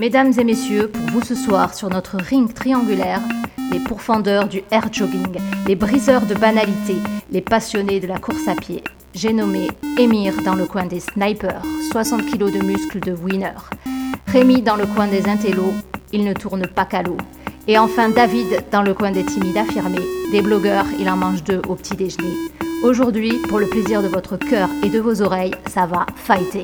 Mesdames 0.00 0.32
et 0.38 0.44
messieurs, 0.44 0.88
pour 0.88 1.04
vous 1.10 1.22
ce 1.22 1.34
soir 1.34 1.74
sur 1.74 1.90
notre 1.90 2.16
ring 2.16 2.54
triangulaire, 2.54 3.20
les 3.70 3.80
pourfendeurs 3.80 4.48
du 4.48 4.62
air 4.70 4.90
jogging, 4.90 5.36
les 5.66 5.76
briseurs 5.76 6.24
de 6.24 6.34
banalité, 6.34 6.94
les 7.30 7.42
passionnés 7.42 8.00
de 8.00 8.06
la 8.06 8.18
course 8.18 8.48
à 8.48 8.54
pied. 8.54 8.82
J'ai 9.12 9.34
nommé 9.34 9.68
Émir 9.98 10.40
dans 10.42 10.54
le 10.54 10.64
coin 10.64 10.86
des 10.86 11.00
snipers, 11.00 11.60
60 11.92 12.24
kg 12.24 12.50
de 12.50 12.64
muscles 12.64 13.00
de 13.00 13.12
winner. 13.12 13.52
Rémi 14.26 14.62
dans 14.62 14.76
le 14.76 14.86
coin 14.86 15.06
des 15.06 15.28
intellos, 15.28 15.74
il 16.14 16.24
ne 16.24 16.32
tourne 16.32 16.66
pas 16.66 16.86
qu'à 16.86 17.02
l'eau. 17.02 17.18
Et 17.68 17.76
enfin 17.76 18.08
David 18.08 18.64
dans 18.72 18.82
le 18.82 18.94
coin 18.94 19.10
des 19.10 19.26
timides 19.26 19.58
affirmés, 19.58 19.98
des 20.32 20.40
blogueurs, 20.40 20.86
il 20.98 21.10
en 21.10 21.18
mange 21.18 21.44
deux 21.44 21.60
au 21.68 21.74
petit 21.74 21.94
déjeuner. 21.94 22.36
Aujourd'hui, 22.82 23.34
pour 23.50 23.58
le 23.58 23.66
plaisir 23.66 24.02
de 24.02 24.08
votre 24.08 24.38
cœur 24.38 24.70
et 24.82 24.88
de 24.88 24.98
vos 24.98 25.20
oreilles, 25.20 25.54
ça 25.68 25.84
va 25.84 26.06
fighter. 26.16 26.62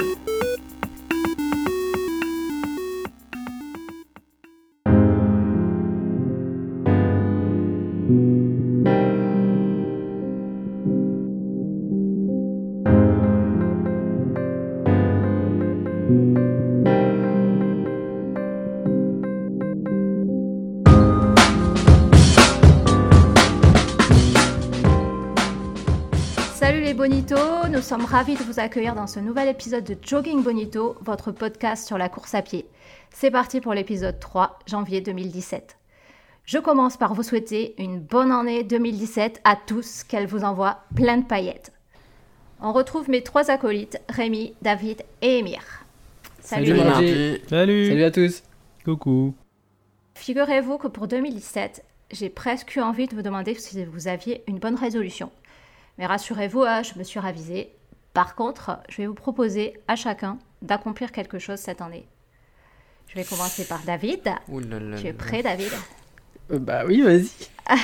Sommes 27.86 28.04
ravis 28.04 28.34
de 28.34 28.42
vous 28.42 28.58
accueillir 28.58 28.96
dans 28.96 29.06
ce 29.06 29.20
nouvel 29.20 29.46
épisode 29.46 29.84
de 29.84 29.96
Jogging 30.02 30.42
Bonito, 30.42 30.96
votre 31.02 31.30
podcast 31.30 31.86
sur 31.86 31.96
la 31.96 32.08
course 32.08 32.34
à 32.34 32.42
pied. 32.42 32.66
C'est 33.12 33.30
parti 33.30 33.60
pour 33.60 33.74
l'épisode 33.74 34.18
3, 34.18 34.58
janvier 34.66 35.00
2017. 35.00 35.76
Je 36.46 36.58
commence 36.58 36.96
par 36.96 37.14
vous 37.14 37.22
souhaiter 37.22 37.80
une 37.80 38.00
bonne 38.00 38.32
année 38.32 38.64
2017 38.64 39.40
à 39.44 39.54
tous, 39.54 40.02
qu'elle 40.02 40.26
vous 40.26 40.42
envoie 40.42 40.78
plein 40.96 41.18
de 41.18 41.24
paillettes. 41.26 41.70
On 42.60 42.72
retrouve 42.72 43.08
mes 43.08 43.22
trois 43.22 43.52
acolytes, 43.52 44.00
Rémi, 44.08 44.54
David 44.62 45.04
et 45.22 45.38
Émir. 45.38 45.60
Salut, 46.40 46.76
Salut. 46.76 47.40
Salut. 47.48 47.88
Salut 47.88 48.02
à 48.02 48.10
tous. 48.10 48.42
Coucou. 48.84 49.32
Figurez-vous 50.16 50.78
que 50.78 50.88
pour 50.88 51.06
2017, 51.06 51.84
j'ai 52.10 52.30
presque 52.30 52.74
eu 52.74 52.80
envie 52.80 53.06
de 53.06 53.14
vous 53.14 53.22
demander 53.22 53.54
si 53.54 53.84
vous 53.84 54.08
aviez 54.08 54.42
une 54.48 54.58
bonne 54.58 54.74
résolution. 54.74 55.30
Mais 55.98 56.06
rassurez-vous, 56.06 56.62
hein, 56.62 56.82
je 56.82 56.98
me 56.98 57.04
suis 57.04 57.20
ravisée. 57.20 57.72
Par 58.16 58.34
contre, 58.34 58.78
je 58.88 58.96
vais 58.96 59.06
vous 59.06 59.12
proposer 59.12 59.74
à 59.88 59.94
chacun 59.94 60.38
d'accomplir 60.62 61.12
quelque 61.12 61.38
chose 61.38 61.58
cette 61.58 61.82
année. 61.82 62.08
Je 63.08 63.14
vais 63.14 63.24
commencer 63.24 63.66
par 63.66 63.82
David. 63.82 64.24
Là 64.24 64.38
Tu 64.96 65.08
es 65.08 65.12
prêt, 65.12 65.42
David? 65.42 65.70
Euh, 66.50 66.58
Bah 66.58 66.84
oui, 66.86 67.02
vas-y. 67.02 67.28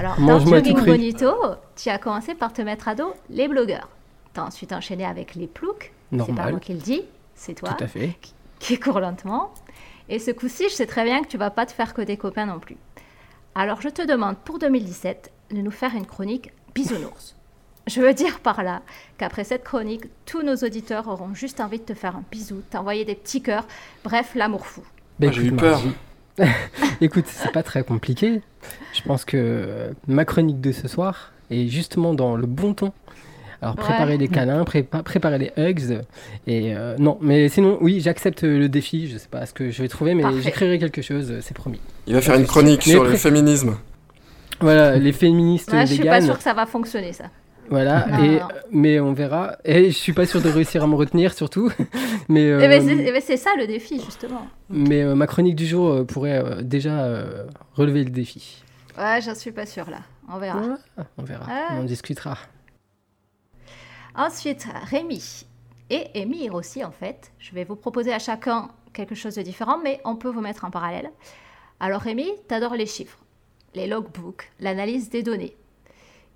Alors, 0.00 0.18
dans 0.18 0.38
Jogging. 0.38 0.82
Bonito, 0.86 1.34
tu 1.76 1.90
as 1.90 1.98
commencé 1.98 2.34
par 2.34 2.54
te 2.54 2.62
mettre 2.62 2.88
à 2.88 2.94
dos 2.94 3.12
les 3.28 3.46
blogueurs. 3.46 3.90
Tu 4.32 4.40
as 4.40 4.44
ensuite 4.44 4.72
enchaîné 4.72 5.04
avec 5.04 5.34
les 5.34 5.48
ploucs. 5.48 5.92
C'est 6.10 6.34
pas 6.34 6.48
moi 6.50 6.58
qui 6.58 6.72
le 6.72 6.80
dis, 6.80 7.02
c'est 7.34 7.52
toi 7.52 7.74
Tout 7.74 7.84
à 7.84 7.88
fait. 7.88 8.16
qui 8.58 8.80
court 8.80 9.00
lentement. 9.00 9.52
Et 10.08 10.18
ce 10.18 10.30
coup-ci, 10.30 10.70
je 10.70 10.74
sais 10.76 10.86
très 10.86 11.04
bien 11.04 11.22
que 11.22 11.28
tu 11.28 11.36
vas 11.36 11.50
pas 11.50 11.66
te 11.66 11.72
faire 11.72 11.92
que 11.92 12.00
des 12.00 12.16
copains 12.16 12.46
non 12.46 12.58
plus. 12.58 12.78
Alors, 13.54 13.82
je 13.82 13.90
te 13.90 14.00
demande 14.00 14.38
pour 14.38 14.58
2017 14.58 15.30
de 15.50 15.58
nous 15.58 15.70
faire 15.70 15.94
une 15.94 16.06
chronique 16.06 16.52
bisounours. 16.74 17.36
Je 17.86 18.00
veux 18.00 18.14
dire 18.14 18.40
par 18.40 18.62
là 18.62 18.82
qu'après 19.18 19.44
cette 19.44 19.64
chronique, 19.64 20.04
tous 20.26 20.42
nos 20.42 20.54
auditeurs 20.56 21.08
auront 21.08 21.34
juste 21.34 21.60
envie 21.60 21.78
de 21.78 21.84
te 21.84 21.94
faire 21.94 22.16
un 22.16 22.22
bisou, 22.30 22.62
t'envoyer 22.70 23.04
des 23.04 23.14
petits 23.16 23.42
cœurs, 23.42 23.66
bref, 24.04 24.32
l'amour 24.36 24.66
fou. 24.66 24.82
Bah, 25.18 25.26
Ah, 25.30 25.32
j'ai 25.32 25.42
eu 25.42 25.46
écoute, 25.46 25.58
peur. 25.58 25.82
Écoute, 27.00 27.24
c'est 27.26 27.52
pas 27.52 27.62
très 27.62 27.82
compliqué. 27.84 28.40
Je 28.94 29.02
pense 29.02 29.24
que 29.24 29.92
ma 30.06 30.24
chronique 30.24 30.60
de 30.60 30.72
ce 30.72 30.88
soir 30.88 31.32
est 31.50 31.66
justement 31.68 32.14
dans 32.14 32.36
le 32.36 32.46
bon 32.46 32.72
ton. 32.72 32.92
Alors 33.60 33.76
Ouais. 33.76 33.82
préparer 33.82 34.16
des 34.18 34.28
câlins, 34.28 34.62
prépa- 34.64 35.02
préparer 35.02 35.38
les 35.38 35.52
hugs. 35.56 36.00
Et 36.46 36.74
euh, 36.74 36.96
non, 36.98 37.18
mais 37.20 37.48
sinon, 37.48 37.78
oui, 37.80 38.00
j'accepte 38.00 38.42
le 38.44 38.68
défi. 38.68 39.08
Je 39.08 39.18
sais 39.18 39.28
pas 39.28 39.44
ce 39.46 39.52
que 39.52 39.70
je 39.70 39.82
vais 39.82 39.88
trouver, 39.88 40.14
mais 40.14 40.24
j'écrirai 40.40 40.78
quelque 40.78 41.02
chose, 41.02 41.34
c'est 41.42 41.54
promis. 41.54 41.80
Il 42.06 42.14
va 42.14 42.20
faire 42.20 42.34
une 42.36 42.46
chronique 42.46 42.82
sur 42.82 43.04
le 43.04 43.14
féminisme. 43.16 43.76
Voilà, 44.60 44.96
les 44.96 45.12
féministes 45.12 45.72
Ouais, 45.72 45.86
je 45.86 45.94
suis 45.94 46.04
pas 46.04 46.20
sûre 46.22 46.36
que 46.38 46.42
ça 46.44 46.54
va 46.54 46.66
fonctionner, 46.66 47.12
ça. 47.12 47.24
Voilà, 47.72 48.06
Non, 48.06 48.22
et, 48.22 48.38
non. 48.38 48.48
mais 48.70 49.00
on 49.00 49.14
verra. 49.14 49.56
Et 49.64 49.90
je 49.90 49.96
suis 49.96 50.12
pas 50.12 50.26
sûr 50.26 50.42
de 50.42 50.48
réussir 50.50 50.84
à 50.84 50.86
me 50.86 50.94
retenir 50.94 51.32
surtout. 51.32 51.72
mais 52.28 52.50
euh, 52.50 52.60
Eh 52.62 52.68
ben, 52.68 52.86
c'est 52.86 52.92
eh 52.98 53.10
ben, 53.12 53.22
c'est 53.24 53.38
ça 53.38 53.48
le 53.56 53.66
défi, 53.66 53.98
justement. 54.04 54.46
mais 54.68 55.02
euh, 55.02 55.14
ma 55.14 55.26
chronique 55.26 55.56
du 55.56 55.64
jour 55.66 55.88
euh, 55.88 56.04
pourrait 56.04 56.36
euh, 56.44 56.60
déjà 56.60 57.04
euh, 57.04 57.46
relever 57.72 58.04
le 58.04 58.10
défi. 58.10 58.62
Ouais, 58.98 59.20
j'en 59.22 59.34
suis 59.34 59.52
pas 59.52 59.64
sûre, 59.64 59.88
là. 59.88 60.00
On 60.30 60.36
verra. 60.38 60.60
On 61.16 61.22
verra, 61.22 61.46
Ah. 61.48 61.68
on 61.80 61.84
discutera. 61.84 62.36
Ensuite, 64.14 64.66
Rémi 64.90 65.46
et 65.88 66.08
Émir 66.20 66.54
aussi, 66.54 66.84
en 66.84 66.90
fait. 66.92 67.32
Je 67.38 67.54
vais 67.54 67.64
vous 67.64 67.76
proposer 67.76 68.12
à 68.12 68.18
chacun 68.18 68.68
quelque 68.92 69.14
chose 69.14 69.36
de 69.36 69.42
différent, 69.42 69.78
mais 69.82 69.98
on 70.04 70.16
peut 70.16 70.28
vous 70.28 70.42
mettre 70.42 70.66
en 70.66 70.70
parallèle. 70.70 71.10
Alors, 71.80 72.02
Rémi, 72.02 72.26
t'adores 72.48 72.74
les 72.74 72.84
chiffres, 72.86 73.18
les 73.74 73.86
logbooks, 73.86 74.50
l'analyse 74.60 75.08
des 75.08 75.22
données. 75.22 75.56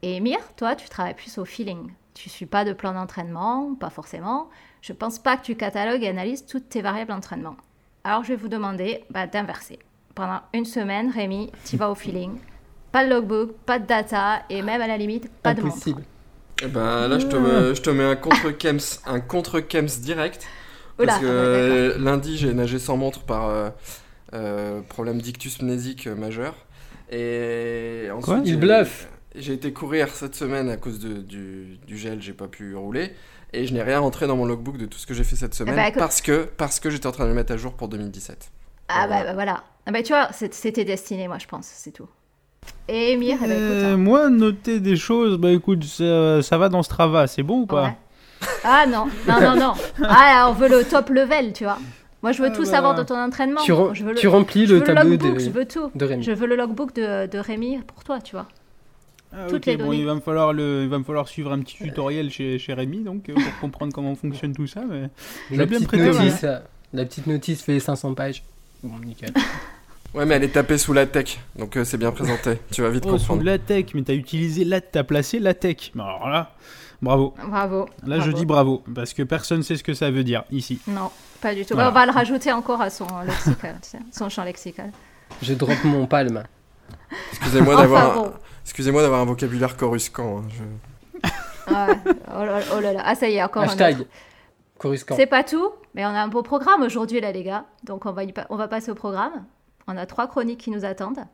Et 0.03 0.17
Émir, 0.17 0.39
toi, 0.57 0.77
tu 0.77 0.89
travailles 0.89 1.15
plus 1.15 1.39
au 1.39 1.45
feeling. 1.45 1.91
Tu 2.15 2.29
suis 2.29 2.47
pas 2.47 2.65
de 2.65 2.73
plan 2.73 2.95
d'entraînement, 2.95 3.75
pas 3.75 3.91
forcément. 3.91 4.49
Je 4.81 4.93
pense 4.93 5.19
pas 5.19 5.37
que 5.37 5.43
tu 5.43 5.55
catalogues 5.55 6.03
et 6.03 6.09
analyses 6.09 6.47
toutes 6.47 6.69
tes 6.69 6.83
variables 6.83 7.11
d'entraînement. 7.11 7.57
Alors, 8.05 8.23
je 8.23 8.29
vais 8.29 8.37
vous 8.37 8.49
demander 8.49 9.05
bah, 9.11 9.27
d'inverser. 9.27 9.79
Pendant 10.15 10.41
une 10.55 10.65
semaine, 10.65 11.11
Rémi, 11.11 11.51
tu 11.65 11.77
vas 11.77 11.91
au 11.91 11.95
feeling. 11.95 12.39
Pas 12.93 13.05
de 13.05 13.11
logbook, 13.11 13.53
pas 13.67 13.79
de 13.79 13.87
data 13.87 14.43
et 14.49 14.63
même 14.63 14.81
à 14.81 14.87
la 14.87 14.97
limite, 14.97 15.29
pas 15.43 15.53
de 15.53 15.61
montre. 15.61 15.77
Impossible. 15.77 16.03
Eh 16.63 16.69
ben, 16.69 17.09
là, 17.09 17.19
je 17.19 17.27
te, 17.27 17.37
mets, 17.37 17.75
je 17.75 17.83
te 17.83 17.91
mets 17.91 18.05
un 18.05 18.17
contre-kems 18.17 19.01
un 19.07 19.21
contre 19.21 19.61
-kems 19.61 20.01
direct. 20.01 20.47
Oula, 20.99 21.07
Parce 21.07 21.21
que 21.21 21.27
ouais, 21.27 21.33
euh, 21.33 21.99
lundi, 21.99 22.39
j'ai 22.39 22.55
nagé 22.55 22.79
sans 22.79 22.97
montre 22.97 23.21
par 23.21 23.49
euh, 23.49 23.69
euh, 24.33 24.81
problème 24.89 25.21
d'ictus 25.21 25.61
mnésique 25.61 26.07
majeur. 26.07 26.55
Et 27.11 28.09
ensuite, 28.11 28.25
Quoi 28.25 28.41
Il 28.45 28.59
bluffe. 28.59 29.09
J'ai 29.37 29.53
été 29.55 29.73
courir 29.73 30.09
cette 30.09 30.35
semaine 30.35 30.69
à 30.71 30.77
cause 30.77 30.99
de- 30.99 31.21
du, 31.23 31.79
du 31.87 31.97
gel, 31.99 32.21
j'ai 32.23 32.33
pas 32.33 32.49
pu 32.49 32.75
rouler. 32.75 33.13
Et 33.53 33.67
je 33.67 33.73
n'ai 33.75 33.83
rien 33.83 34.01
rentré 34.01 34.27
dans 34.27 34.37
mon 34.37 34.45
logbook 34.45 34.77
de 34.77 34.87
tout 34.87 34.99
ce 34.99 35.07
que 35.07 35.15
j'ai 35.15 35.25
fait 35.25 35.37
cette 35.37 35.55
semaine 35.55 35.77
bah, 35.77 35.89
écoute. 35.89 35.99
parce 36.01 36.21
que, 36.21 36.49
parce 36.57 36.81
que 36.81 36.91
j'étais 36.91 37.07
en 37.07 37.13
train 37.13 37.25
de 37.25 37.29
le 37.31 37.35
mettre 37.35 37.53
à 37.53 37.57
jour 37.57 37.73
pour 37.75 37.89
2017. 37.89 38.51
Ah 38.89 39.03
bah, 39.03 39.07
Voilà. 39.09 39.25
bah, 39.25 39.33
voilà. 39.35 39.65
Ah 39.87 39.93
bah 39.93 40.03
tu 40.03 40.13
vois, 40.13 40.29
c'était 40.33 40.85
destiné, 40.85 41.29
moi 41.29 41.39
je 41.39 41.47
pense, 41.47 41.67
c'est 41.67 41.93
tout. 41.93 42.09
Et 42.89 43.13
Emir, 43.13 43.39
eh 43.45 43.47
ben, 43.47 43.53
écoute. 43.53 43.61
Euh, 43.63 43.95
hein. 43.95 43.97
moi, 43.97 44.29
noter 44.31 44.81
des 44.81 44.97
choses, 44.97 45.39
bah 45.39 45.51
écoute, 45.53 45.85
ça, 45.85 46.43
ça 46.43 46.59
va 46.59 46.69
dans 46.69 46.83
Strava, 46.83 47.29
c'est 47.29 47.45
bon 47.45 47.61
ou 47.61 47.67
pas 47.67 47.85
Ouais. 47.85 47.97
Ah 48.65 48.85
non, 48.87 49.07
non, 49.29 49.41
non, 49.41 49.57
non. 49.57 49.73
Ah, 50.03 50.49
on 50.51 50.53
veut 50.55 50.69
le 50.69 50.85
top 50.85 51.09
level, 51.11 51.53
tu 51.53 51.65
vois. 51.65 51.79
Moi 52.23 52.33
je 52.33 52.43
veux 52.43 52.49
Ah 52.51 52.55
tout 52.57 52.63
bah. 52.65 52.71
savoir 52.71 52.95
de 52.97 53.03
ton 53.05 53.15
entraînement. 53.17 53.61
Tu, 53.63 53.73
rem- 53.73 53.95
je 53.95 54.03
veux 54.03 54.13
le, 54.13 54.19
tu 54.19 54.27
remplis 54.27 54.67
je 54.67 54.73
le 54.75 54.81
veux 54.81 54.85
tableau 54.85 55.11
logbook, 55.11 55.35
de, 55.35 55.39
je 55.39 55.51
veux 55.51 55.65
tout. 55.67 55.91
de 55.95 56.05
Rémi. 56.05 56.23
Je 56.25 56.33
veux 56.33 56.47
le 56.47 56.57
logbook 56.57 56.93
de, 56.95 57.27
de 57.27 57.39
Rémi 57.39 57.79
pour 57.87 58.03
toi, 58.03 58.21
tu 58.21 58.35
vois. 58.35 58.47
Ah, 59.37 59.47
Toutes 59.49 59.59
ok, 59.59 59.67
les 59.67 59.77
bon, 59.77 59.93
il 59.93 60.07
va, 60.07 60.15
me 60.15 60.21
falloir 60.21 60.53
le, 60.55 60.85
il 60.85 60.89
va 60.89 60.99
me 60.99 61.05
falloir 61.05 61.29
suivre 61.29 61.53
un 61.53 61.61
petit 61.61 61.77
tutoriel 61.77 62.31
chez, 62.31 62.59
chez 62.59 62.73
Rémi, 62.73 63.01
donc, 63.01 63.29
euh, 63.29 63.35
pour 63.35 63.61
comprendre 63.61 63.93
comment 63.93 64.15
fonctionne 64.17 64.55
tout 64.55 64.67
ça, 64.67 64.81
mais... 64.89 65.11
La 65.51 65.67
petite, 65.67 65.93
notice, 65.93 66.45
euh, 66.45 66.59
la 66.95 67.05
petite 67.05 67.27
notice 67.27 67.63
fait 67.63 67.79
500 67.79 68.15
pages. 68.15 68.43
Bon, 68.83 68.99
nickel. 69.05 69.33
Ouais, 70.15 70.25
mais 70.25 70.37
elle 70.37 70.45
est 70.45 70.49
tapée 70.49 70.79
sous 70.79 70.95
la 70.95 71.05
tech, 71.05 71.39
donc 71.59 71.77
euh, 71.77 71.85
c'est 71.85 71.99
bien 71.99 72.11
présenté. 72.11 72.53
tu 72.73 72.81
vas 72.81 72.89
vite 72.89 73.05
Oh, 73.07 73.19
sous 73.19 73.27
comprendre. 73.27 73.43
la 73.43 73.59
tech, 73.59 73.87
mais 73.93 74.01
t'as 74.01 74.15
utilisé, 74.15 74.65
là, 74.65 74.81
t'as 74.81 75.03
placé 75.05 75.39
la 75.39 75.53
tech. 75.53 75.91
Mais 75.95 76.03
Alors 76.03 76.31
là, 76.31 76.53
bravo. 77.03 77.35
Bravo. 77.47 77.87
Là, 78.07 78.17
bravo. 78.17 78.31
je 78.31 78.35
dis 78.35 78.47
bravo, 78.47 78.83
parce 78.95 79.13
que 79.13 79.23
personne 79.25 79.63
sait 79.63 79.77
ce 79.77 79.83
que 79.83 79.93
ça 79.93 80.11
veut 80.11 80.25
dire, 80.25 80.45
ici. 80.51 80.81
Non, 80.87 81.11
pas 81.43 81.55
du 81.55 81.67
tout. 81.67 81.75
Voilà. 81.75 81.91
Bah, 81.91 81.97
on 81.97 82.01
va 82.01 82.07
le 82.07 82.13
rajouter 82.13 82.51
encore 82.51 82.81
à 82.81 82.89
son 82.89 83.07
lexical, 83.27 83.77
son 84.11 84.31
champ 84.31 84.45
lexical. 84.45 84.91
Je 85.43 85.53
drop 85.53 85.77
mon 85.85 86.07
palme. 86.07 86.45
Excusez-moi 87.33 87.75
Enfin 87.75 87.83
d'avoir 87.83 88.15
bon. 88.15 88.33
Excusez-moi 88.67 89.01
d'avoir 89.03 89.21
un 89.21 89.25
vocabulaire 89.25 89.77
coruscant. 89.77 90.39
hein, 90.41 90.45
je- 90.51 91.29
Ah, 91.69 91.87
ouais. 91.89 91.97
oh, 92.07 92.45
là, 92.45 92.61
oh 92.77 92.81
là 92.81 92.93
là. 92.93 93.03
Ah 93.05 93.15
ça 93.15 93.29
y 93.29 93.35
est, 93.37 93.43
encore 93.43 93.63
un 93.65 93.67
autre. 93.69 94.05
Coruscant. 94.79 95.17
C'est 95.17 95.27
pas 95.27 95.43
tout, 95.43 95.71
mais 95.95 96.05
on 96.05 96.11
a 96.11 96.21
un 96.21 96.29
beau 96.29 96.43
programme 96.43 96.83
aujourd'hui 96.83 97.21
là 97.21 97.33
les 97.33 97.43
gars. 97.43 97.65
Donc 97.85 98.05
on 98.07 98.13
va, 98.13 98.25
y 98.25 98.33
pa- 98.33 98.47
on 98.51 98.57
va 98.57 98.69
passer 98.69 98.91
au 98.91 98.95
programme. 98.95 99.45
On 99.89 99.97
a 99.97 100.05
trois 100.07 100.27
chroniques 100.29 100.61
qui 100.61 100.71
nous 100.71 100.85
attendent. 100.85 101.25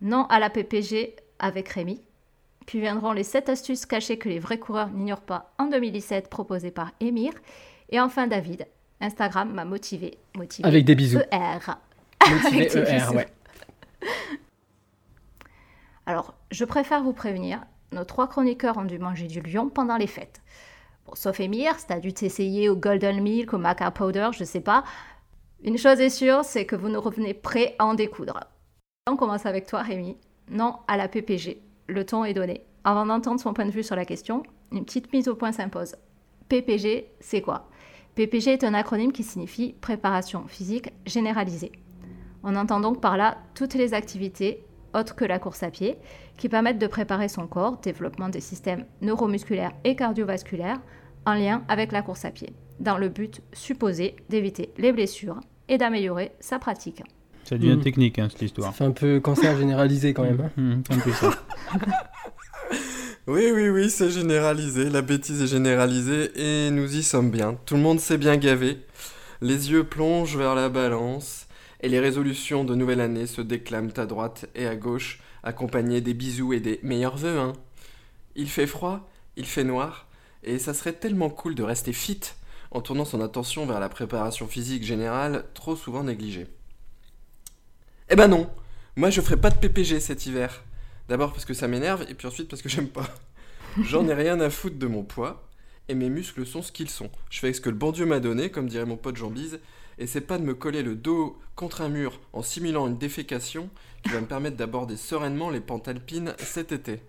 Non 0.00 0.24
à 0.30 0.38
la 0.40 0.48
PPG 0.50 1.14
avec 1.38 1.68
Rémi. 1.68 2.00
Puis 2.66 2.80
viendront 2.80 3.12
les 3.12 3.24
7 3.24 3.48
astuces 3.50 3.86
cachées 3.86 4.18
que 4.18 4.28
les 4.28 4.38
vrais 4.38 4.58
coureurs 4.58 4.88
n'ignorent 4.90 5.20
pas 5.20 5.52
en 5.58 5.66
2017 5.66 6.28
proposées 6.30 6.70
par 6.70 6.90
Émir. 7.00 7.32
Et 7.90 8.00
enfin 8.00 8.26
David. 8.26 8.66
Instagram 9.00 9.52
m'a 9.52 9.64
motivé. 9.64 10.18
motivé. 10.36 10.66
Avec 10.66 10.84
des 10.84 10.94
bisous. 10.94 11.18
ER. 11.30 11.58
Motivé 12.28 12.56
avec 12.68 12.72
des 12.72 12.78
ER, 12.78 12.94
bisous. 12.98 13.14
ouais. 13.14 13.26
Alors, 16.08 16.32
je 16.50 16.64
préfère 16.64 17.02
vous 17.02 17.12
prévenir, 17.12 17.60
nos 17.92 18.02
trois 18.02 18.28
chroniqueurs 18.28 18.78
ont 18.78 18.86
dû 18.86 18.98
manger 18.98 19.26
du 19.26 19.42
lion 19.42 19.68
pendant 19.68 19.98
les 19.98 20.06
fêtes. 20.06 20.40
Bon, 21.04 21.14
sauf 21.14 21.38
Émir, 21.38 21.78
si 21.78 21.86
t'as 21.86 22.00
dû 22.00 22.14
t'essayer 22.14 22.70
au 22.70 22.76
Golden 22.76 23.20
Milk, 23.20 23.52
au 23.52 23.58
Maca 23.58 23.90
Powder, 23.90 24.30
je 24.32 24.42
sais 24.42 24.62
pas. 24.62 24.84
Une 25.62 25.76
chose 25.76 26.00
est 26.00 26.08
sûre, 26.08 26.44
c'est 26.44 26.64
que 26.64 26.76
vous 26.76 26.88
nous 26.88 27.00
revenez 27.02 27.34
prêts 27.34 27.76
à 27.78 27.84
en 27.84 27.92
découdre. 27.92 28.40
On 29.06 29.16
commence 29.16 29.44
avec 29.44 29.66
toi, 29.66 29.82
Rémi. 29.82 30.16
Non 30.50 30.76
à 30.88 30.96
la 30.96 31.08
PPG. 31.08 31.60
Le 31.88 32.06
ton 32.06 32.24
est 32.24 32.32
donné. 32.32 32.64
Avant 32.84 33.04
d'entendre 33.04 33.38
son 33.38 33.52
point 33.52 33.66
de 33.66 33.70
vue 33.70 33.84
sur 33.84 33.94
la 33.94 34.06
question, 34.06 34.44
une 34.72 34.86
petite 34.86 35.12
mise 35.12 35.28
au 35.28 35.34
point 35.34 35.52
s'impose. 35.52 35.94
PPG, 36.48 37.10
c'est 37.20 37.42
quoi? 37.42 37.68
PPG 38.14 38.52
est 38.52 38.64
un 38.64 38.72
acronyme 38.72 39.12
qui 39.12 39.24
signifie 39.24 39.74
préparation 39.74 40.46
physique 40.46 40.90
généralisée. 41.04 41.72
On 42.42 42.56
entend 42.56 42.80
donc 42.80 43.02
par 43.02 43.18
là 43.18 43.36
toutes 43.54 43.74
les 43.74 43.92
activités, 43.92 44.64
autres 44.94 45.14
que 45.14 45.24
la 45.24 45.38
course 45.38 45.62
à 45.62 45.70
pied, 45.70 45.96
qui 46.36 46.48
permettent 46.48 46.78
de 46.78 46.86
préparer 46.86 47.28
son 47.28 47.46
corps, 47.46 47.78
développement 47.80 48.28
des 48.28 48.40
systèmes 48.40 48.84
neuromusculaires 49.02 49.72
et 49.84 49.96
cardiovasculaires, 49.96 50.80
en 51.26 51.34
lien 51.34 51.62
avec 51.68 51.92
la 51.92 52.02
course 52.02 52.24
à 52.24 52.30
pied, 52.30 52.52
dans 52.80 52.98
le 52.98 53.08
but 53.08 53.40
supposé 53.52 54.16
d'éviter 54.28 54.72
les 54.78 54.92
blessures 54.92 55.40
et 55.68 55.78
d'améliorer 55.78 56.32
sa 56.40 56.58
pratique. 56.58 57.02
Ça 57.44 57.56
devient 57.56 57.76
Mhm. 57.76 57.82
technique, 57.82 58.18
hein, 58.18 58.28
cette 58.30 58.42
histoire. 58.42 58.74
fait 58.74 58.84
un 58.84 58.90
peu 58.92 59.20
cancer 59.20 59.56
généralisé 59.56 60.12
quand 60.14 60.22
même. 60.24 60.40
hein. 60.40 60.50
Mhm, 60.56 60.82
c'est 60.86 60.94
un 60.94 60.98
peu 61.00 61.12
ça. 61.12 61.30
Oui, 63.26 63.50
oui, 63.54 63.68
oui, 63.68 63.90
c'est 63.90 64.10
généralisé, 64.10 64.88
la 64.88 65.02
bêtise 65.02 65.42
est 65.42 65.46
généralisée 65.46 66.30
et 66.34 66.70
nous 66.70 66.96
y 66.96 67.02
sommes 67.02 67.30
bien. 67.30 67.58
Tout 67.66 67.74
le 67.74 67.80
monde 67.82 68.00
s'est 68.00 68.16
bien 68.16 68.36
gavé. 68.38 68.78
Les 69.42 69.70
yeux 69.70 69.84
plongent 69.84 70.36
vers 70.36 70.54
la 70.54 70.70
balance 70.70 71.46
et 71.80 71.88
les 71.88 72.00
résolutions 72.00 72.64
de 72.64 72.74
nouvelle 72.74 73.00
année 73.00 73.26
se 73.26 73.40
déclament 73.40 73.92
à 73.96 74.06
droite 74.06 74.46
et 74.54 74.66
à 74.66 74.76
gauche, 74.76 75.20
accompagnées 75.42 76.00
des 76.00 76.14
bisous 76.14 76.52
et 76.52 76.60
des 76.60 76.80
meilleurs 76.82 77.16
vœux, 77.16 77.38
hein. 77.38 77.52
Il 78.34 78.48
fait 78.48 78.66
froid, 78.66 79.08
il 79.36 79.46
fait 79.46 79.64
noir, 79.64 80.06
et 80.42 80.58
ça 80.58 80.74
serait 80.74 80.92
tellement 80.92 81.30
cool 81.30 81.54
de 81.54 81.62
rester 81.62 81.92
fit 81.92 82.20
en 82.70 82.80
tournant 82.80 83.04
son 83.04 83.20
attention 83.20 83.66
vers 83.66 83.80
la 83.80 83.88
préparation 83.88 84.46
physique 84.46 84.84
générale, 84.84 85.44
trop 85.54 85.74
souvent 85.74 86.04
négligée. 86.04 86.46
Eh 88.10 88.16
ben 88.16 88.28
non, 88.28 88.50
moi 88.96 89.10
je 89.10 89.20
ferai 89.20 89.36
pas 89.36 89.50
de 89.50 89.56
PPG 89.56 90.00
cet 90.00 90.26
hiver. 90.26 90.64
D'abord 91.08 91.32
parce 91.32 91.44
que 91.44 91.54
ça 91.54 91.68
m'énerve, 91.68 92.04
et 92.08 92.14
puis 92.14 92.26
ensuite 92.26 92.48
parce 92.48 92.62
que 92.62 92.68
j'aime 92.68 92.88
pas. 92.88 93.08
J'en 93.82 94.08
ai 94.08 94.14
rien 94.14 94.40
à 94.40 94.50
foutre 94.50 94.78
de 94.78 94.86
mon 94.86 95.02
poids, 95.02 95.48
et 95.88 95.94
mes 95.94 96.10
muscles 96.10 96.44
sont 96.46 96.62
ce 96.62 96.72
qu'ils 96.72 96.90
sont. 96.90 97.10
Je 97.30 97.38
fais 97.38 97.52
ce 97.52 97.60
que 97.60 97.70
le 97.70 97.76
bon 97.76 97.92
Dieu 97.92 98.04
m'a 98.04 98.20
donné, 98.20 98.50
comme 98.50 98.68
dirait 98.68 98.84
mon 98.84 98.96
pote 98.96 99.16
Jean 99.16 99.30
Bise, 99.30 99.60
et 99.98 100.06
c'est 100.06 100.20
pas 100.20 100.38
de 100.38 100.44
me 100.44 100.54
coller 100.54 100.82
le 100.82 100.94
dos 100.94 101.36
contre 101.56 101.80
un 101.80 101.88
mur 101.88 102.20
en 102.32 102.42
simulant 102.42 102.86
une 102.86 102.98
défécation 102.98 103.68
qui 104.02 104.10
va 104.10 104.20
me 104.20 104.26
permettre 104.26 104.56
d'aborder 104.56 104.96
sereinement 104.96 105.50
les 105.50 105.60
pentes 105.60 105.88
alpines 105.88 106.34
cet 106.38 106.72
été. 106.72 107.00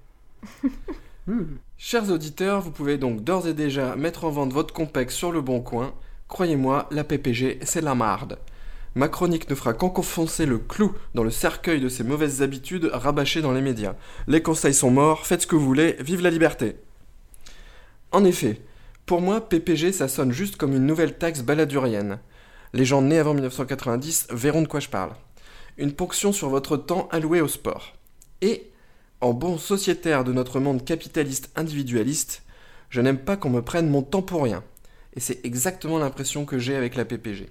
Chers 1.77 2.09
auditeurs, 2.11 2.61
vous 2.61 2.71
pouvez 2.71 2.97
donc 2.97 3.23
d'ores 3.23 3.47
et 3.47 3.53
déjà 3.53 3.95
mettre 3.95 4.25
en 4.25 4.31
vente 4.31 4.51
votre 4.51 4.73
complexe 4.73 5.15
sur 5.15 5.31
le 5.31 5.41
bon 5.41 5.61
coin. 5.61 5.93
Croyez-moi, 6.27 6.87
la 6.91 7.03
PPG, 7.03 7.59
c'est 7.63 7.81
la 7.81 7.95
marde. 7.95 8.39
Ma 8.95 9.07
chronique 9.07 9.49
ne 9.49 9.55
fera 9.55 9.73
qu'enfoncer 9.73 10.47
le 10.47 10.57
clou 10.57 10.95
dans 11.13 11.23
le 11.23 11.29
cercueil 11.29 11.79
de 11.79 11.89
ces 11.89 12.03
mauvaises 12.03 12.41
habitudes 12.41 12.89
rabâchées 12.91 13.41
dans 13.41 13.51
les 13.51 13.61
médias. 13.61 13.95
Les 14.27 14.41
conseils 14.41 14.73
sont 14.73 14.89
morts, 14.89 15.27
faites 15.27 15.43
ce 15.43 15.47
que 15.47 15.55
vous 15.55 15.65
voulez, 15.65 15.95
vive 15.99 16.21
la 16.21 16.31
liberté. 16.31 16.75
En 18.11 18.25
effet, 18.25 18.59
pour 19.05 19.21
moi, 19.21 19.47
PPG, 19.47 19.91
ça 19.91 20.07
sonne 20.07 20.31
juste 20.31 20.57
comme 20.57 20.73
une 20.73 20.87
nouvelle 20.87 21.17
taxe 21.17 21.43
baladurienne. 21.43 22.19
Les 22.73 22.85
gens 22.85 23.01
nés 23.01 23.17
avant 23.17 23.33
1990 23.33 24.27
verront 24.29 24.61
de 24.61 24.67
quoi 24.67 24.79
je 24.79 24.89
parle. 24.89 25.13
Une 25.77 25.93
ponction 25.93 26.31
sur 26.31 26.49
votre 26.49 26.77
temps 26.77 27.07
alloué 27.11 27.41
au 27.41 27.47
sport. 27.47 27.93
Et, 28.41 28.69
en 29.21 29.33
bon 29.33 29.57
sociétaire 29.57 30.23
de 30.23 30.33
notre 30.33 30.59
monde 30.59 30.85
capitaliste 30.85 31.49
individualiste, 31.55 32.43
je 32.89 33.01
n'aime 33.01 33.17
pas 33.17 33.37
qu'on 33.37 33.49
me 33.49 33.61
prenne 33.61 33.89
mon 33.89 34.03
temps 34.03 34.21
pour 34.21 34.43
rien. 34.43 34.63
Et 35.15 35.19
c'est 35.19 35.43
exactement 35.45 35.97
l'impression 35.97 36.45
que 36.45 36.59
j'ai 36.59 36.75
avec 36.75 36.95
la 36.95 37.05
PPG. 37.05 37.49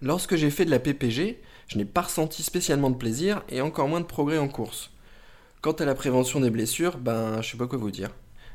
Lorsque 0.00 0.36
j'ai 0.36 0.50
fait 0.50 0.64
de 0.64 0.70
la 0.70 0.78
PPG, 0.78 1.40
je 1.66 1.78
n'ai 1.78 1.84
pas 1.84 2.02
ressenti 2.02 2.44
spécialement 2.44 2.90
de 2.90 2.96
plaisir 2.96 3.42
et 3.48 3.60
encore 3.60 3.88
moins 3.88 4.00
de 4.00 4.06
progrès 4.06 4.38
en 4.38 4.48
course. 4.48 4.92
Quant 5.62 5.72
à 5.72 5.84
la 5.84 5.94
prévention 5.96 6.40
des 6.40 6.50
blessures, 6.50 6.98
ben 6.98 7.42
je 7.42 7.50
sais 7.50 7.56
pas 7.56 7.66
quoi 7.66 7.78
vous 7.78 7.90
dire. 7.90 8.10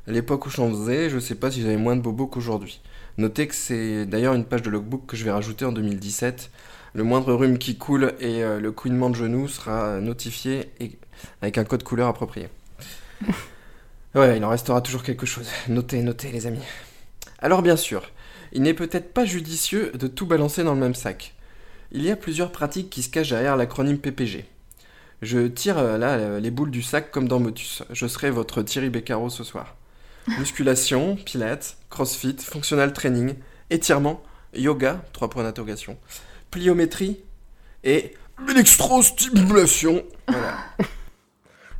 À 0.07 0.11
l'époque 0.11 0.45
où 0.45 0.49
j'en 0.49 0.69
faisais, 0.69 1.09
je 1.09 1.19
sais 1.19 1.35
pas 1.35 1.51
si 1.51 1.61
j'avais 1.61 1.77
moins 1.77 1.95
de 1.95 2.01
bobos 2.01 2.27
qu'aujourd'hui. 2.27 2.81
Notez 3.19 3.47
que 3.47 3.53
c'est 3.53 4.05
d'ailleurs 4.05 4.33
une 4.33 4.45
page 4.45 4.61
de 4.61 4.69
logbook 4.69 5.05
que 5.05 5.17
je 5.17 5.25
vais 5.25 5.31
rajouter 5.31 5.65
en 5.65 5.73
2017. 5.73 6.51
Le 6.93 7.03
moindre 7.03 7.33
rhume 7.33 7.57
qui 7.57 7.77
coule 7.77 8.13
et 8.21 8.45
euh, 8.45 8.61
le 8.61 8.71
couinement 8.71 9.09
de 9.09 9.15
genou 9.15 9.49
sera 9.49 9.99
notifié 9.99 10.71
et 10.79 10.97
avec 11.41 11.57
un 11.57 11.65
code 11.65 11.83
couleur 11.83 12.07
approprié. 12.07 12.47
Ouais, 14.15 14.37
il 14.37 14.43
en 14.43 14.49
restera 14.49 14.81
toujours 14.81 15.03
quelque 15.03 15.27
chose. 15.27 15.47
Notez, 15.67 16.01
notez 16.01 16.31
les 16.31 16.47
amis. 16.47 16.63
Alors 17.37 17.61
bien 17.61 17.75
sûr, 17.75 18.09
il 18.53 18.63
n'est 18.63 18.73
peut-être 18.73 19.13
pas 19.13 19.23
judicieux 19.23 19.91
de 19.93 20.07
tout 20.07 20.25
balancer 20.25 20.63
dans 20.63 20.73
le 20.73 20.79
même 20.79 20.95
sac. 20.95 21.35
Il 21.91 22.01
y 22.01 22.09
a 22.09 22.15
plusieurs 22.15 22.51
pratiques 22.51 22.89
qui 22.89 23.03
se 23.03 23.09
cachent 23.09 23.29
derrière 23.29 23.55
l'acronyme 23.55 23.99
PPG. 23.99 24.45
Je 25.21 25.45
tire 25.45 25.77
euh, 25.77 25.99
là 25.99 26.39
les 26.39 26.51
boules 26.51 26.71
du 26.71 26.81
sac 26.81 27.11
comme 27.11 27.27
dans 27.27 27.39
Motus. 27.39 27.83
Je 27.91 28.07
serai 28.07 28.31
votre 28.31 28.63
Thierry 28.63 28.89
Beccaro 28.89 29.29
ce 29.29 29.43
soir. 29.43 29.75
Musculation, 30.27 31.15
pilates, 31.15 31.77
crossfit, 31.89 32.37
functional 32.37 32.93
training, 32.93 33.35
étirement, 33.69 34.21
yoga, 34.53 35.01
trois 35.13 35.29
points 35.29 35.43
d'interrogation, 35.43 35.97
pliométrie 36.51 37.19
et 37.83 38.13
l'électrostimulation. 38.47 40.03
Voilà. 40.27 40.57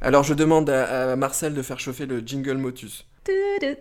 Alors 0.02 0.24
je 0.24 0.34
demande 0.34 0.70
à, 0.70 1.12
à 1.12 1.16
Marcel 1.16 1.54
de 1.54 1.62
faire 1.62 1.80
chauffer 1.80 2.06
le 2.06 2.20
jingle 2.20 2.58
Motus. 2.58 3.06
Et 3.28 3.78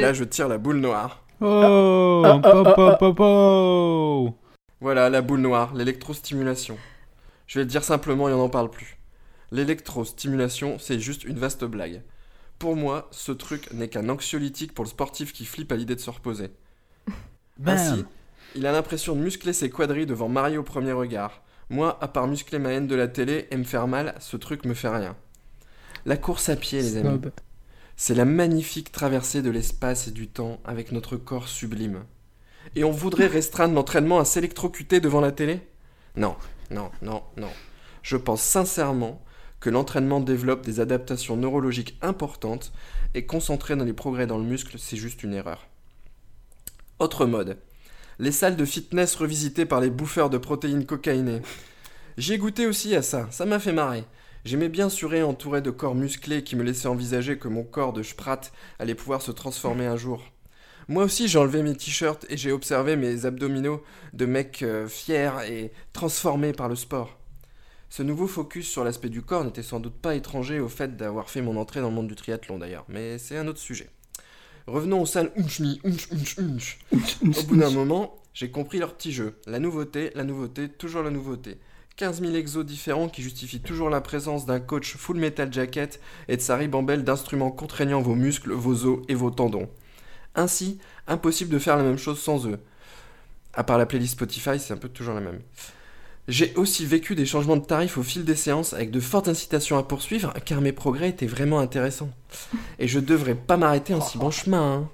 là 0.00 0.12
je 0.12 0.24
tire 0.24 0.48
la 0.48 0.58
boule 0.58 0.78
noire. 0.78 1.24
Oh, 1.40 2.22
pop. 2.42 3.18
Voilà, 4.80 5.10
la 5.10 5.22
boule 5.22 5.40
noire, 5.40 5.74
l'électrostimulation. 5.74 6.76
Je 7.46 7.58
vais 7.58 7.64
le 7.64 7.70
dire 7.70 7.84
simplement 7.84 8.28
et 8.28 8.32
on 8.32 8.38
n'en 8.38 8.48
parle 8.48 8.70
plus. 8.70 8.98
L'électrostimulation, 9.50 10.78
c'est 10.78 10.98
juste 10.98 11.24
une 11.24 11.38
vaste 11.38 11.64
blague. 11.64 12.02
Pour 12.62 12.76
moi, 12.76 13.08
ce 13.10 13.32
truc 13.32 13.72
n'est 13.72 13.88
qu'un 13.88 14.08
anxiolytique 14.08 14.72
pour 14.72 14.84
le 14.84 14.88
sportif 14.88 15.32
qui 15.32 15.44
flippe 15.46 15.72
à 15.72 15.74
l'idée 15.74 15.96
de 15.96 16.00
se 16.00 16.10
reposer. 16.10 16.52
Ainsi, 17.66 18.04
il 18.54 18.66
a 18.66 18.70
l'impression 18.70 19.16
de 19.16 19.20
muscler 19.20 19.52
ses 19.52 19.68
quadrilles 19.68 20.06
devant 20.06 20.28
Mario 20.28 20.60
au 20.60 20.62
premier 20.62 20.92
regard. 20.92 21.42
Moi, 21.70 21.98
à 22.00 22.06
part 22.06 22.28
muscler 22.28 22.60
ma 22.60 22.70
haine 22.70 22.86
de 22.86 22.94
la 22.94 23.08
télé 23.08 23.48
et 23.50 23.56
me 23.56 23.64
faire 23.64 23.88
mal, 23.88 24.14
ce 24.20 24.36
truc 24.36 24.64
me 24.64 24.74
fait 24.74 24.86
rien. 24.86 25.16
La 26.06 26.16
course 26.16 26.50
à 26.50 26.54
pied, 26.54 26.80
les 26.80 26.98
amis, 26.98 27.20
c'est 27.96 28.14
la 28.14 28.24
magnifique 28.24 28.92
traversée 28.92 29.42
de 29.42 29.50
l'espace 29.50 30.06
et 30.06 30.12
du 30.12 30.28
temps 30.28 30.60
avec 30.64 30.92
notre 30.92 31.16
corps 31.16 31.48
sublime. 31.48 32.04
Et 32.76 32.84
on 32.84 32.92
voudrait 32.92 33.26
restreindre 33.38 33.74
l'entraînement 33.74 34.20
à 34.20 34.24
s'électrocuter 34.24 35.00
devant 35.00 35.20
la 35.20 35.32
télé? 35.32 35.62
Non, 36.14 36.36
non, 36.70 36.92
non, 37.02 37.24
non. 37.36 37.50
Je 38.02 38.16
pense 38.16 38.40
sincèrement 38.40 39.20
que 39.62 39.70
l'entraînement 39.70 40.18
développe 40.18 40.66
des 40.66 40.80
adaptations 40.80 41.36
neurologiques 41.36 41.96
importantes 42.02 42.72
et 43.14 43.26
concentrer 43.26 43.76
dans 43.76 43.84
les 43.84 43.92
progrès 43.92 44.26
dans 44.26 44.36
le 44.36 44.44
muscle, 44.44 44.76
c'est 44.76 44.96
juste 44.96 45.22
une 45.22 45.32
erreur. 45.32 45.68
Autre 46.98 47.26
mode. 47.26 47.58
Les 48.18 48.32
salles 48.32 48.56
de 48.56 48.64
fitness 48.64 49.14
revisitées 49.14 49.64
par 49.64 49.80
les 49.80 49.88
bouffeurs 49.88 50.30
de 50.30 50.38
protéines 50.38 50.84
cocaïnées. 50.84 51.42
J'y 52.18 52.32
ai 52.32 52.38
goûté 52.38 52.66
aussi 52.66 52.96
à 52.96 53.02
ça, 53.02 53.28
ça 53.30 53.46
m'a 53.46 53.60
fait 53.60 53.72
marrer. 53.72 54.02
J'aimais 54.44 54.68
bien 54.68 54.88
surer 54.88 55.22
entouré 55.22 55.62
de 55.62 55.70
corps 55.70 55.94
musclés 55.94 56.42
qui 56.42 56.56
me 56.56 56.64
laissaient 56.64 56.88
envisager 56.88 57.38
que 57.38 57.46
mon 57.46 57.62
corps 57.62 57.92
de 57.92 58.02
sprat 58.02 58.40
allait 58.80 58.96
pouvoir 58.96 59.22
se 59.22 59.30
transformer 59.30 59.86
un 59.86 59.96
jour. 59.96 60.24
Moi 60.88 61.04
aussi 61.04 61.28
j'ai 61.28 61.38
enlevé 61.38 61.62
mes 61.62 61.76
t-shirts 61.76 62.26
et 62.28 62.36
j'ai 62.36 62.50
observé 62.50 62.96
mes 62.96 63.26
abdominaux 63.26 63.84
de 64.12 64.26
mecs 64.26 64.64
euh, 64.64 64.88
fiers 64.88 65.30
et 65.48 65.70
transformés 65.92 66.52
par 66.52 66.68
le 66.68 66.74
sport. 66.74 67.21
Ce 67.92 68.02
nouveau 68.02 68.26
focus 68.26 68.66
sur 68.70 68.84
l'aspect 68.84 69.10
du 69.10 69.20
corps 69.20 69.44
n'était 69.44 69.62
sans 69.62 69.78
doute 69.78 69.92
pas 69.92 70.14
étranger 70.14 70.60
au 70.60 70.68
fait 70.70 70.96
d'avoir 70.96 71.28
fait 71.28 71.42
mon 71.42 71.58
entrée 71.58 71.82
dans 71.82 71.90
le 71.90 71.94
monde 71.94 72.08
du 72.08 72.14
triathlon 72.14 72.56
d'ailleurs, 72.56 72.86
mais 72.88 73.18
c'est 73.18 73.36
un 73.36 73.46
autre 73.46 73.58
sujet. 73.58 73.90
Revenons 74.66 75.02
aux 75.02 75.06
salles 75.06 75.30
unchni, 75.36 75.78
unch, 75.84 76.08
unch, 76.10 76.38
unch. 76.38 76.78
Au 76.90 77.42
bout 77.42 77.56
d'un 77.58 77.68
moment, 77.68 78.16
j'ai 78.32 78.50
compris 78.50 78.78
leur 78.78 78.94
petit 78.94 79.12
jeu. 79.12 79.36
La 79.46 79.58
nouveauté, 79.58 80.10
la 80.14 80.24
nouveauté, 80.24 80.70
toujours 80.70 81.02
la 81.02 81.10
nouveauté. 81.10 81.58
15 81.96 82.22
000 82.22 82.34
exos 82.34 82.64
différents 82.64 83.10
qui 83.10 83.20
justifient 83.20 83.60
toujours 83.60 83.90
la 83.90 84.00
présence 84.00 84.46
d'un 84.46 84.60
coach 84.60 84.96
full 84.96 85.18
metal 85.18 85.52
jacket 85.52 86.00
et 86.28 86.38
de 86.38 86.40
sa 86.40 86.56
ribambelle 86.56 87.04
d'instruments 87.04 87.50
contraignant 87.50 88.00
vos 88.00 88.14
muscles, 88.14 88.52
vos 88.52 88.86
os 88.86 89.00
et 89.08 89.14
vos 89.14 89.30
tendons. 89.30 89.68
Ainsi, 90.34 90.78
impossible 91.08 91.50
de 91.50 91.58
faire 91.58 91.76
la 91.76 91.82
même 91.82 91.98
chose 91.98 92.22
sans 92.22 92.46
eux. 92.46 92.58
À 93.52 93.64
part 93.64 93.76
la 93.76 93.84
playlist 93.84 94.14
Spotify, 94.14 94.58
c'est 94.58 94.72
un 94.72 94.78
peu 94.78 94.88
toujours 94.88 95.12
la 95.12 95.20
même. 95.20 95.42
J'ai 96.32 96.54
aussi 96.54 96.86
vécu 96.86 97.14
des 97.14 97.26
changements 97.26 97.58
de 97.58 97.64
tarifs 97.66 97.98
au 97.98 98.02
fil 98.02 98.24
des 98.24 98.36
séances 98.36 98.72
avec 98.72 98.90
de 98.90 99.00
fortes 99.00 99.28
incitations 99.28 99.76
à 99.76 99.82
poursuivre 99.82 100.32
car 100.46 100.62
mes 100.62 100.72
progrès 100.72 101.10
étaient 101.10 101.26
vraiment 101.26 101.58
intéressants. 101.58 102.08
Et 102.78 102.88
je 102.88 103.00
devrais 103.00 103.34
pas 103.34 103.58
m'arrêter 103.58 103.92
en 103.92 104.00
si 104.00 104.16
bon 104.16 104.30
chemin. 104.30 104.76
hein. 104.76 104.90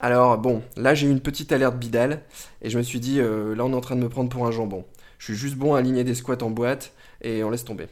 Alors 0.00 0.38
bon, 0.38 0.62
là 0.78 0.94
j'ai 0.94 1.08
eu 1.08 1.10
une 1.10 1.20
petite 1.20 1.52
alerte 1.52 1.76
bidale 1.76 2.22
et 2.62 2.70
je 2.70 2.78
me 2.78 2.82
suis 2.82 3.00
dit 3.00 3.20
euh, 3.20 3.54
là 3.54 3.66
on 3.66 3.72
est 3.72 3.76
en 3.76 3.82
train 3.82 3.96
de 3.96 4.00
me 4.00 4.08
prendre 4.08 4.30
pour 4.30 4.46
un 4.46 4.50
jambon. 4.50 4.86
Je 5.18 5.26
suis 5.26 5.34
juste 5.34 5.56
bon 5.56 5.74
à 5.74 5.80
aligner 5.80 6.04
des 6.04 6.14
squats 6.14 6.42
en 6.42 6.48
boîte 6.48 6.94
et 7.20 7.44
on 7.44 7.50
laisse 7.50 7.64
tomber. 7.66 7.88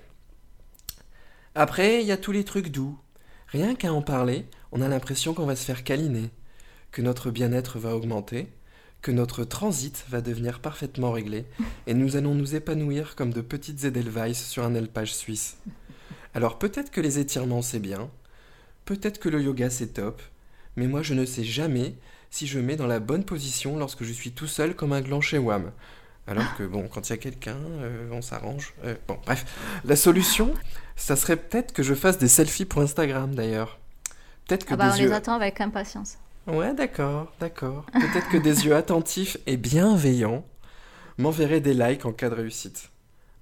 Après, 1.55 2.01
il 2.01 2.07
y 2.07 2.13
a 2.13 2.17
tous 2.17 2.33
les 2.33 2.45
trucs 2.45 2.69
doux. 2.69 2.99
Rien 3.49 3.75
qu'à 3.75 3.93
en 3.93 4.01
parler, 4.01 4.47
on 4.73 4.81
a 4.81 4.89
l'impression 4.89 5.35
qu'on 5.35 5.45
va 5.45 5.55
se 5.55 5.67
faire 5.67 5.85
câliner, 5.85 6.31
que 6.93 7.03
notre 7.03 7.31
bien-être 7.31 7.79
va 7.79 7.95
augmenter, 7.95 8.49
que 9.05 9.13
notre 9.13 9.45
transit 9.45 10.03
va 10.09 10.23
devenir 10.23 10.61
parfaitement 10.61 11.13
réglé 11.13 11.45
et 11.87 11.93
nous 11.93 12.17
allons 12.17 12.35
nous 12.35 12.55
épanouir 12.55 13.17
comme 13.17 13.35
de 13.35 13.43
petites 13.43 13.85
Edelweiss 13.85 14.43
sur 14.43 14.65
un 14.65 14.75
alpage 14.75 15.15
suisse. 15.15 15.59
Alors 16.33 16.59
peut-être 16.59 16.91
que 16.91 17.03
les 17.03 17.19
étirements 17.19 17.61
c'est 17.61 17.81
bien, 17.81 18.09
peut-être 18.87 19.21
que 19.21 19.29
le 19.29 19.43
yoga 19.43 19.69
c'est 19.69 19.89
top, 19.89 20.23
mais 20.77 20.87
moi 20.87 21.03
je 21.03 21.13
ne 21.13 21.27
sais 21.27 21.45
jamais 21.45 21.97
si 22.31 22.47
je 22.47 22.59
mets 22.59 22.77
dans 22.77 22.87
la 22.87 22.99
bonne 22.99 23.25
position 23.25 23.77
lorsque 23.77 24.05
je 24.05 24.13
suis 24.13 24.33
tout 24.33 24.47
seul 24.47 24.75
comme 24.75 24.95
un 24.95 25.03
gland 25.03 25.21
chez 25.21 25.39
WAM. 25.39 25.71
Alors 26.27 26.57
que 26.57 26.63
bon, 26.63 26.89
quand 26.89 27.11
il 27.11 27.13
y 27.13 27.13
a 27.13 27.19
quelqu'un, 27.19 27.59
euh, 27.81 28.09
on 28.11 28.23
s'arrange. 28.23 28.73
Euh, 28.85 28.95
bon, 29.07 29.19
bref. 29.27 29.45
La 29.85 29.97
solution, 29.97 30.55
ça 30.97 31.17
serait 31.17 31.37
peut-être 31.37 31.75
que 31.75 31.83
je 31.83 31.93
fasse 31.93 32.17
des 32.17 32.29
selfies 32.29 32.65
pour 32.65 32.81
Instagram 32.81 33.35
d'ailleurs. 33.35 33.79
Peut-être 34.49 34.65
que 34.65 34.73
Ah 34.73 34.77
bah, 34.79 34.93
on 34.95 34.97
les 34.97 35.13
attend 35.13 35.35
avec 35.35 35.61
impatience. 35.61 36.17
Ouais, 36.47 36.75
d'accord, 36.75 37.33
d'accord. 37.41 37.87
Peut-être 37.93 38.29
que 38.29 38.37
des 38.37 38.67
yeux 38.67 38.77
attentifs 38.77 39.39
et 39.47 39.57
bienveillants 39.57 40.45
m'enverraient 41.17 41.61
des 41.61 41.73
likes 41.73 42.05
en 42.05 42.13
cas 42.13 42.29
de 42.29 42.35
réussite. 42.35 42.91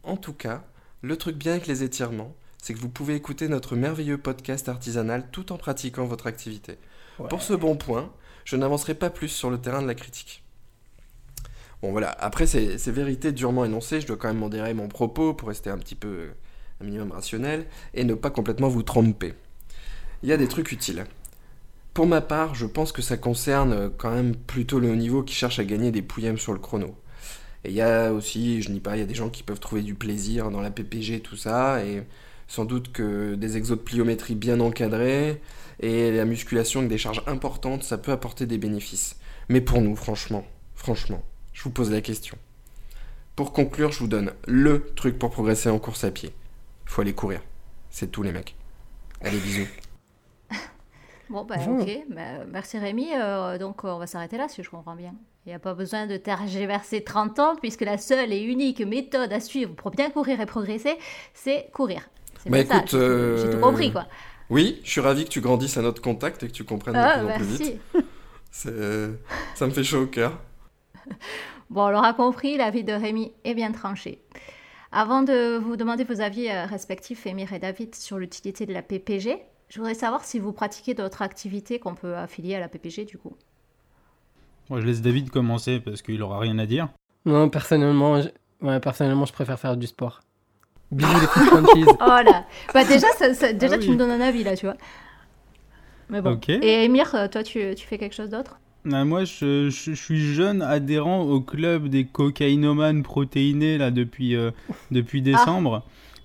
En 0.04 0.16
tout 0.16 0.32
cas, 0.32 0.62
le 1.00 1.16
truc 1.16 1.37
bien 1.37 1.52
avec 1.52 1.66
les 1.66 1.82
étirements, 1.82 2.35
c'est 2.62 2.75
que 2.75 2.78
vous 2.78 2.88
pouvez 2.88 3.16
écouter 3.16 3.49
notre 3.49 3.75
merveilleux 3.75 4.18
podcast 4.18 4.68
artisanal 4.68 5.26
tout 5.32 5.50
en 5.50 5.56
pratiquant 5.56 6.04
votre 6.04 6.28
activité. 6.28 6.78
Ouais. 7.18 7.28
Pour 7.28 7.42
ce 7.42 7.54
bon 7.54 7.76
point, 7.76 8.12
je 8.44 8.56
n'avancerai 8.56 8.94
pas 8.94 9.11
plus 9.11 9.28
sur 9.28 9.50
le 9.50 9.59
terrain 9.59 9.82
de 9.82 9.88
la 9.88 9.94
critique. 9.97 10.44
Bon 11.82 11.90
voilà, 11.90 12.11
après 12.21 12.47
ces, 12.47 12.78
ces 12.78 12.92
vérités 12.92 13.32
durement 13.32 13.64
énoncées, 13.64 14.00
je 14.00 14.06
dois 14.06 14.16
quand 14.16 14.28
même 14.28 14.38
modérer 14.38 14.75
mon 14.75 14.87
propos 14.87 15.35
pour 15.35 15.49
rester 15.49 15.71
un 15.71 15.78
petit 15.78 15.97
peu 15.97 16.28
un 16.80 16.85
minimum 16.85 17.11
rationnel 17.11 17.66
et 17.94 18.04
ne 18.04 18.14
pas 18.14 18.30
complètement 18.30 18.68
vous 18.68 18.85
tromper. 18.85 19.35
Il 20.23 20.28
y 20.28 20.32
a 20.32 20.37
des 20.37 20.47
trucs 20.47 20.71
utiles. 20.71 21.04
Pour 21.95 22.07
ma 22.07 22.23
part, 22.23 22.55
je 22.55 22.65
pense 22.65 22.91
que 22.91 23.03
ça 23.03 23.19
concerne 23.19 23.73
euh, 23.73 23.89
quand 23.95 24.11
même 24.11 24.35
plutôt 24.35 24.81
le 24.81 24.91
haut 24.91 24.97
niveau 24.97 25.23
qui 25.23 25.35
cherche 25.35 25.59
à 25.59 25.65
gagner 25.65 25.91
des 25.91 26.01
pouillèmes 26.01 26.39
sur 26.39 26.55
le 26.55 26.59
chrono. 26.59 26.97
Et 27.65 27.71
il 27.71 27.75
y 27.75 27.83
a 27.83 28.13
aussi, 28.13 28.63
je 28.63 28.71
nie 28.71 28.81
pas, 28.81 28.97
il 28.97 29.01
y 29.01 29.03
a 29.03 29.07
des 29.07 29.15
gens 29.15 29.29
qui 29.29 29.43
peuvent 29.43 29.61
trouver 29.61 29.83
du 29.83 29.95
plaisir 29.95 30.51
dans 30.51 30.63
la 30.63 30.71
PPG, 30.71 31.21
tout 31.21 31.37
ça, 31.37 31.85
et 31.85 32.03
sans 32.49 32.65
doute 32.65 32.93
que 32.93 33.35
des 33.35 33.57
exos 33.57 33.79
de 33.79 33.83
pliométrie 33.83 34.35
bien 34.35 34.59
encadrés 34.61 35.41
et 35.81 36.11
la 36.11 36.25
musculation 36.25 36.81
avec 36.81 36.91
des 36.91 36.99
charges 36.99 37.23
importantes, 37.27 37.83
ça 37.83 37.99
peut 37.99 38.13
apporter 38.13 38.47
des 38.47 38.59
bénéfices. 38.59 39.17
Mais 39.49 39.61
pour 39.61 39.81
nous, 39.81 39.95
franchement, 39.95 40.47
franchement, 40.75 41.23
je 41.53 41.63
vous 41.63 41.71
pose 41.71 41.91
la 41.91 42.01
question. 42.01 42.37
Pour 43.37 43.53
conclure, 43.53 43.93
je 43.93 44.01
vous 44.01 44.09
donne 44.09 44.33
le 44.47 44.93
truc 44.95 45.19
pour 45.19 45.31
progresser 45.31 45.69
en 45.69 45.79
course 45.79 46.05
à 46.05 46.11
pied. 46.11 46.33
Faut 46.87 47.03
aller 47.03 47.15
courir. 47.15 47.43
C'est 47.91 48.11
tout 48.11 48.23
les 48.23 48.33
mecs. 48.33 48.55
Allez, 49.21 49.39
bisous. 49.39 49.67
Bon, 51.31 51.45
Bon. 51.45 51.81
ok. 51.81 51.88
Bah, 52.11 52.45
merci 52.50 52.79
Rémi. 52.79 53.09
Euh, 53.14 53.59
donc, 53.59 53.85
on 53.85 53.99
va 53.99 54.07
s'arrêter 54.07 54.37
là, 54.37 54.49
si 54.49 54.62
je 54.62 54.71
comprends 54.71 54.97
bien. 54.97 55.14
Il 55.45 55.49
n'y 55.49 55.55
a 55.55 55.59
pas 55.59 55.75
besoin 55.75 56.07
de 56.07 56.17
tergiverser 56.17 57.02
30 57.02 57.38
ans, 57.38 57.57
puisque 57.57 57.81
la 57.81 57.99
seule 57.99 58.33
et 58.33 58.41
unique 58.43 58.81
méthode 58.81 59.33
à 59.33 59.41
suivre 59.41 59.75
pour 59.75 59.91
bien 59.91 60.11
courir 60.11 60.41
et 60.41 60.47
progresser, 60.47 60.97
c'est 61.35 61.69
courir. 61.73 62.09
C'est 62.38 62.50
Bah, 62.50 62.59
ça, 62.64 62.76
écoute, 62.76 62.91
j'ai 62.91 62.97
tout- 62.99 63.02
euh, 63.02 63.61
compris, 63.61 63.91
quoi. 63.93 64.07
Oui, 64.50 64.81
je 64.85 64.91
suis 64.91 65.00
ravi 65.00 65.25
que 65.25 65.31
tu 65.31 65.41
grandisses 65.41 65.76
à 65.79 65.83
notre 65.83 66.02
contact 66.02 66.43
et 66.43 66.49
que 66.49 66.52
tu 66.52 66.64
comprennes 66.64 66.95
de 66.95 67.00
Ah, 67.00 67.17
en 67.25 67.26
plus 67.37 67.45
merci. 67.47 67.62
vite. 67.64 67.81
C'est- 68.50 69.11
Ça 69.55 69.67
me 69.67 69.71
fait 69.73 69.85
chaud 69.85 70.02
au 70.02 70.07
cœur. 70.07 70.38
Bon, 71.71 71.87
on 71.87 71.91
l'aura 71.91 72.12
compris, 72.12 72.59
l'avis 72.59 72.85
de 72.85 72.93
Rémi 72.93 73.33
est 73.45 73.55
bien 73.55 73.73
tranché. 73.73 74.21
Avant 74.93 75.23
de 75.23 75.57
vous 75.57 75.76
demander 75.76 76.05
vos 76.05 76.21
avis 76.21 76.49
euh, 76.50 76.67
respectifs, 76.67 77.25
Émir 77.26 77.50
et 77.55 77.59
David, 77.59 77.95
sur 77.95 78.19
l'utilité 78.19 78.67
de 78.67 78.75
la 78.75 78.83
PPG, 78.83 79.43
je 79.73 79.79
voudrais 79.79 79.95
savoir 79.95 80.23
si 80.23 80.38
vous 80.38 80.52
pratiquez 80.52 80.93
d'autres 80.93 81.23
activités 81.23 81.79
qu'on 81.79 81.95
peut 81.95 82.14
affilier 82.14 82.57
à 82.57 82.61
la 82.61 82.69
PPG, 82.69 83.07
du 83.07 83.17
coup. 83.17 83.35
Moi, 84.69 84.83
je 84.83 84.87
laisse 84.87 85.00
David 85.00 85.31
commencer 85.31 85.81
parce 85.81 86.02
qu'il 86.02 86.23
aura 86.23 86.38
rien 86.41 86.59
à 86.59 86.67
dire. 86.67 86.88
Non, 87.25 87.49
personnellement, 87.49 88.21
je... 88.21 88.29
ouais, 88.61 88.81
personnellement, 88.81 89.25
je 89.25 89.33
préfère 89.33 89.59
faire 89.59 89.79
du 89.79 89.87
sport. 89.87 90.21
Bisous 90.91 91.11
les 91.11 91.26
petites. 91.26 91.88
Oh 92.02 92.05
là 92.23 92.45
Bah 92.75 92.85
déjà, 92.85 93.07
ça- 93.17 93.33
ça- 93.33 93.55
déjà 93.55 93.76
Ah 93.76 93.79
tu 93.79 93.93
me 93.93 93.97
donnes 93.97 94.11
un 94.11 94.21
avis, 94.21 94.45
là, 94.45 94.55
tu 94.59 94.67
vois. 94.67 94.76
Mais 96.11 96.21
bon. 96.21 96.38
Et 96.49 96.85
Émir, 96.85 97.14
euh, 97.14 97.29
toi, 97.29 97.43
tu, 97.43 97.75
tu 97.75 97.87
fais 97.87 97.97
quelque 97.97 98.14
chose 98.14 98.29
d'autre? 98.29 98.59
Ah, 98.93 99.07
moi, 99.07 99.25
je, 99.25 99.71
je- 99.71 99.93
je 99.93 99.95
suis 99.95 100.21
jeune 100.35 100.61
adhérent 100.61 101.23
au 101.23 101.41
club 101.41 101.88
des 101.88 102.05
cocaïnomanes 102.05 103.02
protéinés 103.02 103.79
là 103.79 103.91
depuis, 103.91 104.37
euh, 104.37 104.50
depuis 104.91 105.23
décembre. 105.23 105.83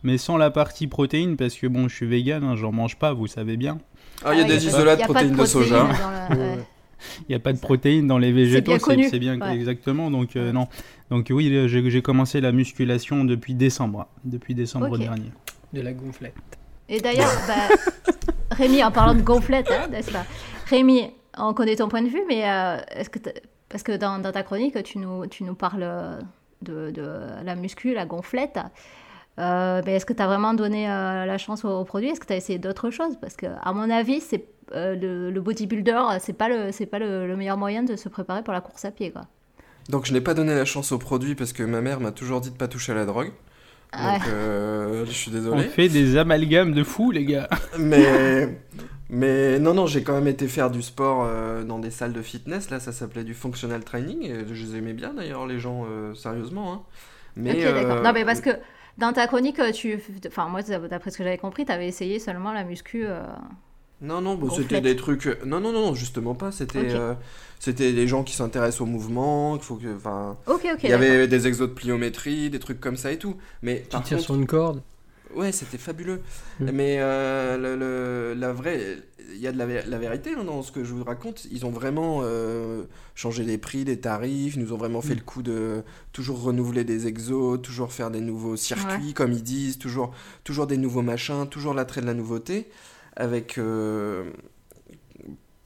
Mais 0.08 0.18
sans 0.18 0.38
la 0.38 0.50
partie 0.52 0.88
protéine, 0.88 1.36
parce 1.36 1.56
que 1.56 1.68
bon, 1.68 1.90
je 1.90 1.96
suis 1.96 2.06
vegan, 2.06 2.42
hein, 2.42 2.56
j'en 2.56 2.72
mange 2.72 2.96
pas, 2.96 3.12
vous 3.12 3.28
savez 3.28 3.58
bien. 3.58 3.78
Ah, 4.24 4.34
il 4.34 4.38
y 4.40 4.42
a 4.42 4.46
Ah, 4.46 4.48
des 4.48 4.66
isolats 4.66 4.96
de 4.96 5.02
protéines 5.04 5.36
de 5.36 5.46
soja. 5.46 5.84
protéines. 5.84 6.60
Il 7.22 7.26
n'y 7.30 7.36
a 7.36 7.40
pas 7.40 7.52
de 7.52 7.60
protéines 7.60 8.08
dans 8.08 8.18
les 8.18 8.32
végétaux, 8.32 8.72
bien 8.72 9.10
c'est 9.10 9.20
bien 9.20 9.38
Ouais. 9.40 9.54
exactement. 9.54 10.10
Donc 10.10 10.36
euh, 10.38 10.54
non. 10.54 10.70
Donc 11.12 11.28
oui, 11.30 11.50
là, 11.50 11.68
j'ai 11.68 12.02
commencé 12.02 12.40
la 12.40 12.54
musculation 12.54 13.26
depuis 13.26 13.54
décembre, 13.54 14.08
depuis 14.24 14.56
décembre 14.56 14.98
dernier. 14.98 15.30
De 15.74 15.82
la 15.82 15.92
gonflette. 15.92 16.34
Et 16.88 17.02
d'ailleurs, 17.02 17.30
bah, 17.48 17.76
Rémi, 18.52 18.82
en 18.84 18.92
parlant 18.92 19.14
de 19.14 19.22
gonflette, 19.22 19.70
hein, 19.70 19.90
n'est-ce 19.92 20.12
pas? 20.12 20.26
Rémi, 20.70 21.12
on 21.38 21.54
connaît 21.54 21.76
ton 21.76 21.90
point 21.90 22.02
de 22.02 22.08
vue, 22.10 22.24
mais 22.30 22.50
euh, 22.50 22.78
est-ce 22.96 23.10
que 23.10 23.20
t'as- 23.20 23.32
parce 23.70 23.84
que 23.84 23.96
dans, 23.98 24.20
dans 24.20 24.32
ta 24.32 24.42
chronique, 24.44 24.82
tu 24.84 24.98
nous, 25.00 25.28
tu 25.28 25.44
nous 25.44 25.54
parles 25.56 26.18
de, 26.62 26.90
de 26.92 27.04
la 27.44 27.56
muscu, 27.56 27.94
la 27.94 28.06
gonflette. 28.06 28.58
Euh, 29.40 29.82
mais 29.86 29.96
est-ce 29.96 30.06
que 30.06 30.14
tu 30.14 30.22
as 30.22 30.28
vraiment 30.28 30.54
donné 30.54 30.90
euh, 30.90 31.26
la 31.26 31.38
chance 31.38 31.64
au, 31.64 31.70
au 31.70 31.84
produit? 31.84 32.10
Est-ce 32.10 32.20
que 32.20 32.26
tu 32.26 32.34
as 32.34 32.38
essayé 32.38 32.58
d'autres 32.60 32.90
choses? 32.90 33.18
Parce 33.22 33.36
que, 33.36 33.46
à 33.62 33.72
mon 33.74 33.90
avis, 33.90 34.20
c'est 34.20 34.46
euh, 34.74 34.96
le, 34.96 35.30
le 35.32 35.42
bodybuilder, 35.42 36.02
c'est 36.20 36.34
pas 36.34 36.50
le, 36.50 36.72
c'est 36.72 36.86
pas 36.88 37.00
le, 37.00 37.28
le 37.28 37.36
meilleur 37.38 37.58
moyen 37.58 37.84
de 37.84 37.96
se 37.96 38.10
préparer 38.10 38.42
pour 38.44 38.54
la 38.54 38.62
course 38.62 38.84
à 38.86 38.92
pied, 38.92 39.12
quoi. 39.12 39.22
Donc 39.90 40.06
je 40.06 40.12
n'ai 40.12 40.20
pas 40.22 40.34
donné 40.34 40.54
la 40.54 40.66
chance 40.66 40.92
au 40.92 40.98
produit 40.98 41.34
parce 41.36 41.54
que 41.54 41.64
ma 41.64 41.80
mère 41.82 42.02
m'a 42.02 42.12
toujours 42.12 42.42
dit 42.42 42.52
de 42.52 42.58
pas 42.58 42.68
toucher 42.68 42.92
à 42.92 42.96
la 42.96 43.06
drogue. 43.06 43.32
Ouais. 43.94 44.14
Donc 44.20 44.28
euh, 44.28 45.06
je 45.06 45.12
suis 45.12 45.32
On 45.32 45.36
désolé. 45.36 45.64
fait 45.64 45.88
des 45.88 46.18
amalgames 46.18 46.74
de 46.74 46.84
fous, 46.84 47.12
les 47.12 47.24
gars. 47.24 47.48
Mais, 47.80 48.60
mais 49.10 49.60
non, 49.60 49.74
non, 49.74 49.86
j'ai 49.88 50.04
quand 50.04 50.14
même 50.16 50.28
été 50.28 50.48
faire 50.50 50.70
du 50.72 50.82
sport 50.82 51.24
euh, 51.26 51.64
dans 51.64 51.80
des 51.80 51.92
salles 51.92 52.12
de 52.12 52.22
fitness. 52.22 52.70
Là, 52.70 52.82
ça 52.82 52.92
s'appelait 52.92 53.24
du 53.24 53.34
functional 53.34 53.84
training. 53.86 54.24
Et 54.24 54.46
je 54.54 54.66
les 54.66 54.76
aimais 54.78 54.92
bien 54.92 55.14
d'ailleurs, 55.14 55.48
les 55.48 55.60
gens, 55.60 55.86
euh, 55.90 56.14
sérieusement. 56.14 56.74
hein. 56.74 56.82
Mais, 57.38 57.52
ok, 57.66 57.74
d'accord. 57.74 57.98
euh, 57.98 58.04
Non, 58.04 58.12
mais 58.14 58.26
parce 58.26 58.42
que 58.42 58.50
dans 58.98 59.14
ta 59.14 59.28
chronique, 59.28 59.60
tu, 59.74 60.00
enfin 60.28 60.48
moi, 60.48 60.62
d'après 60.64 61.12
ce 61.12 61.18
que 61.18 61.24
j'avais 61.24 61.38
compris, 61.38 61.66
tu 61.66 61.72
avais 61.72 61.88
essayé 61.88 62.20
seulement 62.20 62.52
la 62.52 62.64
muscu. 62.64 63.06
euh, 63.06 63.22
Non, 64.02 64.22
non, 64.22 64.36
bon, 64.36 64.50
c'était 64.50 64.82
des 64.82 64.96
trucs. 64.96 65.26
Non, 65.46 65.60
non, 65.60 65.72
non, 65.72 65.94
justement 65.94 66.36
pas. 66.36 66.52
C'était 66.52 66.94
euh, 66.94 67.14
c'était 67.60 67.94
des 67.94 68.08
gens 68.08 68.24
qui 68.24 68.36
s'intéressent 68.36 68.82
au 68.82 68.86
mouvement. 68.86 69.56
Il 69.56 69.62
faut 69.62 69.76
que. 69.76 69.96
Enfin. 69.96 70.38
Ok, 70.46 70.68
ok. 70.74 70.80
Il 70.84 70.90
y 70.90 70.94
avait 70.94 71.28
des 71.28 71.48
exos 71.48 71.70
de 71.70 71.74
pliométrie, 71.74 72.50
des 72.50 72.60
trucs 72.60 72.80
comme 72.80 72.98
ça 72.98 73.12
et 73.12 73.18
tout. 73.18 73.38
Mais 73.62 73.84
Tu 73.90 73.90
tires 73.90 74.18
contre, 74.18 74.20
sur 74.20 74.36
une 74.36 74.46
corde? 74.48 74.82
Ouais, 75.38 75.52
c'était 75.52 75.78
fabuleux. 75.78 76.22
Mm. 76.60 76.72
Mais 76.74 76.98
euh, 77.00 77.58
le, 77.58 77.76
le- 77.76 78.40
la 78.40 78.52
vraie, 78.54 78.98
il 79.34 79.38
y 79.40 79.48
a 79.48 79.52
de 79.52 79.58
la, 79.58 79.68
vé- 79.68 79.86
la 79.88 79.98
vérité 80.00 80.32
hein, 80.38 80.44
dans 80.44 80.64
ce 80.64 80.72
que 80.72 80.84
je 80.84 80.94
vous 80.94 81.04
raconte. 81.04 81.46
Ils 81.52 81.66
ont 81.66 81.70
vraiment 81.72 82.22
euh, 82.24 82.84
changé 83.16 83.44
les 83.44 83.58
prix, 83.58 83.84
les 83.86 84.00
tarifs. 84.00 84.56
Ils 84.56 84.62
nous 84.64 84.74
ont 84.74 84.78
vraiment 84.78 85.02
fait 85.02 85.14
Mm. 85.14 85.18
le 85.20 85.24
coup 85.24 85.44
de 85.44 85.84
toujours 86.12 86.42
renouveler 86.42 86.84
des 86.84 87.08
exos, 87.08 87.62
toujours 87.62 87.92
faire 87.94 88.10
des 88.12 88.22
nouveaux 88.22 88.56
circuits, 88.56 89.14
comme 89.14 89.32
ils 89.32 89.44
disent, 89.44 89.78
toujours, 89.78 90.12
toujours 90.44 90.66
des 90.68 90.78
nouveaux 90.78 91.04
machins, 91.04 91.48
toujours 91.50 91.74
l'attrait 91.74 92.02
de 92.02 92.08
la 92.08 92.14
nouveauté, 92.16 92.68
avec. 93.16 93.58
euh, 93.58 94.32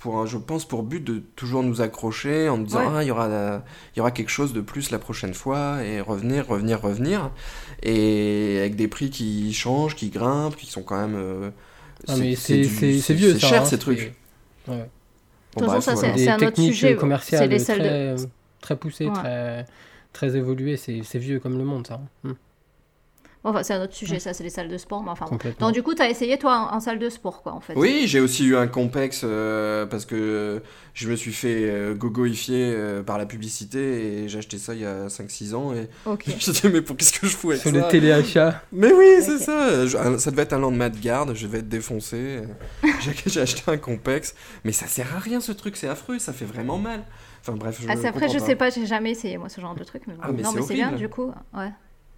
pour 0.01 0.19
un- 0.19 0.25
je 0.25 0.37
pense 0.37 0.65
pour 0.65 0.83
but 0.83 1.03
de 1.03 1.19
toujours 1.35 1.63
nous 1.63 1.81
accrocher 1.81 2.49
en 2.49 2.57
nous 2.57 2.65
disant 2.65 2.79
Ouais. 2.81 2.93
ah 2.97 3.03
il 3.03 3.07
y 3.07 3.11
aura 3.11 3.27
la- 3.27 3.63
il 3.95 3.99
y 3.99 4.01
aura 4.01 4.11
quelque 4.11 4.29
chose 4.31 4.51
de 4.53 4.61
plus 4.61 4.91
la 4.91 4.99
prochaine 4.99 5.33
fois 5.33 5.83
et 5.83 6.01
revenir 6.01 6.47
revenir 6.47 6.81
revenir 6.81 7.29
et 7.83 8.57
avec 8.59 8.75
des 8.75 8.87
prix 8.87 9.09
qui 9.09 9.53
changent 9.53 9.95
qui 9.95 10.09
grimpent 10.09 10.55
qui 10.55 10.65
sont 10.65 10.83
quand 10.83 10.99
même 10.99 11.15
euh, 11.15 11.49
Ah, 12.07 12.15
mais 12.17 12.35
c'est 12.35 12.61
vieux, 12.61 13.33
c'est 13.33 13.39
ça. 13.39 13.47
cher 13.47 13.61
hein, 13.61 13.65
ces 13.65 13.71
c'est- 13.71 13.77
trucs 13.77 14.13
Ouais. 14.67 14.75
Bon, 15.55 15.61
De 15.61 15.65
toute 15.65 15.65
bref, 15.65 15.83
façon, 15.83 16.01
ça, 16.01 16.07
c'est- 16.07 16.13
Des 16.15 16.29
un 16.29 16.35
autre 16.35 16.45
techniques 16.47 16.73
sujet, 16.73 16.95
commerciales 16.95 17.41
c'est 17.43 17.47
les 17.47 17.59
salles 17.59 17.79
de- 17.81 18.15
très, 18.15 18.27
très 18.61 18.75
poussées, 18.77 19.07
Ouais. 19.07 19.13
très, 19.13 19.65
très 20.13 20.35
évoluées. 20.37 20.77
C'est 20.77 21.01
c'est 21.03 21.19
vieux 21.19 21.39
comme 21.39 21.57
le 21.57 21.63
monde, 21.65 21.85
ça. 21.87 21.99
Hmm, 22.23 22.31
Enfin, 23.43 23.63
c'est 23.63 23.73
un 23.73 23.81
autre 23.81 23.93
sujet, 23.95 24.19
ça, 24.19 24.33
c'est 24.33 24.43
les 24.43 24.51
salles 24.51 24.67
de 24.67 24.77
sport. 24.77 25.01
Mais 25.03 25.09
enfin. 25.09 25.25
Donc, 25.59 25.73
du 25.73 25.81
coup, 25.81 25.95
tu 25.95 26.01
as 26.03 26.09
essayé, 26.09 26.37
toi, 26.37 26.69
en, 26.71 26.75
en 26.75 26.79
salle 26.79 26.99
de 26.99 27.09
sport, 27.09 27.41
quoi, 27.41 27.53
en 27.53 27.59
fait. 27.59 27.73
oui 27.75 28.03
j'ai 28.05 28.19
aussi 28.19 28.45
eu 28.45 28.55
un 28.55 28.67
complexe 28.67 29.21
euh, 29.23 29.85
parce 29.87 30.05
que 30.05 30.61
je 30.93 31.09
me 31.09 31.15
suis 31.15 31.31
fait 31.33 31.69
euh, 31.69 31.95
gogoifier 31.95 32.73
euh, 32.75 33.01
par 33.01 33.17
la 33.17 33.25
publicité 33.25 34.23
et 34.23 34.27
j'ai 34.27 34.37
acheté 34.39 34.57
ça 34.57 34.73
il 34.75 34.81
y 34.81 34.85
a 34.85 35.07
5-6 35.07 35.55
ans 35.55 35.73
et 35.73 35.87
Ok. 36.05 36.23
je 36.27 36.33
me 36.33 36.37
disais 36.37 36.69
mais 36.69 36.81
pour 36.81 36.95
qu'est-ce 36.97 37.17
que 37.19 37.25
je 37.27 37.35
fous 37.35 37.49
avec 37.51 37.61
Sur 37.61 37.71
ça? 37.71 37.77
le 37.77 37.87
téléachat. 37.87 38.61
Mais 38.71 38.93
oui, 38.93 39.07
c'est 39.21 39.39
ça. 39.39 39.85
Je- 39.87 39.97
un- 39.97 40.17
ça 40.19 40.29
devait 40.31 40.43
être 40.43 40.53
un 40.53 40.59
lendemain 40.59 40.89
de 40.89 40.97
garde, 40.99 41.33
je 41.33 41.47
devais 41.47 41.59
être 41.59 41.69
défoncé. 41.69 42.41
J'ai 43.25 43.41
acheté 43.41 43.63
un 43.71 43.77
complexe. 43.77 44.35
Mais 44.63 44.71
ça 44.71 44.85
sert 44.87 45.15
à 45.15 45.19
rien 45.19 45.39
ce 45.41 45.51
truc, 45.51 45.77
c'est 45.77 45.87
affreux, 45.87 46.19
ça 46.19 46.33
fait 46.33 46.45
vraiment 46.45 46.77
mal. 46.77 47.03
Enfin 47.41 47.53
bref, 47.53 47.79
je 47.81 47.87
Ah, 47.89 47.95
c'est 47.95 48.07
après, 48.07 48.29
je 48.29 48.37
sais 48.37 48.55
pas, 48.55 48.69
j'ai 48.69 48.85
jamais 48.85 49.11
essayé, 49.11 49.37
moi, 49.39 49.49
ce 49.49 49.59
genre 49.61 49.73
de 49.73 49.83
truc. 49.83 50.03
Mais, 50.05 50.13
bon. 50.13 50.19
Ah, 50.23 50.31
mais 50.31 50.43
non, 50.43 50.51
mais 50.53 50.61
c'est 50.61 50.75
bien, 50.75 50.91
du 50.91 51.09
coup. 51.09 51.31
Ouais. 51.55 51.71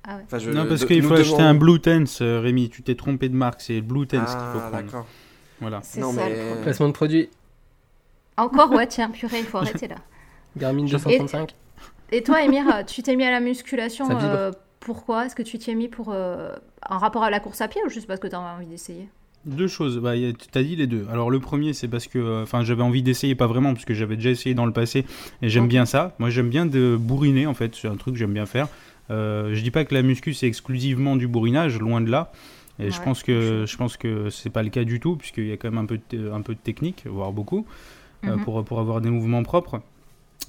Ah 0.06 0.18
ouais. 0.18 0.24
Enfin, 0.26 0.40
je- 0.40 0.52
non, 0.52 0.66
parce 0.68 0.82
de- 0.82 0.86
qu'il 0.86 1.02
faut 1.04 1.14
acheter 1.14 1.42
un 1.42 1.54
Blue 1.56 1.80
Tense, 1.80 2.20
euh, 2.22 2.40
Rémi. 2.42 2.70
Tu 2.70 2.82
t'es 2.84 2.96
trompé 2.96 3.30
de 3.30 3.36
marque, 3.36 3.62
c'est 3.62 3.82
Blue 3.82 4.06
Tense 4.08 4.30
qu'il 4.30 4.38
faut 4.38 4.60
Ah, 4.60 4.70
prendre. 4.70 4.84
d'accord. 4.84 5.08
Voilà. 5.62 5.80
C'est 5.84 6.02
Non, 6.02 6.12
ça, 6.12 6.22
mais- 6.24 6.30
le 6.30 6.36
problème. 6.46 6.64
Placement 6.64 6.88
de 6.88 6.94
produit. 6.94 7.30
Encore, 8.38 8.72
ouais, 8.72 8.88
tiens, 8.88 9.10
purée, 9.10 9.40
il 9.40 9.46
faut 9.46 9.58
arrêter 9.60 9.88
là. 9.88 9.96
Garmin 10.58 10.84
235. 10.86 11.54
Et, 12.12 12.22
toi, 12.24 12.44
Emir, 12.44 12.66
tu 12.86 13.02
t'es 13.02 13.16
mis 13.16 13.24
à 13.24 13.32
la 13.32 13.40
musculation 13.40 14.08
euh, 14.12 14.52
pourquoi 14.80 15.26
Est-ce 15.26 15.36
que 15.36 15.42
tu 15.44 15.58
t'y 15.58 15.72
es 15.72 15.76
mis 15.76 15.88
pour 15.88 16.10
euh, 16.12 16.54
en 16.90 16.98
rapport 16.98 17.24
à 17.24 17.30
la 17.30 17.40
course 17.40 17.62
à 17.62 17.68
pied 17.68 17.82
ou 17.86 17.90
juste 17.90 18.08
parce 18.08 18.20
que 18.20 18.28
tu 18.28 18.36
as 18.36 18.40
envie 18.42 18.66
d'essayer? 18.68 19.08
Deux 19.46 19.68
choses, 19.68 20.00
bah, 20.00 20.14
tu 20.16 20.58
as 20.58 20.64
dit 20.64 20.76
les 20.76 20.88
deux. 20.88 21.06
Alors 21.12 21.30
le 21.30 21.40
premier 21.42 21.74
c'est 21.74 21.90
parce 21.90 22.08
que 22.08 22.18
euh, 22.18 22.44
enfin 22.44 22.64
j'avais 22.64 22.82
envie 22.84 23.04
d'essayer, 23.04 23.36
pas 23.36 23.48
vraiment, 23.48 23.74
parce 23.74 23.84
que 23.84 23.94
j'avais 23.94 24.16
déjà 24.16 24.30
essayé 24.30 24.56
dans 24.56 24.66
le 24.66 24.72
passé 24.72 25.06
et 25.42 25.50
j'aime 25.50 25.68
bien 25.68 25.86
ça. 25.86 26.16
Moi 26.18 26.30
j'aime 26.30 26.50
bien 26.50 26.66
de 26.66 26.96
bourriner 26.98 27.46
en 27.46 27.54
fait, 27.54 27.76
c'est 27.76 27.90
un 27.90 27.96
truc 27.98 28.14
que 28.14 28.20
j'aime 28.20 28.32
bien 28.34 28.46
faire. 28.46 28.68
Euh, 29.14 29.54
je 29.54 29.62
dis 29.62 29.72
pas 29.72 29.86
que 29.86 29.94
la 29.94 30.02
muscu 30.02 30.34
c'est 30.34 30.48
exclusivement 30.48 31.16
du 31.16 31.28
bourrinage, 31.28 31.78
loin 31.80 32.02
de 32.02 32.10
là. 32.10 32.32
Et 32.80 32.90
je 32.90 33.00
pense 33.02 33.22
que 33.22 33.66
je 33.68 33.78
pense 33.78 33.98
que 33.98 34.30
c'est 34.32 34.50
pas 34.50 34.64
le 34.64 34.70
cas 34.70 34.84
du 34.84 35.00
tout, 35.00 35.16
puisqu'il 35.16 35.46
y 35.48 35.52
a 35.52 35.58
quand 35.58 35.70
même 35.70 35.78
un 35.84 35.86
peu 35.86 36.00
de, 36.10 36.32
un 36.32 36.42
peu 36.42 36.56
de 36.56 36.60
technique, 36.60 37.04
voire 37.06 37.32
beaucoup, 37.32 37.66
euh, 38.26 38.36
Mhm. 38.36 38.44
pour, 38.44 38.64
pour 38.66 38.80
avoir 38.80 39.00
des 39.00 39.12
mouvements 39.12 39.44
propres. 39.44 39.82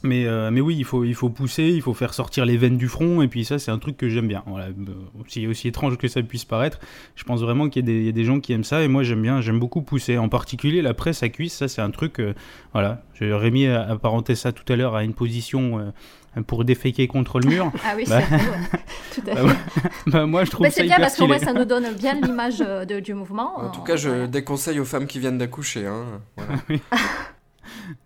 Mais, 0.03 0.27
euh, 0.27 0.51
mais 0.51 0.61
oui, 0.61 0.75
il 0.77 0.85
faut, 0.85 1.05
il 1.05 1.15
faut 1.15 1.31
pousser, 1.31 1.65
il 1.65 1.81
faut 1.81 1.95
faire 1.95 2.13
sortir 2.13 2.45
les 2.45 2.57
veines 2.59 2.77
du 2.77 2.89
front, 2.89 3.23
et 3.23 3.29
puis 3.29 3.45
ça, 3.47 3.59
c'est 3.59 3.71
un 3.71 3.79
truc 3.79 3.97
que 3.97 4.09
j'aime 4.11 4.29
bien. 4.29 4.43
Voilà, 4.47 4.69
aussi, 5.19 5.47
aussi 5.47 5.69
étrange 5.69 5.97
que 5.97 6.09
ça 6.09 6.23
puisse 6.23 6.45
paraître, 6.45 6.79
je 7.15 7.25
pense 7.25 7.41
vraiment 7.41 7.69
qu'il 7.71 7.81
y, 7.83 7.85
a 7.85 7.93
des- 7.93 8.01
il 8.01 8.07
y 8.07 8.09
a 8.11 8.13
des 8.13 8.25
gens 8.25 8.39
qui 8.41 8.53
aiment 8.53 8.65
ça, 8.65 8.83
et 8.83 8.89
moi 8.89 9.03
j'aime 9.03 9.23
bien, 9.23 9.41
j'aime 9.41 9.59
beaucoup 9.59 9.81
pousser. 9.83 10.19
En 10.19 10.29
particulier, 10.29 10.83
la 10.83 10.93
presse 10.93 11.23
à 11.23 11.29
cuisse, 11.31 11.55
ça 11.55 11.69
c'est 11.69 11.81
un 11.81 11.91
truc, 11.91 12.21
euh, 12.21 12.35
voilà, 12.73 13.03
Rémi 13.21 13.67
a 13.67 13.83
apparenté 13.83 14.35
ça 14.35 14.53
tout 14.53 14.71
à 14.71 14.77
l'heure 14.77 14.95
à 14.95 15.05
une 15.05 15.15
position 15.15 15.79
euh, 15.79 15.91
pour 16.43 16.65
déféquer 16.65 17.07
contre 17.09 17.39
le 17.41 17.49
mur. 17.49 17.71
Ah 17.85 17.93
oui, 17.97 18.05
Bah. 18.09 18.21
c'est 18.29 18.35
ouais. 18.35 18.41
tout 19.15 19.23
à 19.31 19.35
Bah, 19.35 19.55
fait. 19.55 19.89
bah, 20.11 20.27
moi 20.27 20.45
je 20.45 20.51
trouve 20.51 20.65
Mais 20.65 20.71
ça 20.71 20.77
c'est 20.83 20.85
bien 20.85 20.97
parce 20.99 21.13
stylé. 21.15 21.29
moins 21.29 21.39
ça 21.39 21.53
nous 21.53 21.65
donne 21.65 21.93
bien 21.99 22.15
l'image 22.15 22.63
euh, 22.67 22.85
du 23.01 23.15
mouvement. 23.15 23.59
En 23.61 23.69
tout 23.71 23.83
cas, 23.83 23.97
je 23.97 24.27
déconseille 24.27 24.81
aux 24.81 24.85
femmes 24.85 25.07
qui 25.07 25.19
viennent 25.21 25.39
d'accoucher. 25.39 25.87
Hein. 25.87 26.05
Voilà. 26.37 26.81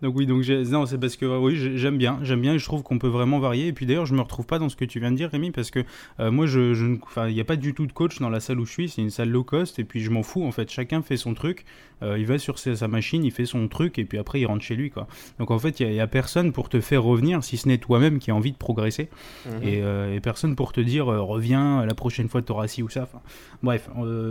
Donc 0.01 0.15
oui, 0.15 0.25
donc 0.25 0.45
non, 0.47 0.85
c'est 0.85 0.97
parce 0.97 1.15
que 1.15 1.25
euh, 1.25 1.37
oui, 1.39 1.55
j'ai- 1.55 1.77
j'aime 1.77 1.97
bien, 1.97 2.19
j'aime 2.23 2.41
bien 2.41 2.53
et 2.53 2.59
je 2.59 2.65
trouve 2.65 2.83
qu'on 2.83 2.99
peut 2.99 3.07
vraiment 3.07 3.39
varier. 3.39 3.67
Et 3.67 3.73
puis 3.73 3.85
d'ailleurs, 3.85 4.05
je 4.05 4.13
me 4.15 4.21
retrouve 4.21 4.45
pas 4.45 4.59
dans 4.59 4.69
ce 4.69 4.75
que 4.75 4.85
tu 4.85 4.99
viens 4.99 5.11
de 5.11 5.15
dire, 5.17 5.29
Rémi, 5.29 5.51
parce 5.51 5.71
que 5.71 5.83
euh, 6.19 6.31
moi, 6.31 6.45
je, 6.45 6.73
je 6.73 6.85
il 7.27 7.33
n'y 7.33 7.41
a 7.41 7.45
pas 7.45 7.55
du 7.55 7.73
tout 7.73 7.85
de 7.85 7.91
coach 7.91 8.19
dans 8.19 8.29
la 8.29 8.39
salle 8.39 8.59
où 8.59 8.65
je 8.65 8.71
suis. 8.71 8.89
C'est 8.89 9.01
une 9.01 9.09
salle 9.09 9.29
low 9.29 9.43
cost 9.43 9.79
et 9.79 9.83
puis 9.83 10.01
je 10.01 10.09
m'en 10.11 10.23
fous. 10.23 10.43
En 10.45 10.51
fait, 10.51 10.69
chacun 10.71 11.01
fait 11.01 11.17
son 11.17 11.33
truc. 11.33 11.65
Euh, 12.01 12.17
il 12.17 12.25
va 12.25 12.37
sur 12.37 12.59
sa, 12.59 12.75
sa 12.77 12.87
machine, 12.87 13.25
il 13.25 13.31
fait 13.31 13.45
son 13.45 13.67
truc 13.67 13.99
et 13.99 14.05
puis 14.05 14.17
après 14.17 14.39
il 14.39 14.45
rentre 14.45 14.63
chez 14.63 14.75
lui, 14.75 14.89
quoi. 14.89 15.07
Donc 15.37 15.51
en 15.51 15.59
fait, 15.59 15.81
il 15.81 15.91
y, 15.91 15.99
a 15.99 16.07
personne 16.07 16.53
pour 16.53 16.69
te 16.69 16.79
faire 16.79 17.03
revenir, 17.03 17.43
si 17.43 17.57
ce 17.57 17.67
n'est 17.67 17.77
toi-même 17.77 18.19
qui 18.19 18.31
a 18.31 18.35
envie 18.35 18.53
de 18.53 18.57
progresser, 18.57 19.09
Mhm. 19.45 19.51
et, 19.67 19.81
euh, 19.83 20.15
et 20.15 20.21
personne 20.21 20.55
pour 20.55 20.71
te 20.71 20.79
dire 20.79 21.07
reviens 21.07 21.85
la 21.85 21.93
prochaine 21.93 22.29
fois, 22.29 22.41
tu 22.41 22.53
auras 22.53 22.67
ci 22.67 22.83
ou 22.83 22.87
ça. 22.89 23.03
Enfin, 23.03 23.19
bref, 23.63 23.89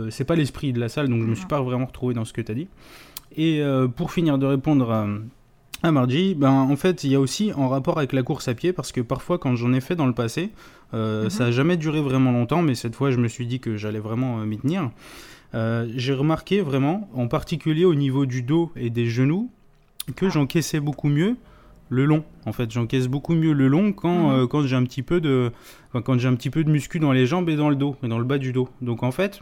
c'est 0.09 0.23
pas 0.25 0.35
l'esprit 0.35 0.73
de 0.73 0.79
la 0.79 0.89
salle, 0.89 1.09
donc 1.09 1.21
je 1.21 1.27
me 1.27 1.35
suis 1.35 1.45
pas 1.45 1.61
vraiment 1.61 1.85
retrouvé 1.85 2.15
dans 2.15 2.25
ce 2.25 2.33
que 2.33 2.41
tu 2.41 2.51
as 2.51 2.55
dit. 2.55 2.67
Et 3.37 3.61
pour 3.95 4.11
finir 4.11 4.39
de 4.39 4.47
répondre 4.47 4.89
à, 4.91 5.07
à 5.83 5.91
Margie, 5.91 6.35
ben, 6.35 6.51
en 6.51 6.75
fait, 6.75 7.03
il 7.03 7.11
y 7.11 7.15
a 7.15 7.19
aussi 7.19 7.53
en 7.53 7.69
rapport 7.69 7.97
avec 7.97 8.11
la 8.13 8.23
course 8.23 8.47
à 8.47 8.53
pied, 8.53 8.73
parce 8.73 8.91
que 8.91 9.01
parfois, 9.01 9.37
quand 9.37 9.55
j'en 9.55 9.71
ai 9.73 9.79
fait 9.81 9.95
dans 9.95 10.07
le 10.07 10.13
passé, 10.13 10.49
euh, 10.93 11.23
Mhm. 11.25 11.29
ça 11.29 11.43
n'a 11.45 11.51
jamais 11.51 11.77
duré 11.77 12.01
vraiment 12.01 12.31
longtemps, 12.31 12.61
mais 12.61 12.75
cette 12.75 12.95
fois, 12.95 13.11
je 13.11 13.17
me 13.17 13.27
suis 13.27 13.45
dit 13.45 13.59
que 13.59 13.77
j'allais 13.77 13.99
vraiment 13.99 14.39
euh, 14.39 14.45
m'y 14.45 14.57
tenir. 14.57 14.89
Euh, 15.55 15.87
J'ai 15.95 16.13
remarqué 16.13 16.61
vraiment, 16.61 17.09
en 17.15 17.27
particulier 17.27 17.85
au 17.85 17.95
niveau 17.95 18.25
du 18.25 18.41
dos 18.43 18.71
et 18.75 18.89
des 18.89 19.05
genoux, 19.07 19.49
que 20.15 20.25
Ah. 20.25 20.29
j'encaissais 20.29 20.79
beaucoup 20.79 21.07
mieux 21.07 21.37
le 21.89 22.05
long. 22.05 22.23
En 22.45 22.51
fait, 22.53 22.69
j'encaisse 22.71 23.07
beaucoup 23.07 23.33
mieux 23.33 23.53
le 23.53 23.67
long 23.67 23.93
quand, 23.93 24.29
Mhm. 24.29 24.39
euh, 24.43 24.47
quand 24.47 24.61
j'ai 24.63 24.75
un 24.75 24.83
petit 24.83 25.01
peu 25.01 25.21
de 25.21 25.51
quand 26.03 26.19
j'ai 26.19 26.27
un 26.27 26.35
petit 26.35 26.51
peu 26.51 26.63
de 26.63 26.69
muscu 26.69 26.99
dans 26.99 27.11
les 27.11 27.25
jambes 27.25 27.49
et 27.49 27.55
dans 27.55 27.69
le 27.69 27.75
dos 27.75 27.95
et 28.03 28.07
dans 28.07 28.19
le 28.19 28.25
bas 28.25 28.37
du 28.37 28.51
dos. 28.51 28.69
Donc 28.81 29.01
en 29.01 29.11
fait, 29.11 29.41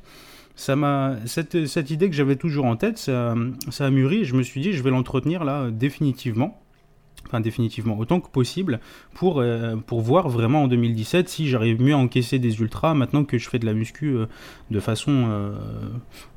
ça 0.57 0.75
m'a 0.75 1.15
cette, 1.25 1.65
cette 1.67 1.89
idée 1.91 2.09
que 2.09 2.15
j'avais 2.15 2.35
toujours 2.35 2.65
en 2.65 2.75
tête, 2.75 2.97
ça, 2.97 3.33
ça 3.69 3.85
a 3.85 3.89
mûri 3.89 4.17
et 4.17 4.25
je 4.25 4.35
me 4.35 4.43
suis 4.43 4.59
dit 4.59 4.73
je 4.73 4.83
vais 4.83 4.89
l'entretenir 4.89 5.45
là 5.45 5.61
euh, 5.61 5.71
définitivement. 5.71 6.59
Enfin 7.25 7.41
définitivement 7.41 7.97
autant 7.99 8.21
que 8.21 8.29
possible 8.29 8.79
pour, 9.13 9.41
euh, 9.41 9.75
pour 9.75 9.99
voir 9.99 10.29
vraiment 10.29 10.63
en 10.63 10.67
2017 10.69 11.27
si 11.27 11.49
j'arrive 11.49 11.81
mieux 11.81 11.93
à 11.93 11.97
encaisser 11.97 12.39
des 12.39 12.61
ultras 12.61 12.93
maintenant 12.93 13.25
que 13.25 13.37
je 13.37 13.49
fais 13.49 13.59
de 13.59 13.65
la 13.65 13.73
muscu 13.73 14.15
euh, 14.15 14.27
de 14.71 14.79
façon 14.79 15.25
euh, 15.27 15.51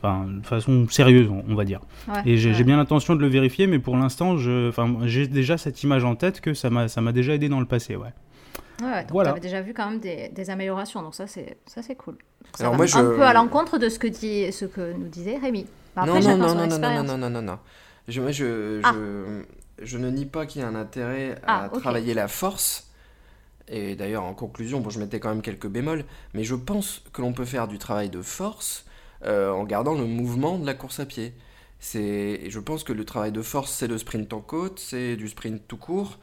enfin, 0.03 0.27
de 0.27 0.45
façon 0.45 0.89
sérieuse 0.89 1.29
on, 1.49 1.55
va 1.55 1.65
dire. 1.65 1.79
Ouais, 2.09 2.23
Et 2.27 2.39
j'ai 2.39 2.51
ouais. 2.53 2.65
bien 2.65 2.77
l'intention 2.77 3.15
de 3.15 3.21
le 3.21 3.29
vérifier, 3.29 3.69
mais 3.69 3.79
pour 3.79 3.97
l'instant, 3.97 4.37
je- 4.37 4.69
enfin, 4.69 4.93
j'ai 5.05 5.29
déjà 5.29 5.59
cette 5.59 5.81
image 5.85 6.05
en 6.05 6.17
tête 6.17 6.41
que 6.41 6.55
ça 6.55 6.71
m'a 6.71 6.89
ça 6.89 7.01
m'a 7.01 7.13
déjà 7.13 7.35
aidé 7.35 7.49
dans 7.49 7.61
le 7.61 7.67
passé, 7.67 7.95
ouais. 7.95 8.13
Ouais, 8.83 9.03
donc 9.03 9.11
Voilà. 9.13 9.31
tu 9.31 9.33
avais 9.33 9.41
déjà 9.41 9.61
vu 9.61 9.75
quand 9.75 9.89
même 9.91 10.01
des, 10.01 10.29
des 10.31 10.51
améliorations, 10.51 11.03
donc 11.03 11.15
ça 11.15 11.27
c'est 11.27 11.59
ça 11.67 11.83
c'est 11.83 11.95
cool. 11.97 12.17
Ça 12.57 12.65
Alors 12.65 12.73
va 12.73 12.77
moi, 12.79 12.85
un 12.87 12.89
je- 12.89 13.17
peu 13.17 13.23
à 13.23 13.33
l'encontre 13.33 13.79
de 13.79 13.89
ce 13.89 13.99
que 13.99 14.07
dit 14.07 14.51
ce 14.53 14.65
que 14.65 14.93
nous 14.93 15.09
disait 15.09 15.37
Rémi. 15.39 15.67
Bah, 15.95 16.03
après, 16.03 16.21
non, 16.21 16.37
non, 16.37 16.55
non, 16.55 16.55
non, 16.55 16.67
non, 16.67 16.79
non, 16.79 17.03
non, 17.05 17.19
non, 17.19 17.31
non, 17.31 17.43
non. 17.43 17.59
Je, 18.09 18.21
moi, 18.21 18.31
je, 18.31 18.81
Ah. 18.85 18.93
je, 18.95 19.43
je 19.85 19.99
ne 19.99 20.09
nie 20.11 20.25
pas 20.27 20.47
qu'il 20.47 20.63
y 20.63 20.65
a 20.65 20.69
un 20.69 20.75
intérêt 20.75 21.37
à 21.47 21.65
Ah, 21.65 21.69
travailler 21.79 22.15
la 22.15 22.29
force. 22.29 22.89
Et 23.69 23.95
d'ailleurs, 23.95 24.25
en 24.25 24.35
conclusion, 24.35 24.81
bon, 24.81 24.91
je 24.91 24.99
mettais 24.99 25.21
quand 25.21 25.29
même 25.29 25.43
quelques 25.43 25.69
bémols, 25.69 26.05
mais 26.35 26.43
je 26.43 26.55
pense 26.57 27.03
que 27.13 27.23
l'on 27.23 27.33
peut 27.33 27.45
faire 27.45 27.69
du 27.69 27.79
travail 27.79 28.09
de 28.09 28.21
force 28.23 28.85
euh, 29.25 29.51
en 29.53 29.65
gardant 29.65 29.95
le 29.95 30.07
mouvement 30.07 30.59
de 30.59 30.67
la 30.67 30.75
course 30.75 30.99
à 31.01 31.07
pied. 31.07 31.35
C'est, 31.79 32.49
je 32.51 32.59
pense 32.59 32.85
que 32.85 32.93
le 32.93 33.05
travail 33.05 33.33
de 33.33 33.43
force, 33.43 33.71
c'est 33.73 33.87
le 33.87 33.97
sprint 33.99 34.33
en 34.33 34.41
côte, 34.41 34.79
c'est 34.81 35.17
du 35.17 35.29
sprint 35.29 35.63
tout 35.69 35.77
court. 35.77 36.19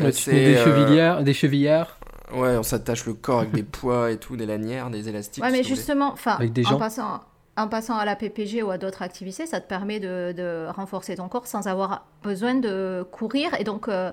Euh, 0.00 0.04
Ouais, 0.04 0.12
tu 0.12 0.30
mets 0.30 0.44
des 0.44 0.56
euh, 0.56 0.64
chevillères, 0.64 1.22
des 1.22 1.34
chevillères 1.34 1.98
Ouais, 2.34 2.56
on 2.56 2.62
s'attache 2.62 3.04
le 3.04 3.12
corps 3.14 3.40
avec 3.40 3.52
des 3.52 3.62
poids 3.62 4.10
et 4.10 4.16
tout, 4.16 4.36
des 4.36 4.46
lanières, 4.46 4.88
des 4.90 5.08
élastiques. 5.08 5.44
Ouais, 5.44 5.50
mais 5.50 5.62
justement, 5.62 6.12
enfin, 6.12 6.38
en 6.66 6.78
passant, 6.78 7.20
en 7.58 7.68
passant 7.68 7.96
à 7.98 8.06
la 8.06 8.16
PPG 8.16 8.62
ou 8.62 8.70
à 8.70 8.78
d'autres 8.78 9.02
activités, 9.02 9.44
ça 9.46 9.60
te 9.60 9.68
permet 9.68 10.00
de, 10.00 10.32
de 10.32 10.66
renforcer 10.74 11.16
ton 11.16 11.28
corps 11.28 11.46
sans 11.46 11.66
avoir 11.66 12.06
besoin 12.22 12.54
de 12.54 13.04
courir. 13.10 13.50
Et 13.60 13.64
donc, 13.64 13.88
euh, 13.88 14.10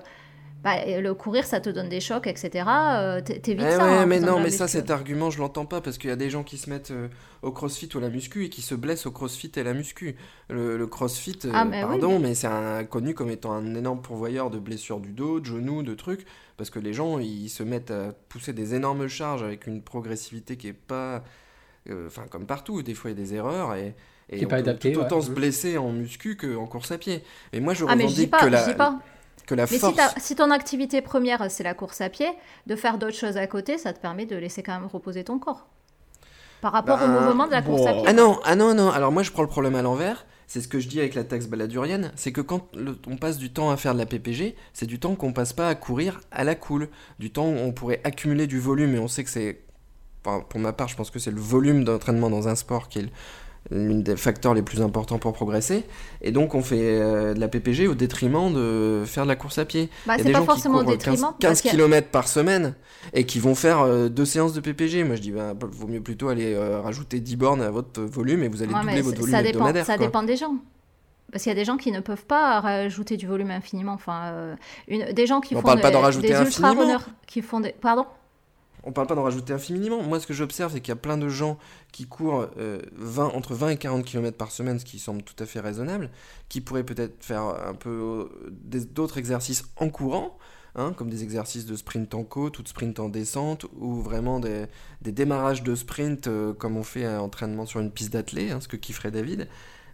bah, 0.62 0.74
le 0.86 1.14
courir, 1.14 1.44
ça 1.46 1.60
te 1.60 1.70
donne 1.70 1.88
des 1.88 2.00
chocs, 2.00 2.26
etc. 2.26 2.64
Euh, 2.68 3.20
t'é- 3.20 3.40
T'évites 3.40 3.64
Eh 3.66 3.76
ça. 3.76 3.84
ouais, 3.84 3.98
en 4.00 4.06
mais 4.06 4.20
non, 4.20 4.40
mais 4.40 4.50
ça, 4.50 4.64
muscu. 4.64 4.78
cet 4.78 4.90
argument, 4.90 5.30
je 5.30 5.38
l'entends 5.38 5.64
pas 5.66 5.80
parce 5.80 5.96
qu'il 5.98 6.10
y 6.10 6.12
a 6.12 6.16
des 6.16 6.28
gens 6.30 6.42
qui 6.42 6.58
se 6.58 6.68
mettent 6.68 6.90
euh, 6.90 7.08
au 7.42 7.50
crossfit 7.50 7.88
ou 7.94 7.98
à 7.98 8.00
la 8.02 8.10
muscu 8.10 8.44
et 8.44 8.48
qui 8.50 8.60
se 8.62 8.74
blessent 8.74 9.06
au 9.06 9.10
crossfit 9.10 9.50
et 9.56 9.60
à 9.60 9.64
la 9.64 9.72
muscu. 9.74 10.16
Le, 10.50 10.76
le 10.76 10.86
crossfit, 10.86 11.38
euh, 11.46 11.50
Ah, 11.54 11.64
mais 11.64 11.82
oui, 11.82 11.88
pardon, 12.00 12.18
mais 12.18 12.34
c'est 12.34 12.46
un- 12.46 12.84
connu 12.84 13.14
comme 13.14 13.30
étant 13.30 13.52
un 13.52 13.74
énorme 13.74 14.02
pourvoyeur 14.02 14.50
de 14.50 14.58
blessures 14.58 15.00
du 15.00 15.12
dos, 15.12 15.40
de 15.40 15.46
genoux, 15.46 15.82
de 15.82 15.94
trucs, 15.94 16.26
parce 16.56 16.68
que 16.70 16.78
les 16.78 16.92
gens, 16.92 17.18
ils 17.18 17.48
se 17.48 17.62
mettent 17.62 17.90
à 17.90 18.12
pousser 18.28 18.52
des 18.52 18.74
énormes 18.74 19.08
charges 19.08 19.42
avec 19.42 19.66
une 19.66 19.82
progressivité 19.82 20.56
qui 20.56 20.68
est 20.68 20.72
pas. 20.74 21.22
euh, 21.88 22.06
Enfin, 22.06 22.24
comme 22.30 22.46
partout, 22.46 22.82
des 22.82 22.94
fois, 22.94 23.10
il 23.10 23.18
y 23.18 23.20
a 23.22 23.24
des 23.24 23.34
erreurs 23.34 23.74
et. 23.74 23.94
Et 24.32 24.36
Qui 24.36 24.42
est 24.42 24.46
on 24.46 24.50
pas 24.50 24.56
peut 24.56 24.60
adapté, 24.62 24.92
tout 24.92 25.00
autant 25.00 25.16
ouais. 25.16 25.22
se 25.22 25.30
blesser 25.32 25.76
en 25.76 25.90
muscu 25.90 26.36
qu'en 26.36 26.66
course 26.66 26.92
à 26.92 26.98
pied. 26.98 27.24
Et 27.52 27.58
moi, 27.58 27.74
je 27.74 27.84
Ah, 27.88 27.96
mais 27.96 28.06
je 28.06 28.14
dis 28.14 28.26
revendique 28.26 28.30
pas, 28.30 28.38
que 28.38 28.44
je 28.46 28.50
la, 28.50 28.64
dis 28.64 28.74
pas. 28.74 29.00
Que 29.50 29.54
la 29.54 29.64
Mais 29.64 29.68
si, 29.68 29.78
force. 29.78 30.14
si 30.18 30.34
ton 30.36 30.50
activité 30.50 31.02
première, 31.02 31.50
c'est 31.50 31.62
la 31.64 31.74
course 31.74 32.00
à 32.00 32.08
pied, 32.08 32.28
de 32.66 32.76
faire 32.76 32.96
d'autres 32.98 33.16
choses 33.16 33.36
à 33.36 33.46
côté, 33.46 33.76
ça 33.78 33.92
te 33.92 34.00
permet 34.00 34.24
de 34.26 34.36
laisser 34.36 34.62
quand 34.62 34.72
même 34.78 34.86
reposer 34.88 35.24
ton 35.24 35.38
corps. 35.38 35.66
Par 36.60 36.72
rapport 36.72 36.98
Bah, 36.98 37.04
au 37.06 37.08
mouvement 37.26 37.46
de 37.46 37.52
la 37.52 37.62
course 37.62 37.86
à 37.86 37.92
pied. 37.94 38.02
Ah 38.06 38.12
non, 38.12 38.38
ah 38.44 38.54
non, 38.54 38.74
non. 38.74 38.90
Alors 38.90 39.12
moi, 39.12 39.22
je 39.22 39.30
prends 39.30 39.42
le 39.42 39.48
problème 39.48 39.74
à 39.74 39.82
l'envers. 39.82 40.26
C'est 40.46 40.60
ce 40.60 40.68
que 40.68 40.78
je 40.80 40.88
dis 40.88 40.98
avec 40.98 41.14
la 41.14 41.24
taxe 41.24 41.46
baladurienne. 41.46 42.12
C'est 42.16 42.32
que 42.32 42.40
quand 42.40 42.66
le- 42.76 42.98
on 43.06 43.16
passe 43.16 43.38
du 43.38 43.52
temps 43.52 43.70
à 43.70 43.76
faire 43.76 43.94
de 43.94 43.98
la 44.00 44.06
PPG, 44.06 44.56
c'est 44.72 44.86
du 44.86 44.98
temps 44.98 45.14
qu'on 45.14 45.32
passe 45.32 45.52
pas 45.52 45.68
à 45.68 45.74
courir 45.74 46.20
à 46.32 46.44
la 46.44 46.54
cool. 46.56 46.88
Du 47.18 47.30
temps 47.32 47.46
où 47.46 47.56
on 47.56 47.72
pourrait 47.72 48.00
accumuler 48.04 48.46
du 48.46 48.58
volume. 48.60 48.94
Et 48.94 48.98
on 48.98 49.08
sait 49.08 49.24
que 49.24 49.30
c'est. 49.30 49.60
enfin, 50.26 50.44
pour 50.48 50.60
ma 50.60 50.72
part, 50.72 50.88
je 50.88 50.96
pense 50.96 51.10
que 51.10 51.18
c'est 51.18 51.30
le 51.30 51.40
volume 51.40 51.84
d'entraînement 51.84 52.28
dans 52.30 52.46
un 52.48 52.56
sport 52.56 52.88
qui 52.88 52.98
est 52.98 53.02
le- 53.02 53.10
l'un 53.70 53.96
des 54.00 54.16
facteurs 54.16 54.54
les 54.54 54.62
plus 54.62 54.80
importants 54.82 55.18
pour 55.18 55.32
progresser. 55.32 55.84
Et 56.22 56.32
donc, 56.32 56.54
on 56.54 56.62
fait 56.62 56.78
euh, 57.00 57.34
de 57.34 57.40
la 57.40 57.48
PPG 57.48 57.86
au 57.88 57.94
détriment 57.94 58.52
de 58.52 59.02
faire 59.06 59.24
de 59.24 59.28
la 59.28 59.36
course 59.36 59.58
à 59.58 59.64
pied. 59.64 59.88
Bah, 60.06 60.14
Il 60.16 60.18
y 60.18 60.20
a 60.20 60.24
c'est 60.24 60.24
des 60.24 60.32
pas 60.32 60.38
gens 60.38 60.44
qui 60.44 60.50
forcément 60.50 60.78
au 60.78 60.84
courent 60.84 60.92
15, 60.92 60.98
détriment. 60.98 61.32
15 61.38 61.48
parce 61.50 61.60
qu'il 61.60 61.70
y 61.70 61.74
a- 61.74 61.76
km 61.76 62.08
par 62.08 62.26
semaine 62.28 62.74
et 63.12 63.24
qui 63.26 63.38
vont 63.38 63.54
faire 63.54 63.80
euh, 63.80 64.08
deux 64.08 64.24
séances 64.24 64.54
de 64.54 64.60
PPG. 64.60 65.04
Moi, 65.04 65.16
je 65.16 65.20
dis, 65.22 65.30
bah, 65.30 65.54
vaut 65.60 65.86
mieux 65.86 66.00
plutôt 66.00 66.28
aller 66.28 66.54
euh, 66.54 66.80
rajouter 66.80 67.20
10 67.20 67.36
bornes 67.36 67.62
à 67.62 67.70
votre 67.70 68.00
volume 68.02 68.42
et 68.42 68.48
vous 68.48 68.62
allez 68.62 68.72
Ouais, 68.72 68.80
doubler 68.80 69.02
votre 69.02 69.18
volume 69.20 69.34
ça 69.34 69.42
dépend, 69.42 69.50
hebdomadaire. 69.58 69.86
ça 69.86 69.96
quoi. 69.96 70.06
dépend 70.06 70.22
des 70.22 70.36
gens. 70.36 70.54
Parce 71.30 71.44
qu'il 71.44 71.50
y 71.50 71.54
a 71.54 71.58
des 71.58 71.64
gens 71.64 71.76
qui 71.76 71.92
ne 71.92 72.00
peuvent 72.00 72.24
pas 72.26 72.58
rajouter 72.60 73.16
du 73.16 73.26
volume 73.28 73.52
infiniment. 73.52 73.92
Enfin, 73.92 74.32
euh, 74.32 74.56
une, 74.88 75.12
des 75.12 75.26
gens 75.28 75.40
qui 75.40 75.54
On 75.54 75.58
font 75.60 75.66
parle 75.66 75.80
pas 75.80 75.88
des, 75.88 75.94
d'en 75.94 76.00
rajouter 76.00 76.28
des 76.28 76.34
infiniment. 76.34 76.72
ultra-runners 76.72 77.04
qui 77.28 77.40
font 77.40 77.60
des... 77.60 77.72
Pardon? 77.80 78.04
On 78.90 78.92
parle 78.92 79.06
pas 79.06 79.14
d'en 79.14 79.22
rajouter 79.22 79.52
infiniment. 79.52 80.02
Moi, 80.02 80.18
ce 80.18 80.26
que 80.26 80.34
j'observe, 80.34 80.72
c'est 80.72 80.80
qu'il 80.80 80.90
y 80.90 80.92
a 80.92 80.96
plein 80.96 81.16
de 81.16 81.28
gens 81.28 81.58
qui 81.92 82.06
courent 82.06 82.48
euh, 82.58 82.80
20, 82.96 83.28
entre 83.28 83.54
20 83.54 83.68
et 83.68 83.76
40 83.76 84.04
km 84.04 84.36
par 84.36 84.50
semaine, 84.50 84.80
ce 84.80 84.84
qui 84.84 84.98
semble 84.98 85.22
tout 85.22 85.40
à 85.40 85.46
fait 85.46 85.60
raisonnable, 85.60 86.10
qui 86.48 86.60
pourraient 86.60 86.82
peut-être 86.82 87.24
faire 87.24 87.42
un 87.42 87.74
peu 87.74 88.28
euh, 88.34 88.50
d'autres 88.92 89.18
exercices 89.18 89.62
en 89.76 89.90
courant, 89.90 90.36
hein, 90.74 90.92
comme 90.96 91.08
des 91.08 91.22
exercices 91.22 91.66
de 91.66 91.76
sprint 91.76 92.12
en 92.14 92.24
côte 92.24 92.58
ou 92.58 92.64
de 92.64 92.68
sprint 92.68 92.98
en 92.98 93.08
descente, 93.08 93.64
ou 93.78 93.94
vraiment 94.02 94.40
des, 94.40 94.66
démarrages 95.02 95.62
de 95.62 95.76
sprint 95.76 96.26
euh, 96.26 96.52
comme 96.52 96.76
on 96.76 96.82
fait 96.82 97.04
un 97.04 97.20
entraînement 97.20 97.66
sur 97.66 97.78
une 97.78 97.92
piste 97.92 98.12
d'athlée, 98.12 98.50
hein, 98.50 98.60
ce 98.60 98.66
que 98.66 98.76
kifferait 98.76 99.12
David. 99.12 99.46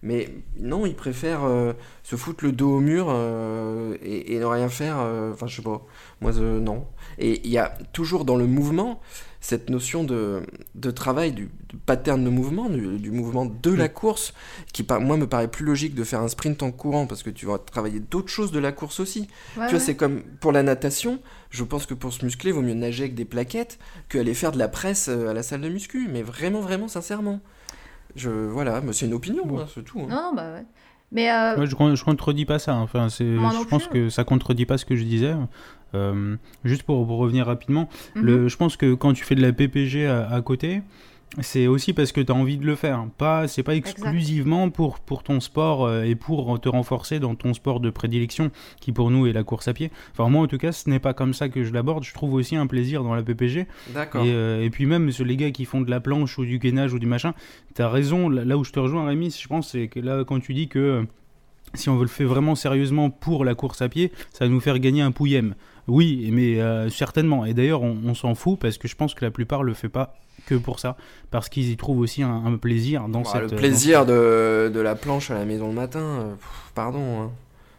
Mais 0.02 0.28
non, 0.58 0.86
ils 0.86 0.94
préfèrent 0.94 1.44
euh, 1.44 1.72
se 2.02 2.16
foutre 2.16 2.44
le 2.44 2.52
dos 2.52 2.76
au 2.76 2.80
mur 2.80 3.06
euh, 3.08 3.96
et, 4.02 4.34
et 4.34 4.38
ne 4.38 4.44
rien 4.44 4.68
faire. 4.68 4.96
euh, 5.00 5.32
Enfin, 5.32 5.46
je 5.46 5.56
sais 5.56 5.62
pas. 5.62 5.84
Moi, 6.20 6.36
euh, 6.38 6.60
non. 6.60 6.86
Et 7.18 7.40
il 7.44 7.50
y 7.50 7.58
a 7.58 7.76
toujours 7.92 8.24
dans 8.24 8.36
le 8.36 8.46
mouvement 8.46 9.00
cette 9.40 9.70
notion 9.70 10.02
de, 10.02 10.42
de 10.74 10.90
travail, 10.90 11.30
du, 11.32 11.48
pattern 11.84 12.24
de 12.24 12.30
mouvement, 12.30 12.68
du, 12.68 12.98
du 12.98 13.10
mouvement 13.12 13.46
de 13.46 13.70
la 13.72 13.88
course, 13.88 14.34
qui, 14.72 14.82
par- 14.82 15.00
moi, 15.00 15.16
me 15.16 15.28
paraît 15.28 15.46
plus 15.48 15.64
logique 15.64 15.94
de 15.94 16.02
faire 16.02 16.20
un 16.20 16.26
sprint 16.28 16.64
en 16.64 16.72
courant 16.72 17.06
parce 17.06 17.22
que 17.22 17.30
tu 17.30 17.46
vas 17.46 17.58
travailler 17.58 18.00
d'autres 18.00 18.28
choses 18.28 18.50
de 18.50 18.58
la 18.58 18.72
course 18.72 18.98
aussi. 18.98 19.20
Ouais, 19.20 19.26
Tu 19.26 19.58
vois, 19.58 19.72
ouais. 19.74 19.78
c'est 19.78 19.94
comme 19.94 20.22
pour 20.40 20.50
la 20.50 20.64
natation. 20.64 21.20
Je 21.50 21.62
pense 21.62 21.86
que 21.86 21.94
pour 21.94 22.12
se 22.12 22.24
muscler, 22.24 22.50
il 22.50 22.54
vaut 22.54 22.62
mieux 22.62 22.74
nager 22.74 23.04
avec 23.04 23.14
des 23.14 23.24
plaquettes 23.24 23.78
qu'aller 24.08 24.34
faire 24.34 24.50
de 24.50 24.58
la 24.58 24.68
presse 24.68 25.08
à 25.08 25.32
la 25.32 25.42
salle 25.44 25.60
de 25.60 25.68
muscu. 25.68 26.08
Mais 26.12 26.22
vraiment, 26.22 26.60
vraiment, 26.60 26.88
sincèrement. 26.88 27.40
Je, 28.16 28.30
voilà, 28.30 28.80
mais 28.80 28.92
c'est 28.92 29.06
une 29.06 29.14
opinion, 29.14 29.44
Bon. 29.46 29.60
hein, 29.60 29.66
c'est 29.72 29.84
tout. 29.84 30.00
hein. 30.00 30.06
Non, 30.08 30.16
non, 30.30 30.34
bah 30.34 30.52
ouais. 30.54 30.64
Mais 31.12 31.30
euh, 31.30 31.56
Moi, 31.56 31.66
je, 31.66 31.94
je 31.96 32.04
contredis 32.04 32.44
pas 32.46 32.58
ça. 32.58 32.74
hein. 32.74 32.80
Enfin, 32.82 33.08
je 33.08 33.64
pense 33.68 33.86
plus. 33.86 33.92
que 33.92 34.08
ça 34.08 34.24
contredit 34.24 34.66
pas 34.66 34.76
ce 34.78 34.84
que 34.84 34.96
je 34.96 35.04
disais. 35.04 35.34
Euh, 35.94 36.36
juste 36.64 36.82
pour, 36.82 37.06
pour 37.06 37.18
revenir 37.18 37.46
rapidement, 37.46 37.88
mhm. 38.16 38.22
le, 38.24 38.48
je 38.48 38.56
pense 38.56 38.76
que 38.76 38.94
quand 38.94 39.12
tu 39.12 39.24
fais 39.24 39.36
de 39.36 39.40
la 39.42 39.52
PPG 39.52 40.06
à, 40.06 40.28
à 40.28 40.40
côté, 40.42 40.82
c'est 41.40 41.66
aussi 41.66 41.92
parce 41.92 42.12
que 42.12 42.20
tu 42.20 42.32
as 42.32 42.34
envie 42.34 42.56
de 42.56 42.64
le 42.64 42.76
faire. 42.76 43.06
Pas, 43.18 43.46
c'est 43.48 43.62
pas 43.62 43.74
exclusivement 43.74 44.70
pour, 44.70 45.00
pour 45.00 45.22
ton 45.22 45.40
sport 45.40 45.84
euh, 45.84 46.04
et 46.04 46.14
pour 46.14 46.58
te 46.60 46.68
renforcer 46.68 47.18
dans 47.18 47.34
ton 47.34 47.52
sport 47.52 47.80
de 47.80 47.90
prédilection, 47.90 48.50
qui 48.80 48.92
pour 48.92 49.10
nous 49.10 49.26
est 49.26 49.32
la 49.32 49.42
course 49.42 49.68
à 49.68 49.74
pied. 49.74 49.90
Enfin, 50.12 50.28
moi, 50.30 50.42
en 50.42 50.46
tout 50.46 50.58
cas, 50.58 50.72
ce 50.72 50.88
n'est 50.88 50.98
pas 50.98 51.14
comme 51.14 51.34
ça 51.34 51.48
que 51.48 51.62
je 51.64 51.72
l'aborde. 51.72 52.04
Je 52.04 52.14
trouve 52.14 52.34
aussi 52.34 52.56
un 52.56 52.66
plaisir 52.66 53.02
dans 53.02 53.14
la 53.14 53.22
PPG. 53.22 53.66
D'accord. 53.92 54.24
Et, 54.24 54.32
euh, 54.32 54.62
et 54.62 54.70
puis 54.70 54.86
même 54.86 55.10
sur 55.10 55.24
les 55.24 55.36
gars 55.36 55.50
qui 55.50 55.64
font 55.64 55.80
de 55.80 55.90
la 55.90 56.00
planche 56.00 56.38
ou 56.38 56.44
du 56.44 56.58
gainage 56.58 56.94
ou 56.94 56.98
du 56.98 57.06
machin, 57.06 57.34
t'as 57.74 57.88
raison, 57.88 58.28
là, 58.28 58.44
là 58.44 58.56
où 58.56 58.64
je 58.64 58.72
te 58.72 58.78
rejoins 58.78 59.06
Rémi, 59.06 59.30
je 59.30 59.48
pense, 59.48 59.72
c'est 59.72 59.88
que 59.88 60.00
là 60.00 60.24
quand 60.24 60.40
tu 60.40 60.54
dis 60.54 60.68
que 60.68 60.78
euh, 60.78 61.02
si 61.74 61.88
on 61.88 61.96
veut 61.96 62.04
le 62.04 62.08
faire 62.08 62.28
vraiment 62.28 62.54
sérieusement 62.54 63.10
pour 63.10 63.44
la 63.44 63.54
course 63.54 63.82
à 63.82 63.88
pied, 63.88 64.12
ça 64.32 64.46
va 64.46 64.50
nous 64.50 64.60
faire 64.60 64.78
gagner 64.78 65.02
un 65.02 65.10
pouillem. 65.10 65.54
Oui, 65.88 66.30
mais 66.32 66.60
euh, 66.60 66.88
certainement. 66.88 67.44
Et 67.44 67.54
d'ailleurs, 67.54 67.82
on, 67.82 67.96
on 68.04 68.14
s'en 68.14 68.34
fout 68.34 68.58
parce 68.58 68.78
que 68.78 68.88
je 68.88 68.96
pense 68.96 69.14
que 69.14 69.24
la 69.24 69.30
plupart 69.30 69.62
le 69.62 69.74
fait 69.74 69.88
pas 69.88 70.14
que 70.46 70.54
pour 70.54 70.78
ça, 70.78 70.96
parce 71.30 71.48
qu'ils 71.48 71.70
y 71.70 71.76
trouvent 71.76 71.98
aussi 72.00 72.22
un, 72.22 72.44
un 72.46 72.56
plaisir 72.56 73.08
dans 73.08 73.22
Bah, 73.22 73.30
cette. 73.32 73.50
le 73.50 73.56
plaisir 73.56 74.04
de, 74.06 74.70
de 74.72 74.80
la 74.80 74.94
planche 74.94 75.30
à 75.30 75.34
la 75.34 75.44
maison 75.44 75.68
le 75.68 75.74
matin, 75.74 76.00
euh, 76.00 76.34
pff, 76.34 76.48
pardon. 76.74 77.22
hein. 77.22 77.30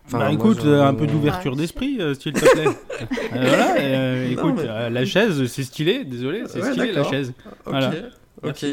Enfin, 0.07 0.19
bah 0.19 0.31
écoute, 0.31 0.61
je- 0.63 0.69
euh, 0.69 0.85
un 0.87 0.93
peu 0.93 1.05
d'ouverture 1.05 1.51
Ouais. 1.51 1.57
d'esprit, 1.57 1.97
euh, 1.99 2.13
s'il 2.13 2.31
te 2.33 2.39
plaît. 2.39 2.65
Euh, 3.33 3.45
voilà, 3.47 3.75
euh, 3.79 4.31
écoute, 4.31 4.53
mais- 4.57 4.63
euh, 4.67 4.89
la 4.89 5.05
chaise, 5.05 5.45
c'est 5.47 5.63
stylé, 5.63 6.03
désolé, 6.05 6.43
c'est 6.47 6.61
Ouais, 6.61 6.71
stylé 6.71 6.91
la 6.93 7.03
chaise. 7.03 7.33
Ok, 7.45 7.53
Voilà. 7.65 7.91
ok. 8.43 8.65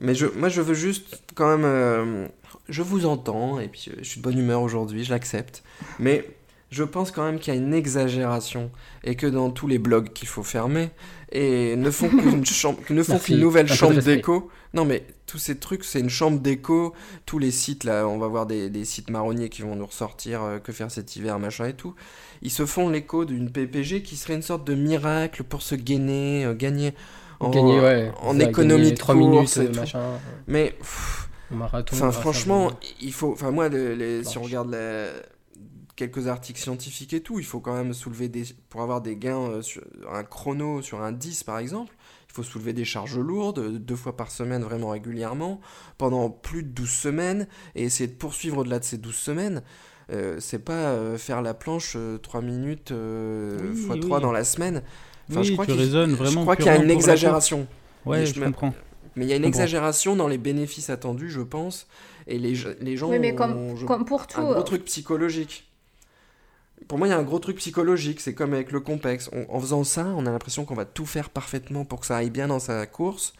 Mais 0.00 0.14
je, 0.14 0.26
moi, 0.26 0.48
je 0.48 0.60
veux 0.60 0.74
juste 0.74 1.22
quand 1.34 1.48
même. 1.48 1.64
euh, 1.64 2.26
je 2.68 2.82
vous 2.82 3.06
entends 3.06 3.58
et 3.58 3.68
puis 3.68 3.86
euh, 3.88 3.94
je 4.00 4.04
suis 4.04 4.20
de 4.20 4.24
bonne 4.24 4.38
humeur 4.38 4.60
aujourd'hui, 4.62 5.04
je 5.04 5.10
l'accepte. 5.10 5.62
Mais 5.98 6.24
je 6.70 6.84
pense 6.84 7.10
quand 7.10 7.24
même 7.24 7.38
qu'il 7.38 7.52
y 7.54 7.56
a 7.56 7.60
une 7.60 7.72
exagération 7.74 8.70
et 9.04 9.14
que 9.16 9.26
dans 9.26 9.50
tous 9.50 9.66
les 9.66 9.78
blogs 9.78 10.12
qu'il 10.12 10.28
faut 10.28 10.42
fermer 10.42 10.90
et 11.32 11.76
ne 11.76 11.90
font 11.90 12.08
qu'une 12.08 12.44
chambre, 12.46 12.78
ne 12.90 13.02
font 13.02 13.18
qu'une 13.18 13.38
nouvelle 13.40 13.68
chambre 13.68 14.00
d'écho. 14.00 14.50
Non, 14.74 14.84
mais 14.84 15.04
tous 15.26 15.38
ces 15.38 15.58
trucs, 15.58 15.84
c'est 15.84 16.00
une 16.00 16.10
chambre 16.10 16.40
d'écho. 16.40 16.94
Tous 17.26 17.38
les 17.38 17.50
sites 17.50 17.84
là, 17.84 18.06
on 18.06 18.18
va 18.18 18.28
voir 18.28 18.46
des, 18.46 18.68
des 18.70 18.84
sites 18.84 19.10
marronniers 19.10 19.48
qui 19.48 19.62
vont 19.62 19.74
nous 19.76 19.86
ressortir 19.86 20.42
euh, 20.42 20.58
que 20.58 20.72
faire 20.72 20.90
cet 20.90 21.16
hiver, 21.16 21.38
machin 21.38 21.66
et 21.66 21.72
tout. 21.74 21.94
Ils 22.42 22.50
se 22.50 22.66
font 22.66 22.88
l'écho 22.88 23.24
d'une 23.24 23.50
PPG 23.50 24.02
qui 24.02 24.16
serait 24.16 24.34
une 24.34 24.42
sorte 24.42 24.64
de 24.66 24.74
miracle 24.74 25.42
pour 25.44 25.62
se 25.62 25.74
gainer, 25.74 26.44
euh, 26.44 26.54
gagner 26.54 26.92
en, 27.40 27.50
Gagner, 27.50 27.80
ouais. 27.80 28.12
en 28.22 28.38
économie 28.40 28.80
gagner 28.82 28.90
de 28.92 28.96
trois 28.96 29.14
course 29.14 29.56
minutes, 29.58 29.76
et 29.76 29.78
euh, 29.78 29.84
tout. 29.84 29.98
Mais 30.48 30.74
pff, 30.78 31.28
au 31.52 31.54
marathon. 31.54 31.94
enfin, 31.96 32.10
franchement, 32.10 32.72
il 33.00 33.12
faut. 33.12 33.32
Enfin, 33.32 33.50
moi, 33.52 33.68
les- 33.68 34.24
si 34.24 34.38
on 34.38 34.42
regarde 34.42 34.70
la- 34.70 35.10
quelques 35.98 36.28
articles 36.28 36.60
scientifiques 36.60 37.12
et 37.12 37.20
tout, 37.20 37.38
il 37.38 37.44
faut 37.44 37.60
quand 37.60 37.74
même 37.74 37.92
soulever 37.92 38.28
des. 38.28 38.44
Pour 38.70 38.80
avoir 38.82 39.00
des 39.02 39.16
gains 39.16 39.40
euh, 39.50 39.62
sur 39.62 39.82
un 40.10 40.24
chrono 40.24 40.80
sur 40.80 41.02
un 41.02 41.12
10 41.12 41.42
par 41.44 41.58
exemple, 41.58 41.94
il 42.30 42.32
faut 42.34 42.42
soulever 42.42 42.72
des 42.72 42.84
charges 42.84 43.18
lourdes 43.18 43.58
euh, 43.58 43.78
deux 43.78 43.96
fois 43.96 44.16
par 44.16 44.30
semaine, 44.30 44.62
vraiment 44.62 44.90
régulièrement, 44.90 45.60
pendant 45.98 46.30
plus 46.30 46.62
de 46.62 46.68
12 46.68 46.88
semaines, 46.88 47.48
et 47.74 47.82
essayer 47.84 48.06
de 48.06 48.14
poursuivre 48.14 48.58
au-delà 48.58 48.78
de 48.78 48.84
ces 48.84 48.96
12 48.98 49.14
semaines. 49.14 49.62
euh, 50.10 50.36
c'est 50.40 50.60
pas 50.60 50.72
euh, 50.92 51.18
faire 51.18 51.42
la 51.42 51.52
planche 51.52 51.96
3 52.22 52.40
minutes 52.40 52.92
euh, 52.92 53.58
Oui, 53.60 53.96
x 53.96 54.00
3 54.00 54.16
oui. 54.18 54.22
dans 54.22 54.32
la 54.32 54.44
semaine. 54.44 54.82
Enfin, 55.30 55.40
Oui, 55.40 55.46
je 55.46 55.52
crois 55.52 55.66
tu 55.66 55.72
qu'il- 55.72 55.80
raisonnes 55.80 56.10
Je 56.12 56.16
vraiment 56.16 56.42
crois 56.42 56.56
qu'il 56.56 56.64
y 56.66 56.70
a 56.70 56.76
une 56.76 56.90
exagération. 56.90 57.66
Ouais, 58.06 58.20
Mais 58.20 58.26
je, 58.26 58.34
je 58.34 58.40
me- 58.40 58.46
comprends. 58.46 58.72
Mais 59.16 59.24
il 59.24 59.28
y 59.28 59.32
a 59.32 59.36
une 59.36 59.42
comprends. 59.42 59.48
exagération 59.60 60.14
dans 60.16 60.28
les 60.28 60.38
bénéfices 60.38 60.90
attendus, 60.90 61.28
je 61.28 61.40
pense. 61.42 61.88
Et 62.28 62.38
les, 62.38 62.54
les 62.80 62.96
gens 62.96 63.10
oui, 63.10 63.18
mais 63.18 63.32
ont, 63.32 63.36
comme, 63.36 63.76
je- 63.76 63.84
comme 63.84 64.04
pour 64.04 64.26
tout. 64.26 64.40
un 64.40 64.44
gros 64.44 64.54
euh, 64.54 64.62
truc 64.62 64.84
psychologique. 64.84 65.67
Pour 66.86 66.98
moi, 66.98 67.06
il 67.08 67.10
y 67.10 67.14
a 67.14 67.18
un 67.18 67.22
gros 67.22 67.38
truc 67.38 67.56
psychologique. 67.56 68.20
C'est 68.20 68.34
comme 68.34 68.54
avec 68.54 68.70
le 68.72 68.80
complexe. 68.80 69.28
On- 69.32 69.46
en 69.54 69.60
faisant 69.60 69.84
ça, 69.84 70.06
on 70.16 70.26
a 70.26 70.30
l'impression 70.30 70.64
qu'on 70.64 70.74
va 70.74 70.84
tout 70.84 71.06
faire 71.06 71.30
parfaitement 71.30 71.84
pour 71.84 72.00
que 72.00 72.06
ça 72.06 72.16
aille 72.16 72.30
bien 72.30 72.48
dans 72.48 72.60
sa 72.60 72.86
course. 72.86 73.32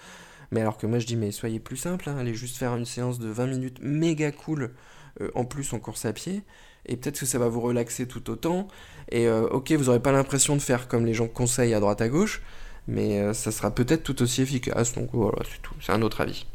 Mais 0.51 0.61
alors 0.61 0.79
que 0.79 0.87
moi, 0.87 0.99
je 0.99 1.07
dis, 1.07 1.17
mais 1.17 1.31
soyez 1.31 1.61
plus 1.61 1.77
simple. 1.77 2.09
hein, 2.09 2.17
allez 2.19 2.35
juste 2.35 2.57
faire 2.57 2.75
une 2.77 2.87
séance 2.87 3.19
de 3.19 3.29
20 3.29 3.47
minutes 3.47 3.79
méga 3.83 4.33
cool, 4.33 4.75
euh, 5.21 5.31
en 5.35 5.45
plus 5.45 5.73
en 5.73 5.79
course 5.79 6.05
à 6.05 6.13
pied. 6.13 6.43
Et 6.87 6.97
peut-être 6.97 7.21
que 7.21 7.27
ça 7.27 7.39
va 7.39 7.49
vous 7.49 7.61
relaxer 7.61 8.07
tout 8.09 8.29
autant. 8.31 8.67
Et 9.11 9.27
euh, 9.29 9.47
ok, 9.49 9.73
vous 9.73 9.85
n'aurez 9.85 10.01
pas 10.01 10.13
l'impression 10.13 10.57
de 10.57 10.63
faire 10.63 10.89
comme 10.89 11.05
les 11.07 11.15
gens 11.15 11.29
conseillent 11.29 11.75
à 11.75 11.81
droite 11.81 12.01
à 12.01 12.09
gauche. 12.09 12.43
Mais 12.87 13.21
euh, 13.21 13.35
ça 13.35 13.53
sera 13.53 13.71
peut-être 13.71 14.03
tout 14.03 14.23
aussi 14.23 14.41
efficace. 14.43 14.95
Donc 14.95 15.11
voilà, 15.13 15.39
c'est 15.51 15.61
tout. 15.63 15.75
C'est 15.81 15.93
un 15.93 16.01
autre 16.03 16.23
avis. 16.23 16.47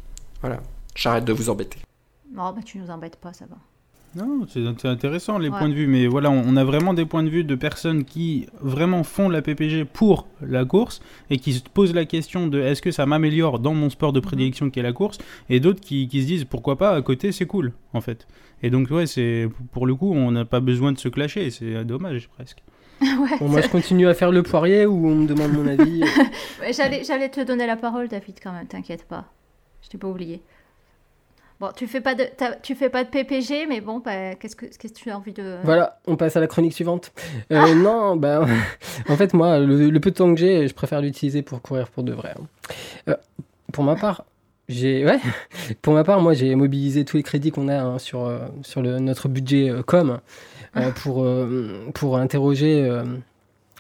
Voilà. 0.42 0.62
J'arrête 0.96 1.26
de 1.26 1.34
vous 1.34 1.50
embêter. 1.50 1.80
Non, 2.34 2.52
bah 2.52 2.62
tu 2.66 2.80
nous 2.80 2.90
embêtes 2.90 3.18
pas, 3.18 3.32
ça 3.34 3.46
va. 3.46 3.58
Non, 4.16 4.46
c'est 4.48 4.86
intéressant 4.88 5.40
les 5.40 5.50
Ouais. 5.50 5.58
points 5.58 5.70
de 5.70 5.74
vue, 5.74 5.88
mais 5.88 6.06
voilà, 6.08 6.30
on 6.30 6.44
on 6.46 6.56
a 6.56 6.64
vraiment 6.64 6.94
des 6.94 7.06
points 7.06 7.24
de 7.24 7.30
vue 7.30 7.44
de 7.44 7.56
personnes 7.56 8.04
qui 8.06 8.48
vraiment 8.62 9.04
font 9.04 9.28
la 9.30 9.42
PPG 9.42 9.86
pour 9.86 10.28
la 10.42 10.66
course 10.66 11.02
et 11.32 11.38
qui 11.40 11.54
se 11.54 11.62
posent 11.62 11.96
la 11.96 12.06
question 12.06 12.46
de 12.48 12.60
est-ce 12.62 12.82
que 12.82 12.92
ça 12.92 13.06
m'améliore 13.08 13.58
dans 13.60 13.74
mon 13.74 13.90
sport 13.90 14.14
de 14.14 14.20
Mhm. 14.20 14.26
prédilection 14.26 14.70
qui 14.70 14.80
est 14.80 14.84
la 14.84 14.94
course, 14.94 15.18
et 15.50 15.60
d'autres 15.60 15.82
qui, 15.82 16.08
qui 16.08 16.22
se 16.22 16.28
disent 16.28 16.46
pourquoi 16.46 16.78
pas 16.78 16.96
à 16.96 17.02
côté 17.02 17.32
c'est 17.32 17.48
cool 17.48 17.74
en 17.94 18.02
fait. 18.02 18.28
Et 18.62 18.70
donc 18.70 18.90
ouais, 18.92 19.08
c'est 19.08 19.50
pour 19.72 19.88
le 19.88 19.96
coup 19.96 20.14
on 20.14 20.32
n'a 20.32 20.46
pas 20.46 20.60
besoin 20.60 20.92
de 20.92 21.00
se 21.00 21.10
clasher, 21.10 21.50
c'est 21.50 21.84
dommage 21.84 22.30
presque. 22.30 22.62
ouais, 23.02 23.38
Bon, 23.40 23.50
moi, 23.50 23.60
je 23.62 23.68
continue 23.68 24.08
à 24.08 24.14
faire 24.14 24.32
le 24.32 24.44
poirier 24.44 24.86
ou 24.86 25.08
on 25.08 25.16
me 25.16 25.28
demande 25.28 25.52
mon 25.54 25.66
avis. 25.68 26.04
Ouais, 26.62 26.72
J'allais, 26.72 27.04
j'allais 27.04 27.30
te 27.30 27.42
donner 27.42 27.66
la 27.66 27.76
parole, 27.76 28.08
David, 28.08 28.36
quand 28.42 28.54
même, 28.54 28.68
t'inquiète 28.68 29.06
pas. 29.08 29.26
Je 29.82 29.90
t'ai 29.90 29.98
pas 29.98 30.08
oublié. 30.08 30.42
Bon, 31.60 31.70
tu 31.76 31.88
fais 31.88 32.02
pas 32.02 32.14
de, 32.16 32.26
tu 32.62 32.76
fais 32.76 32.90
pas 32.90 33.04
de 33.04 33.10
PPG, 33.10 33.68
mais 33.68 33.80
bon, 33.80 34.00
bah, 34.00 34.36
qu'est-ce 34.36 34.56
que, 34.56 34.66
qu'est-ce 34.66 34.94
que 34.94 35.00
tu 35.00 35.10
as 35.12 35.18
envie 35.18 35.32
de. 35.34 35.58
Voilà, 35.64 36.00
on 36.08 36.16
passe 36.18 36.36
à 36.36 36.40
la 36.42 36.48
chronique 36.48 36.74
suivante. 36.74 37.12
Euh, 37.52 37.74
Non, 37.76 38.16
bah, 38.18 38.46
en 39.10 39.16
fait, 39.16 39.34
moi, 39.34 39.60
le, 39.60 39.90
le 39.90 40.00
peu 40.00 40.12
de 40.12 40.16
temps 40.16 40.34
que 40.34 40.40
j'ai, 40.40 40.68
je 40.68 40.74
préfère 40.74 41.02
l'utiliser 41.02 41.42
pour 41.42 41.62
courir 41.62 41.88
pour 41.88 42.04
de 42.04 42.12
vrai. 42.12 42.34
hein. 42.38 42.44
Euh, 43.10 43.16
pour 43.72 43.84
ma 43.84 43.96
part, 43.96 44.26
j'ai, 44.68 45.06
ouais, 45.06 45.20
pour 45.82 45.94
ma 45.94 46.04
part, 46.04 46.22
moi, 46.22 46.34
j'ai 46.34 46.54
mobilisé 46.56 47.06
tous 47.06 47.18
les 47.18 47.24
crédits 47.24 47.52
qu'on 47.52 47.70
a 47.70 47.80
hein, 47.82 47.98
sur, 48.00 48.26
euh, 48.26 48.40
sur 48.62 48.82
le, 48.82 49.00
notre 49.00 49.30
budget 49.30 49.70
euh, 49.70 49.84
com 49.84 50.20
euh, 50.76 50.92
pour, 50.92 51.26
pour 51.94 52.18
interroger. 52.18 52.90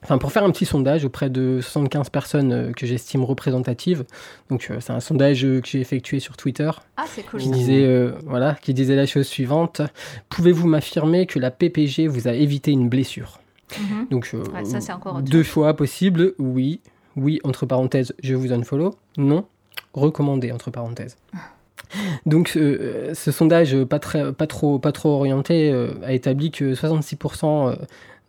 Enfin, 0.03 0.17
pour 0.17 0.31
faire 0.31 0.43
un 0.43 0.51
petit 0.51 0.65
sondage 0.65 1.05
auprès 1.05 1.29
de 1.29 1.59
75 1.61 2.09
personnes 2.09 2.51
euh, 2.51 2.71
que 2.73 2.85
j'estime 2.85 3.23
représentatives. 3.23 4.03
Donc, 4.49 4.67
euh, 4.69 4.77
c'est 4.81 4.91
un 4.93 4.99
sondage 4.99 5.45
euh, 5.45 5.61
que 5.61 5.67
j'ai 5.67 5.79
effectué 5.79 6.19
sur 6.19 6.35
Twitter 6.37 6.69
Ah, 6.97 7.05
c'est 7.07 7.23
cool. 7.23 7.39
qui 7.39 7.49
disait, 7.49 7.83
euh, 7.85 8.11
voilà, 8.25 8.55
qui 8.61 8.73
disait 8.73 8.95
la 8.95 9.05
chose 9.05 9.25
suivante 9.27 9.81
Pouvez-vous 10.29 10.67
m'affirmer 10.67 11.25
que 11.25 11.39
la 11.39 11.51
PPG 11.51 12.07
vous 12.07 12.27
a 12.27 12.33
évité 12.33 12.71
une 12.71 12.89
blessure? 12.89 13.39
Mhm. 13.79 14.07
Donc, 14.11 14.29
euh, 14.33 14.43
Ouais, 14.53 14.65
ça, 14.65 14.81
c'est 14.81 14.91
encore 14.93 15.15
autre 15.15 15.23
deux 15.23 15.41
chose. 15.43 15.53
choix 15.53 15.73
possibles 15.75 16.33
oui, 16.37 16.81
oui, 17.15 17.39
entre 17.43 17.65
parenthèses, 17.65 18.13
je 18.21 18.35
vous 18.35 18.51
unfollow, 18.51 18.95
non, 19.17 19.45
recommandé, 19.93 20.51
entre 20.51 20.69
parenthèses. 20.69 21.17
Donc, 22.25 22.53
euh, 22.55 23.13
ce 23.13 23.31
sondage 23.31 23.83
pas, 23.83 23.99
très, 23.99 24.33
pas, 24.33 24.47
trop, 24.47 24.79
pas 24.79 24.91
trop 24.91 25.09
orienté 25.11 25.71
euh, 25.71 25.89
a 26.03 26.13
établi 26.13 26.49
que 26.51 26.73
66% 26.73 27.69
euh, 27.69 27.75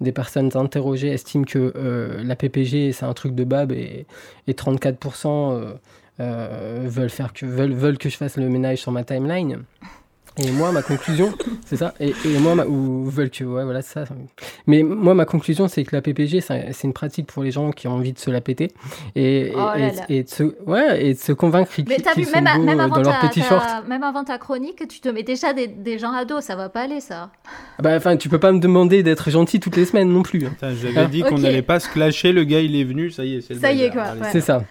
des 0.01 0.13
personnes 0.13 0.51
interrogées 0.55 1.09
estiment 1.09 1.45
que 1.45 1.73
euh, 1.77 2.23
la 2.23 2.37
PPG 2.37 2.93
c'est 2.93 3.05
un 3.05 3.15
truc 3.15 3.35
de 3.35 3.45
bab 3.45 3.73
et, 3.73 4.07
et 4.47 4.53
34% 4.53 5.27
euh, 5.27 5.75
euh, 6.21 6.83
veulent, 6.85 7.11
faire 7.11 7.33
que, 7.33 7.47
veulent, 7.47 7.73
veulent 7.73 7.99
que 7.99 8.09
je 8.09 8.17
fasse 8.17 8.37
le 8.37 8.49
ménage 8.49 8.79
sur 8.79 8.93
ma 8.93 9.05
timeline. 9.05 9.63
Et 10.37 10.51
moi, 10.51 10.73
ma 10.73 10.83
conclusion, 10.83 11.33
c'est 11.67 11.77
ça. 11.77 11.95
Et, 12.01 12.09
et 12.25 12.39
moi, 12.41 12.57
ma- 12.57 12.65
ou 12.67 13.05
veulent 13.09 13.31
que, 13.31 13.45
ouais, 13.45 13.63
voilà, 13.63 13.83
c'est 13.83 13.93
ça. 13.93 14.05
Mais 14.67 14.83
moi, 14.83 15.15
ma 15.15 15.25
conclusion, 15.27 15.69
c'est 15.69 15.85
que 15.85 15.95
la 15.95 16.03
PPG, 16.03 16.41
c'est 16.41 16.75
une 16.83 16.93
pratique 16.93 17.29
pour 17.29 17.45
les 17.45 17.53
gens 17.53 17.71
qui 17.71 17.87
ont 17.87 17.93
envie 17.93 18.13
de 18.13 18.19
se 18.19 18.31
la 18.33 18.41
péter 18.41 18.73
et, 19.15 19.47
et, 19.49 19.53
Oh 19.55 19.59
là 19.59 19.79
et- 19.79 19.95
là. 19.95 20.03
et 20.09 20.23
de 20.25 20.29
se, 20.29 20.43
ouais, 20.67 21.07
et 21.07 21.15
de 21.15 21.19
se 21.19 21.33
convaincre 21.33 21.71
qu'ils 21.73 21.85
Mais 21.89 21.99
t'as 21.99 22.15
qu'ils 22.15 22.25
vu, 22.25 22.31
sont 22.31 22.37
même, 22.37 22.47
à- 22.49 22.57
beaux 22.57 22.65
même 22.65 22.81
euh, 22.81 22.85
avant 22.85 22.97
dans 22.97 23.03
leurs 23.03 23.21
ta, 23.21 23.29
petits 23.29 23.43
shorts. 23.43 23.85
même 23.89 24.03
avant 24.03 24.25
ta 24.25 24.39
chronique, 24.39 24.83
tu 24.89 24.99
te 25.01 25.09
mets 25.09 25.23
déjà 25.23 25.53
des, 25.53 25.69
des 25.69 25.99
gens 26.01 26.13
ados, 26.13 26.43
ça 26.43 26.57
va 26.57 26.69
pas 26.69 26.81
aller, 26.83 27.01
ça. 27.01 27.31
Ah 27.79 27.83
Bah, 27.83 27.95
enfin, 27.97 28.17
tu 28.17 28.29
peux 28.29 28.41
pas 28.41 28.51
me 28.51 28.59
demander 28.59 29.05
d'être 29.05 29.31
gentil 29.31 29.61
toutes 29.61 29.77
les 29.77 29.85
semaines 29.85 30.09
non 30.11 30.23
plus. 30.25 30.47
hein. 30.47 30.53
J'avais 30.83 30.95
Ah. 31.01 31.05
dit 31.07 31.23
qu'on 31.23 31.39
n'allait 31.39 31.63
pas 31.63 31.79
se 31.79 31.89
clasher, 31.89 32.33
le 32.33 32.43
gars 32.43 32.61
il 32.61 32.75
est 32.75 32.85
venu, 32.85 33.11
ça 33.13 33.25
y 33.25 33.37
est, 33.37 33.41
c'est 33.41 33.55
le 33.55 33.61
Ça 33.61 33.71
y 33.73 33.83
est, 33.83 33.91
quoi, 33.91 34.03
ouais. 34.03 34.29
C'est 34.33 34.41
ça. 34.41 34.65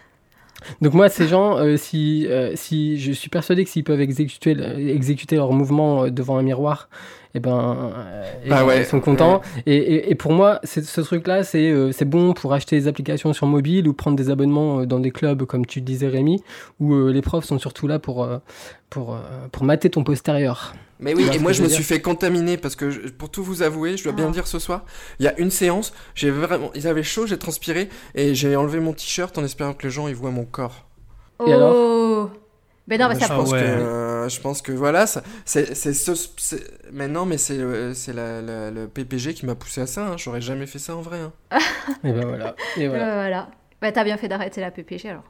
Donc 0.81 0.93
moi, 0.93 1.09
ces 1.09 1.27
gens, 1.27 1.57
euh, 1.57 1.77
si, 1.77 2.27
euh, 2.27 2.53
si 2.55 2.99
je 2.99 3.11
suis 3.11 3.29
persuadé 3.29 3.63
que 3.63 3.69
s'ils 3.69 3.83
peuvent 3.83 4.01
exécuter, 4.01 4.55
exécuter 4.89 5.35
leur 5.35 5.51
mouvement 5.51 6.05
euh, 6.05 6.09
devant 6.09 6.37
un 6.37 6.43
miroir, 6.43 6.89
eh 7.35 7.39
ben, 7.39 7.93
euh, 7.95 8.23
eh 8.45 8.49
Bah 8.49 8.59
ben, 8.59 8.67
ouais, 8.67 8.79
ils 8.81 8.85
sont 8.85 8.99
contents. 8.99 9.41
Et, 9.65 9.75
et, 9.75 10.11
et 10.11 10.15
pour 10.15 10.33
moi, 10.33 10.59
ce 10.63 11.01
truc-là, 11.01 11.43
c'est 11.43 11.71
euh, 11.71 11.91
c'est 11.91 12.05
bon 12.05 12.33
pour 12.33 12.53
acheter 12.53 12.77
des 12.77 12.87
applications 12.87 13.33
sur 13.33 13.47
mobile 13.47 13.87
ou 13.87 13.93
prendre 13.93 14.15
des 14.15 14.29
abonnements 14.29 14.81
euh, 14.81 14.85
dans 14.85 14.99
des 14.99 15.11
clubs, 15.11 15.43
comme 15.45 15.65
tu 15.65 15.81
disais 15.81 16.07
Rémi, 16.07 16.43
où 16.79 16.93
euh, 16.93 17.11
les 17.11 17.21
profs 17.21 17.45
sont 17.45 17.57
surtout 17.57 17.87
là 17.87 17.97
pour, 17.97 18.23
euh, 18.23 18.37
pour, 18.89 19.15
euh, 19.15 19.19
pour 19.51 19.63
mater 19.63 19.89
ton 19.89 20.03
postérieur. 20.03 20.73
Mais 21.03 21.13
oui, 21.13 21.27
et 21.33 21.39
moi 21.39 21.51
je 21.51 21.61
me 21.61 21.67
suis 21.67 21.83
fait 21.83 22.01
contaminer 22.01 22.57
parce 22.57 22.75
que 22.75 22.89
je- 22.89 22.99
pour 23.09 23.29
tout 23.29 23.43
vous 23.43 23.61
avouer, 23.61 23.97
je 23.97 24.03
dois 24.03 24.13
bien 24.13 24.27
Ah. 24.29 24.31
dire 24.31 24.47
ce 24.47 24.57
soir, 24.57 24.85
il 25.19 25.25
y 25.25 25.27
a 25.27 25.37
une 25.37 25.51
séance, 25.51 25.93
j'ai 26.15 26.31
vraiment, 26.31 26.71
il 26.75 26.87
avait 26.87 27.03
chaud, 27.03 27.27
j'ai 27.27 27.37
transpiré 27.37 27.89
et 28.15 28.33
j'ai 28.33 28.55
enlevé 28.55 28.79
mon 28.79 28.93
t-shirt 28.93 29.37
en 29.37 29.43
espérant 29.43 29.73
que 29.73 29.83
les 29.83 29.89
gens 29.91 30.07
ils 30.07 30.15
voient 30.15 30.31
mon 30.31 30.45
corps. 30.45 30.87
Et 31.45 31.51
alors 31.53 31.73
Oh 31.75 32.29
Mais 32.87 32.97
non, 32.97 33.07
mais 33.07 33.13
Bah, 33.15 33.19
ça 33.21 33.27
je 33.27 33.33
pense 33.39 33.49
Ah 33.51 33.55
ouais. 33.55 33.61
que 33.61 33.65
euh, 33.65 34.29
je 34.29 34.39
pense 34.41 34.61
que 34.61 34.71
voilà, 34.73 35.07
ça, 35.07 35.23
c'est 35.45 35.73
c'est 35.75 35.93
ce, 35.93 36.11
c'est- 36.37 36.69
mais 36.91 37.07
non, 37.07 37.25
mais 37.25 37.37
c'est 37.37 37.57
le- 37.57 37.93
c'est 37.93 38.11
la- 38.13 38.41
la- 38.41 38.71
le 38.71 38.87
PPG 38.87 39.33
qui 39.33 39.45
m'a 39.45 39.55
poussé 39.55 39.81
à 39.81 39.87
ça. 39.87 40.07
hein. 40.07 40.15
J'aurais 40.17 40.41
jamais 40.41 40.65
fait 40.67 40.79
ça 40.79 40.95
en 40.95 41.01
vrai. 41.01 41.19
hein. 41.19 41.31
Et 42.03 42.11
ben 42.11 42.25
voilà. 42.27 42.55
Et 42.77 42.87
voilà. 42.87 43.03
Euh, 43.11 43.15
voilà. 43.15 43.47
Bah, 43.81 43.91
t'as 43.91 44.03
bien 44.03 44.17
fait 44.17 44.27
d'arrêter 44.27 44.59
la 44.61 44.69
PPG 44.71 45.09
alors. 45.09 45.23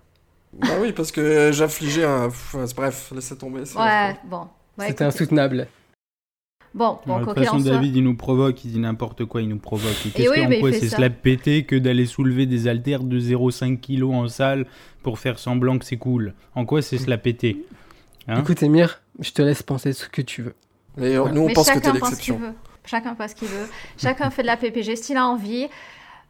bah 0.54 0.68
oui, 0.82 0.94
parce 0.94 1.12
que 1.12 1.52
j'affligeais 1.52 2.06
un. 2.06 2.30
Bref, 2.76 3.12
laissez 3.16 3.36
tomber. 3.38 3.66
c'est- 3.66 3.78
Ouais, 3.78 4.16
bon. 4.26 4.48
Ouais, 4.78 4.88
C'était 4.88 5.04
insoutenable. 5.04 5.68
Bon, 6.74 6.98
bon, 7.06 7.20
de 7.20 7.24
quoi 7.24 7.34
toute 7.36 7.44
qu'il 7.44 7.50
en 7.50 7.52
façon, 7.54 7.64
soit. 7.66 7.76
David, 7.76 7.96
il 7.96 8.04
nous 8.04 8.16
provoque, 8.16 8.66
il 8.66 8.72
dit 8.72 8.80
n'importe 8.80 9.26
quoi, 9.26 9.44
il 9.44 9.50
nous 9.50 9.60
provoque. 9.60 10.06
Et 10.08 10.10
qu'est-ce 10.10 10.30
oui, 10.32 10.72
fait 10.72 10.80
c'est 10.80 10.90
se 10.96 11.00
la 11.00 11.12
péter 11.12 11.66
que 11.66 11.76
d'aller 11.76 12.08
soulever 12.08 12.48
des 12.48 12.68
haltères 12.68 13.04
de 13.04 13.20
0,5 13.20 13.80
kg 13.80 14.04
en 14.06 14.28
salle 14.28 14.66
pour 15.04 15.20
faire 15.20 15.38
semblant 15.38 15.78
que 15.78 15.86
c'est 15.86 15.98
cool 15.98 16.34
En 16.56 16.66
quoi 16.66 16.82
c'est 16.82 16.98
se 16.98 17.10
la 17.10 17.18
péter 17.20 17.64
Hein? 18.28 18.40
Écoute, 18.40 18.64
Emir, 18.64 19.02
je 19.20 19.32
te 19.32 19.42
laisse 19.42 19.64
penser 19.64 19.94
ce 19.94 20.08
que 20.08 20.22
tu 20.22 20.42
veux. 20.42 20.56
Mais 20.98 21.16
euh, 21.16 21.28
nous 21.30 21.42
on 21.42 21.48
Mais 21.48 21.54
pense 21.54 21.70
que 21.70 21.74
t'es 21.80 21.86
chacun 21.86 22.00
pense 22.00 22.10
ce 22.16 22.22
qu'il 22.22 22.34
l'exception. 22.34 22.38
veut. 22.40 22.54
Chacun 22.86 23.16
pense 23.16 23.32
ce 23.32 23.36
qu'il 23.36 23.48
veut. 23.50 23.68
Chacun 23.98 24.30
fait 24.30 24.42
de 24.44 24.48
la 24.48 24.58
PPG 24.58 24.96
s'il 24.96 25.18
a 25.18 25.28
envie. 25.28 25.68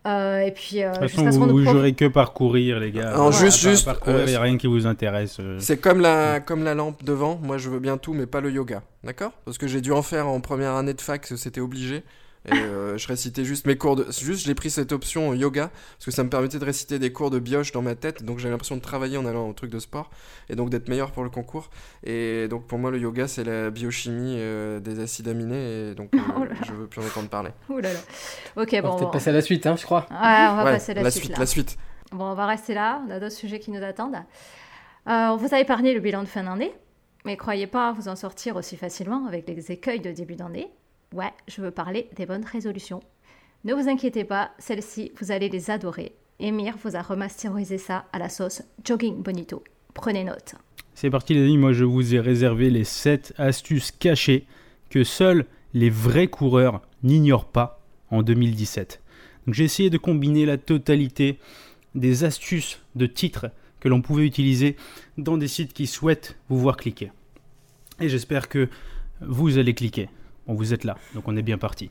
Euh, 0.05 0.39
et 0.41 0.51
puis, 0.51 0.83
euh, 0.83 0.91
De 0.91 1.07
toute 1.07 1.11
façon, 1.11 1.47
vous, 1.47 1.63
jouerez 1.63 1.93
que 1.93 2.05
parcourir, 2.05 2.79
les 2.79 2.91
gars. 2.91 3.09
Alors, 3.11 3.31
Voilà, 3.31 3.45
juste- 3.45 3.63
par- 3.63 3.71
juste, 3.71 3.85
Parcourir, 3.85 4.17
euh, 4.19 4.23
il 4.25 4.29
n'y 4.29 4.35
a 4.35 4.41
rien 4.41 4.57
qui 4.57 4.67
vous 4.67 4.85
intéresse. 4.85 5.37
euh. 5.39 5.57
C'est 5.59 5.77
comme 5.77 6.01
la, 6.01 6.41
comme 6.41 6.63
la 6.63 6.73
lampe 6.75 7.03
devant. 7.05 7.39
Moi, 7.41 7.57
je 7.57 7.69
veux 7.69 7.79
bien 7.79 7.97
tout, 7.97 8.13
mais 8.13 8.25
pas 8.25 8.41
le 8.41 8.51
yoga. 8.51 8.81
D'accord? 9.05 9.31
Parce 9.45 9.57
que 9.57 9.65
j'ai 9.67 9.79
dû 9.79 9.91
en 9.93 10.01
faire 10.01 10.27
en 10.27 10.41
première 10.41 10.73
année 10.73 10.93
de 10.93 11.01
fac, 11.01 11.25
c'était 11.25 11.61
obligé. 11.61 12.03
Et 12.45 12.53
euh, 12.53 12.97
je 12.97 13.07
récitais 13.07 13.45
juste 13.45 13.65
mes 13.67 13.77
cours 13.77 13.95
de. 13.95 14.05
Juste, 14.11 14.45
j'ai 14.45 14.53
pris 14.53 14.69
cette 14.69 14.91
option 14.91 15.33
yoga, 15.33 15.69
parce 15.97 16.05
que 16.05 16.11
ça 16.11 16.23
me 16.25 16.29
permettait 16.29 16.59
de 16.59 16.65
réciter 16.65 16.99
des 16.99 17.13
cours 17.13 17.29
de 17.29 17.39
bioche 17.39 17.71
dans 17.71 17.81
ma 17.81 17.95
tête. 17.95 18.23
Donc, 18.23 18.39
j'avais 18.39 18.51
l'impression 18.51 18.75
de 18.75 18.81
travailler 18.81 19.17
en 19.17 19.25
allant 19.25 19.47
au 19.49 19.53
truc 19.53 19.71
de 19.71 19.79
sport. 19.79 20.09
Et 20.49 20.55
donc, 20.55 20.69
d'être 20.69 20.89
meilleur 20.89 21.11
pour 21.11 21.23
le 21.23 21.29
concours. 21.29 21.69
Et 22.03 22.47
donc, 22.49 22.67
pour 22.67 22.79
moi, 22.79 22.91
le 22.91 22.99
yoga, 22.99 23.27
c'est 23.29 23.45
la 23.45 23.69
biochimie 23.69 24.35
euh, 24.39 24.79
des 24.81 24.99
acides 24.99 25.27
aminés. 25.29 25.91
Et 25.91 25.95
donc, 25.95 26.13
euh, 26.13 26.19
Oh 26.37 26.43
là 26.43 26.49
là. 26.49 26.55
je 26.67 26.73
veux 26.73 26.87
plus 26.87 27.01
en 27.01 27.05
entendre 27.05 27.29
parler. 27.29 27.51
Ouh 27.69 27.77
là 27.79 27.93
là. 27.93 27.99
Ok, 28.57 28.69
On 28.73 28.75
va 28.75 28.81
bon. 28.81 28.89
peut-être 28.95 29.05
bon. 29.05 29.11
passer 29.11 29.29
à 29.29 29.33
la 29.33 29.41
suite, 29.41 29.65
hein, 29.65 29.75
je 29.77 29.85
crois. 29.85 30.05
Ouais, 30.11 30.17
on 30.17 30.55
va 30.57 30.63
Ouais, 30.65 30.71
passer 30.73 30.91
à 30.91 31.01
la, 31.01 31.11
suite, 31.11 31.31
là. 31.31 31.39
la 31.39 31.45
suite. 31.45 31.77
Bon, 32.11 32.25
on 32.25 32.35
va 32.35 32.45
rester 32.45 32.73
là. 32.73 33.01
On 33.07 33.11
a 33.11 33.19
d'autres 33.21 33.35
sujets 33.35 33.59
qui 33.59 33.71
nous 33.71 33.81
attendent. 33.83 34.15
Euh, 35.07 35.27
on 35.29 35.37
vous 35.37 35.53
a 35.55 35.59
épargné 35.59 35.93
le 35.93 35.99
bilan 36.01 36.23
de 36.23 36.27
fin 36.27 36.43
d'année, 36.43 36.73
mais 37.25 37.37
croyez 37.37 37.67
pas 37.67 37.93
vous 37.93 38.07
en 38.09 38.15
sortir 38.17 38.55
aussi 38.57 38.75
facilement 38.77 39.25
avec 39.27 39.47
les 39.47 39.71
écueils 39.71 39.99
de 40.01 40.11
début 40.11 40.35
d'année. 40.35 40.69
Ouais, 41.13 41.31
je 41.47 41.61
veux 41.61 41.69
parler 41.69 42.09
des 42.15 42.25
bonnes 42.25 42.43
résolutions. 42.43 42.99
Ne 43.65 43.75
vous 43.75 43.87
inquiétez 43.87 44.23
pas, 44.23 44.49
celles-ci, 44.57 45.11
vous 45.21 45.31
allez 45.31 45.47
les 45.47 45.69
adorer. 45.69 46.13
Emir 46.39 46.75
vous 46.83 46.95
a 46.95 47.03
remasterisé 47.03 47.77
ça 47.77 48.05
à 48.11 48.17
la 48.17 48.29
sauce 48.29 48.63
Jogging 48.83 49.21
Bonito. 49.21 49.63
Prenez 49.93 50.23
note. 50.23 50.55
C'est 50.95 51.11
parti, 51.11 51.35
les 51.35 51.43
amis. 51.43 51.59
Moi, 51.59 51.71
je 51.71 51.83
vous 51.83 52.15
ai 52.15 52.19
réservé 52.19 52.71
les 52.71 52.83
7 52.83 53.35
astuces 53.37 53.91
cachées 53.91 54.47
que 54.89 55.03
seuls 55.03 55.45
les 55.75 55.91
vrais 55.91 56.27
coureurs 56.27 56.81
n'ignorent 57.03 57.45
pas 57.45 57.79
en 58.09 58.23
2017. 58.23 58.99
Donc, 59.45 59.53
j'ai 59.53 59.65
essayé 59.65 59.91
de 59.91 59.99
combiner 59.99 60.47
la 60.47 60.57
totalité 60.57 61.37
des 61.93 62.23
astuces 62.23 62.81
de 62.95 63.05
titres 63.05 63.51
que 63.79 63.87
l'on 63.87 64.01
pouvait 64.01 64.25
utiliser 64.25 64.77
dans 65.19 65.37
des 65.37 65.47
sites 65.47 65.73
qui 65.73 65.85
souhaitent 65.85 66.37
vous 66.49 66.57
voir 66.57 66.75
cliquer. 66.75 67.11
Et 67.99 68.09
j'espère 68.09 68.49
que 68.49 68.67
vous 69.21 69.59
allez 69.59 69.75
cliquer. 69.75 70.09
Bon, 70.47 70.55
vous 70.55 70.73
êtes 70.73 70.83
là, 70.83 70.97
donc 71.15 71.27
on 71.27 71.37
est 71.37 71.41
bien 71.41 71.57
parti. 71.57 71.89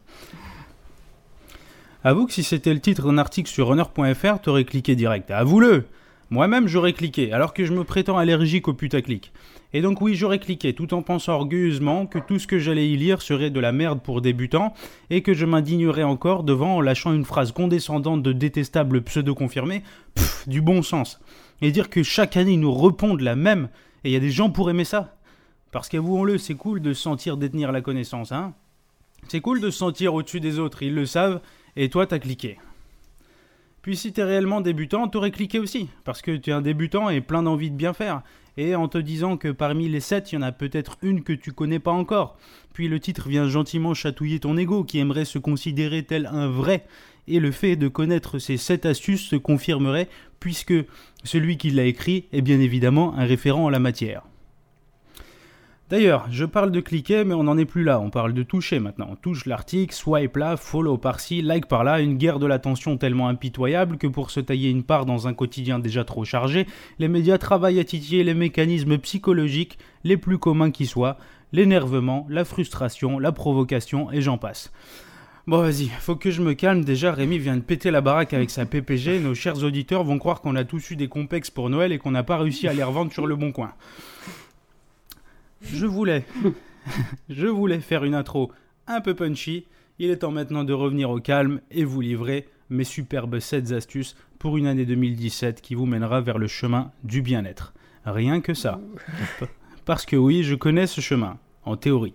Avoue 2.04 2.26
que 2.26 2.32
si 2.32 2.42
c'était 2.42 2.74
le 2.74 2.80
titre 2.80 3.06
d'un 3.06 3.18
article 3.18 3.48
sur 3.48 3.68
runner.fr, 3.68 4.40
t'aurais 4.42 4.64
cliqué 4.64 4.96
direct. 4.96 5.30
Avoue-le 5.30 5.86
Moi-même, 6.30 6.66
j'aurais 6.66 6.94
cliqué, 6.94 7.32
alors 7.32 7.54
que 7.54 7.64
je 7.64 7.72
me 7.72 7.84
prétends 7.84 8.18
allergique 8.18 8.66
au 8.66 8.74
putaclic. 8.74 9.32
Et 9.74 9.82
donc 9.82 10.00
oui, 10.00 10.14
j'aurais 10.14 10.38
cliqué, 10.38 10.74
tout 10.74 10.94
en 10.94 11.02
pensant 11.02 11.34
orgueilleusement 11.34 12.06
que 12.06 12.18
tout 12.18 12.38
ce 12.38 12.46
que 12.46 12.58
j'allais 12.58 12.90
y 12.90 12.96
lire 12.96 13.22
serait 13.22 13.50
de 13.50 13.60
la 13.60 13.70
merde 13.70 14.02
pour 14.02 14.20
débutants, 14.20 14.74
et 15.10 15.22
que 15.22 15.32
je 15.32 15.46
m'indignerais 15.46 16.02
encore 16.02 16.42
devant 16.42 16.76
en 16.76 16.80
lâchant 16.80 17.12
une 17.12 17.24
phrase 17.24 17.52
condescendante 17.52 18.22
de 18.22 18.32
détestable 18.32 19.02
pseudo-confirmé, 19.02 19.82
du 20.46 20.60
bon 20.60 20.82
sens. 20.82 21.20
Et 21.60 21.70
dire 21.70 21.88
que 21.88 22.02
chaque 22.02 22.36
année 22.36 22.54
ils 22.54 22.60
nous 22.60 22.74
répondent 22.74 23.20
la 23.20 23.36
même, 23.36 23.68
et 24.02 24.08
il 24.08 24.12
y 24.12 24.16
a 24.16 24.20
des 24.20 24.30
gens 24.30 24.50
pour 24.50 24.70
aimer 24.70 24.84
ça? 24.84 25.14
Parce 25.72 25.88
qu'avouons-le, 25.88 26.38
c'est 26.38 26.54
cool 26.54 26.80
de 26.80 26.92
se 26.92 27.02
sentir 27.02 27.38
détenir 27.38 27.72
la 27.72 27.80
connaissance, 27.80 28.30
hein 28.30 28.52
C'est 29.28 29.40
cool 29.40 29.60
de 29.60 29.70
se 29.70 29.78
sentir 29.78 30.14
au-dessus 30.14 30.38
des 30.38 30.58
autres, 30.58 30.82
ils 30.82 30.94
le 30.94 31.06
savent, 31.06 31.40
et 31.76 31.88
toi 31.88 32.06
t'as 32.06 32.18
cliqué. 32.18 32.58
Puis 33.80 33.96
si 33.96 34.12
t'es 34.12 34.22
réellement 34.22 34.60
débutant, 34.60 35.08
t'aurais 35.08 35.30
cliqué 35.30 35.58
aussi, 35.58 35.88
parce 36.04 36.22
que 36.22 36.36
tu 36.36 36.50
es 36.50 36.52
un 36.52 36.60
débutant 36.60 37.08
et 37.08 37.22
plein 37.22 37.42
d'envie 37.42 37.70
de 37.70 37.76
bien 37.76 37.94
faire, 37.94 38.22
et 38.58 38.74
en 38.74 38.86
te 38.86 38.98
disant 38.98 39.38
que 39.38 39.48
parmi 39.48 39.88
les 39.88 40.00
7, 40.00 40.30
il 40.30 40.34
y 40.34 40.38
en 40.38 40.42
a 40.42 40.52
peut-être 40.52 40.98
une 41.00 41.24
que 41.24 41.32
tu 41.32 41.52
connais 41.52 41.78
pas 41.78 41.90
encore. 41.90 42.36
Puis 42.74 42.86
le 42.86 43.00
titre 43.00 43.28
vient 43.28 43.48
gentiment 43.48 43.94
chatouiller 43.94 44.40
ton 44.40 44.58
ego 44.58 44.84
qui 44.84 44.98
aimerait 44.98 45.24
se 45.24 45.38
considérer 45.38 46.02
tel 46.02 46.26
un 46.26 46.48
vrai, 46.48 46.86
et 47.28 47.40
le 47.40 47.50
fait 47.50 47.76
de 47.76 47.88
connaître 47.88 48.38
ces 48.38 48.58
7 48.58 48.84
astuces 48.84 49.26
se 49.26 49.36
confirmerait, 49.36 50.10
puisque 50.38 50.74
celui 51.24 51.56
qui 51.56 51.70
l'a 51.70 51.86
écrit 51.86 52.26
est 52.30 52.42
bien 52.42 52.60
évidemment 52.60 53.14
un 53.14 53.24
référent 53.24 53.64
en 53.64 53.70
la 53.70 53.78
matière. 53.78 54.22
D'ailleurs, 55.90 56.26
je 56.30 56.46
parle 56.46 56.70
de 56.70 56.80
cliquer, 56.80 57.24
mais 57.24 57.34
on 57.34 57.42
n'en 57.42 57.58
est 57.58 57.66
plus 57.66 57.84
là, 57.84 58.00
on 58.00 58.08
parle 58.08 58.32
de 58.32 58.42
toucher 58.42 58.78
maintenant. 58.78 59.08
On 59.10 59.16
touche 59.16 59.44
l'article, 59.44 59.94
swipe 59.94 60.36
là, 60.36 60.56
follow 60.56 60.96
par-ci, 60.96 61.42
like 61.42 61.66
par-là, 61.66 62.00
une 62.00 62.16
guerre 62.16 62.38
de 62.38 62.46
l'attention 62.46 62.96
tellement 62.96 63.28
impitoyable 63.28 63.98
que 63.98 64.06
pour 64.06 64.30
se 64.30 64.40
tailler 64.40 64.70
une 64.70 64.84
part 64.84 65.04
dans 65.04 65.28
un 65.28 65.34
quotidien 65.34 65.78
déjà 65.78 66.04
trop 66.04 66.24
chargé, 66.24 66.66
les 66.98 67.08
médias 67.08 67.36
travaillent 67.36 67.80
à 67.80 67.84
titiller 67.84 68.24
les 68.24 68.32
mécanismes 68.32 68.96
psychologiques 68.98 69.78
les 70.02 70.16
plus 70.16 70.38
communs 70.38 70.70
qui 70.70 70.86
soient, 70.86 71.18
l'énervement, 71.52 72.26
la 72.30 72.46
frustration, 72.46 73.18
la 73.18 73.32
provocation, 73.32 74.10
et 74.10 74.22
j'en 74.22 74.38
passe. 74.38 74.72
Bon 75.46 75.60
vas-y, 75.60 75.88
faut 75.88 76.14
que 76.14 76.30
je 76.30 76.40
me 76.40 76.54
calme, 76.54 76.84
déjà 76.84 77.12
Rémi 77.12 77.36
vient 77.36 77.56
de 77.56 77.62
péter 77.62 77.90
la 77.90 78.00
baraque 78.00 78.32
avec 78.32 78.48
sa 78.48 78.64
PPG, 78.64 79.18
nos 79.18 79.34
chers 79.34 79.64
auditeurs 79.64 80.04
vont 80.04 80.18
croire 80.18 80.40
qu'on 80.40 80.54
a 80.54 80.62
tous 80.62 80.92
eu 80.92 80.96
des 80.96 81.08
complexes 81.08 81.50
pour 81.50 81.68
Noël 81.68 81.90
et 81.90 81.98
qu'on 81.98 82.12
n'a 82.12 82.22
pas 82.22 82.38
réussi 82.38 82.68
à 82.68 82.72
les 82.72 82.84
revendre 82.84 83.12
sur 83.12 83.26
le 83.26 83.34
bon 83.34 83.50
coin. 83.50 83.72
Je 85.64 85.86
voulais, 85.86 86.24
je 87.28 87.46
voulais 87.46 87.80
faire 87.80 88.04
une 88.04 88.14
intro 88.14 88.50
un 88.86 89.00
peu 89.00 89.14
punchy. 89.14 89.66
Il 89.98 90.10
est 90.10 90.18
temps 90.18 90.30
maintenant 90.30 90.64
de 90.64 90.72
revenir 90.72 91.10
au 91.10 91.20
calme 91.20 91.60
et 91.70 91.84
vous 91.84 92.00
livrer 92.00 92.48
mes 92.70 92.84
superbes 92.84 93.38
7 93.38 93.72
astuces 93.72 94.16
pour 94.38 94.56
une 94.56 94.66
année 94.66 94.86
2017 94.86 95.60
qui 95.60 95.74
vous 95.74 95.86
mènera 95.86 96.20
vers 96.20 96.38
le 96.38 96.48
chemin 96.48 96.90
du 97.04 97.22
bien-être. 97.22 97.74
Rien 98.04 98.40
que 98.40 98.54
ça. 98.54 98.80
Parce 99.84 100.06
que 100.06 100.16
oui, 100.16 100.42
je 100.42 100.54
connais 100.54 100.86
ce 100.86 101.00
chemin, 101.00 101.38
en 101.64 101.76
théorie. 101.76 102.14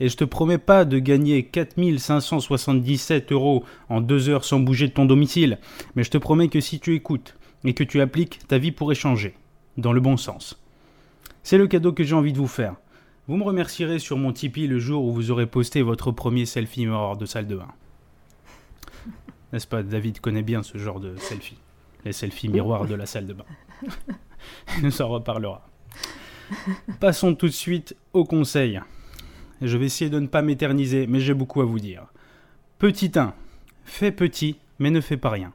Et 0.00 0.08
je 0.08 0.16
te 0.16 0.24
promets 0.24 0.58
pas 0.58 0.84
de 0.84 0.98
gagner 0.98 1.44
4577 1.44 3.30
euros 3.30 3.64
en 3.88 4.00
deux 4.00 4.28
heures 4.28 4.44
sans 4.44 4.58
bouger 4.58 4.88
de 4.88 4.92
ton 4.92 5.04
domicile, 5.04 5.58
mais 5.94 6.02
je 6.02 6.10
te 6.10 6.18
promets 6.18 6.48
que 6.48 6.60
si 6.60 6.80
tu 6.80 6.94
écoutes 6.94 7.36
et 7.64 7.74
que 7.74 7.84
tu 7.84 8.00
appliques, 8.00 8.40
ta 8.48 8.58
vie 8.58 8.72
pourrait 8.72 8.96
changer. 8.96 9.34
Dans 9.76 9.92
le 9.92 10.00
bon 10.00 10.16
sens. 10.16 10.61
C'est 11.42 11.58
le 11.58 11.66
cadeau 11.66 11.92
que 11.92 12.04
j'ai 12.04 12.14
envie 12.14 12.32
de 12.32 12.38
vous 12.38 12.48
faire. 12.48 12.76
Vous 13.28 13.36
me 13.36 13.44
remercierez 13.44 13.98
sur 13.98 14.16
mon 14.16 14.32
Tipeee 14.32 14.66
le 14.66 14.78
jour 14.78 15.04
où 15.04 15.12
vous 15.12 15.30
aurez 15.30 15.46
posté 15.46 15.82
votre 15.82 16.10
premier 16.12 16.46
selfie 16.46 16.86
miroir 16.86 17.16
de 17.16 17.26
salle 17.26 17.46
de 17.46 17.56
bain. 17.56 17.68
N'est-ce 19.52 19.66
pas, 19.66 19.82
David 19.82 20.20
connaît 20.20 20.42
bien 20.42 20.62
ce 20.62 20.78
genre 20.78 21.00
de 21.00 21.16
selfie. 21.16 21.58
Les 22.04 22.12
selfies 22.12 22.48
miroirs 22.48 22.86
de 22.86 22.94
la 22.94 23.06
salle 23.06 23.26
de 23.26 23.34
bain. 23.34 23.44
Il 24.76 24.84
nous 24.84 25.02
en 25.02 25.08
reparlera. 25.08 25.68
Passons 27.00 27.34
tout 27.34 27.46
de 27.46 27.52
suite 27.52 27.96
au 28.12 28.24
conseil. 28.24 28.80
Je 29.60 29.76
vais 29.76 29.86
essayer 29.86 30.10
de 30.10 30.18
ne 30.18 30.26
pas 30.26 30.42
m'éterniser, 30.42 31.06
mais 31.06 31.20
j'ai 31.20 31.34
beaucoup 31.34 31.60
à 31.60 31.64
vous 31.64 31.78
dire. 31.78 32.06
Petit 32.78 33.12
1. 33.14 33.34
Fais 33.84 34.10
petit, 34.10 34.56
mais 34.78 34.90
ne 34.90 35.00
fais 35.00 35.16
pas 35.16 35.30
rien. 35.30 35.52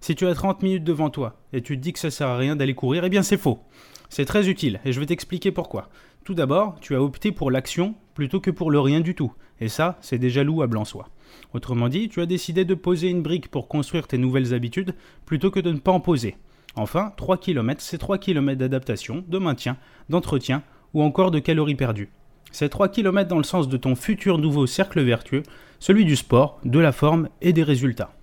Si 0.00 0.14
tu 0.14 0.26
as 0.26 0.34
30 0.34 0.62
minutes 0.62 0.84
devant 0.84 1.08
toi 1.08 1.38
et 1.52 1.62
tu 1.62 1.76
te 1.76 1.82
dis 1.82 1.92
que 1.92 1.98
ça 1.98 2.10
sert 2.10 2.28
à 2.28 2.36
rien 2.36 2.56
d'aller 2.56 2.74
courir, 2.74 3.04
eh 3.04 3.08
bien 3.08 3.22
c'est 3.22 3.38
faux. 3.38 3.60
C'est 4.08 4.24
très 4.24 4.48
utile 4.48 4.80
et 4.84 4.92
je 4.92 5.00
vais 5.00 5.06
t'expliquer 5.06 5.50
pourquoi. 5.50 5.88
Tout 6.24 6.34
d'abord, 6.34 6.76
tu 6.80 6.94
as 6.94 7.02
opté 7.02 7.32
pour 7.32 7.50
l'action 7.50 7.94
plutôt 8.14 8.40
que 8.40 8.50
pour 8.50 8.70
le 8.70 8.80
rien 8.80 9.00
du 9.00 9.14
tout. 9.14 9.32
Et 9.60 9.68
ça, 9.68 9.96
c'est 10.00 10.18
déjà 10.18 10.42
louable 10.44 10.76
en 10.76 10.84
soi. 10.84 11.08
Autrement 11.54 11.88
dit, 11.88 12.08
tu 12.08 12.20
as 12.20 12.26
décidé 12.26 12.64
de 12.64 12.74
poser 12.74 13.08
une 13.08 13.22
brique 13.22 13.48
pour 13.50 13.68
construire 13.68 14.06
tes 14.06 14.18
nouvelles 14.18 14.54
habitudes 14.54 14.94
plutôt 15.24 15.50
que 15.50 15.60
de 15.60 15.72
ne 15.72 15.78
pas 15.78 15.92
en 15.92 16.00
poser. 16.00 16.36
Enfin, 16.74 17.12
3 17.16 17.38
km, 17.38 17.80
c'est 17.80 17.98
3 17.98 18.18
km 18.18 18.58
d'adaptation, 18.58 19.24
de 19.26 19.38
maintien, 19.38 19.76
d'entretien 20.08 20.62
ou 20.94 21.02
encore 21.02 21.30
de 21.30 21.38
calories 21.38 21.74
perdues. 21.74 22.10
C'est 22.52 22.68
3 22.68 22.88
km 22.88 23.28
dans 23.28 23.38
le 23.38 23.44
sens 23.44 23.68
de 23.68 23.76
ton 23.76 23.96
futur 23.96 24.38
nouveau 24.38 24.66
cercle 24.66 25.00
vertueux, 25.02 25.42
celui 25.78 26.04
du 26.04 26.16
sport, 26.16 26.58
de 26.64 26.78
la 26.78 26.92
forme 26.92 27.28
et 27.40 27.52
des 27.52 27.62
résultats. 27.62 28.14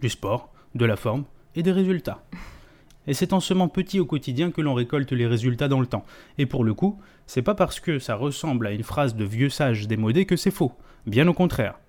Du 0.00 0.08
sport, 0.08 0.52
de 0.74 0.84
la 0.84 0.96
forme 0.96 1.24
et 1.54 1.62
des 1.62 1.72
résultats. 1.72 2.22
Et 3.10 3.12
c'est 3.12 3.32
en 3.32 3.40
semant 3.40 3.66
petit 3.66 3.98
au 3.98 4.06
quotidien 4.06 4.52
que 4.52 4.60
l'on 4.60 4.72
récolte 4.72 5.10
les 5.10 5.26
résultats 5.26 5.66
dans 5.66 5.80
le 5.80 5.86
temps. 5.88 6.04
Et 6.38 6.46
pour 6.46 6.62
le 6.62 6.74
coup, 6.74 7.00
c'est 7.26 7.42
pas 7.42 7.56
parce 7.56 7.80
que 7.80 7.98
ça 7.98 8.14
ressemble 8.14 8.68
à 8.68 8.70
une 8.70 8.84
phrase 8.84 9.16
de 9.16 9.24
vieux 9.24 9.48
sage 9.48 9.88
démodé 9.88 10.26
que 10.26 10.36
c'est 10.36 10.52
faux. 10.52 10.70
Bien 11.06 11.26
au 11.26 11.34
contraire. 11.34 11.80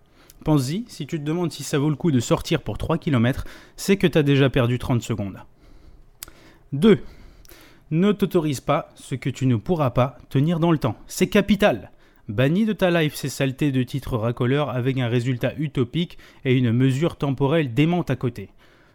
Pense-y, 0.43 0.83
si 0.87 1.05
tu 1.05 1.19
te 1.19 1.23
demandes 1.23 1.51
si 1.51 1.61
ça 1.61 1.77
vaut 1.77 1.91
le 1.91 1.95
coup 1.95 2.09
de 2.09 2.19
sortir 2.19 2.63
pour 2.63 2.79
3 2.79 2.97
km, 2.97 3.45
c'est 3.75 3.97
que 3.97 4.07
t'as 4.07 4.23
déjà 4.23 4.49
perdu 4.49 4.79
30 4.79 5.03
secondes. 5.03 5.37
2. 6.73 6.97
Ne 7.91 8.13
t'autorise 8.13 8.61
pas 8.61 8.89
ce 8.95 9.13
que 9.13 9.29
tu 9.29 9.45
ne 9.45 9.57
pourras 9.57 9.91
pas 9.91 10.17
tenir 10.31 10.59
dans 10.59 10.71
le 10.71 10.79
temps. 10.79 10.97
C'est 11.05 11.29
capital. 11.29 11.91
Bannis 12.29 12.65
de 12.65 12.73
ta 12.73 12.89
life 12.89 13.13
ces 13.13 13.29
saletés 13.29 13.71
de 13.71 13.83
titres 13.83 14.17
racoleurs 14.17 14.71
avec 14.71 14.97
un 14.97 15.07
résultat 15.07 15.53
utopique 15.59 16.17
et 16.45 16.57
une 16.57 16.71
mesure 16.71 17.15
temporelle 17.15 17.75
démente 17.75 18.09
à 18.09 18.15
côté. 18.15 18.49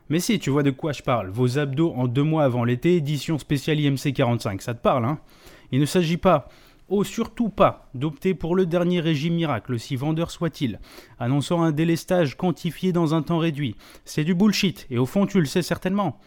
Mais 0.08 0.20
si, 0.20 0.38
tu 0.38 0.50
vois 0.50 0.62
de 0.62 0.70
quoi 0.70 0.92
je 0.92 1.02
parle. 1.02 1.30
Vos 1.30 1.58
abdos 1.58 1.92
en 1.94 2.06
deux 2.06 2.22
mois 2.22 2.44
avant 2.44 2.64
l'été, 2.64 2.96
édition 2.96 3.38
spéciale 3.38 3.80
IMC 3.80 4.12
45, 4.14 4.62
ça 4.62 4.74
te 4.74 4.80
parle, 4.80 5.04
hein? 5.04 5.18
Il 5.72 5.80
ne 5.80 5.86
s'agit 5.86 6.16
pas, 6.16 6.48
oh 6.88 7.02
surtout 7.02 7.48
pas, 7.48 7.88
d'opter 7.94 8.34
pour 8.34 8.54
le 8.54 8.66
dernier 8.66 9.00
régime 9.00 9.34
miracle, 9.34 9.74
aussi 9.74 9.96
vendeur 9.96 10.30
soit-il, 10.30 10.78
annonçant 11.18 11.62
un 11.62 11.72
délestage 11.72 12.36
quantifié 12.36 12.92
dans 12.92 13.14
un 13.14 13.22
temps 13.22 13.38
réduit. 13.38 13.74
C'est 14.04 14.22
du 14.22 14.34
bullshit, 14.34 14.86
et 14.90 14.98
au 14.98 15.06
fond 15.06 15.26
tu 15.26 15.40
le 15.40 15.46
sais 15.46 15.62
certainement. 15.62 16.20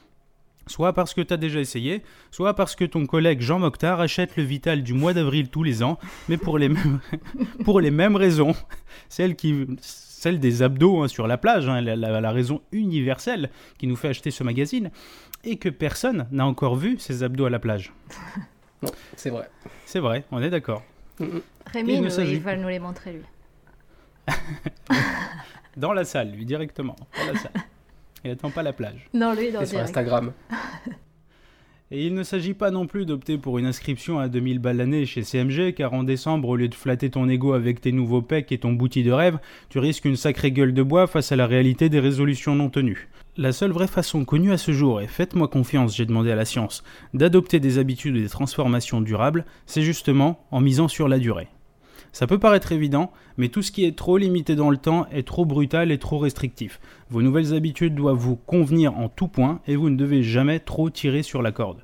Soit 0.69 0.93
parce 0.93 1.15
que 1.15 1.21
tu 1.21 1.34
as 1.34 1.38
déjà 1.38 1.60
essayé, 1.60 2.03
soit 2.29 2.53
parce 2.53 2.75
que 2.75 2.86
ton 2.86 3.08
collègue 3.08 3.41
Jean 3.41 3.58
Mokhtar 3.58 3.99
achète 3.99 4.38
le 4.38 4.43
Vital 4.43 4.84
du 4.84 4.93
mois 4.93 5.13
d'avril 5.13 5.49
tous 5.49 5.63
les 5.63 5.82
ans, 5.82 5.97
mais 6.29 6.38
pour 6.38 6.60
les 6.60 6.69
mêmes, 6.69 6.99
pour 7.65 7.82
les 7.82 7.89
mêmes 7.89 8.15
raisons. 8.15 8.53
Celle 9.10 9.36
qui, 9.36 9.65
celle 9.82 10.39
des 10.39 10.62
abdos 10.62 11.01
hein, 11.01 11.08
sur 11.08 11.25
la 11.25 11.39
plage, 11.39 11.67
hein, 11.67 11.82
la, 11.82 12.32
raison 12.32 12.62
universelle 12.71 13.49
qui 13.79 13.88
nous 13.88 13.95
fait 13.95 14.10
acheter 14.10 14.29
ce 14.29 14.43
magazine, 14.43 14.91
et 15.43 15.58
que 15.58 15.69
personne 15.69 16.27
n'a 16.29 16.45
encore 16.45 16.75
vu 16.75 16.99
ces 16.99 17.23
abdos 17.23 17.45
à 17.45 17.49
la 17.49 17.60
plage. 17.60 17.91
Non, 18.82 18.91
c'est 19.17 19.29
vrai. 19.29 19.49
C'est 19.86 19.99
vrai, 19.99 20.23
on 20.32 20.41
est 20.41 20.49
d'accord. 20.49 20.82
Rémi, 21.65 21.97
il, 21.97 22.39
va 22.39 22.55
nous 22.55 22.69
les 22.69 22.79
montrer, 22.79 23.12
lui. 23.12 23.25
dans 25.75 25.91
la 25.91 26.05
salle, 26.05 26.32
lui, 26.32 26.45
directement. 26.45 26.95
Dans 27.17 27.34
la 27.34 27.38
salle. 27.38 27.51
Il 28.23 28.29
n'attend 28.29 28.49
pas 28.49 28.63
la 28.63 28.73
plage. 28.73 29.08
Non, 29.13 29.34
lui, 29.34 29.51
dans 29.51 29.65
sur 29.65 29.79
Instagram. 29.79 30.34
Et 31.91 32.05
il 32.05 32.13
ne 32.13 32.21
s'agit 32.21 32.53
pas 32.53 32.69
non 32.69 32.86
plus 32.86 33.08
d'opter 33.08 33.39
pour 33.39 33.58
une 33.58 33.65
inscription 33.65 34.19
à 34.19 34.27
2000 34.27 34.60
balles 34.60 34.77
l'année 34.77 35.08
chez 35.08 35.23
CMG, 35.23 35.73
car 35.73 35.93
en 35.93 36.03
décembre, 36.03 36.49
au 36.49 36.55
lieu 36.55 36.67
de 36.67 36.75
flatter 36.75 37.10
ton 37.10 37.27
ego 37.27 37.53
avec 37.53 37.82
tes 37.82 37.91
nouveaux 37.91 38.21
pecs 38.21 38.51
et 38.51 38.60
ton 38.60 38.73
bouti 38.73 39.01
de 39.01 39.12
rêve, 39.12 39.39
tu 39.69 39.79
risques 39.79 40.05
une 40.05 40.15
sacrée 40.15 40.51
gueule 40.51 40.75
de 40.75 40.84
bois 40.84 41.08
face 41.08 41.32
à 41.32 41.36
la 41.36 41.47
réalité 41.47 41.89
des 41.89 41.99
résolutions 41.99 42.53
non 42.53 42.69
tenues. 42.69 43.10
La 43.38 43.51
seule 43.51 43.71
vraie 43.71 43.88
façon 43.88 44.23
connue 44.23 44.51
à 44.51 44.60
ce 44.60 44.71
jour, 44.71 45.01
et 45.01 45.08
faites-moi 45.08 45.47
confiance, 45.47 45.95
j'ai 45.95 46.05
demandé 46.05 46.29
à 46.29 46.36
la 46.36 46.45
science, 46.45 46.84
d'adopter 47.15 47.60
des 47.60 47.79
habitudes 47.79 48.17
et 48.17 48.21
des 48.21 48.29
transformations 48.29 49.01
durables, 49.01 49.45
c'est 49.65 49.82
justement 49.82 50.45
en 50.51 50.62
misant 50.62 50.89
sur 50.89 51.08
la 51.08 51.17
durée. 51.17 51.47
Ça 52.12 52.28
peut 52.28 52.39
paraître 52.39 52.72
évident, 52.72 53.12
mais 53.38 53.50
tout 53.50 53.62
ce 53.62 53.72
qui 53.72 53.86
est 53.86 53.95
trop 53.95 54.17
limité 54.17 54.56
dans 54.56 54.69
le 54.69 54.78
temps 54.78 55.08
est 55.12 55.28
trop 55.28 55.45
brutal 55.45 55.91
et 55.91 55.98
trop 55.98 56.17
restrictif. 56.17 56.80
Vos 57.10 57.22
nouvelles 57.22 57.54
habitudes 57.54 57.95
doivent 57.95 58.17
vous 58.17 58.36
convenir 58.36 58.98
en 58.98 59.10
tout 59.10 59.28
point 59.28 59.62
et 59.67 59.76
vous 59.76 59.89
ne 59.89 59.98
devez 59.98 60.24
jamais 60.24 60.60
trop 60.60 60.89
tirer 60.89 61.24
sur 61.24 61.41
la 61.41 61.52
corde. 61.52 61.84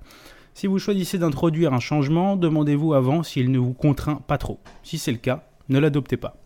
Si 0.53 0.67
vous 0.67 0.79
choisissez 0.79 1.17
d'introduire 1.17 1.73
un 1.73 1.79
changement, 1.79 2.37
demandez-vous 2.37 2.93
avant 2.93 3.23
s'il 3.23 3.51
ne 3.51 3.59
vous 3.59 3.73
contraint 3.73 4.21
pas 4.27 4.37
trop. 4.37 4.59
Si 4.83 4.97
c'est 4.97 5.11
le 5.11 5.17
cas, 5.17 5.43
ne 5.69 5.79
l'adoptez 5.79 6.17
pas. 6.17 6.37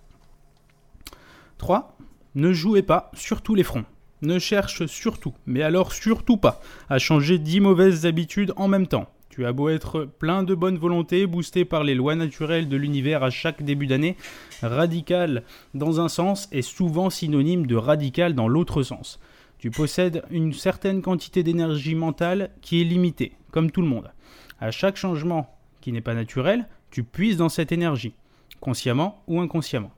3. 1.60 1.98
Ne 2.36 2.52
jouez 2.54 2.82
pas 2.82 3.12
sur 3.14 3.42
tous 3.42 3.54
les 3.54 3.64
fronts. 3.64 3.86
Ne 4.22 4.40
cherche 4.40 4.86
surtout, 4.88 5.34
mais 5.46 5.62
alors 5.62 5.94
surtout 5.94 6.38
pas, 6.38 6.62
à 6.90 7.00
changer 7.00 7.38
10 7.38 7.62
mauvaises 7.62 8.06
habitudes 8.06 8.54
en 8.58 8.68
même 8.68 8.88
temps. 8.88 9.08
Tu 9.40 9.46
as 9.46 9.54
beau 9.54 9.70
être 9.70 10.04
plein 10.04 10.44
de 10.44 10.54
bonne 10.54 10.78
volonté, 10.78 11.26
boosté 11.26 11.64
par 11.64 11.86
les 11.86 11.96
lois 11.96 12.14
naturelles 12.14 12.68
de 12.68 12.76
l'univers 12.76 13.24
à 13.24 13.30
chaque 13.30 13.64
début 13.64 13.88
d'année, 13.88 14.18
radical 14.62 15.44
dans 15.74 16.02
un 16.02 16.10
sens 16.10 16.50
est 16.52 16.62
souvent 16.62 17.10
synonyme 17.10 17.66
de 17.66 17.78
radical 17.78 18.36
dans 18.36 18.50
l'autre 18.50 18.84
sens. 18.84 19.18
Tu 19.58 19.72
possèdes 19.72 20.24
une 20.30 20.52
certaine 20.52 21.02
quantité 21.02 21.42
d'énergie 21.42 21.96
mentale 21.96 22.50
qui 22.60 22.82
est 22.82 22.84
limitée, 22.84 23.32
comme 23.52 23.72
tout 23.72 23.82
le 23.82 23.88
monde. 23.88 24.12
À 24.60 24.72
chaque 24.72 24.98
changement 24.98 25.58
qui 25.80 25.94
n'est 25.94 26.02
pas 26.02 26.16
naturel, 26.16 26.68
tu 26.92 27.06
puises 27.06 27.38
dans 27.38 27.48
cette 27.48 27.72
énergie, 27.72 28.16
consciemment 28.60 29.24
ou 29.28 29.40
inconsciemment. 29.40 29.94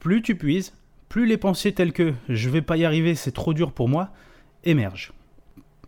Plus 0.00 0.22
tu 0.22 0.34
puises, 0.34 0.74
plus 1.08 1.26
les 1.26 1.36
pensées 1.36 1.70
telles 1.70 1.92
que 1.92 2.14
je 2.28 2.50
vais 2.50 2.62
pas 2.62 2.76
y 2.76 2.84
arriver, 2.84 3.14
c'est 3.14 3.30
trop 3.30 3.54
dur 3.54 3.70
pour 3.70 3.88
moi 3.88 4.10
émergent. 4.64 5.12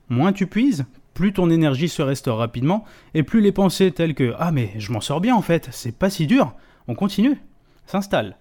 Moins 0.09 0.33
tu 0.33 0.47
puises, 0.47 0.87
plus 1.19 1.33
ton 1.33 1.51
énergie 1.51 1.89
se 1.89 2.01
restaure 2.01 2.39
rapidement, 2.39 2.85
et 3.13 3.25
plus 3.25 3.41
les 3.41 3.51
pensées 3.51 3.91
telles 3.91 4.15
que 4.15 4.37
Ah 4.39 4.53
mais 4.53 4.71
je 4.79 4.93
m'en 4.93 5.01
sors 5.01 5.21
bien 5.21 5.35
en 5.35 5.43
fait, 5.43 5.69
c'est 5.73 5.91
pas 5.91 6.11
si 6.11 6.29
dur, 6.29 6.55
on 6.87 6.95
continue, 6.95 7.41
s'installent. 7.87 8.37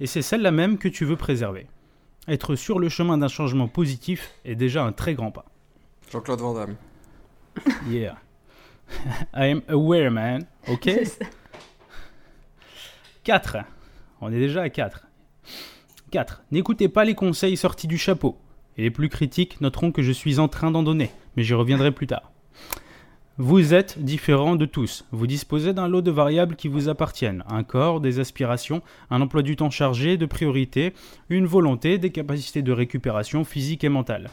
Et 0.00 0.06
c'est 0.06 0.22
celle-là 0.22 0.50
même 0.50 0.78
que 0.78 0.88
tu 0.88 1.04
veux 1.04 1.16
préserver. 1.16 1.66
Être 2.28 2.56
sur 2.56 2.78
le 2.78 2.88
chemin 2.88 3.18
d'un 3.18 3.28
changement 3.28 3.68
positif 3.68 4.30
est 4.46 4.54
déjà 4.54 4.82
un 4.82 4.92
très 4.92 5.12
grand 5.12 5.30
pas. 5.30 5.44
Jean-Claude 6.10 6.40
Van 6.40 6.54
Damme. 6.54 6.76
Yeah. 7.90 8.16
I 9.34 9.50
am 9.50 9.60
aware, 9.68 10.10
man. 10.10 10.46
Ok 10.68 10.88
4. 13.24 13.58
On 14.22 14.32
est 14.32 14.38
déjà 14.38 14.62
à 14.62 14.70
4. 14.70 15.06
4. 16.10 16.44
N'écoutez 16.50 16.88
pas 16.88 17.04
les 17.04 17.14
conseils 17.14 17.58
sortis 17.58 17.88
du 17.88 17.98
chapeau. 17.98 18.38
Et 18.78 18.84
les 18.84 18.90
plus 18.90 19.10
critiques 19.10 19.60
noteront 19.60 19.92
que 19.92 20.00
je 20.00 20.12
suis 20.12 20.38
en 20.38 20.48
train 20.48 20.70
d'en 20.70 20.82
donner 20.82 21.10
mais 21.36 21.42
j'y 21.42 21.54
reviendrai 21.54 21.92
plus 21.92 22.06
tard. 22.06 22.32
Vous 23.38 23.72
êtes 23.72 23.98
différent 23.98 24.56
de 24.56 24.66
tous. 24.66 25.06
Vous 25.10 25.26
disposez 25.26 25.72
d'un 25.72 25.88
lot 25.88 26.02
de 26.02 26.10
variables 26.10 26.54
qui 26.54 26.68
vous 26.68 26.90
appartiennent. 26.90 27.44
Un 27.48 27.64
corps, 27.64 28.00
des 28.00 28.20
aspirations, 28.20 28.82
un 29.10 29.22
emploi 29.22 29.40
du 29.40 29.56
temps 29.56 29.70
chargé, 29.70 30.18
de 30.18 30.26
priorités, 30.26 30.92
une 31.30 31.46
volonté, 31.46 31.96
des 31.96 32.10
capacités 32.10 32.60
de 32.60 32.72
récupération 32.72 33.42
physique 33.44 33.84
et 33.84 33.88
mentale. 33.88 34.28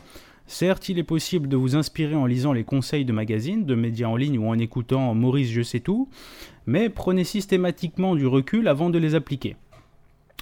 Certes, 0.47 0.89
il 0.89 0.99
est 0.99 1.03
possible 1.03 1.47
de 1.47 1.55
vous 1.55 1.77
inspirer 1.77 2.15
en 2.15 2.25
lisant 2.25 2.51
les 2.51 2.65
conseils 2.65 3.05
de 3.05 3.13
magazines, 3.13 3.65
de 3.65 3.75
médias 3.75 4.07
en 4.07 4.17
ligne 4.17 4.37
ou 4.37 4.49
en 4.49 4.57
écoutant 4.57 5.13
Maurice 5.13 5.49
Je 5.49 5.61
sais 5.61 5.79
tout, 5.79 6.09
mais 6.65 6.89
prenez 6.89 7.23
systématiquement 7.23 8.15
du 8.15 8.27
recul 8.27 8.67
avant 8.67 8.89
de 8.89 8.97
les 8.97 9.15
appliquer. 9.15 9.55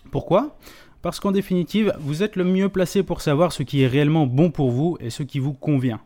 Pourquoi? 0.09 0.57
Parce 1.01 1.19
qu'en 1.19 1.31
définitive, 1.31 1.93
vous 1.99 2.23
êtes 2.23 2.35
le 2.35 2.43
mieux 2.43 2.69
placé 2.69 3.03
pour 3.03 3.21
savoir 3.21 3.51
ce 3.51 3.63
qui 3.63 3.83
est 3.83 3.87
réellement 3.87 4.25
bon 4.25 4.49
pour 4.49 4.71
vous 4.71 4.97
et 4.99 5.09
ce 5.09 5.23
qui 5.23 5.39
vous 5.39 5.53
convient. 5.53 5.99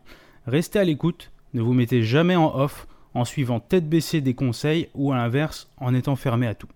Restez 0.46 0.80
à 0.80 0.84
l'écoute, 0.84 1.30
ne 1.54 1.62
vous 1.62 1.72
mettez 1.72 2.02
jamais 2.02 2.34
en 2.34 2.54
off 2.56 2.88
en 3.14 3.24
suivant 3.24 3.60
tête 3.60 3.88
baissée 3.88 4.20
des 4.20 4.34
conseils 4.34 4.88
ou 4.94 5.12
à 5.12 5.16
l'inverse 5.16 5.68
en 5.76 5.94
étant 5.94 6.16
fermé 6.16 6.46
à 6.48 6.54
tout. 6.54 6.68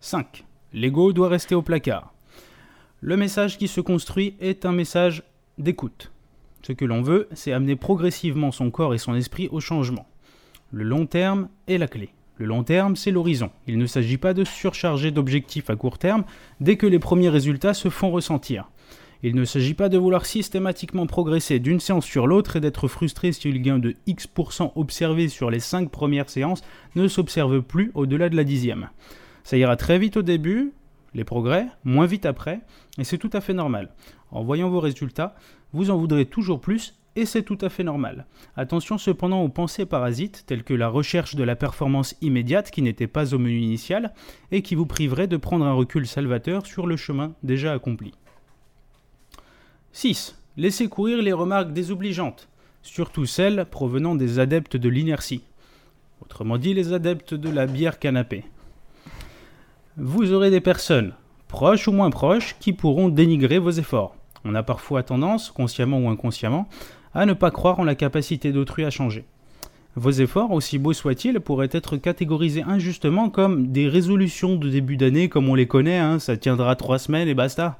5. 0.00 0.44
L'ego 0.72 1.12
doit 1.12 1.28
rester 1.28 1.54
au 1.54 1.62
placard. 1.62 2.14
Le 3.00 3.16
message 3.16 3.58
qui 3.58 3.68
se 3.68 3.80
construit 3.80 4.34
est 4.40 4.64
un 4.64 4.72
message 4.72 5.24
d'écoute. 5.58 6.10
Ce 6.62 6.72
que 6.72 6.84
l'on 6.84 7.02
veut, 7.02 7.28
c'est 7.32 7.52
amener 7.52 7.76
progressivement 7.76 8.50
son 8.50 8.70
corps 8.70 8.94
et 8.94 8.98
son 8.98 9.14
esprit 9.14 9.48
au 9.52 9.60
changement. 9.60 10.06
Le 10.72 10.84
long 10.84 11.06
terme 11.06 11.48
est 11.68 11.78
la 11.78 11.86
clé. 11.86 12.10
Le 12.38 12.46
long 12.46 12.64
terme, 12.64 12.96
c'est 12.96 13.10
l'horizon. 13.10 13.50
Il 13.66 13.78
ne 13.78 13.86
s'agit 13.86 14.18
pas 14.18 14.34
de 14.34 14.44
surcharger 14.44 15.10
d'objectifs 15.10 15.70
à 15.70 15.76
court 15.76 15.98
terme 15.98 16.24
dès 16.60 16.76
que 16.76 16.86
les 16.86 16.98
premiers 16.98 17.28
résultats 17.28 17.74
se 17.74 17.88
font 17.88 18.10
ressentir. 18.10 18.70
Il 19.28 19.34
ne 19.34 19.44
s'agit 19.44 19.74
pas 19.74 19.88
de 19.88 19.98
vouloir 19.98 20.24
systématiquement 20.24 21.08
progresser 21.08 21.58
d'une 21.58 21.80
séance 21.80 22.06
sur 22.06 22.28
l'autre 22.28 22.54
et 22.54 22.60
d'être 22.60 22.86
frustré 22.86 23.32
si 23.32 23.50
le 23.50 23.58
gain 23.58 23.80
de 23.80 23.96
X% 24.06 24.70
observé 24.76 25.28
sur 25.28 25.50
les 25.50 25.58
5 25.58 25.90
premières 25.90 26.30
séances 26.30 26.62
ne 26.94 27.08
s'observe 27.08 27.60
plus 27.60 27.90
au-delà 27.94 28.28
de 28.28 28.36
la 28.36 28.44
dixième. 28.44 28.88
Ça 29.42 29.56
ira 29.56 29.74
très 29.74 29.98
vite 29.98 30.16
au 30.16 30.22
début, 30.22 30.74
les 31.12 31.24
progrès, 31.24 31.66
moins 31.82 32.06
vite 32.06 32.24
après, 32.24 32.60
et 32.98 33.02
c'est 33.02 33.18
tout 33.18 33.30
à 33.32 33.40
fait 33.40 33.52
normal. 33.52 33.90
En 34.30 34.44
voyant 34.44 34.70
vos 34.70 34.78
résultats, 34.78 35.34
vous 35.72 35.90
en 35.90 35.96
voudrez 35.96 36.26
toujours 36.26 36.60
plus 36.60 36.94
et 37.16 37.26
c'est 37.26 37.42
tout 37.42 37.58
à 37.62 37.68
fait 37.68 37.82
normal. 37.82 38.26
Attention 38.56 38.96
cependant 38.96 39.42
aux 39.42 39.48
pensées 39.48 39.86
parasites 39.86 40.44
telles 40.46 40.62
que 40.62 40.72
la 40.72 40.86
recherche 40.86 41.34
de 41.34 41.42
la 41.42 41.56
performance 41.56 42.14
immédiate 42.20 42.70
qui 42.70 42.80
n'était 42.80 43.08
pas 43.08 43.34
au 43.34 43.40
menu 43.40 43.58
initial 43.58 44.14
et 44.52 44.62
qui 44.62 44.76
vous 44.76 44.86
priverait 44.86 45.26
de 45.26 45.36
prendre 45.36 45.64
un 45.64 45.72
recul 45.72 46.06
salvateur 46.06 46.64
sur 46.64 46.86
le 46.86 46.96
chemin 46.96 47.34
déjà 47.42 47.72
accompli. 47.72 48.12
6. 49.96 50.36
Laissez 50.58 50.88
courir 50.88 51.22
les 51.22 51.32
remarques 51.32 51.72
désobligeantes, 51.72 52.50
surtout 52.82 53.24
celles 53.24 53.64
provenant 53.64 54.14
des 54.14 54.38
adeptes 54.38 54.76
de 54.76 54.90
l'inertie. 54.90 55.40
Autrement 56.22 56.58
dit, 56.58 56.74
les 56.74 56.92
adeptes 56.92 57.32
de 57.32 57.48
la 57.48 57.64
bière 57.64 57.98
canapé. 57.98 58.44
Vous 59.96 60.34
aurez 60.34 60.50
des 60.50 60.60
personnes, 60.60 61.14
proches 61.48 61.88
ou 61.88 61.92
moins 61.92 62.10
proches, 62.10 62.56
qui 62.60 62.74
pourront 62.74 63.08
dénigrer 63.08 63.58
vos 63.58 63.70
efforts. 63.70 64.14
On 64.44 64.54
a 64.54 64.62
parfois 64.62 65.02
tendance, 65.02 65.50
consciemment 65.50 66.00
ou 66.00 66.10
inconsciemment, 66.10 66.68
à 67.14 67.24
ne 67.24 67.32
pas 67.32 67.50
croire 67.50 67.80
en 67.80 67.84
la 67.84 67.94
capacité 67.94 68.52
d'autrui 68.52 68.84
à 68.84 68.90
changer. 68.90 69.24
Vos 69.94 70.10
efforts, 70.10 70.52
aussi 70.52 70.76
beaux 70.76 70.92
soient-ils, 70.92 71.40
pourraient 71.40 71.70
être 71.72 71.96
catégorisés 71.96 72.64
injustement 72.64 73.30
comme 73.30 73.68
des 73.68 73.88
résolutions 73.88 74.56
de 74.56 74.68
début 74.68 74.98
d'année 74.98 75.30
comme 75.30 75.48
on 75.48 75.54
les 75.54 75.66
connaît, 75.66 75.96
hein, 75.96 76.18
ça 76.18 76.36
tiendra 76.36 76.76
trois 76.76 76.98
semaines 76.98 77.28
et 77.28 77.34
basta. 77.34 77.78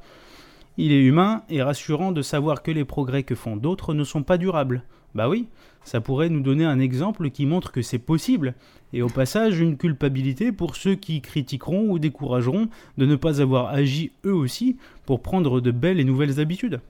Il 0.78 0.92
est 0.92 1.02
humain 1.02 1.42
et 1.48 1.62
rassurant 1.62 2.12
de 2.12 2.22
savoir 2.22 2.62
que 2.62 2.70
les 2.70 2.84
progrès 2.84 3.22
que 3.22 3.34
font 3.34 3.56
d'autres 3.56 3.94
ne 3.94 4.04
sont 4.04 4.22
pas 4.22 4.38
durables. 4.38 4.82
Bah 5.14 5.28
oui, 5.28 5.48
ça 5.84 6.00
pourrait 6.00 6.28
nous 6.28 6.40
donner 6.40 6.64
un 6.64 6.78
exemple 6.78 7.30
qui 7.30 7.46
montre 7.46 7.72
que 7.72 7.80
c'est 7.80 7.98
possible, 7.98 8.54
et 8.92 9.00
au 9.00 9.08
passage 9.08 9.60
une 9.60 9.78
culpabilité 9.78 10.52
pour 10.52 10.76
ceux 10.76 10.94
qui 10.94 11.22
critiqueront 11.22 11.88
ou 11.88 11.98
décourageront 11.98 12.68
de 12.98 13.06
ne 13.06 13.16
pas 13.16 13.40
avoir 13.40 13.68
agi 13.68 14.10
eux 14.26 14.34
aussi 14.34 14.76
pour 15.06 15.22
prendre 15.22 15.60
de 15.60 15.70
belles 15.70 16.00
et 16.00 16.04
nouvelles 16.04 16.40
habitudes. 16.40 16.80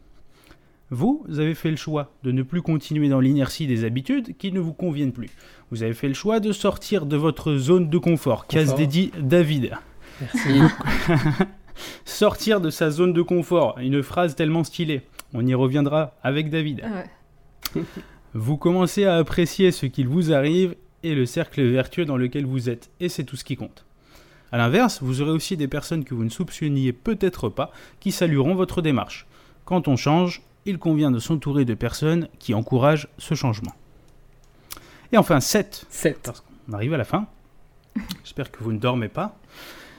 Vous 0.90 1.24
avez 1.28 1.54
fait 1.54 1.70
le 1.70 1.76
choix 1.76 2.12
de 2.22 2.32
ne 2.32 2.42
plus 2.42 2.62
continuer 2.62 3.08
dans 3.08 3.20
l'inertie 3.20 3.66
des 3.66 3.84
habitudes 3.84 4.36
qui 4.36 4.52
ne 4.52 4.60
vous 4.60 4.72
conviennent 4.72 5.12
plus. 5.12 5.30
Vous 5.70 5.82
avez 5.82 5.94
fait 5.94 6.08
le 6.08 6.14
choix 6.14 6.40
de 6.40 6.52
sortir 6.52 7.06
de 7.06 7.16
votre 7.16 7.56
zone 7.56 7.90
de 7.90 7.98
confort. 7.98 8.46
Case 8.46 8.66
Confort. 8.66 8.78
dédiée 8.78 9.10
David. 9.20 9.72
Merci. 10.20 10.60
Sortir 12.04 12.60
de 12.60 12.70
sa 12.70 12.90
zone 12.90 13.12
de 13.12 13.22
confort. 13.22 13.78
Une 13.78 14.02
phrase 14.02 14.34
tellement 14.34 14.64
stylée. 14.64 15.02
On 15.34 15.46
y 15.46 15.54
reviendra 15.54 16.14
avec 16.22 16.50
David. 16.50 16.82
Ouais. 17.74 17.82
Vous 18.34 18.56
commencez 18.56 19.04
à 19.04 19.16
apprécier 19.16 19.72
ce 19.72 19.86
qu'il 19.86 20.08
vous 20.08 20.32
arrive 20.32 20.76
et 21.02 21.14
le 21.14 21.24
cercle 21.24 21.62
vertueux 21.62 22.04
dans 22.04 22.16
lequel 22.18 22.44
vous 22.44 22.68
êtes. 22.68 22.90
Et 23.00 23.08
c'est 23.08 23.24
tout 23.24 23.36
ce 23.36 23.44
qui 23.44 23.56
compte. 23.56 23.86
A 24.52 24.58
l'inverse, 24.58 24.98
vous 25.02 25.22
aurez 25.22 25.30
aussi 25.30 25.56
des 25.56 25.68
personnes 25.68 26.04
que 26.04 26.14
vous 26.14 26.24
ne 26.24 26.28
soupçonniez 26.28 26.92
peut-être 26.92 27.48
pas 27.48 27.70
qui 27.98 28.12
salueront 28.12 28.54
votre 28.54 28.82
démarche. 28.82 29.26
Quand 29.64 29.88
on 29.88 29.96
change, 29.96 30.42
il 30.66 30.78
convient 30.78 31.10
de 31.10 31.18
s'entourer 31.18 31.64
de 31.64 31.74
personnes 31.74 32.28
qui 32.38 32.54
encouragent 32.54 33.08
ce 33.18 33.34
changement. 33.34 33.72
Et 35.12 35.16
enfin, 35.16 35.40
7. 35.40 35.86
7. 35.88 36.20
Parce 36.22 36.40
qu'on 36.40 36.72
arrive 36.74 36.94
à 36.94 36.98
la 36.98 37.04
fin. 37.04 37.26
J'espère 38.22 38.50
que 38.50 38.62
vous 38.62 38.72
ne 38.72 38.78
dormez 38.78 39.08
pas. 39.08 39.36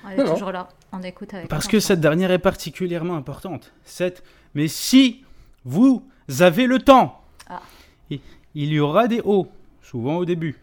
On 0.05 0.09
est 0.09 0.25
toujours 0.25 0.51
là. 0.51 0.69
On 0.93 1.01
écoute 1.03 1.33
avec 1.33 1.47
Parce 1.49 1.67
que 1.67 1.79
cette 1.79 1.99
dernière 1.99 2.31
est 2.31 2.39
particulièrement 2.39 3.15
importante. 3.15 3.73
7. 3.83 4.23
Mais 4.55 4.67
si 4.67 5.23
vous 5.65 6.03
avez 6.39 6.65
le 6.67 6.79
temps, 6.79 7.21
Ah. 7.49 7.61
il 8.09 8.19
y 8.73 8.79
aura 8.79 9.07
des 9.07 9.21
hauts, 9.23 9.47
souvent 9.81 10.17
au 10.17 10.25
début. 10.25 10.59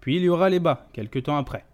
Puis 0.00 0.16
il 0.16 0.22
y 0.22 0.28
aura 0.28 0.48
les 0.48 0.60
bas, 0.60 0.86
quelques 0.92 1.24
temps 1.24 1.36
après. 1.36 1.64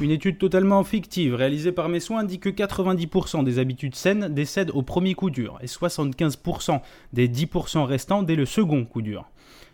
Une 0.00 0.10
étude 0.10 0.38
totalement 0.38 0.82
fictive 0.82 1.34
réalisée 1.34 1.72
par 1.72 1.88
mes 1.90 2.00
soins 2.00 2.24
dit 2.24 2.38
que 2.38 2.48
90% 2.48 3.42
des 3.42 3.58
habitudes 3.58 3.94
saines 3.94 4.32
décèdent 4.32 4.70
au 4.70 4.80
premier 4.82 5.14
coup 5.14 5.28
dur 5.28 5.58
et 5.60 5.66
75% 5.66 6.80
des 7.12 7.28
10% 7.28 7.84
restants 7.84 8.22
dès 8.22 8.34
le 8.36 8.46
second 8.46 8.86
coup 8.86 9.02
dur. 9.02 9.26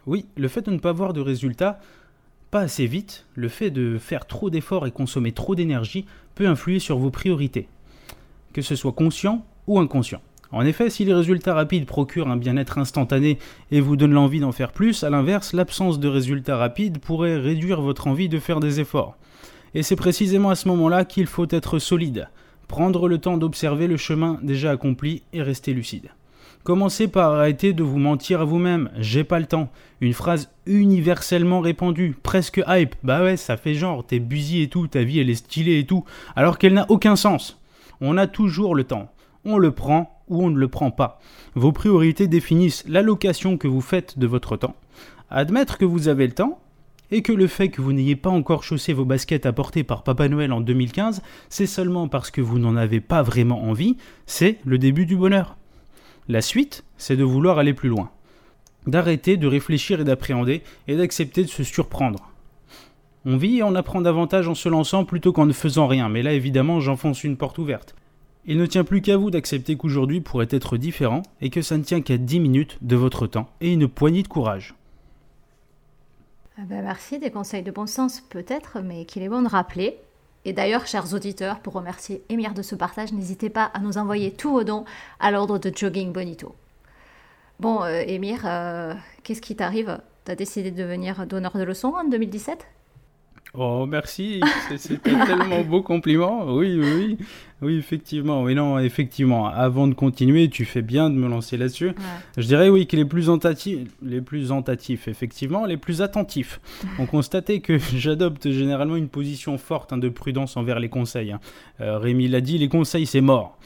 Oui, 0.07 0.27
le 0.37 0.49
fait 0.49 0.63
de 0.63 0.71
ne 0.73 0.79
pas 0.79 0.89
avoir 0.89 1.13
de 1.13 1.21
résultats 1.21 1.79
pas 2.51 2.61
assez 2.61 2.87
vite, 2.87 3.27
le 3.35 3.49
fait 3.49 3.71
de 3.71 3.99
faire 3.99 4.27
trop 4.27 4.51
d'efforts 4.51 4.87
et 4.87 4.91
consommer 4.91 5.33
trop 5.33 5.55
d'énergie 5.55 6.07
peut 6.35 6.47
influer 6.47 6.79
sur 6.79 6.99
vos 6.99 7.11
priorités, 7.11 7.69
que 8.53 8.63
ce 8.63 8.75
soit 8.75 8.93
conscient 8.93 9.45
ou 9.67 9.79
inconscient. 9.79 10.21
En 10.53 10.65
effet, 10.65 10.91
si 10.91 11.05
les 11.05 11.15
résultats 11.15 11.55
rapides 11.55 11.87
procurent 11.87 12.29
un 12.29 12.37
bien-être 12.37 12.79
instantané 12.79 13.39
et 13.71 13.81
vous 13.81 13.95
donnent 13.95 14.15
l'envie 14.15 14.41
d'en 14.41 14.51
faire 14.51 14.73
plus, 14.73 15.05
à 15.05 15.11
l'inverse, 15.11 15.53
l'absence 15.53 16.01
de 16.01 16.09
résultats 16.09 16.57
rapides 16.57 16.99
pourrait 16.99 17.39
réduire 17.39 17.81
votre 17.81 18.09
envie 18.09 18.29
de 18.29 18.41
faire 18.41 18.59
des 18.59 18.81
efforts. 18.81 19.17
Et 19.75 19.85
c'est 19.85 19.95
précisément 19.95 20.51
à 20.51 20.57
ce 20.57 20.67
moment-là 20.69 21.05
qu'il 21.05 21.27
faut 21.27 21.47
être 21.51 21.79
solide, 21.79 22.29
prendre 22.67 23.07
le 23.07 23.19
temps 23.19 23.37
d'observer 23.37 23.87
le 23.87 23.97
chemin 23.97 24.41
déjà 24.43 24.73
accompli 24.73 25.23
et 25.33 25.43
rester 25.43 25.73
lucide. 25.73 26.11
Commencez 26.63 27.09
par 27.09 27.33
arrêter 27.33 27.73
de 27.73 27.83
vous 27.83 27.99
mentir 27.99 28.43
à 28.43 28.45
vous-même, 28.45 28.91
j'ai 28.99 29.25
pas 29.25 29.41
le 29.41 29.47
temps. 29.47 29.71
Une 30.03 30.13
phrase 30.13 30.51
universellement 30.67 31.61
répandue, 31.61 32.15
presque 32.23 32.63
hype, 32.69 32.95
bah 33.03 33.23
ouais, 33.23 33.39
ça 33.39 33.57
fait 33.57 33.73
genre, 33.73 34.05
t'es 34.05 34.19
busy 34.19 34.61
et 34.61 34.69
tout, 34.69 34.87
ta 34.87 35.03
vie 35.03 35.21
elle 35.21 35.31
est 35.31 35.37
stylée 35.37 35.79
et 35.79 35.87
tout, 35.87 36.05
alors 36.37 36.59
qu'elle 36.59 36.75
n'a 36.75 36.85
aucun 36.91 37.17
sens. 37.17 37.59
On 38.03 38.19
a 38.19 38.27
toujours 38.27 38.75
le 38.75 38.85
temps. 38.85 39.11
On 39.47 39.57
le 39.57 39.71
prend 39.71 40.23
ou 40.29 40.45
on 40.45 40.51
ne 40.51 40.59
le 40.59 40.69
prend 40.69 40.91
pas. 40.91 41.19
Vos 41.55 41.73
priorités 41.73 42.29
définissent 42.29 42.85
l'allocation 42.87 43.57
que 43.57 43.67
vous 43.67 43.81
faites 43.81 44.19
de 44.19 44.27
votre 44.27 44.59
temps. 44.59 44.77
Admettre 45.31 45.79
que 45.79 45.87
vous 45.87 46.09
avez 46.09 46.27
le 46.27 46.35
temps, 46.35 46.61
et 47.11 47.23
que 47.23 47.33
le 47.33 47.47
fait 47.47 47.71
que 47.71 47.81
vous 47.81 47.93
n'ayez 47.93 48.17
pas 48.17 48.31
encore 48.31 48.63
chaussé 48.65 48.93
vos 48.93 49.05
baskets 49.05 49.47
apportées 49.47 49.83
par 49.83 50.05
Papa 50.05 50.29
Noël 50.29 50.53
en 50.53 50.61
2015, 50.61 51.23
c'est 51.49 51.67
seulement 51.67 52.07
parce 52.07 52.31
que 52.31 52.41
vous 52.41 52.59
n'en 52.59 52.77
avez 52.77 53.01
pas 53.01 53.23
vraiment 53.23 53.65
envie, 53.65 53.97
c'est 54.27 54.59
le 54.65 54.79
début 54.79 55.07
du 55.07 55.17
bonheur. 55.17 55.57
La 56.31 56.43
suite, 56.43 56.85
c'est 56.97 57.17
de 57.17 57.25
vouloir 57.25 57.59
aller 57.59 57.75
plus 57.75 57.89
loin. 57.89 58.09
D'arrêter 58.87 59.37
de 59.37 59.49
réfléchir 59.49 60.01
et 60.01 60.05
d'appréhender, 60.05 60.63
et 60.87 60.95
d'accepter 60.95 61.43
de 61.43 61.49
se 61.49 61.65
surprendre. 61.65 62.31
On 63.25 63.37
vit 63.37 63.59
et 63.59 63.63
on 63.65 63.75
apprend 63.75 64.01
davantage 64.01 64.47
en 64.47 64.55
se 64.55 64.69
lançant 64.69 65.05
plutôt 65.05 65.33
qu'en 65.33 65.45
ne 65.45 65.53
faisant 65.53 65.89
rien, 65.89 66.09
mais 66.09 66.23
là 66.23 66.33
évidemment 66.33 66.79
j'enfonce 66.79 67.25
une 67.25 67.37
porte 67.37 67.59
ouverte. 67.59 67.97
Il 68.47 68.59
ne 68.59 68.67
tient 68.67 68.85
plus 68.85 69.03
qu'à 69.03 69.17
vous 69.17 69.33
d'accepter 69.33 69.75
qu'aujourd'hui 69.75 70.21
pourrait 70.21 70.47
être 70.51 70.77
différent 70.77 71.23
et 71.41 71.51
que 71.51 71.63
ça 71.63 71.77
ne 71.77 71.83
tient 71.83 72.01
qu'à 72.01 72.17
10 72.17 72.39
minutes 72.39 72.79
de 72.81 72.95
votre 72.95 73.27
temps 73.27 73.51
et 73.61 73.73
une 73.73 73.89
poignée 73.89 74.23
de 74.23 74.29
courage. 74.29 74.77
Ah 76.57 76.63
ben, 76.65 76.85
merci, 76.85 77.19
des 77.19 77.33
conseils 77.33 77.65
de 77.65 77.73
bon 77.73 77.89
sens 77.89 78.21
peut-être, 78.21 78.79
mais 78.85 79.05
qu'il 79.05 79.25
est 79.25 79.29
bon 79.29 79.43
de 79.43 79.49
rappeler. 79.49 79.97
Et 80.45 80.53
d'ailleurs, 80.53 80.87
chers 80.87 81.13
auditeurs, 81.13 81.61
pour 81.61 81.75
remercier 81.75 82.23
Émir 82.29 82.55
de 82.55 82.63
ce 82.63 82.75
partage, 82.75 83.13
n'hésitez 83.13 83.51
pas 83.51 83.65
à 83.65 83.81
nous 83.81 83.99
envoyer 83.99 84.33
tous 84.33 84.51
vos 84.51 84.65
dons 84.65 84.85
à 85.19 85.31
l'ordre 85.31 85.59
de 85.59 85.71
Jogging 85.75 86.13
Bonito. 86.13 86.55
Bon, 87.59 87.83
euh, 87.83 88.03
Émir, 88.07 88.41
euh, 88.47 88.95
qu'est-ce 89.23 89.43
qui 89.43 89.55
t'arrive? 89.55 90.01
T'as 90.25 90.35
décidé 90.35 90.71
de 90.71 90.83
devenir 90.83 91.27
donneur 91.27 91.57
de 91.57 91.63
leçons 91.63 91.95
en 91.95 92.05
2017 92.05 92.67
Oh, 93.53 93.85
merci, 93.85 94.41
c'était 94.77 95.11
tellement 95.27 95.63
beau 95.63 95.83
compliment. 95.83 96.45
Oui, 96.47 96.79
oui, 96.79 97.19
oui, 97.63 97.77
effectivement. 97.77 98.43
Oui, 98.43 98.55
non, 98.55 98.79
effectivement. 98.79 99.47
Avant 99.47 99.87
de 99.87 99.95
continuer, 99.95 100.49
tu 100.49 100.65
fais 100.65 100.83
bien 100.83 101.11
de 101.11 101.15
me 101.15 101.29
lancer 101.29 101.57
là-dessus. 101.57 101.93
Je 102.37 102.47
dirais 102.47 102.69
oui 102.71 102.87
que 102.87 102.97
les 102.97 103.05
plus 103.05 103.29
entatifs, 103.29 103.79
les 104.03 104.21
plus 104.21 104.51
entatifs, 104.53 105.09
effectivement, 105.09 105.67
les 105.67 105.77
plus 105.77 106.01
attentifs, 106.03 106.61
ont 106.99 107.07
constaté 107.07 107.61
que 107.61 107.79
j'adopte 107.95 108.51
généralement 108.51 108.97
une 108.97 109.09
position 109.09 109.59
forte 109.59 109.93
hein, 109.93 109.99
de 109.99 110.09
prudence 110.09 110.57
envers 110.57 110.81
les 110.81 110.89
conseils. 110.89 111.33
hein. 111.33 111.41
Euh, 111.81 111.99
Rémi 111.99 112.29
l'a 112.29 112.41
dit, 112.41 112.59
les 112.59 112.69
conseils 112.69 113.07
c'est 113.07 113.21
mort. 113.21 113.59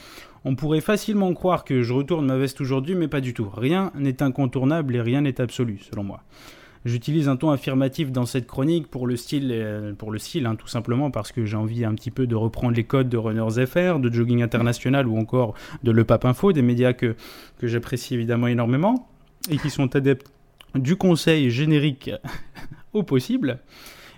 On 0.45 0.57
pourrait 0.57 0.83
facilement 0.83 1.33
croire 1.33 1.65
que 1.65 1.83
je 1.83 1.93
retourne 1.95 2.27
ma 2.27 2.37
veste 2.37 2.61
aujourd'hui, 2.61 2.95
mais 2.95 3.09
pas 3.09 3.21
du 3.23 3.33
tout. 3.33 3.49
Rien 3.55 3.91
n'est 3.95 4.23
incontournable 4.23 4.95
et 4.97 5.01
rien 5.01 5.23
n'est 5.23 5.41
absolu, 5.41 5.79
selon 5.91 6.05
moi. 6.05 6.21
J'utilise 6.85 7.29
un 7.29 7.37
ton 7.37 7.51
affirmatif 7.51 8.13
dans 8.13 8.27
cette 8.27 8.47
chronique 8.47 8.89
pour 8.89 9.07
le 9.07 9.17
style, 9.17 9.51
euh, 9.53 9.95
pour 9.95 10.11
le 10.11 10.19
style 10.19 10.45
hein, 10.45 10.55
tout 10.55 10.69
simplement 10.69 11.11
parce 11.11 11.33
que 11.33 11.47
j'ai 11.47 11.57
envie 11.57 11.85
un 11.85 11.95
petit 11.95 12.11
peu 12.11 12.27
de 12.27 12.35
reprendre 12.35 12.75
les 12.75 12.85
codes 12.85 13.09
de 13.09 13.17
Runners 13.17 13.67
FR, 13.67 13.99
de 14.01 14.13
Jogging 14.13 14.43
International 14.43 15.07
ou 15.09 15.17
encore 15.17 15.55
de 15.83 15.91
Le 15.91 16.05
Pape 16.05 16.27
Info, 16.27 16.53
des 16.53 16.61
médias 16.61 16.93
que, 16.93 17.17
que 17.59 17.67
j'apprécie 17.67 18.15
évidemment 18.15 18.49
énormément 18.49 19.09
et 19.51 19.57
qui 19.57 19.71
sont 19.71 19.97
adeptes 19.97 20.31
du 20.75 20.97
conseil 20.97 21.51
générique 21.51 22.11
au 22.93 23.03
possible. 23.03 23.61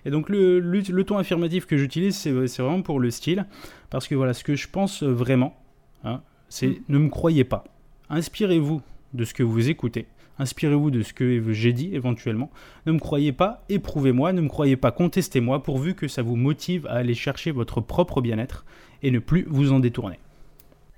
Et 0.05 0.11
donc 0.11 0.29
le, 0.29 0.59
le, 0.59 0.81
le 0.81 1.05
ton 1.05 1.19
affirmatif 1.19 1.67
que 1.67 1.77
j'utilise, 1.77 2.17
c'est 2.17 2.47
c'est 2.49 2.63
vraiment 2.63 2.83
pour 2.83 3.01
le 3.01 3.11
style, 3.11 3.47
parce 3.91 4.09
que 4.09 4.15
voilà, 4.15 4.35
ce 4.35 4.45
que 4.45 4.55
je 4.55 4.69
pense 4.69 5.03
vraiment, 5.03 5.57
hein, 6.05 6.21
c'est 6.49 6.69
Mm. 6.69 6.77
ne 6.89 6.99
me 6.99 7.09
croyez 7.09 7.45
pas. 7.45 7.65
Inspirez-vous 8.09 8.83
de 9.15 9.25
ce 9.25 9.35
que 9.35 9.43
vous 9.43 9.69
écoutez. 9.69 10.07
Inspirez-vous 10.39 10.91
de 10.91 11.03
ce 11.03 11.13
que 11.13 11.43
j'ai 11.53 11.73
dit 11.73 11.91
éventuellement. 11.95 12.51
Ne 12.87 12.93
me 12.93 12.99
croyez 12.99 13.33
pas, 13.33 13.65
éprouvez-moi, 13.69 14.33
ne 14.33 14.41
me 14.43 14.49
croyez 14.49 14.77
pas, 14.77 14.91
contestez-moi, 14.91 15.63
pourvu 15.63 15.95
que 15.95 16.09
ça 16.09 16.23
vous 16.23 16.37
motive 16.37 16.87
à 16.89 16.95
aller 16.97 17.15
chercher 17.15 17.51
votre 17.53 17.81
propre 17.81 18.21
bien-être 18.21 18.65
et 19.03 19.11
ne 19.11 19.19
plus 19.19 19.47
vous 19.49 19.73
en 19.73 19.79
détourner. 19.81 20.19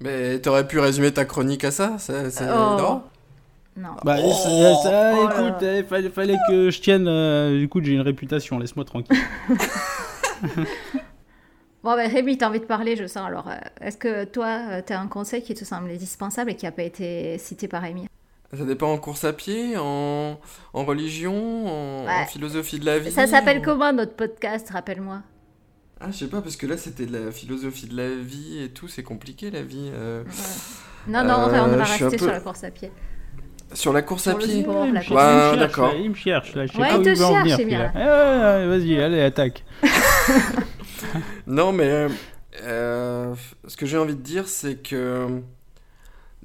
Mais 0.00 0.38
t'aurais 0.40 0.66
pu 0.66 0.78
résumer 0.78 1.12
ta 1.12 1.24
chronique 1.24 1.64
à 1.64 1.70
ça 1.70 1.96
c'est, 1.98 2.30
c'est- 2.30 2.44
Oh. 2.48 2.76
Non? 2.78 3.02
Non. 3.76 3.90
Bah, 4.04 4.16
Oh. 4.20 4.32
ça, 4.32 4.74
ça, 4.82 5.14
Oh 5.16 5.28
écoute, 5.30 5.62
il 5.62 5.84
fallait, 5.84 6.10
fallait 6.10 6.36
que 6.48 6.70
je 6.70 6.80
tienne. 6.80 7.06
euh, 7.06 7.62
écoute, 7.62 7.84
j'ai 7.84 7.92
une 7.92 8.00
réputation, 8.00 8.58
laisse-moi 8.58 8.84
tranquille. 8.84 9.16
Bon, 11.84 11.94
ben 11.94 12.10
Rémi, 12.10 12.36
t'as 12.36 12.48
envie 12.48 12.58
de 12.58 12.64
parler, 12.64 12.96
je 12.96 13.06
sens. 13.06 13.24
Alors, 13.26 13.48
euh, 13.48 13.54
est-ce 13.80 13.96
que 13.96 14.24
toi, 14.24 14.82
tu 14.82 14.92
as 14.92 15.00
un 15.00 15.06
conseil 15.06 15.42
qui 15.42 15.54
te 15.54 15.64
semble 15.64 15.88
indispensable 15.90 16.50
et 16.50 16.56
qui 16.56 16.64
n'a 16.66 16.72
pas 16.72 16.82
été 16.82 17.38
cité 17.38 17.68
par 17.68 17.84
Émir 17.84 18.08
Ça 18.56 18.64
dépend 18.64 18.90
en 18.92 18.96
course 18.98 19.24
à 19.24 19.32
pied, 19.34 19.76
en, 19.76 20.40
en 20.72 20.84
religion, 20.84 21.66
en, 21.66 22.06
Ouais. 22.06 22.22
en 22.22 22.26
philosophie 22.26 22.78
de 22.78 22.86
la 22.86 22.98
vie. 22.98 23.10
Ça 23.12 23.26
s'appelle 23.26 23.58
en- 23.58 23.62
comment 23.62 23.92
notre 23.92 24.14
podcast 24.14 24.70
Rappelle-moi? 24.70 25.20
Ah, 26.00 26.06
je 26.10 26.16
sais 26.16 26.28
pas, 26.28 26.40
parce 26.40 26.56
que 26.56 26.66
là 26.66 26.76
c'était 26.78 27.04
de 27.06 27.12
la 27.18 27.30
philosophie 27.32 27.86
de 27.88 27.96
la 27.96 28.08
vie 28.08 28.62
et 28.62 28.68
tout, 28.70 28.88
c'est 28.88 29.02
compliqué 29.02 29.50
la 29.50 29.62
vie. 29.62 29.90
euh. 29.92 30.22
Non, 31.08 31.24
non, 31.24 31.34
on 31.44 31.48
va- 31.48 31.64
on 31.64 31.68
va 31.76 31.84
rester 31.84 32.08
peu- 32.08 32.18
sur 32.18 32.26
la 32.28 32.40
course 32.40 32.64
à 32.64 32.70
pied. 32.70 32.90
Sur 33.74 33.92
la 33.92 34.00
course 34.00 34.22
Sur 34.22 34.32
à 34.32 34.38
pied? 34.38 34.62
sport, 34.62 34.80
la 34.84 34.86
il, 34.86 34.92
me 34.94 35.00
cherche, 35.00 35.08
il 35.10 35.14
me 35.14 35.18
cherche, 35.20 35.58
d'accord. 35.58 35.88
là, 35.92 35.94
il 35.98 36.10
me 36.10 36.14
cherche, 36.14 36.54
là, 36.54 36.66
je 36.66 36.72
sais 36.72 36.78
Ouais, 36.78 36.88
pas 36.88 36.94
il 36.94 37.00
où 37.00 37.02
te 37.02 37.08
il 37.10 37.16
va 37.16 37.26
en 37.28 37.44
cherche, 37.44 37.60
venir. 37.60 37.92
Ouais, 37.94 38.66
vas-y, 38.66 39.00
allez, 39.02 39.20
attaque. 39.20 39.64
Non, 41.46 41.72
mais 41.72 41.84
euh, 41.90 42.08
euh, 42.62 43.34
ce 43.66 43.76
que 43.76 43.86
j'ai 43.86 43.98
envie 43.98 44.14
de 44.16 44.22
dire, 44.22 44.48
c'est 44.48 44.76
que 44.82 45.40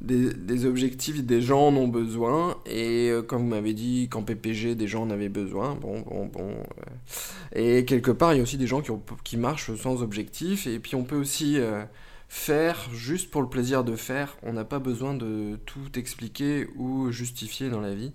des, 0.03 0.65
objectifs, 0.65 1.23
des 1.23 1.41
gens 1.41 1.67
en 1.67 1.75
ont 1.75 1.87
besoin. 1.87 2.57
Et 2.65 3.09
euh, 3.09 3.21
comme 3.21 3.43
vous 3.43 3.47
m'avez 3.47 3.73
dit 3.73 4.09
qu'en 4.09 4.23
PPG, 4.23 4.75
des 4.75 4.87
gens 4.87 5.03
en 5.03 5.09
avaient 5.09 5.29
besoin. 5.29 5.75
Bon, 5.75 6.01
bon, 6.01 6.25
bon. 6.25 6.49
Euh. 6.51 7.79
et 7.79 7.85
quelque 7.85 8.11
part, 8.11 8.33
il 8.33 8.37
y 8.37 8.39
a 8.39 8.43
aussi 8.43 8.57
des 8.57 8.67
gens 8.67 8.81
qui, 8.81 8.91
qui 9.23 9.37
marchent 9.37 9.73
sans 9.75 10.01
objectif. 10.01 10.67
Et 10.67 10.79
puis 10.79 10.95
on 10.95 11.03
peut 11.03 11.15
aussi 11.15 11.57
euh, 11.57 11.83
faire 12.27 12.89
juste 12.93 13.31
pour 13.31 13.41
le 13.41 13.49
plaisir 13.49 13.83
de 13.83 13.95
faire. 13.95 14.37
On 14.43 14.53
n'a 14.53 14.65
pas 14.65 14.79
besoin 14.79 15.13
de 15.13 15.57
tout 15.65 15.97
expliquer 15.97 16.67
ou 16.75 17.11
justifier 17.11 17.69
dans 17.69 17.81
la 17.81 17.95
vie. 17.95 18.11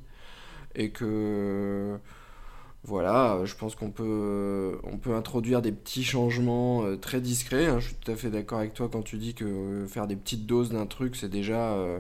Et 0.75 0.91
que 0.91 1.99
voilà, 2.85 3.41
je 3.45 3.55
pense 3.55 3.75
qu'on 3.75 3.91
peut, 3.91 4.79
on 4.85 4.99
peut 4.99 5.15
introduire 5.15 5.63
des 5.63 5.73
petits 5.73 6.05
changements 6.05 6.85
euh, 6.85 6.97
très 6.97 7.21
discrets. 7.21 7.67
Hein. 7.67 7.81
Je 7.81 7.89
suis 7.89 7.97
tout 7.97 8.11
à 8.11 8.17
fait 8.17 8.31
d'accord 8.31 8.59
avec 8.59 8.73
toi 8.73 8.89
quand 8.91 9.03
tu 9.03 9.17
dis 9.19 9.35
que 9.35 9.85
faire 9.89 10.07
des 10.07 10.17
petites 10.17 10.47
doses 10.47 10.71
d'un 10.71 10.87
truc, 10.87 11.17
c'est 11.17 11.29
déjà, 11.29 11.73
euh, 11.73 11.99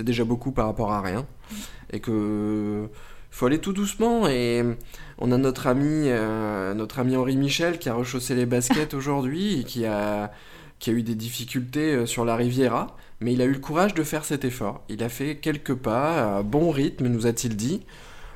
déjà 0.00 0.24
beaucoup 0.24 0.50
par 0.50 0.66
rapport 0.66 0.92
à 0.92 1.02
rien. 1.02 1.26
Et 1.92 2.00
que 2.00 2.88
faut 3.30 3.46
aller 3.46 3.58
tout 3.58 3.72
doucement. 3.72 4.26
Et 4.26 4.62
on 5.18 5.30
a 5.30 5.36
notre 5.38 5.66
ami, 5.66 6.08
euh, 6.08 6.72
notre 6.74 7.00
ami 7.00 7.16
Henri 7.16 7.36
Michel 7.36 7.78
qui 7.78 7.88
a 7.88 7.94
rechaussé 7.94 8.34
les 8.34 8.46
baskets 8.46 8.94
aujourd'hui 8.94 9.60
et 9.60 9.64
qui 9.64 9.84
a, 9.84 10.32
qui 10.78 10.90
a 10.90 10.94
eu 10.94 11.02
des 11.02 11.14
difficultés 11.14 12.06
sur 12.06 12.24
la 12.24 12.34
Riviera. 12.34 12.96
Mais 13.20 13.34
il 13.34 13.42
a 13.42 13.44
eu 13.44 13.52
le 13.52 13.60
courage 13.60 13.94
de 13.94 14.02
faire 14.02 14.24
cet 14.24 14.44
effort. 14.44 14.82
Il 14.88 15.02
a 15.04 15.08
fait 15.08 15.36
quelques 15.36 15.74
pas 15.74 16.38
à 16.38 16.42
bon 16.42 16.70
rythme, 16.70 17.08
nous 17.08 17.26
a-t-il 17.26 17.56
dit 17.56 17.82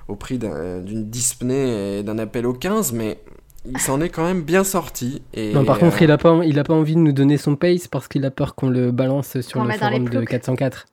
au 0.09 0.17
prix 0.17 0.39
d'une 0.39 1.09
dyspnée 1.09 1.99
et 1.99 2.03
d'un 2.03 2.19
appel 2.19 2.47
au 2.47 2.53
15, 2.53 2.93
mais 2.93 3.19
il 3.67 3.79
s'en 3.79 4.01
est 4.01 4.09
quand 4.09 4.25
même 4.25 4.43
bien 4.43 4.65
sorti. 4.65 5.23
Et 5.35 5.53
non, 5.53 5.65
par 5.65 5.79
contre, 5.79 6.01
il 6.03 6.09
n'a 6.09 6.19
pas, 6.19 6.41
il 6.45 6.59
a 6.59 6.65
pas 6.65 6.75
envie 6.75 6.95
de 6.95 7.01
nous 7.01 7.13
donner 7.13 7.37
son 7.37 7.57
pace 7.57 7.89
parce 7.89 8.09
qu'il 8.09 8.25
a 8.25 8.31
peur 8.31 8.55
qu'on 8.55 8.71
le 8.71 8.91
balance 8.91 9.41
sur 9.41 9.65
le 9.65 9.73
forum 9.73 10.09
de 10.09 10.25
404. 10.25 10.87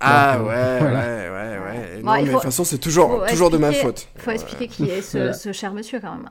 Ah 0.00 0.42
ouais, 0.42 0.46
ouais, 0.48 0.90
ouais, 0.90 1.58
ouais, 1.58 2.02
non, 2.02 2.12
mais 2.12 2.24
de 2.24 2.32
toute 2.32 2.42
façon, 2.42 2.64
c'est 2.64 2.78
toujours, 2.78 3.24
toujours 3.26 3.50
de 3.50 3.58
ma 3.58 3.72
faute. 3.72 4.08
Il 4.16 4.22
faut 4.22 4.30
expliquer 4.30 4.68
qui 4.68 4.84
est 4.84 5.02
ce, 5.02 5.52
cher 5.52 5.72
monsieur 5.72 6.00
quand 6.00 6.14
même. 6.14 6.30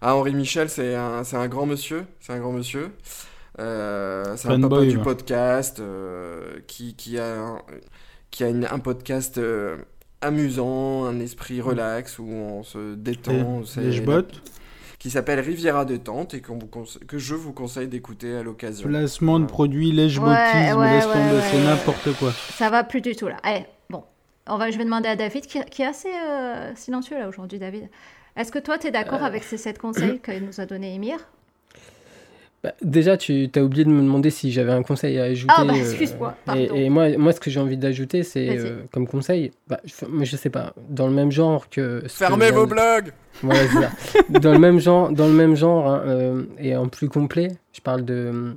Ah, 0.00 0.16
Henri 0.16 0.34
Michel, 0.34 0.68
c'est 0.68 0.96
un, 0.96 1.22
un 1.32 1.48
grand 1.48 1.64
monsieur. 1.64 2.04
C'est 2.20 2.32
un 2.32 2.40
grand 2.40 2.52
monsieur. 2.52 2.90
Euh, 3.58 4.34
c'est 4.36 4.48
un 4.48 4.60
papa 4.60 4.84
du 4.84 4.98
podcast 4.98 5.78
euh, 5.78 6.58
qui, 6.66 6.94
qui 6.94 7.18
a, 7.18 7.56
qui 8.30 8.44
a 8.44 8.48
un 8.48 8.78
podcast 8.78 9.38
euh, 9.38 9.76
amusant, 10.22 11.04
un 11.04 11.20
esprit 11.20 11.58
mm. 11.58 11.62
relax 11.62 12.18
où 12.18 12.24
on 12.24 12.62
se 12.62 12.94
détend. 12.94 13.64
C'est 13.64 13.82
qui 15.02 15.10
s'appelle 15.10 15.40
Riviera 15.40 15.84
Détente 15.84 16.32
et 16.34 16.40
que 16.40 17.18
je 17.18 17.34
vous 17.34 17.52
conseille 17.52 17.88
d'écouter 17.88 18.36
à 18.36 18.44
l'occasion. 18.44 18.88
Placement 18.88 19.40
de 19.40 19.46
produits, 19.46 19.90
lèche-bottisme, 19.90 21.40
c'est 21.50 21.64
n'importe 21.64 22.16
quoi. 22.20 22.30
Ça 22.30 22.70
va 22.70 22.84
plus 22.84 23.00
du 23.00 23.16
tout 23.16 23.26
là. 23.26 23.36
Eh, 23.44 23.64
bon, 23.90 24.04
on 24.46 24.58
va, 24.58 24.70
je 24.70 24.78
vais 24.78 24.84
demander 24.84 25.08
à 25.08 25.16
David, 25.16 25.46
qui, 25.46 25.58
est 25.58 25.84
assez 25.84 26.06
euh, 26.06 26.72
silencieux 26.76 27.18
là 27.18 27.26
aujourd'hui, 27.26 27.58
David. 27.58 27.88
Est-ce 28.36 28.52
que 28.52 28.60
toi, 28.60 28.78
tu 28.78 28.86
es 28.86 28.90
d'accord 28.92 29.24
euh. 29.24 29.26
avec 29.26 29.42
ces 29.42 29.56
sept 29.56 29.76
conseils 29.76 30.20
que 30.20 30.38
nous 30.38 30.60
a 30.60 30.66
donné 30.66 30.94
Emir 30.94 31.18
bah, 32.62 32.74
déjà, 32.80 33.16
tu 33.16 33.50
as 33.56 33.60
oublié 33.60 33.84
de 33.84 33.90
me 33.90 34.00
demander 34.00 34.30
si 34.30 34.52
j'avais 34.52 34.70
un 34.70 34.84
conseil 34.84 35.18
à 35.18 35.24
ajouter. 35.24 35.52
Ah, 35.56 35.64
bah, 35.64 35.74
euh, 35.74 35.80
excuse-moi. 35.80 36.36
et, 36.54 36.88
moi, 36.90 37.08
moi, 37.18 37.32
ce 37.32 37.40
que 37.40 37.50
j'ai 37.50 37.58
envie 37.58 37.76
d'ajouter, 37.76 38.22
c'est 38.22 38.56
euh, 38.56 38.82
comme 38.92 39.08
conseil, 39.08 39.50
bah, 39.66 39.80
je, 39.84 39.94
je 40.22 40.36
sais 40.36 40.50
pas, 40.50 40.72
dans 40.88 41.08
le 41.08 41.12
même 41.12 41.32
genre 41.32 41.68
que. 41.68 42.04
Fermez 42.06 42.52
vos 42.52 42.66
blogs 42.66 43.12
Voilà, 43.42 43.66
ça. 43.66 43.90
dans, 44.38 44.52
le 44.52 44.60
même 44.60 44.78
genre, 44.78 45.10
dans 45.10 45.26
le 45.26 45.32
même 45.32 45.56
genre, 45.56 45.88
hein, 45.88 46.02
euh, 46.06 46.44
et 46.60 46.76
en 46.76 46.86
plus 46.86 47.08
complet, 47.08 47.48
je 47.72 47.80
parle 47.80 48.04
de. 48.04 48.54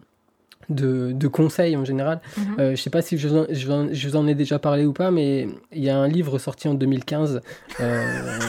De, 0.68 1.12
de 1.12 1.28
conseils 1.28 1.78
en 1.78 1.86
général. 1.86 2.22
Mhm. 2.38 2.72
je 2.72 2.76
sais 2.76 2.90
pas 2.90 3.04
si 3.04 3.20
je, 3.20 3.28
je, 3.52 3.90
je, 3.92 4.10
vous 4.10 4.16
en 4.16 4.26
ai 4.26 4.34
déjà 4.34 4.58
parlé 4.58 4.84
ou 4.84 4.94
pas, 4.94 5.12
mais 5.12 5.48
il 5.72 5.84
y 5.84 5.92
a 5.92 5.96
un 5.96 6.08
livre 6.08 6.40
sorti 6.40 6.68
en 6.68 6.74
2015 6.74 7.40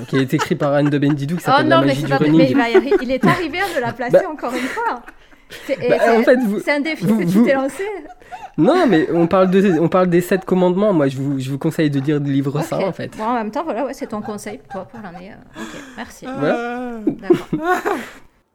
qui 0.08 0.16
a 0.16 0.22
été 0.22 0.36
écrit 0.36 0.54
par 0.54 0.72
Anne 0.72 0.88
de 0.88 0.96
Bendidou 0.96 1.36
qui 1.36 1.42
oh 1.42 1.50
s'appelle 1.50 1.66
oh 1.66 1.68
La 1.68 1.82
magie 1.82 2.04
du 2.04 2.12
running. 2.14 2.56
Mais 2.56 2.72
il, 3.02 3.10
est 3.10 3.22
arrivé 3.22 3.58
à 3.60 3.68
de 3.76 3.82
la 3.82 3.92
placer 3.92 4.24
encore 4.24 4.54
une 4.54 4.60
fois. 4.60 5.02
Bah, 5.68 5.96
c'est 6.64 6.72
un 6.72 6.80
défi 6.80 7.06
que 7.06 7.30
tu 7.30 7.42
t'es 7.44 7.54
lancé 7.54 7.84
Non, 8.58 8.86
mais 8.86 9.08
on 9.12 9.26
parle, 9.26 9.50
de, 9.50 9.78
on 9.78 9.88
parle 9.88 10.08
des 10.08 10.20
sept 10.20 10.44
commandements. 10.44 10.92
Moi, 10.92 11.08
je 11.08 11.16
vous, 11.16 11.38
je 11.38 11.50
vous 11.50 11.58
conseille 11.58 11.90
de 11.90 12.00
lire 12.00 12.18
le 12.18 12.30
livre 12.30 12.60
ça, 12.62 12.78
en 12.78 12.92
fait. 12.92 13.16
Bon, 13.16 13.24
en 13.24 13.34
même 13.34 13.50
temps, 13.50 13.64
voilà, 13.64 13.84
ouais, 13.84 13.94
c'est 13.94 14.08
ton 14.08 14.22
conseil 14.22 14.58
pour 14.58 14.72
toi 14.72 14.84
pour 14.90 15.00
l'année. 15.00 15.32
Euh, 15.32 15.60
ok, 15.60 15.82
merci. 15.96 16.26
Voilà. 16.26 16.98
D'accord. 17.06 17.48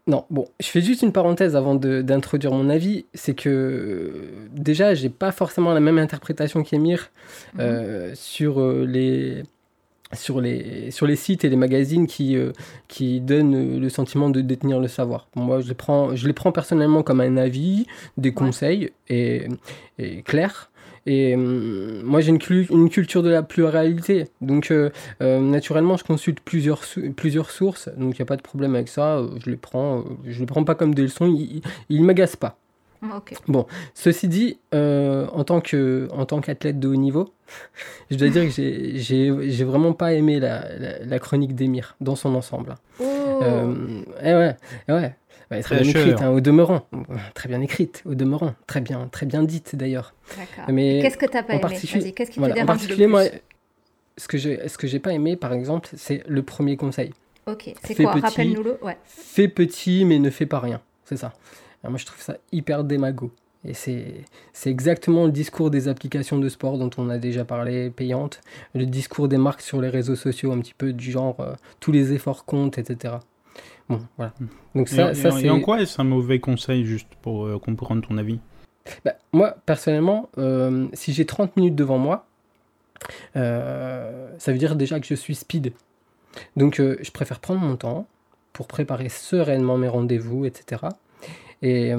Non, 0.07 0.25
bon, 0.31 0.47
je 0.59 0.65
fais 0.65 0.81
juste 0.81 1.03
une 1.03 1.11
parenthèse 1.11 1.55
avant 1.55 1.75
d'introduire 1.75 2.51
mon 2.51 2.69
avis. 2.69 3.05
C'est 3.13 3.35
que 3.35 3.49
euh, 3.49 4.47
déjà, 4.51 4.95
j'ai 4.95 5.09
pas 5.09 5.31
forcément 5.31 5.75
la 5.75 5.79
même 5.79 5.99
interprétation 5.99 6.63
qu'Emir 6.63 7.11
mhm. 7.53 7.59
euh, 7.61 8.11
sur 8.15 8.59
les 8.61 9.43
sur 10.13 10.41
les, 10.41 10.91
sur 10.91 11.05
les 11.05 11.15
sites 11.15 11.43
et 11.45 11.49
les 11.49 11.55
magazines 11.55 12.07
qui, 12.07 12.35
euh, 12.35 12.51
qui 12.87 13.21
donnent 13.21 13.79
le 13.79 13.89
sentiment 13.89 14.29
de 14.29 14.41
détenir 14.41 14.79
le 14.79 14.87
savoir. 14.87 15.27
moi, 15.35 15.59
je 15.59 15.67
les, 15.67 15.73
prends, 15.73 16.15
je 16.15 16.27
les 16.27 16.33
prends 16.33 16.51
personnellement 16.51 17.03
comme 17.03 17.21
un 17.21 17.37
avis, 17.37 17.85
des 18.17 18.33
conseils 18.33 18.91
et, 19.09 19.47
et 19.97 20.21
clairs. 20.23 20.71
Et 21.07 21.35
euh, 21.35 22.01
moi, 22.03 22.21
j'ai 22.21 22.29
une, 22.29 22.39
une, 22.69 22.89
culture 22.89 23.23
de 23.23 23.29
la 23.29 23.41
pluralité. 23.41 24.25
Donc, 24.41 24.69
euh, 24.69 24.91
naturellement, 25.19 25.97
je 25.97 26.03
consulte 26.03 26.39
plusieurs, 26.41 26.83
plusieurs 27.15 27.49
sources. 27.49 27.89
Donc, 27.97 28.17
il 28.17 28.21
n'y 28.21 28.23
a 28.23 28.25
pas 28.25 28.37
de 28.37 28.43
problème 28.43 28.75
avec 28.75 28.87
ça. 28.87 29.23
Je 29.43 29.49
les 29.49 29.57
prends, 29.57 30.03
je 30.27 30.39
les 30.39 30.45
prends 30.45 30.63
pas 30.63 30.75
comme 30.75 30.93
des 30.93 31.03
leçons. 31.03 31.25
Ils 31.89 32.01
ne 32.01 32.05
m'agacent 32.05 32.35
pas. 32.35 32.57
Bon, 33.47 33.65
ceci 33.95 34.27
dit, 34.27 34.59
euh, 34.73 35.25
en 35.33 35.43
tant 35.43 35.59
que 35.59 36.07
en 36.11 36.25
tant 36.25 36.39
qu'athlète 36.39 36.79
de 36.79 36.87
haut 36.87 36.95
niveau, 36.95 37.33
je 38.11 38.15
dois 38.15 38.29
dire 38.29 38.43
que 38.43 38.51
j'ai 38.51 39.63
vraiment 39.63 39.93
pas 39.93 40.13
aimé 40.13 40.39
la, 40.39 40.65
la, 41.03 41.19
chronique 41.19 41.55
d'Emir 41.55 41.95
dans 41.99 42.15
son 42.15 42.35
ensemble. 42.35 42.75
Oh. 42.99 43.39
Euh, 43.41 44.03
eh 44.23 44.33
ouais, 44.33 44.55
eh 44.87 44.91
ouais. 44.91 45.61
très 45.61 45.81
bien 45.81 45.89
écrite, 45.89 46.21
hein, 46.21 46.29
au 46.29 46.41
demeurant. 46.41 46.85
Très 47.33 47.49
bien 47.49 47.61
écrite, 47.61 48.03
au 48.05 48.13
demeurant. 48.13 48.53
Très 48.67 48.81
bien, 48.81 49.07
très 49.11 49.25
bien 49.25 49.43
dite 49.43 49.75
d'ailleurs. 49.75 50.13
Mais 50.67 51.01
qu'est-ce 51.01 51.17
que 51.17 51.25
t'as 51.25 51.43
pas 51.43 51.55
aimé 51.55 52.13
Qu'est-ce 52.15 52.31
qui 52.31 52.39
te 52.39 52.61
En 52.61 52.65
particulier, 52.65 53.07
moi, 53.07 53.23
ce 54.17 54.27
que 54.27 54.37
j'ai, 54.37 54.67
ce 54.67 54.77
que 54.77 54.85
j'ai 54.85 54.99
pas 54.99 55.13
aimé, 55.13 55.35
par 55.35 55.53
exemple, 55.53 55.89
c'est 55.95 56.23
le 56.27 56.43
premier 56.43 56.77
conseil. 56.77 57.13
Ok. 57.47 57.73
C'est 57.83 57.95
quoi? 57.95 58.11
Rappelle-nous-le. 58.11 58.77
Ouais. 58.83 58.97
Fais 59.05 59.47
petit, 59.47 60.05
mais 60.05 60.19
ne 60.19 60.29
fais 60.29 60.45
pas 60.45 60.59
rien. 60.59 60.81
C'est 61.05 61.17
ça 61.17 61.33
moi, 61.89 61.97
je 61.97 62.05
trouve 62.05 62.21
ça 62.21 62.37
hyper 62.51 62.83
démago. 62.83 63.31
Et 63.63 63.73
c'est 63.73 64.25
exactement 64.65 65.25
le 65.25 65.31
discours 65.31 65.69
des 65.69 65.87
applications 65.87 66.39
de 66.39 66.49
sport 66.49 66.79
dont 66.79 66.89
on 66.97 67.09
a 67.09 67.19
déjà 67.19 67.45
parlé, 67.45 67.91
payantes, 67.91 68.41
le 68.73 68.87
discours 68.87 69.27
des 69.27 69.37
marques 69.37 69.61
sur 69.61 69.81
les 69.81 69.89
réseaux 69.89 70.15
sociaux, 70.15 70.51
un 70.51 70.59
petit 70.59 70.73
peu 70.73 70.93
du 70.93 71.11
genre 71.11 71.39
euh, 71.39 71.53
tous 71.79 71.91
les 71.91 72.11
efforts 72.13 72.45
comptent, 72.45 72.79
etc. 72.79 73.15
Bon, 73.87 74.01
voilà. 74.17 74.33
Donc 74.73 74.89
ça, 74.89 75.11
et, 75.11 75.15
ça 75.15 75.29
en 75.31 75.59
quoi 75.59 75.79
est-ce 75.79 76.01
un 76.01 76.05
mauvais 76.05 76.39
conseil, 76.39 76.85
juste 76.85 77.09
pour 77.21 77.45
euh, 77.45 77.59
comprendre 77.59 78.07
ton 78.07 78.17
avis? 78.17 78.39
Bah, 79.05 79.13
Moi, 79.31 79.55
personnellement, 79.67 80.29
euh, 80.39 80.87
si 80.93 81.13
j'ai 81.13 81.27
30 81.27 81.55
minutes 81.55 81.75
devant 81.75 81.99
moi, 81.99 82.25
ça 83.35 84.51
veut 84.51 84.57
dire 84.57 84.75
déjà 84.75 84.99
que 84.99 85.05
je 85.05 85.15
suis 85.15 85.35
speed. 85.35 85.73
Donc 86.55 86.77
je 86.77 87.11
préfère 87.11 87.39
prendre 87.39 87.59
mon 87.59 87.75
temps 87.75 88.07
pour 88.53 88.67
préparer 88.67 89.09
sereinement 89.09 89.77
mes 89.77 89.87
rendez-vous, 89.87 90.45
etc. 90.45 90.83
Et, 91.61 91.93
euh, 91.93 91.97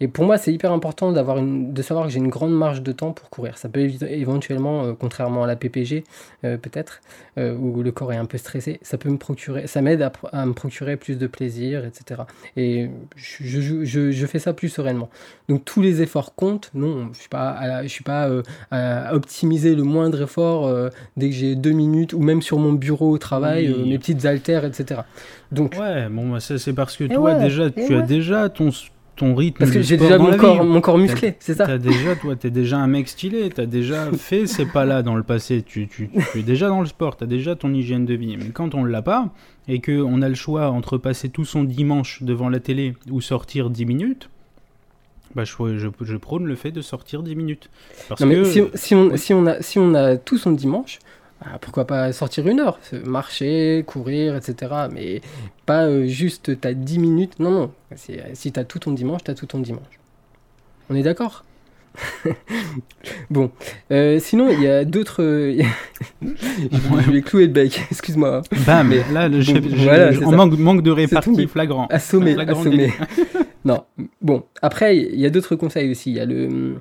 et 0.00 0.08
pour 0.08 0.24
moi, 0.24 0.36
c'est 0.36 0.52
hyper 0.52 0.72
important 0.72 1.12
d'avoir 1.12 1.38
une, 1.38 1.72
de 1.72 1.82
savoir 1.82 2.06
que 2.06 2.12
j'ai 2.12 2.18
une 2.18 2.28
grande 2.28 2.52
marge 2.52 2.82
de 2.82 2.92
temps 2.92 3.12
pour 3.12 3.30
courir. 3.30 3.56
Ça 3.56 3.68
peut 3.68 3.88
éventuellement, 4.08 4.84
euh, 4.84 4.92
contrairement 4.98 5.44
à 5.44 5.46
la 5.46 5.54
PPG, 5.54 6.04
euh, 6.44 6.56
peut-être, 6.56 7.00
où 7.36 7.82
le 7.82 7.90
corps 7.90 8.12
est 8.12 8.16
un 8.16 8.26
peu 8.26 8.38
stressé, 8.38 8.78
ça 8.82 8.96
peut 8.96 9.08
me 9.08 9.16
procurer, 9.16 9.66
ça 9.66 9.82
m'aide 9.82 10.08
à, 10.32 10.46
me 10.46 10.52
procurer 10.52 10.96
plus 10.96 11.18
de 11.18 11.26
plaisir, 11.26 11.84
etc. 11.84 12.22
Et 12.56 12.88
je, 13.16 13.60
je, 13.60 14.12
je, 14.12 14.26
fais 14.26 14.38
ça 14.38 14.52
plus 14.52 14.68
sereinement. 14.68 15.10
Donc 15.48 15.64
tous 15.64 15.82
les 15.82 16.00
efforts 16.00 16.36
comptent. 16.36 16.70
Non, 16.74 17.08
je 17.12 17.18
suis 17.18 17.28
pas, 17.28 17.82
je 17.82 17.88
suis 17.88 18.04
pas 18.04 18.30
à 18.70 19.14
optimiser 19.14 19.74
le 19.74 19.82
moindre 19.82 20.22
effort 20.22 20.72
dès 21.16 21.28
que 21.30 21.34
j'ai 21.34 21.56
deux 21.56 21.72
minutes, 21.72 22.12
ou 22.12 22.20
même 22.20 22.40
sur 22.40 22.58
mon 22.58 22.72
bureau 22.72 23.10
au 23.10 23.18
travail, 23.18 23.74
mes 23.84 23.98
petites 23.98 24.24
haltères, 24.26 24.64
etc. 24.64 25.00
Donc, 25.54 25.74
ouais, 25.78 26.08
bon, 26.10 26.30
bah, 26.30 26.40
c'est 26.40 26.72
parce 26.72 26.96
que 26.96 27.04
toi, 27.04 27.34
déjà, 27.34 27.70
tu 27.70 27.83
as 27.92 28.02
déjà 28.02 28.48
ton, 28.48 28.70
ton 29.16 29.34
rythme. 29.34 29.58
Parce 29.58 29.70
que 29.70 29.82
j'ai 29.82 29.96
déjà 29.96 30.18
mon 30.18 30.36
corps, 30.36 30.64
mon 30.64 30.80
corps 30.80 30.98
musclé, 30.98 31.36
c'est 31.38 31.54
ça. 31.54 31.64
As 31.64 31.78
déjà, 31.78 32.16
toi, 32.16 32.36
t'es 32.36 32.50
déjà 32.50 32.78
un 32.78 32.86
mec 32.86 33.08
stylé, 33.08 33.48
t'as 33.50 33.66
déjà 33.66 34.10
fait 34.16 34.46
ces 34.46 34.66
pas-là 34.66 35.02
dans 35.02 35.14
le 35.14 35.22
passé, 35.22 35.62
tu, 35.62 35.88
tu, 35.88 36.10
tu, 36.32 36.38
es 36.38 36.42
déjà 36.42 36.68
dans 36.68 36.80
le 36.80 36.86
sport, 36.86 37.16
t'as 37.16 37.26
déjà 37.26 37.54
ton 37.56 37.72
hygiène 37.72 38.04
de 38.04 38.14
vie. 38.14 38.36
Mais 38.36 38.50
quand 38.52 38.74
on 38.74 38.84
l'a 38.84 39.02
pas, 39.02 39.32
et 39.68 39.80
qu'on 39.80 40.22
a 40.22 40.28
le 40.28 40.34
choix 40.34 40.70
entre 40.70 40.98
passer 40.98 41.28
tout 41.28 41.44
son 41.44 41.64
dimanche 41.64 42.22
devant 42.22 42.48
la 42.48 42.60
télé 42.60 42.94
ou 43.10 43.20
sortir 43.20 43.70
10 43.70 43.86
minutes, 43.86 44.28
bah, 45.34 45.44
je, 45.44 45.78
je, 45.78 45.88
je, 46.00 46.16
prône 46.16 46.46
le 46.46 46.54
fait 46.54 46.70
de 46.70 46.80
sortir 46.80 47.22
10 47.22 47.34
minutes. 47.34 47.70
Parce 48.08 48.22
que... 48.22 48.44
si, 48.44 48.62
si, 48.74 48.94
on, 48.94 49.16
si, 49.16 49.34
on 49.34 49.46
a, 49.46 49.60
si 49.62 49.78
on 49.78 49.94
a 49.94 50.16
tout 50.16 50.38
son 50.38 50.52
dimanche, 50.52 50.98
pourquoi 51.60 51.86
pas 51.86 52.12
sortir 52.12 52.46
une 52.48 52.60
heure, 52.60 52.78
marcher, 53.04 53.84
courir, 53.86 54.34
etc. 54.36 54.72
Mais 54.92 55.20
pas 55.66 55.84
euh, 55.86 56.06
juste 56.06 56.60
t'as 56.60 56.72
10 56.72 56.98
minutes. 56.98 57.38
Non, 57.38 57.50
non. 57.50 57.70
Si 58.34 58.52
t'as 58.52 58.64
tout 58.64 58.78
ton 58.78 58.92
dimanche, 58.92 59.22
t'as 59.24 59.34
tout 59.34 59.46
ton 59.46 59.58
dimanche. 59.58 59.98
On 60.90 60.94
est 60.94 61.02
d'accord? 61.02 61.44
Bon, 63.30 63.50
euh, 63.92 64.18
sinon 64.18 64.48
il 64.50 64.62
y 64.62 64.66
a 64.66 64.84
d'autres. 64.84 65.22
euh, 65.22 65.62
je 66.22 67.10
vais 67.10 67.22
clouer 67.22 67.46
le 67.46 67.52
bec, 67.52 67.80
excuse-moi. 67.90 68.42
Bam, 68.66 68.88
mais 68.88 69.02
là, 69.12 69.28
le- 69.28 69.40
j'ai- 69.40 69.60
voilà, 69.60 70.10
on 70.24 70.32
manque, 70.32 70.58
manque 70.58 70.82
de 70.82 70.90
répartie 70.90 71.46
flagrant. 71.46 71.86
Assommé, 71.90 72.36
assommé. 72.38 72.92
non, 73.64 73.84
bon, 74.20 74.42
après 74.62 74.96
il 74.96 75.20
y 75.20 75.26
a 75.26 75.30
d'autres 75.30 75.54
conseils 75.56 75.90
aussi. 75.90 76.10
Il 76.10 76.16
y 76.16 76.20
a 76.20 76.24
le. 76.24 76.76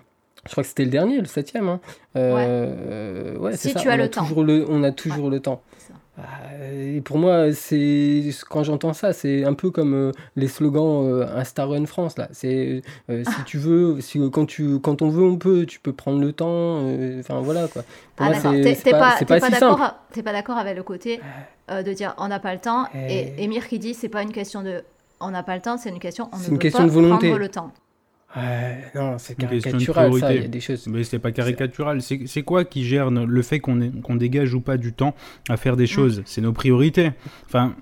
Je 0.46 0.52
crois 0.52 0.64
que 0.64 0.68
c'était 0.70 0.84
le 0.86 0.90
dernier, 0.92 1.20
le 1.20 1.26
septième. 1.26 1.70
Hein. 1.70 1.80
Euh, 2.18 3.38
ouais, 3.38 3.52
c'est 3.54 3.70
Si 3.70 3.74
ça. 3.74 3.80
tu 3.80 3.90
as 3.90 3.94
on 3.94 3.98
le 3.98 4.04
a 4.04 4.08
temps. 4.10 4.22
Toujours 4.24 4.44
le, 4.44 4.66
on 4.70 4.84
a 4.84 4.92
toujours 4.92 5.30
le 5.30 5.40
temps. 5.40 5.62
C'est 5.78 5.88
ça. 5.94 6.00
Ah, 6.18 6.24
Et 6.72 7.02
pour 7.02 7.18
moi, 7.18 7.52
c'est 7.54 8.24
quand 8.50 8.64
j'entends 8.64 8.94
ça, 8.94 9.14
c'est 9.14 9.46
un 9.46 9.54
peu 9.54 9.72
comme 9.72 9.94
euh, 9.96 10.12
les 10.36 10.48
slogans 10.48 11.08
euh, 11.08 11.26
Insta 11.38 11.66
Run 11.66 11.86
France 11.88 12.18
là. 12.18 12.28
C'est 12.34 12.84
euh, 13.10 13.24
Ah. 13.26 13.32
si 13.32 13.44
tu 13.46 13.58
veux, 13.58 14.00
si 14.02 14.20
quand 14.32 14.46
tu 14.46 14.80
quand 14.80 15.02
on 15.02 15.10
veut, 15.10 15.24
on 15.24 15.38
peut. 15.38 15.66
Tu 15.66 15.80
peux 15.80 15.94
prendre 15.94 16.20
le 16.20 16.32
temps. 16.34 16.46
euh, 16.84 17.20
Enfin 17.22 17.40
voilà 17.42 17.68
quoi. 17.68 17.84
Pour 18.16 18.26
Ah 18.28 18.30
moi, 18.30 18.38
d'accord, 18.40 18.54
c'est 18.76 18.92
pas, 18.92 19.00
pas, 19.00 19.26
pas 19.26 19.40
pas 19.40 19.46
si 19.48 19.52
d'accord 19.54 19.78
simple. 19.80 19.94
t'es 20.12 20.22
pas 20.24 20.34
d'accord 20.34 20.58
avec 20.58 20.76
le 20.76 20.84
côté 20.84 21.20
euh, 21.72 21.82
de 21.82 21.94
dire 21.94 22.14
on 22.20 22.28
n'a 22.28 22.40
pas 22.40 22.54
le 22.54 22.60
temps 22.60 22.86
et 22.94 23.34
Eh. 23.38 23.44
Émir 23.44 23.68
qui 23.68 23.80
dit 23.80 23.94
c'est 23.96 24.10
pas 24.10 24.22
une 24.22 24.34
question 24.34 24.62
de 24.62 24.84
on 25.20 25.32
n'a 25.32 25.42
pas 25.42 25.56
le 25.56 25.62
temps, 25.62 25.78
c'est 25.78 25.90
une 25.90 26.00
question 26.00 26.30
on 26.34 26.38
ne 26.38 26.44
une 26.44 26.52
veut 26.52 26.58
question 26.60 26.80
pas 26.82 26.86
de 26.86 26.92
volonté. 26.92 27.28
prendre 27.30 27.40
le 27.42 27.50
temps. 27.50 27.72
Ouais, 28.36 28.80
non, 28.96 29.18
c'est 29.20 29.36
caricatural 29.36 30.06
ça. 30.06 30.10
Il 30.10 30.18
y 30.18 30.20
priorité. 30.22 30.46
a 30.46 30.48
des 30.48 30.60
choses. 30.60 30.88
Mais 30.88 31.04
c'est 31.04 31.20
pas 31.20 31.32
caricatural. 31.32 32.02
C'est 32.02 32.42
quoi 32.44 32.66
qui 32.66 32.84
gère 32.84 33.12
le 33.12 33.42
fait 33.44 33.60
qu'on 33.60 34.16
dégage 34.16 34.54
ou 34.56 34.62
pas 34.62 34.78
du 34.78 34.92
temps 34.94 35.14
à 35.50 35.58
faire 35.58 35.76
des 35.78 35.86
choses? 35.88 36.24
C'est 36.26 36.42
nos 36.42 36.54
priorités. 36.54 37.12
Enfin, 37.46 37.76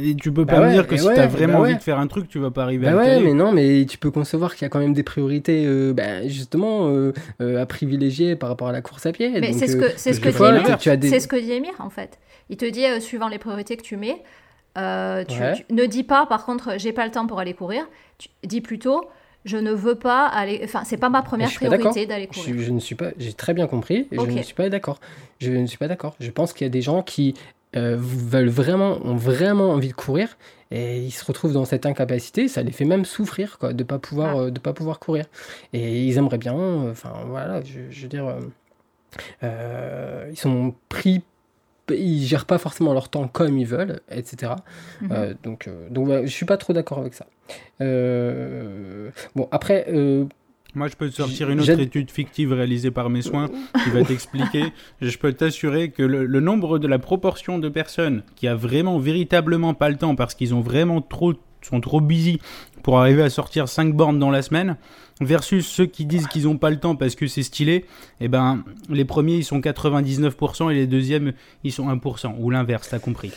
et 0.00 0.14
tu 0.14 0.32
peux 0.32 0.44
Bah 0.44 0.54
pas 0.60 0.66
me 0.68 0.72
dire 0.72 0.86
que 0.86 0.94
et 0.94 0.98
si 0.98 1.06
ouais, 1.06 1.14
t'as 1.14 1.26
bah 1.26 1.32
vraiment 1.32 1.60
ouais. 1.60 1.70
envie 1.70 1.76
de 1.78 1.82
faire 1.82 1.98
un 1.98 2.06
truc, 2.06 2.28
tu 2.28 2.38
vas 2.38 2.50
pas 2.50 2.62
arriver 2.64 2.86
Bah 2.86 2.90
à 2.90 2.92
le 2.92 2.98
ouais, 2.98 3.20
mais 3.20 3.34
non, 3.34 3.52
mais 3.52 3.84
tu 3.88 3.98
peux 3.98 4.10
concevoir 4.10 4.54
qu'il 4.54 4.62
y 4.62 4.66
a 4.66 4.68
quand 4.68 4.78
même 4.80 4.92
des 4.94 5.02
priorités, 5.04 5.64
euh, 5.66 5.92
bah, 5.92 6.26
justement, 6.26 6.88
euh, 6.88 7.12
euh, 7.40 7.60
à 7.62 7.66
privilégier 7.66 8.36
par 8.36 8.48
rapport 8.48 8.68
à 8.68 8.72
la 8.72 8.82
course 8.82 9.06
à 9.06 9.12
pied. 9.12 9.30
Mais 9.40 9.52
c'est 9.52 9.66
ce 9.68 9.76
euh, 9.76 9.88
que 9.88 9.92
c'est 9.96 10.12
ce 10.12 10.18
je 10.18 10.24
que 10.24 10.28
vais 10.28 10.32
dit 10.96 10.96
des- 10.96 11.08
C'est 11.08 11.20
ce 11.20 11.28
que 11.28 11.36
dit 11.36 11.52
en 11.80 11.90
fait. 11.90 12.18
Il 12.48 12.56
te 12.56 12.64
dit 12.64 12.84
euh, 12.84 13.00
suivant 13.00 13.28
les 13.28 13.38
priorités 13.38 13.76
que 13.76 13.82
tu 13.82 13.96
mets, 13.96 14.22
euh, 14.78 15.24
tu, 15.24 15.40
Ouais. 15.40 15.54
tu- 15.54 15.72
ne 15.74 15.86
dis 15.86 16.02
pas 16.04 16.26
par 16.26 16.44
contre 16.46 16.74
j'ai 16.78 16.92
pas 16.92 17.04
le 17.04 17.10
temps 17.12 17.26
pour 17.26 17.38
aller 17.40 17.54
courir. 17.54 17.88
Tu 18.18 18.28
dis 18.44 18.60
plutôt 18.60 19.04
je 19.46 19.56
ne 19.56 19.72
veux 19.72 19.94
pas 19.94 20.26
aller. 20.26 20.60
Enfin 20.64 20.82
c'est 20.84 20.96
pas 20.98 21.08
ma 21.08 21.22
première 21.22 21.48
je 21.48 21.56
priorité 21.56 22.04
d'aller 22.04 22.28
Je, 22.30 22.38
courir. 22.40 22.62
je 22.62 22.70
ne 22.72 22.78
suis 22.80 22.94
pas, 22.94 23.10
j'ai 23.18 23.32
très 23.32 23.54
bien 23.54 23.66
compris, 23.66 24.06
et 24.12 24.16
je 24.18 24.20
ne 24.20 24.42
suis 24.42 24.54
pas 24.54 24.68
d'accord. 24.68 25.00
Je 25.38 25.50
ne 25.52 25.66
suis 25.66 25.78
pas 25.78 25.88
d'accord. 25.88 26.14
Je 26.20 26.30
pense 26.30 26.52
qu'il 26.52 26.64
y 26.64 26.68
a 26.68 26.70
des 26.70 26.82
gens 26.82 27.02
qui 27.02 27.34
euh, 27.76 27.96
veulent 27.98 28.48
vraiment, 28.48 28.98
ont 29.04 29.16
vraiment 29.16 29.70
envie 29.70 29.88
de 29.88 29.92
courir, 29.94 30.36
et 30.70 30.98
ils 30.98 31.10
se 31.10 31.24
retrouvent 31.24 31.52
dans 31.52 31.64
cette 31.64 31.86
incapacité. 31.86 32.48
Ça 32.48 32.62
les 32.62 32.72
fait 32.72 32.84
même 32.84 33.04
souffrir, 33.04 33.58
quoi, 33.58 33.72
de 33.72 33.84
pas 33.84 33.98
pouvoir, 33.98 34.36
Ah. 34.36 34.40
euh, 34.42 34.50
de 34.50 34.58
pas 34.58 34.72
pouvoir 34.72 34.98
courir. 34.98 35.26
Et 35.72 36.04
ils 36.04 36.16
aimeraient 36.18 36.38
bien, 36.38 36.54
enfin 36.90 37.12
voilà, 37.28 37.62
je, 37.62 37.80
je 37.90 38.02
veux 38.02 38.08
dire, 38.08 38.34
euh, 39.42 40.28
ils 40.30 40.38
sont 40.38 40.74
pris. 40.88 41.22
Ils 41.90 42.24
gèrent 42.24 42.46
pas 42.46 42.58
forcément 42.58 42.92
leur 42.92 43.08
temps 43.08 43.28
comme 43.28 43.58
ils 43.58 43.66
veulent, 43.66 44.00
etc. 44.10 44.52
Mhm. 45.00 45.08
Euh, 45.12 45.34
donc, 45.42 45.68
euh, 45.68 45.88
donc 45.90 46.08
ouais, 46.08 46.26
je 46.26 46.32
suis 46.32 46.46
pas 46.46 46.56
trop 46.56 46.72
d'accord 46.72 46.98
avec 46.98 47.14
ça. 47.14 47.26
Euh, 47.80 49.10
bon, 49.34 49.48
après, 49.52 49.86
euh, 49.88 50.24
Moi, 50.74 50.88
je 50.88 50.96
peux 50.96 51.08
te 51.08 51.14
sortir 51.14 51.48
une 51.50 51.60
autre 51.60 51.78
étude 51.78 52.10
fictive 52.10 52.52
réalisée 52.52 52.90
par 52.90 53.08
mes 53.08 53.22
soins 53.22 53.48
qui 53.84 53.90
va 53.90 54.02
t'expliquer. 54.02 54.64
Je 55.00 55.16
peux 55.16 55.32
t'assurer 55.32 55.90
que 55.90 56.02
le, 56.02 56.26
le 56.26 56.40
nombre 56.40 56.78
de 56.78 56.88
la 56.88 56.98
proportion 56.98 57.58
de 57.58 57.68
personnes 57.68 58.22
qui 58.34 58.48
a 58.48 58.54
vraiment, 58.54 58.98
véritablement 58.98 59.74
pas 59.74 59.88
le 59.88 59.96
temps 59.96 60.16
parce 60.16 60.34
qu'ils 60.34 60.54
ont 60.54 60.60
vraiment 60.60 61.00
trop, 61.00 61.34
sont 61.66 61.80
trop 61.80 62.00
busy 62.00 62.40
pour 62.82 62.98
arriver 62.98 63.22
à 63.22 63.30
sortir 63.30 63.68
5 63.68 63.94
bornes 63.94 64.18
dans 64.18 64.30
la 64.30 64.42
semaine, 64.42 64.76
versus 65.20 65.66
ceux 65.66 65.86
qui 65.86 66.04
disent 66.06 66.26
qu'ils 66.28 66.46
ont 66.46 66.58
pas 66.58 66.70
le 66.70 66.78
temps 66.78 66.94
parce 66.96 67.14
que 67.16 67.26
c'est 67.26 67.42
stylé, 67.42 67.84
eh 68.20 68.28
ben, 68.28 68.62
les 68.88 69.04
premiers 69.04 69.36
ils 69.36 69.44
sont 69.44 69.60
99% 69.60 70.70
et 70.70 70.74
les 70.74 70.86
deuxièmes 70.86 71.32
ils 71.64 71.72
sont 71.72 71.88
1%. 71.88 72.34
Ou 72.38 72.50
l'inverse, 72.50 72.88
t'as 72.90 72.98
compris. 72.98 73.32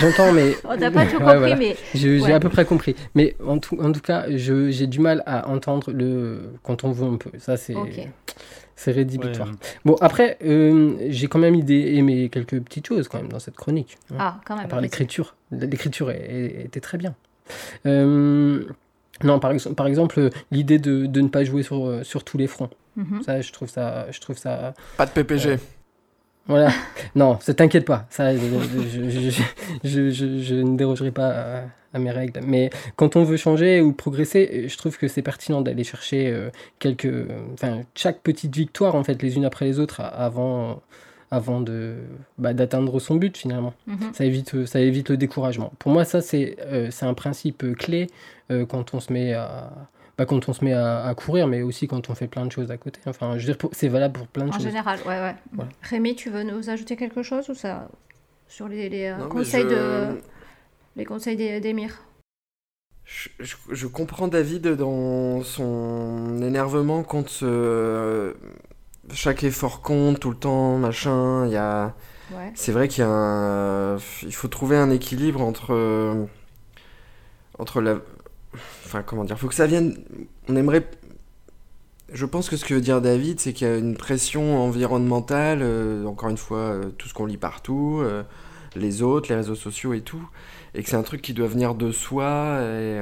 j'entends, 0.00 0.32
mais 0.32 0.56
On 0.64 0.76
n'a 0.76 0.90
pas 0.90 1.06
tout 1.06 1.12
Ouais, 1.12 1.18
compris, 1.18 1.38
voilà. 1.38 1.56
mais 1.56 1.76
J'ai 1.94 2.20
Ouais. 2.20 2.32
à 2.32 2.40
peu 2.40 2.48
près 2.48 2.64
compris. 2.64 2.96
Mais 3.14 3.36
en 3.46 3.58
tout, 3.58 3.78
en 3.80 3.92
tout 3.92 4.00
cas, 4.00 4.24
je- 4.34 4.70
j'ai 4.70 4.88
du 4.88 4.98
mal 4.98 5.22
à 5.26 5.48
entendre 5.48 5.92
le 5.92 6.54
quand 6.64 6.82
on 6.82 6.90
veut 6.90 7.04
on 7.04 7.16
peut. 7.18 7.30
Ça, 7.38 7.56
c'est 7.56 7.76
Ok. 7.76 8.08
c'est 8.74 8.90
rédhibitoire. 8.90 9.46
Ouais. 9.46 9.54
Bon, 9.84 9.94
après, 10.00 10.38
euh, 10.44 10.96
j'ai 11.10 11.28
quand 11.28 11.38
même 11.38 11.54
idée, 11.54 11.92
aimé 11.94 12.28
quelques 12.30 12.58
petites 12.60 12.88
choses 12.88 13.06
quand 13.06 13.18
même 13.18 13.28
dans 13.30 13.38
cette 13.38 13.54
chronique. 13.54 13.98
hein. 14.10 14.16
ah 14.18 14.40
quand 14.44 14.56
même. 14.56 14.64
à 14.64 14.68
part 14.68 14.80
l'écriture. 14.80 15.36
L'écriture 15.52 16.10
était 16.10 16.80
très 16.80 16.98
bien. 16.98 17.14
Euh, 17.86 18.64
non, 19.24 19.38
par, 19.38 19.52
ex- 19.52 19.68
par 19.76 19.86
exemple, 19.86 20.30
l'idée 20.50 20.78
de, 20.78 21.06
de 21.06 21.20
ne 21.20 21.28
pas 21.28 21.44
jouer 21.44 21.62
sur, 21.62 21.86
euh, 21.86 22.02
sur 22.02 22.24
tous 22.24 22.38
les 22.38 22.46
fronts. 22.46 22.70
Mhm. 22.96 23.22
Ça, 23.22 23.40
je 23.40 23.52
trouve 23.52 23.68
ça, 23.68 24.06
je 24.10 24.20
trouve 24.20 24.36
ça 24.36 24.74
Pas 24.96 25.06
de 25.06 25.10
PPG. 25.12 25.58
voilà. 26.46 26.70
non, 27.14 27.38
ça 27.40 27.54
t'inquiète 27.54 27.84
pas. 27.86 28.06
Ça, 28.10 28.34
je, 28.36 28.40
je, 28.40 29.08
je, 29.10 29.30
je- 29.84 30.10
je- 30.10 30.38
je 30.42 30.54
ne 30.54 30.76
dérogerai 30.76 31.10
pas 31.10 31.28
à, 31.28 31.62
à 31.94 31.98
mes 31.98 32.10
règles. 32.10 32.40
Mais 32.44 32.70
quand 32.96 33.16
on 33.16 33.24
veut 33.24 33.36
changer 33.36 33.80
ou 33.80 33.92
progresser, 33.92 34.66
je 34.68 34.76
trouve 34.76 34.98
que 34.98 35.08
c'est 35.08 35.22
pertinent 35.22 35.60
d'aller 35.60 35.84
chercher 35.84 36.30
euh, 36.30 36.50
quelques, 36.80 37.06
euh, 37.06 37.26
enfin, 37.54 37.82
chaque 37.94 38.20
petite 38.20 38.54
victoire 38.54 38.94
en 38.94 39.04
fait, 39.04 39.22
les 39.22 39.36
unes 39.36 39.44
après 39.44 39.66
les 39.66 39.78
autres, 39.78 40.00
avant, 40.00 40.82
avant 41.32 41.60
de 41.62 41.96
bah, 42.38 42.52
d'atteindre 42.52 43.00
son 43.00 43.16
but 43.16 43.36
finalement. 43.36 43.72
Mhm. 43.86 44.12
Ça 44.12 44.24
évite, 44.24 44.66
ça 44.66 44.80
évite 44.80 45.08
le 45.08 45.16
découragement. 45.16 45.72
Pour 45.78 45.90
moi, 45.90 46.04
ça 46.04 46.20
c'est, 46.20 46.56
euh, 46.60 46.90
c'est 46.90 47.06
un 47.06 47.14
principe 47.14 47.64
clé 47.78 48.06
euh, 48.50 48.66
quand 48.66 48.92
on 48.94 49.00
se 49.00 49.12
met 49.12 49.32
à 49.32 49.72
bah, 50.18 50.26
quand 50.26 50.46
on 50.50 50.52
se 50.52 50.62
met 50.62 50.74
à, 50.74 51.04
à 51.06 51.14
courir, 51.14 51.46
mais 51.48 51.62
aussi 51.62 51.88
quand 51.88 52.10
on 52.10 52.14
fait 52.14 52.26
plein 52.28 52.44
de 52.44 52.52
choses 52.52 52.70
à 52.70 52.76
côté. 52.76 53.00
Enfin, 53.06 53.38
je 53.38 53.46
veux 53.46 53.54
dire, 53.54 53.70
c'est 53.72 53.88
valable 53.88 54.12
pour 54.18 54.26
plein 54.28 54.44
de 54.44 54.50
En 54.50 54.52
choses. 54.52 54.62
général, 54.62 54.98
ouais, 55.06 55.20
ouais. 55.20 55.34
Voilà. 55.52 55.70
Rémi, 55.80 56.14
tu 56.14 56.28
veux 56.28 56.42
nous 56.42 56.68
ajouter 56.68 56.96
quelque 56.96 57.22
chose 57.22 57.48
ou 57.48 57.54
ça 57.54 57.88
sur 58.46 58.68
les, 58.68 58.90
les, 58.90 59.06
euh, 59.06 59.16
Non, 59.16 59.28
conseils 59.30 59.62
je- 59.64 59.68
de 59.74 60.20
les 60.96 61.06
conseils 61.06 61.38
Je, 63.04 63.28
je- 63.40 63.56
je 63.70 63.86
comprends 63.86 64.28
David 64.28 64.66
dans 64.76 65.42
son 65.42 66.42
énervement 66.42 67.02
contre 67.02 67.30
ce- 67.30 68.34
chaque 69.12 69.44
effort 69.44 69.80
compte 69.82 70.18
tout 70.20 70.30
le 70.30 70.36
temps, 70.36 70.78
machin. 70.78 71.46
Il 71.46 71.52
y 71.52 71.56
a, 71.56 71.94
Ouais. 72.32 72.50
c'est 72.54 72.72
vrai 72.72 72.88
qu'il 72.88 73.02
y 73.04 73.06
a 73.06 73.10
un- 73.10 73.96
il 74.22 74.32
faut 74.34 74.48
trouver 74.48 74.76
un 74.76 74.90
équilibre 74.90 75.40
entre 75.42 76.26
entre 77.58 77.80
la, 77.80 77.96
enfin 78.86 79.02
comment 79.02 79.24
dire, 79.24 79.38
faut 79.38 79.48
que 79.48 79.54
ça 79.54 79.66
vienne. 79.66 79.96
On 80.48 80.56
aimerait. 80.56 80.88
Je 82.12 82.26
pense 82.26 82.50
que 82.50 82.56
ce 82.56 82.64
que 82.64 82.74
veut 82.74 82.80
dire 82.80 83.00
David, 83.00 83.40
c'est 83.40 83.52
qu'il 83.52 83.66
y 83.66 83.70
a 83.70 83.76
une 83.76 83.96
pression 83.96 84.62
environnementale. 84.64 85.60
euh, 85.62 86.04
encore 86.06 86.28
une 86.28 86.36
fois, 86.36 86.58
euh, 86.58 86.90
tout 86.98 87.08
ce 87.08 87.14
qu'on 87.14 87.26
lit 87.26 87.38
partout, 87.38 88.00
euh, 88.02 88.22
les 88.76 89.02
autres, 89.02 89.28
les 89.30 89.36
réseaux 89.36 89.54
sociaux 89.54 89.92
et 89.94 90.00
tout, 90.02 90.26
et 90.74 90.82
que 90.82 90.88
c'est 90.90 90.96
un 90.96 91.02
truc 91.02 91.22
qui 91.22 91.32
doit 91.34 91.46
venir 91.48 91.74
de 91.74 91.90
soi 91.92 92.58
et 92.62 92.98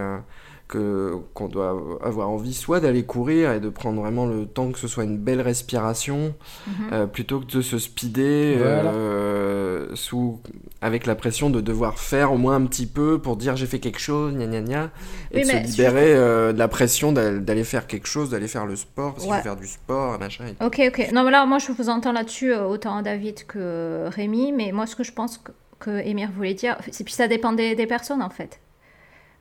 que 0.70 1.14
qu'on 1.34 1.48
doit 1.48 1.98
avoir 2.02 2.30
envie 2.30 2.54
soit 2.54 2.80
d'aller 2.80 3.02
courir 3.02 3.52
et 3.52 3.60
de 3.60 3.68
prendre 3.68 4.00
vraiment 4.00 4.24
le 4.26 4.46
temps 4.46 4.70
que 4.70 4.78
ce 4.78 4.86
soit 4.88 5.04
une 5.04 5.18
belle 5.18 5.40
respiration 5.40 6.34
Mhm. 6.66 6.72
euh, 6.92 7.06
plutôt 7.06 7.40
que 7.40 7.46
de 7.46 7.60
se 7.60 7.78
speeder 7.78 8.56
Voilà. 8.58 8.92
euh, 8.92 9.86
sous 9.94 10.40
avec 10.80 11.06
la 11.06 11.14
pression 11.14 11.50
de 11.50 11.60
devoir 11.60 11.98
faire 11.98 12.32
au 12.32 12.38
moins 12.38 12.54
un 12.54 12.66
petit 12.66 12.86
peu 12.86 13.18
pour 13.18 13.36
dire 13.36 13.56
j'ai 13.56 13.66
fait 13.66 13.80
quelque 13.80 13.98
chose 14.00 14.32
gna 14.34 14.46
gna 14.46 14.60
gna 14.62 14.90
et 15.32 15.38
Oui, 15.38 15.42
de 15.42 15.46
se 15.48 15.56
libérer 15.72 16.14
euh, 16.14 16.52
de 16.52 16.58
la 16.58 16.68
pression 16.68 17.12
d'al- 17.12 17.44
d'aller 17.44 17.64
faire 17.64 17.86
quelque 17.86 18.06
chose 18.06 18.30
d'aller 18.30 18.48
faire 18.48 18.66
le 18.66 18.76
sport 18.76 19.14
parce 19.14 19.24
qu'il 19.26 19.34
faut 19.34 19.42
faire 19.42 19.56
du 19.56 19.66
sport 19.66 20.18
machin 20.18 20.44
et 20.46 20.54
tout. 20.54 20.64
Ok, 20.64 20.80
ok. 20.88 21.10
Non, 21.12 21.24
mais 21.24 21.30
là, 21.32 21.44
moi, 21.46 21.58
je 21.58 21.72
vous 21.72 21.88
entends 21.88 22.12
là-dessus, 22.12 22.54
autant 22.54 23.02
David 23.02 23.44
que 23.46 24.06
Rémi, 24.08 24.52
mais 24.52 24.72
moi, 24.72 24.86
ce 24.86 24.94
que 24.96 25.02
je 25.04 25.12
pense 25.12 25.38
que, 25.38 25.52
que 25.78 26.26
voulait 26.36 26.54
dire, 26.54 26.76
c'est 26.90 27.04
puis 27.04 27.12
ça 27.14 27.28
dépend 27.28 27.52
des, 27.52 27.74
des 27.74 27.86
personnes, 27.86 28.22
en 28.22 28.30
fait. 28.30 28.60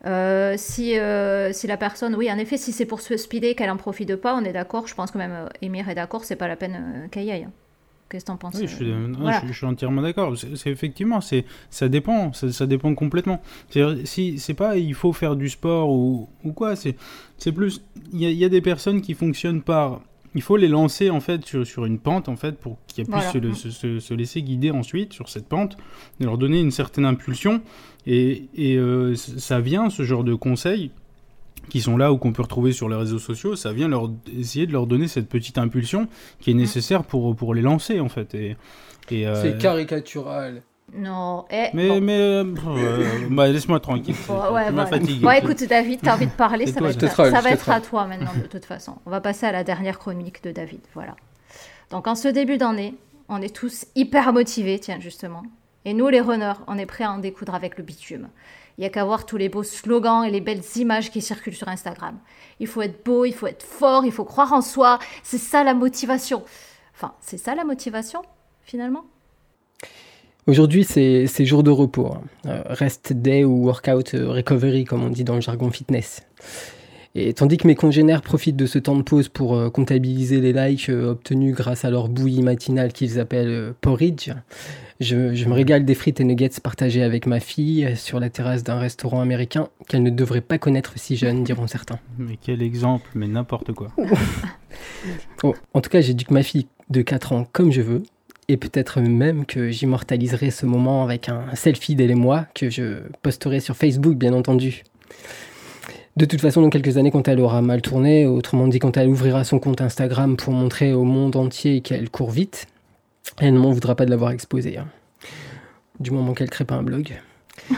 Euh, 0.06 0.56
si, 0.58 0.98
euh, 0.98 1.52
si 1.52 1.68
la 1.68 1.78
personne, 1.78 2.16
oui, 2.16 2.32
en 2.32 2.38
effet, 2.38 2.58
si 2.58 2.72
c'est 2.72 2.86
pour 2.86 3.02
se 3.02 3.18
speeder, 3.18 3.56
qu'elle 3.56 3.70
en 3.70 3.78
profite 3.78 4.16
pas, 4.16 4.36
on 4.36 4.44
est 4.46 4.54
d'accord. 4.54 4.88
Je 4.88 4.96
pense 4.96 5.12
que 5.12 5.18
même 5.18 5.32
euh, 5.32 5.50
Émir 5.62 5.90
est 5.90 5.96
d'accord, 5.96 6.24
c'est 6.24 6.38
pas 6.38 6.48
la 6.48 6.56
peine 6.56 6.76
euh, 6.76 7.08
qu'elle 7.10 7.26
y 7.26 7.32
aille. 7.32 7.48
Qu'est-ce 8.10 8.26
que 8.26 8.32
t'en 8.32 8.38
penses 8.38 8.56
Oui, 8.56 8.68
je 8.68 8.76
suis, 8.76 8.92
non, 8.92 9.20
voilà. 9.20 9.42
je, 9.44 9.48
je 9.48 9.54
suis 9.54 9.66
entièrement 9.68 10.02
d'accord. 10.02 10.34
C'est 10.56 10.72
effectivement, 10.72 11.22
c'est 11.22 11.46
ça 11.70 11.90
dépend, 11.90 12.34
ça, 12.34 12.52
ça 12.52 12.66
dépend 12.66 12.96
complètement. 12.96 13.40
C'est 13.70 13.84
si 14.06 14.40
c'est 14.40 14.56
pas 14.56 14.78
il 14.78 14.96
faut 14.96 15.14
faire 15.14 15.36
du 15.36 15.48
sport 15.48 15.92
ou, 15.92 16.28
ou 16.44 16.52
quoi, 16.54 16.76
c'est 16.76 16.96
c'est 17.38 17.52
plus 17.52 17.82
il 18.12 18.22
y, 18.22 18.34
y 18.34 18.46
a 18.46 18.50
des 18.50 18.62
personnes 18.62 19.02
qui 19.02 19.14
fonctionnent 19.14 19.62
par 19.62 20.02
il 20.36 20.42
faut 20.42 20.58
les 20.58 20.68
lancer 20.68 21.10
en 21.10 21.20
fait 21.20 21.46
sur, 21.46 21.66
sur 21.66 21.86
une 21.86 21.98
pente 22.00 22.30
en 22.30 22.36
fait 22.36 22.58
pour 22.58 22.78
qu'ils 22.88 23.06
puissent 23.06 23.32
Voilà. 23.34 23.54
se, 23.54 23.70
se- 23.70 23.72
se- 23.72 24.00
se 24.00 24.14
laisser 24.14 24.42
guider 24.42 24.72
ensuite 24.72 25.14
sur 25.14 25.28
cette 25.30 25.48
pente, 25.48 25.76
de 26.20 26.26
leur 26.26 26.38
donner 26.38 26.60
une 26.60 26.72
certaine 26.72 27.06
impulsion 27.06 27.62
et, 28.06 28.44
et 28.56 28.76
euh, 28.78 29.16
ça 29.16 29.60
vient 29.60 29.90
ce 29.90 30.04
genre 30.04 30.24
de 30.24 30.34
conseils 30.36 30.92
qui 31.70 31.82
sont 31.82 31.98
là 31.98 32.12
ou 32.14 32.18
qu'on 32.18 32.32
peut 32.32 32.42
retrouver 32.42 32.72
sur 32.72 32.90
les 32.90 32.96
réseaux 32.96 33.20
sociaux, 33.20 33.56
ça 33.56 33.74
vient 33.74 33.88
leur 33.88 34.10
essayer 34.38 34.66
de 34.66 34.72
leur 34.72 34.88
donner 34.88 35.08
cette 35.08 35.28
petite 35.30 35.58
impulsion 35.58 36.08
qui 36.40 36.52
est 36.52 36.56
nécessaire 36.56 37.04
pour, 37.04 37.36
pour 37.36 37.54
les 37.54 37.62
lancer 37.62 38.00
en 38.00 38.10
fait. 38.10 38.34
Et, 38.34 38.56
et, 39.12 39.28
euh, 39.28 39.42
C'est 39.42 39.58
caricatural. 39.60 40.62
Non, 40.94 41.46
eh, 41.50 41.68
Mais, 41.74 41.88
bon. 41.90 42.02
mais 42.02 42.18
euh, 42.20 42.44
euh, 42.68 43.28
bah, 43.30 43.48
laisse-moi 43.48 43.80
tranquille. 43.80 44.16
Bon, 44.28 44.36
tu 44.36 44.54
ouais, 44.54 44.72
voilà. 44.72 44.86
fatigué. 44.86 45.22
Bon, 45.22 45.32
écoute, 45.32 45.64
David, 45.64 46.00
t'as 46.02 46.16
envie 46.16 46.28
de 46.28 46.32
parler, 46.32 46.66
C'est 46.66 46.74
ça 46.74 46.80
toi, 46.80 46.88
va, 46.90 46.94
être, 46.94 47.16
ça 47.16 47.42
va 47.42 47.50
être 47.52 47.62
troll. 47.62 47.74
à 47.76 47.82
toi 47.82 48.06
maintenant, 48.06 48.32
de 48.36 48.48
toute 48.48 48.66
façon. 48.66 48.96
On 49.06 49.10
va 49.10 49.22
passer 49.22 49.46
à 49.46 49.52
la 49.52 49.64
dernière 49.64 50.00
chronique 50.00 50.44
de 50.44 50.52
David. 50.52 50.82
Voilà. 50.94 51.16
Donc, 51.92 52.08
en 52.08 52.16
ce 52.16 52.28
début 52.28 52.58
d'année, 52.58 52.96
on 53.28 53.42
est 53.42 53.56
tous 53.56 53.86
hyper 53.96 54.34
motivés, 54.34 54.80
tiens, 54.80 55.00
justement. 55.00 55.44
Et 55.86 55.94
nous, 55.94 56.08
les 56.10 56.22
runners, 56.22 56.54
on 56.68 56.78
est 56.78 56.86
prêts 56.86 57.04
à 57.04 57.12
en 57.12 57.18
découdre 57.20 57.56
avec 57.56 57.78
le 57.78 57.84
bitume. 57.84 58.30
Il 58.78 58.82
n'y 58.82 58.88
a 58.88 58.90
qu'à 58.90 59.04
voir 59.04 59.26
tous 59.26 59.38
les 59.38 59.50
beaux 59.50 59.64
slogans 59.64 60.24
et 60.24 60.32
les 60.32 60.40
belles 60.42 60.64
images 60.76 61.12
qui 61.12 61.22
circulent 61.22 61.56
sur 61.56 61.68
Instagram. 61.68 62.18
Il 62.60 62.68
faut 62.68 62.82
être 62.82 63.04
beau, 63.04 63.26
il 63.26 63.34
faut 63.34 63.48
être 63.48 63.64
fort, 63.64 64.06
il 64.06 64.12
faut 64.12 64.24
croire 64.24 64.54
en 64.54 64.62
soi. 64.62 65.00
C'est 65.24 65.38
ça 65.38 65.64
la 65.64 65.74
motivation. 65.74 66.44
Enfin, 66.96 67.14
c'est 67.20 67.38
ça 67.38 67.56
la 67.56 67.64
motivation, 67.66 68.22
finalement? 68.62 69.06
Aujourd'hui, 70.50 70.84
c'est 70.84 71.28
c'est 71.28 71.46
jour 71.46 71.62
de 71.62 71.70
repos. 71.70 72.08
hein. 72.08 72.22
Euh, 72.48 72.64
rest 72.70 73.14
day 73.14 73.44
ou 73.44 73.66
workout 73.66 74.16
euh, 74.16 74.30
recovery, 74.32 74.84
comme 74.84 75.04
on 75.04 75.10
dit 75.10 75.24
dans 75.24 75.36
le 75.36 75.42
jargon 75.42 75.70
fitness. 75.70 76.24
Et 77.14 77.34
tandis 77.34 77.58
que 77.58 77.68
mes 77.68 77.76
congénères 77.76 78.24
profitent 78.24 78.56
de 78.56 78.66
ce 78.66 78.80
temps 78.80 78.96
de 78.96 79.04
pause 79.04 79.30
pour 79.30 79.56
euh, 79.56 79.70
comptabiliser 79.70 80.42
les 80.42 80.52
likes 80.54 80.90
euh, 80.90 81.12
obtenus 81.12 81.56
grâce 81.56 81.86
à 81.86 81.92
leur 81.92 82.08
bouillie 82.08 82.42
matinale 82.42 82.94
qu'ils 82.94 83.20
appellent 83.20 83.48
euh, 83.48 83.74
porridge, 83.80 84.32
je, 85.00 85.36
je 85.36 85.46
me 85.46 85.54
régale 85.54 85.86
des 85.86 85.94
frites 85.94 86.20
et 86.20 86.24
nuggets 86.24 86.50
partagés 86.64 87.04
avec 87.04 87.28
ma 87.28 87.40
fille 87.40 87.96
sur 87.96 88.20
la 88.20 88.32
terrasse 88.32 88.64
d'un 88.64 88.80
restaurant 88.80 89.22
américain 89.22 89.70
qu'elle 89.88 90.02
ne 90.04 90.10
devrait 90.10 90.42
pas 90.42 90.58
connaître 90.58 90.94
si 90.96 91.16
jeune, 91.16 91.44
diront 91.44 91.68
certains. 91.68 92.00
Mais 92.18 92.38
quel 92.42 92.64
exemple, 92.64 93.08
mais 93.14 93.28
n'importe 93.28 93.72
quoi. 93.74 93.90
Oh, 95.44 95.56
en 95.74 95.82
tout 95.82 95.90
cas, 95.90 96.02
j'éduque 96.02 96.32
ma 96.32 96.44
fille 96.44 96.68
de 96.90 97.02
4 97.02 97.34
ans 97.34 97.48
comme 97.52 97.72
je 97.72 97.82
veux. 97.82 98.04
Et 98.52 98.58
peut-être 98.58 99.00
même 99.00 99.46
que 99.46 99.70
j'immortaliserai 99.70 100.50
ce 100.50 100.66
moment 100.66 101.04
avec 101.04 101.30
un 101.30 101.54
selfie 101.56 101.94
d'elle 101.96 102.10
et 102.10 102.16
moi 102.16 102.48
que 102.56 102.70
je 102.72 103.04
posterai 103.22 103.60
sur 103.60 103.78
Facebook, 103.78 104.16
bien 104.16 104.34
entendu. 104.34 104.84
De 106.18 106.26
toute 106.26 106.42
façon, 106.42 106.62
dans 106.64 106.72
quelques 106.72 106.98
années, 106.98 107.12
quand 107.12 107.28
elle 107.28 107.40
aura 107.40 107.62
mal 107.62 107.82
tourné, 107.84 108.26
autrement 108.26 108.68
dit, 108.68 108.80
quand 108.80 108.98
elle 108.98 109.08
ouvrira 109.08 109.44
son 109.44 109.60
compte 109.60 109.82
Instagram 109.82 110.36
pour 110.36 110.52
montrer 110.52 110.94
au 110.94 111.04
monde 111.04 111.36
entier 111.36 111.82
qu'elle 111.82 112.10
court 112.10 112.32
vite, 112.32 112.66
elle 113.38 113.54
ne 113.54 113.60
m'en 113.60 113.72
voudra 113.72 113.96
pas 113.96 114.06
de 114.06 114.10
l'avoir 114.10 114.32
exposée. 114.32 114.78
hein. 114.80 114.88
Du 116.00 116.10
moment 116.10 116.34
qu'elle 116.34 116.50
crée 116.50 116.66
pas 116.66 116.76
un 116.76 116.84
blog. 116.84 117.14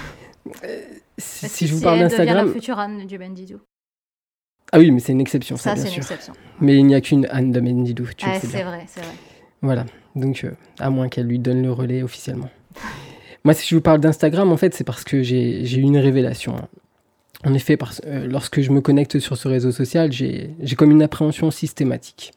Euh, 0.63 0.81
si, 1.19 1.47
si 1.47 1.67
je 1.67 1.75
vous 1.75 1.81
parle 1.81 1.99
d'Instagram. 1.99 2.47
la 2.47 2.51
future 2.51 2.79
Anne 2.79 3.05
du 3.05 3.19
Bendidou. 3.19 3.59
Ah 4.71 4.79
oui, 4.79 4.89
mais 4.89 4.99
c'est 4.99 5.11
une 5.11 5.21
exception, 5.21 5.55
ça, 5.55 5.69
Ça, 5.69 5.73
bien 5.75 5.83
c'est 5.83 5.89
une 5.89 5.93
sûr. 5.93 6.11
exception. 6.11 6.33
Mais 6.59 6.77
il 6.77 6.83
n'y 6.87 6.95
a 6.95 6.99
qu'une 7.01 7.27
Anne 7.29 7.51
de 7.51 7.59
Mendidou, 7.59 8.07
tu 8.17 8.25
bien. 8.25 8.39
c'est 8.39 8.63
vrai, 8.63 8.85
c'est 8.87 9.01
vrai. 9.01 9.13
Voilà, 9.61 9.85
donc 10.15 10.43
euh, 10.43 10.51
à 10.79 10.89
moins 10.89 11.07
qu'elle 11.07 11.27
lui 11.27 11.37
donne 11.37 11.61
le 11.61 11.71
relais 11.71 12.01
officiellement. 12.01 12.49
Moi, 13.43 13.53
si 13.53 13.67
je 13.67 13.75
vous 13.75 13.81
parle 13.81 13.99
d'Instagram, 13.99 14.51
en 14.51 14.57
fait, 14.57 14.73
c'est 14.73 14.83
parce 14.83 15.03
que 15.03 15.21
j'ai 15.21 15.63
eu 15.63 15.81
une 15.81 15.97
révélation. 15.97 16.55
En 17.43 17.53
effet, 17.53 17.77
euh, 18.05 18.27
lorsque 18.27 18.61
je 18.61 18.71
me 18.71 18.81
connecte 18.81 19.19
sur 19.19 19.37
ce 19.37 19.47
réseau 19.47 19.71
social, 19.71 20.11
j'ai 20.11 20.75
comme 20.77 20.91
une 20.91 21.01
appréhension 21.01 21.49
systématique. 21.51 22.33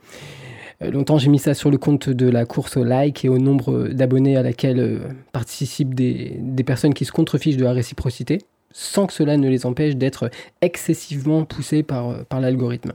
Euh, 0.82 0.90
longtemps, 0.90 1.18
j'ai 1.18 1.28
mis 1.28 1.38
ça 1.38 1.54
sur 1.54 1.70
le 1.70 1.78
compte 1.78 2.08
de 2.08 2.28
la 2.28 2.46
course 2.46 2.76
au 2.76 2.84
like 2.84 3.24
et 3.24 3.28
au 3.28 3.38
nombre 3.38 3.88
d'abonnés 3.88 4.36
à 4.36 4.42
laquelle 4.42 5.00
participent 5.32 5.94
des, 5.94 6.40
personnes 6.64 6.94
qui 6.94 7.04
se 7.04 7.12
contrefichent 7.12 7.58
de 7.58 7.64
la 7.64 7.72
réciprocité, 7.72 8.38
sans 8.70 9.06
que 9.06 9.12
cela 9.12 9.36
ne 9.36 9.48
les 9.48 9.66
empêche 9.66 9.96
d'être 9.96 10.30
excessivement 10.62 11.44
poussés 11.44 11.82
par 11.82 12.40
l'algorithme. 12.40 12.92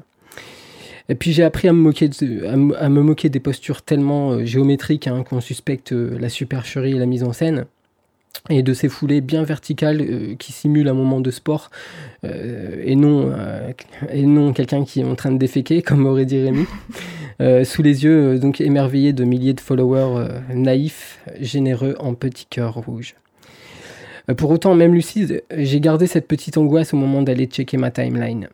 Et 1.09 1.15
puis 1.15 1.33
j'ai 1.33 1.43
appris 1.43 1.67
à 1.67 1.73
me 1.73 3.01
moquer, 3.01 3.29
des 3.29 3.39
postures 3.39 3.81
tellement 3.81 4.31
euh, 4.31 4.45
géométriques 4.45 5.07
hein, 5.07 5.23
qu'on 5.27 5.41
suspecte 5.41 5.91
euh, 5.91 6.17
la 6.19 6.29
supercherie 6.29 6.91
et 6.91 6.99
la 6.99 7.07
mise 7.07 7.23
en 7.23 7.33
scène, 7.33 7.65
et 8.49 8.61
de 8.61 8.73
ces 8.73 8.89
foulées 8.89 9.19
bien 9.19 9.43
verticales 9.43 10.01
euh, 10.01 10.35
qui 10.35 10.51
simulent 10.51 10.87
un 10.87 10.93
moment 10.93 11.19
de 11.19 11.31
sport, 11.31 11.71
et 12.23 12.95
non, 12.95 13.33
et 14.11 14.23
non 14.23 14.53
quelqu'un 14.53 14.83
qui 14.83 14.99
est 14.99 15.03
en 15.03 15.15
train 15.15 15.31
de 15.31 15.37
déféquer, 15.37 15.81
comme 15.83 16.05
aurait 16.05 16.25
dit 16.25 16.39
Rémi, 16.39 16.65
sous 17.65 17.81
les 17.81 18.03
yeux 18.03 18.37
donc 18.37 18.61
émerveillés 18.61 19.13
de 19.13 19.23
milliers 19.23 19.53
de 19.53 19.61
followers 19.61 20.27
naïfs, 20.53 21.19
généreux 21.41 21.95
en 21.99 22.13
petits 22.13 22.45
cœurs 22.47 22.75
rouges. 22.75 23.15
Pour 24.37 24.51
autant, 24.51 24.75
même 24.75 24.93
lucide, 24.93 25.43
j'ai 25.57 25.79
gardé 25.79 26.05
cette 26.05 26.27
petite 26.27 26.57
angoisse 26.57 26.93
au 26.93 26.97
moment 26.97 27.23
d'aller 27.23 27.45
checker 27.45 27.77
ma 27.77 27.89
timeline. 27.89 28.49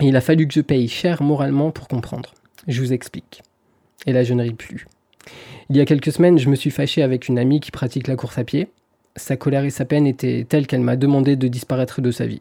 Il 0.00 0.16
a 0.16 0.20
fallu 0.20 0.48
que 0.48 0.54
je 0.54 0.60
paye 0.60 0.88
cher 0.88 1.22
moralement 1.22 1.70
pour 1.70 1.88
comprendre. 1.88 2.32
Je 2.66 2.80
vous 2.80 2.92
explique. 2.92 3.42
Et 4.06 4.12
là, 4.12 4.24
je 4.24 4.32
ne 4.32 4.42
ris 4.42 4.54
plus. 4.54 4.86
Il 5.68 5.76
y 5.76 5.80
a 5.80 5.84
quelques 5.84 6.12
semaines, 6.12 6.38
je 6.38 6.48
me 6.48 6.56
suis 6.56 6.70
fâché 6.70 7.02
avec 7.02 7.28
une 7.28 7.38
amie 7.38 7.60
qui 7.60 7.70
pratique 7.70 8.08
la 8.08 8.16
course 8.16 8.38
à 8.38 8.44
pied. 8.44 8.68
Sa 9.16 9.36
colère 9.36 9.64
et 9.64 9.70
sa 9.70 9.84
peine 9.84 10.06
étaient 10.06 10.46
telles 10.48 10.66
qu'elle 10.66 10.80
m'a 10.80 10.96
demandé 10.96 11.36
de 11.36 11.48
disparaître 11.48 12.00
de 12.00 12.10
sa 12.10 12.26
vie. 12.26 12.40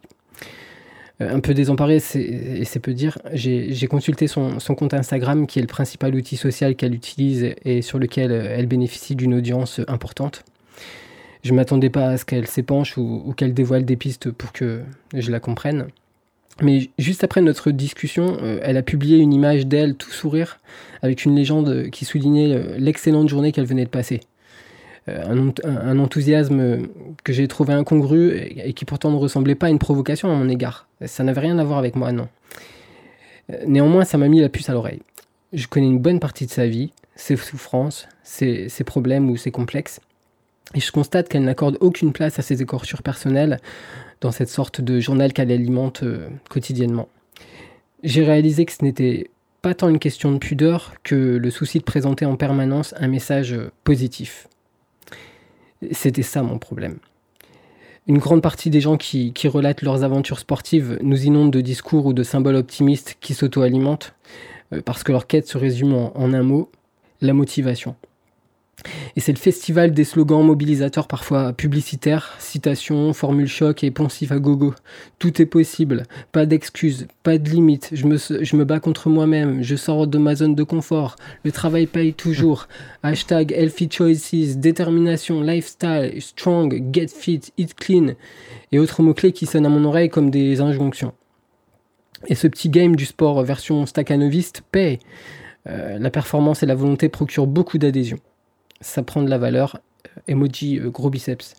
Euh, 1.22 1.36
un 1.36 1.39
peu 1.41 1.53
désemparé, 1.53 1.97
et 2.16 2.66
c'est 2.66 2.80
peu 2.80 2.93
dire, 2.93 3.18
j'ai 3.34 3.88
consulté 3.88 4.28
son, 4.28 4.57
compte 4.78 4.93
Instagram, 4.93 5.47
qui 5.47 5.60
est 5.60 5.64
le 5.64 5.68
principal 5.68 6.16
outil 6.16 6.38
social 6.38 6.76
qu'elle 6.76 6.95
utilise 6.95 7.55
et 7.66 7.82
sur 7.82 7.99
lequel 7.99 8.32
euh, 8.32 8.55
elle 8.55 8.68
bénéficie 8.68 9.16
d'une 9.16 9.34
audience 9.34 9.82
importante. 9.88 10.45
Je 11.43 11.51
ne 11.51 11.57
m'attendais 11.57 11.89
pas 11.89 12.10
à 12.10 12.18
ce 12.18 12.26
qu'elle 12.26 12.47
s'épanche 12.47 12.97
ou 12.97 13.34
qu'elle 13.36 13.53
dévoile 13.53 13.86
des 13.86 13.95
pistes 13.95 14.30
pour 14.30 14.51
que 14.51 14.82
je 15.14 15.32
la 15.32 15.39
comprenne. 15.39 15.88
Mais 16.62 16.89
juste 16.97 17.24
après 17.24 17.41
notre 17.41 17.72
discussion, 17.72 18.38
euh, 18.41 18.60
elle 18.64 18.76
a 18.78 18.82
publié 18.82 19.18
une 19.18 19.34
image 19.34 19.66
d'elle 19.68 19.95
tout 19.95 20.12
sourire 20.12 20.60
avec 21.01 21.24
une 21.24 21.36
légende 21.36 21.89
qui 21.89 22.03
soulignait 22.05 22.53
euh, 22.53 22.76
l'excellente 22.78 23.30
journée 23.30 23.51
qu'elle 23.51 23.66
venait 23.66 23.86
de 23.86 23.89
passer. 23.89 24.20
Euh, 25.07 25.24
un, 25.26 25.47
ent- 25.47 25.53
un- 25.64 25.78
un 25.78 25.99
enthousiasme 25.99 26.60
euh, 26.60 26.78
que 27.24 27.32
j'ai 27.32 27.47
trouvé 27.47 27.74
incongru 27.74 28.36
et, 28.38 28.74
qui 28.74 28.84
pourtant 28.86 29.10
ne 29.12 29.16
ressemblait 29.18 29.55
pas 29.55 29.68
à 29.68 29.70
une 29.70 29.80
provocation 29.80 30.30
à 30.32 30.36
mon 30.36 30.49
égard. 30.49 30.88
Ça 31.05 31.24
n'avait 31.24 31.39
rien 31.41 31.57
à 31.60 31.64
voir 31.64 31.80
avec 31.80 31.95
moi, 31.95 32.12
non. 32.12 32.28
Euh, 33.51 33.57
Néanmoins, 33.66 34.03
ça 34.03 34.18
m'a 34.18 34.28
mis 34.28 34.41
la 34.41 34.49
puce 34.49 34.70
à 34.70 34.74
l'oreille. 34.74 35.01
Je 35.53 35.68
connais 35.68 35.88
une 35.88 35.99
bonne 35.99 36.20
partie 36.20 36.45
de 36.45 36.51
sa 36.51 36.68
vie, 36.68 36.91
ses 37.16 37.38
souffrances, 37.38 38.07
ses, 38.24 38.68
ses 38.70 38.84
problèmes 38.84 39.30
ou 39.30 39.38
ses 39.38 39.51
complexes. 39.51 39.99
Et 40.76 40.80
je 40.82 40.91
constate 40.91 41.30
qu'elle 41.30 41.43
n'accorde 41.45 41.78
aucune 41.80 42.12
place 42.14 42.38
à 42.38 42.43
ses 42.43 42.62
écorchures 42.62 43.01
personnelles 43.01 43.60
dans 44.22 44.32
cette 44.32 44.49
sorte 44.49 44.82
de 44.82 44.99
journal 44.99 45.34
qu'elle 45.34 45.51
alimente 45.51 46.03
euh, 46.03 46.28
quotidiennement. 46.49 47.07
J'ai 48.03 48.24
réalisé 48.24 48.65
que 48.65 48.72
ce 48.72 48.84
n'était 48.84 49.30
pas 49.61 49.74
tant 49.74 49.89
une 49.89 49.99
question 49.99 50.32
de 50.32 50.38
pudeur 50.38 50.93
que 51.03 51.15
le 51.15 51.51
souci 51.51 51.80
de 51.80 51.84
présenter 51.84 52.26
en 52.26 52.36
permanence 52.36 52.93
un 52.97 53.07
message 53.07 53.53
euh, 53.53 53.72
positif. 53.84 54.47
C'était 55.91 56.24
ça 56.24 56.43
mon 56.43 56.57
problème. 56.57 56.97
Une 58.07 58.17
grande 58.17 58.41
partie 58.41 58.70
des 58.70 58.82
gens 58.82 58.97
qui, 58.97 59.34
relatent 59.45 59.82
leurs 59.82 60.03
aventures 60.03 60.39
sportives 60.39 60.97
nous 61.01 61.26
inondent 61.26 61.51
de 61.51 61.61
discours 61.61 62.05
ou 62.05 62.13
de 62.13 62.24
symboles 62.24 62.55
optimistes 62.55 63.17
qui 63.22 63.34
s'auto-alimentent 63.34 64.15
euh, 64.74 64.82
parce 64.82 65.03
que 65.03 65.11
leur 65.11 65.28
quête 65.28 65.47
se 65.47 65.57
résume 65.57 65.93
en 65.93 66.34
un 66.34 66.43
mot, 66.43 66.72
la 67.22 67.34
motivation. 67.34 67.95
Et 69.15 69.19
c'est 69.19 69.32
le 69.32 69.38
festival 69.38 69.91
des 69.91 70.03
slogans 70.03 70.43
mobilisateurs 70.43 71.07
parfois 71.07 71.53
publicitaires, 71.53 72.36
citations, 72.39 73.13
formules 73.13 73.47
choc 73.47 73.84
et 73.84 73.91
poncifs 73.91 74.32
à 74.32 74.39
gogo. 74.39 74.73
Tout 75.17 75.41
est 75.41 75.45
possible, 75.45 76.03
pas 76.32 76.45
d'excuses, 76.45 77.07
pas 77.23 77.38
de 77.38 77.49
limites, 77.49 77.89
je 77.93 78.05
me, 78.05 78.17
je 78.17 78.55
me 78.55 78.65
bats 78.65 78.80
contre 78.80 79.09
moi-même, 79.09 79.63
je 79.63 79.75
sors 79.75 80.07
de 80.07 80.17
ma 80.17 80.36
zone 80.36 80.55
de 80.55 80.63
confort, 80.63 81.15
le 81.43 81.51
travail 81.51 81.88
paye 81.88 82.13
toujours. 82.13 82.67
Hashtag 83.03 83.51
healthy 83.51 83.89
choices, 83.89 84.57
détermination, 84.57 85.41
lifestyle, 85.41 86.21
strong, 86.21 86.93
get 86.93 87.07
fit, 87.07 87.41
eat 87.57 87.73
clean, 87.73 88.13
et 88.71 88.80
autres 88.80 89.01
mots-clés 89.01 89.32
qui 89.32 89.45
sonnent 89.45 89.65
à 89.65 89.69
mon 89.69 89.86
oreille 89.86 90.09
comme 90.09 90.30
des 90.30 90.61
injonctions. 90.61 91.13
Et 92.27 92.36
ce 92.36 92.47
petit 92.47 92.69
game 92.69 92.95
du 92.95 93.05
sport 93.05 93.41
version 93.43 93.86
staccanoviste 93.86 94.61
paye. 94.71 94.99
Euh, 95.67 95.99
la 95.99 96.09
performance 96.09 96.63
et 96.63 96.65
la 96.65 96.75
volonté 96.75 97.09
procurent 97.09 97.47
beaucoup 97.47 97.77
d'adhésion 97.77 98.17
ça 98.82 99.03
prend 99.03 99.21
de 99.21 99.30
la 99.30 99.38
valeur. 99.38 99.80
Euh, 100.05 100.21
Emoji 100.32 100.80
euh, 100.80 100.89
gros 100.89 101.09
biceps. 101.09 101.55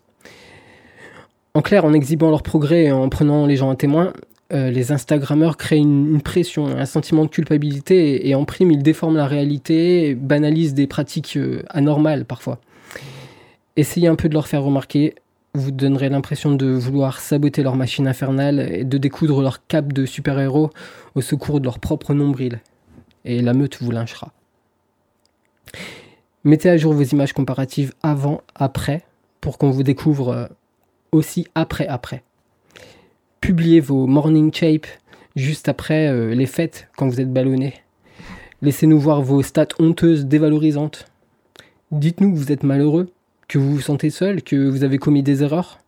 En 1.53 1.61
clair, 1.61 1.85
en 1.85 1.93
exhibant 1.93 2.29
leurs 2.29 2.43
progrès 2.43 2.85
et 2.85 2.91
en 2.91 3.09
prenant 3.09 3.45
les 3.45 3.57
gens 3.57 3.69
à 3.69 3.75
témoin, 3.75 4.13
euh, 4.53 4.69
les 4.69 4.91
Instagrammeurs 4.91 5.57
créent 5.57 5.77
une, 5.77 6.21
pression, 6.21 6.67
un 6.67 6.85
sentiment 6.85 7.25
de 7.25 7.29
culpabilité 7.29 8.27
et, 8.27 8.35
en 8.35 8.45
prime, 8.45 8.71
ils 8.71 8.83
déforment 8.83 9.17
la 9.17 9.27
réalité, 9.27 10.15
banalisent 10.15 10.73
des 10.73 10.87
pratiques 10.87 11.37
anormales 11.69 12.25
parfois. 12.25 12.59
Essayez 13.75 14.07
un 14.07 14.15
peu 14.15 14.29
de 14.29 14.33
leur 14.33 14.47
faire 14.47 14.63
remarquer, 14.63 15.15
vous 15.53 15.71
donnerez 15.71 16.09
l'impression 16.09 16.53
de 16.53 16.67
vouloir 16.67 17.19
saboter 17.19 17.63
leur 17.63 17.75
machine 17.75 18.07
infernale 18.07 18.59
et 18.71 18.83
de 18.85 18.97
découdre 18.97 19.41
leur 19.41 19.65
cape 19.67 19.91
de 19.91 20.05
super-héros 20.05 20.69
au 21.15 21.21
secours 21.21 21.59
de 21.59 21.65
leur 21.65 21.79
propre 21.79 22.13
nombril. 22.13 22.61
Et 23.25 23.41
la 23.41 23.53
meute 23.53 23.81
vous 23.81 23.91
lynchera. 23.91 24.31
Mettez 26.43 26.69
à 26.69 26.77
jour 26.77 26.93
vos 26.93 27.03
images 27.03 27.33
comparatives 27.33 27.93
avant, 28.01 28.41
après, 28.55 29.03
pour 29.41 29.59
qu'on 29.59 29.69
vous 29.69 29.83
découvre 29.83 30.29
euh, 30.29 30.47
aussi 31.11 31.47
après, 31.53 31.87
après. 31.87 32.23
Publiez 33.41 33.79
vos 33.79 34.07
morning 34.07 34.51
shapes 34.51 34.87
juste 35.35 35.69
après 35.69 36.07
euh, 36.07 36.33
les 36.33 36.47
fêtes 36.47 36.87
quand 36.97 37.07
vous 37.07 37.21
êtes 37.21 37.31
ballonné. 37.31 37.75
Laissez-nous 38.63 38.99
voir 38.99 39.21
vos 39.21 39.43
stats 39.43 39.67
honteuses, 39.79 40.25
dévalorisantes. 40.25 41.05
Dites-nous 41.91 42.31
que 42.31 42.37
vous 42.37 42.51
êtes 42.51 42.63
malheureux, 42.63 43.11
que 43.47 43.59
vous 43.59 43.75
vous 43.75 43.81
sentez 43.81 44.09
seul, 44.09 44.41
que 44.41 44.67
vous 44.67 44.83
avez 44.83 44.97
commis 44.97 45.23
des 45.23 45.43
erreurs. 45.43 45.80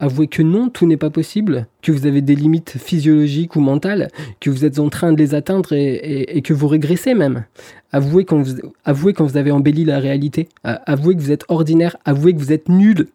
Avouez 0.00 0.28
que 0.28 0.42
non, 0.42 0.68
tout 0.68 0.86
n'est 0.86 0.96
pas 0.96 1.10
possible, 1.10 1.66
que 1.82 1.90
vous 1.90 2.06
avez 2.06 2.20
des 2.20 2.36
limites 2.36 2.78
physiologiques 2.78 3.56
ou 3.56 3.60
mentales, 3.60 4.08
que 4.38 4.48
vous 4.48 4.64
êtes 4.64 4.78
en 4.78 4.90
train 4.90 5.12
de 5.12 5.18
les 5.18 5.34
atteindre 5.34 5.72
et, 5.72 6.40
que 6.42 6.54
vous 6.54 6.68
régressez 6.68 7.14
même. 7.14 7.44
Avouez 7.90 8.24
quand, 8.24 8.40
vous, 8.42 9.36
avez 9.36 9.50
embelli 9.50 9.84
la 9.84 9.98
réalité. 9.98 10.48
Avouez 10.62 11.16
que 11.16 11.20
vous 11.20 11.32
êtes 11.32 11.44
ordinaire. 11.48 11.96
Avouez 12.04 12.32
que 12.32 12.38
vous 12.38 12.52
êtes 12.52 12.68
nul. 12.68 13.08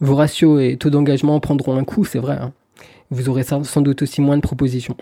Vos 0.00 0.16
ratios 0.16 0.60
et 0.60 0.76
taux 0.76 0.90
d'engagement 0.90 1.38
prendront 1.38 1.76
un 1.76 1.84
coup, 1.84 2.04
c'est 2.04 2.18
vrai. 2.18 2.38
Hein. 2.40 2.52
Vous 3.10 3.28
aurez 3.28 3.44
sans 3.44 3.80
doute 3.82 4.02
aussi 4.02 4.20
moins 4.20 4.36
de 4.36 4.42
propositions. 4.42 4.96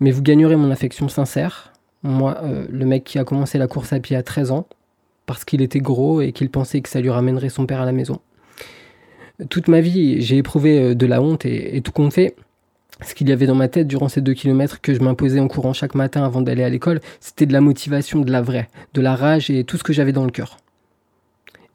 Mais 0.00 0.10
vous 0.10 0.22
gagnerez 0.22 0.56
mon 0.56 0.70
affection 0.70 1.08
sincère. 1.08 1.72
Moi, 2.02 2.38
euh, 2.42 2.66
le 2.70 2.86
mec 2.86 3.04
qui 3.04 3.18
a 3.18 3.24
commencé 3.24 3.58
la 3.58 3.66
course 3.66 3.92
à 3.92 4.00
pied 4.00 4.16
à 4.16 4.22
13 4.22 4.50
ans, 4.50 4.66
parce 5.26 5.44
qu'il 5.44 5.62
était 5.62 5.80
gros 5.80 6.20
et 6.20 6.32
qu'il 6.32 6.50
pensait 6.50 6.80
que 6.80 6.88
ça 6.88 7.00
lui 7.00 7.10
ramènerait 7.10 7.48
son 7.48 7.66
père 7.66 7.80
à 7.80 7.84
la 7.84 7.92
maison. 7.92 8.18
Toute 9.48 9.68
ma 9.68 9.80
vie, 9.80 10.20
j'ai 10.20 10.36
éprouvé 10.38 10.78
euh, 10.78 10.94
de 10.94 11.06
la 11.06 11.22
honte 11.22 11.44
et, 11.46 11.80
tout 11.82 11.92
compte 11.92 12.12
fait, 12.12 12.36
ce 13.04 13.14
qu'il 13.14 13.28
y 13.28 13.32
avait 13.32 13.46
dans 13.46 13.54
ma 13.54 13.68
tête 13.68 13.86
durant 13.86 14.08
ces 14.08 14.20
deux 14.20 14.34
kilomètres 14.34 14.80
que 14.80 14.94
je 14.94 15.00
m'imposais 15.00 15.40
en 15.40 15.48
courant 15.48 15.72
chaque 15.72 15.94
matin 15.94 16.24
avant 16.24 16.42
d'aller 16.42 16.62
à 16.62 16.68
l'école, 16.68 17.00
c'était 17.20 17.46
de 17.46 17.52
la 17.52 17.60
motivation, 17.60 18.20
de 18.20 18.30
la 18.30 18.42
vraie, 18.42 18.68
de 18.94 19.00
la 19.00 19.16
rage 19.16 19.50
et 19.50 19.64
tout 19.64 19.76
ce 19.76 19.82
que 19.82 19.92
j'avais 19.92 20.12
dans 20.12 20.24
le 20.24 20.30
cœur. 20.30 20.58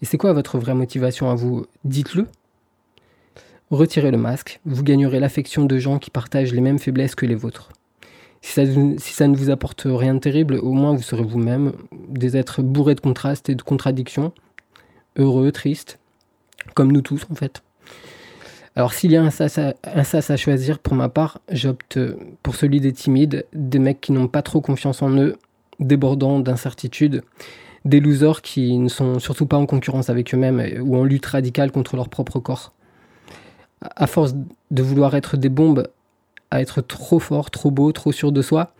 Et 0.01 0.05
c'est 0.05 0.17
quoi 0.17 0.33
votre 0.33 0.57
vraie 0.57 0.75
motivation 0.75 1.29
à 1.29 1.35
vous? 1.35 1.65
Dites-le. 1.83 2.27
Retirez 3.71 4.11
le 4.11 4.17
masque, 4.17 4.61
vous 4.65 4.83
gagnerez 4.83 5.19
l'affection 5.19 5.65
de 5.65 5.77
gens 5.77 5.99
qui 5.99 6.09
partagent 6.09 6.53
les 6.53 6.61
mêmes 6.61 6.79
faiblesses 6.79 7.15
que 7.15 7.25
les 7.25 7.35
vôtres. 7.35 7.69
Si 8.41 8.53
ça, 8.53 8.61
si 8.65 9.13
ça, 9.13 9.27
ne 9.27 9.35
vous 9.35 9.49
apporte 9.49 9.83
rien 9.85 10.13
de 10.13 10.19
terrible, 10.19 10.55
au 10.55 10.71
moins 10.71 10.93
vous 10.93 11.01
serez 11.01 11.23
vous-même, 11.23 11.73
des 12.07 12.37
êtres 12.37 12.61
bourrés 12.61 12.95
de 12.95 13.01
contrastes 13.01 13.49
et 13.49 13.55
de 13.55 13.61
contradictions, 13.61 14.31
heureux, 15.17 15.51
tristes, 15.51 15.99
comme 16.73 16.91
nous 16.91 17.01
tous 17.01 17.25
en 17.29 17.35
fait. 17.35 17.63
Alors 18.75 18.93
s'il 18.93 19.11
y 19.11 19.17
a 19.17 19.23
un 19.23 19.31
sas, 19.31 19.57
à, 19.57 20.37
choisir, 20.37 20.77
pour 20.77 20.93
ma 20.93 21.09
part, 21.09 21.39
j'opte 21.51 21.99
pour 22.43 22.55
celui 22.55 22.79
des 22.79 22.93
timides, 22.93 23.45
des 23.53 23.79
mecs 23.79 24.01
qui 24.01 24.11
n'ont 24.11 24.27
pas 24.27 24.43
trop 24.43 24.61
confiance 24.61 25.01
en 25.01 25.09
eux, 25.17 25.37
débordants 25.79 26.39
d'incertitudes, 26.39 27.23
des 27.85 27.99
losers 27.99 28.43
qui 28.43 28.77
ne 28.77 28.87
sont 28.87 29.17
surtout 29.17 29.47
pas 29.47 29.57
en 29.57 29.65
concurrence 29.65 30.11
avec 30.11 30.33
eux-mêmes 30.33 30.63
ou 30.81 30.95
en 30.95 31.03
lutte 31.03 31.25
radicale 31.25 31.71
contre 31.71 31.95
leur 31.95 32.09
propre 32.09 32.39
corps 32.39 32.73
à 33.81 34.07
force 34.07 34.33
de 34.71 34.83
vouloir 34.83 35.15
être 35.15 35.37
des 35.37 35.49
bombes, 35.49 35.87
à 36.51 36.61
être 36.61 36.81
trop 36.81 37.19
fort, 37.19 37.51
trop 37.51 37.71
beau, 37.71 37.91
trop 37.91 38.11
sûr 38.11 38.31
de 38.31 38.41
soi, 38.41 38.73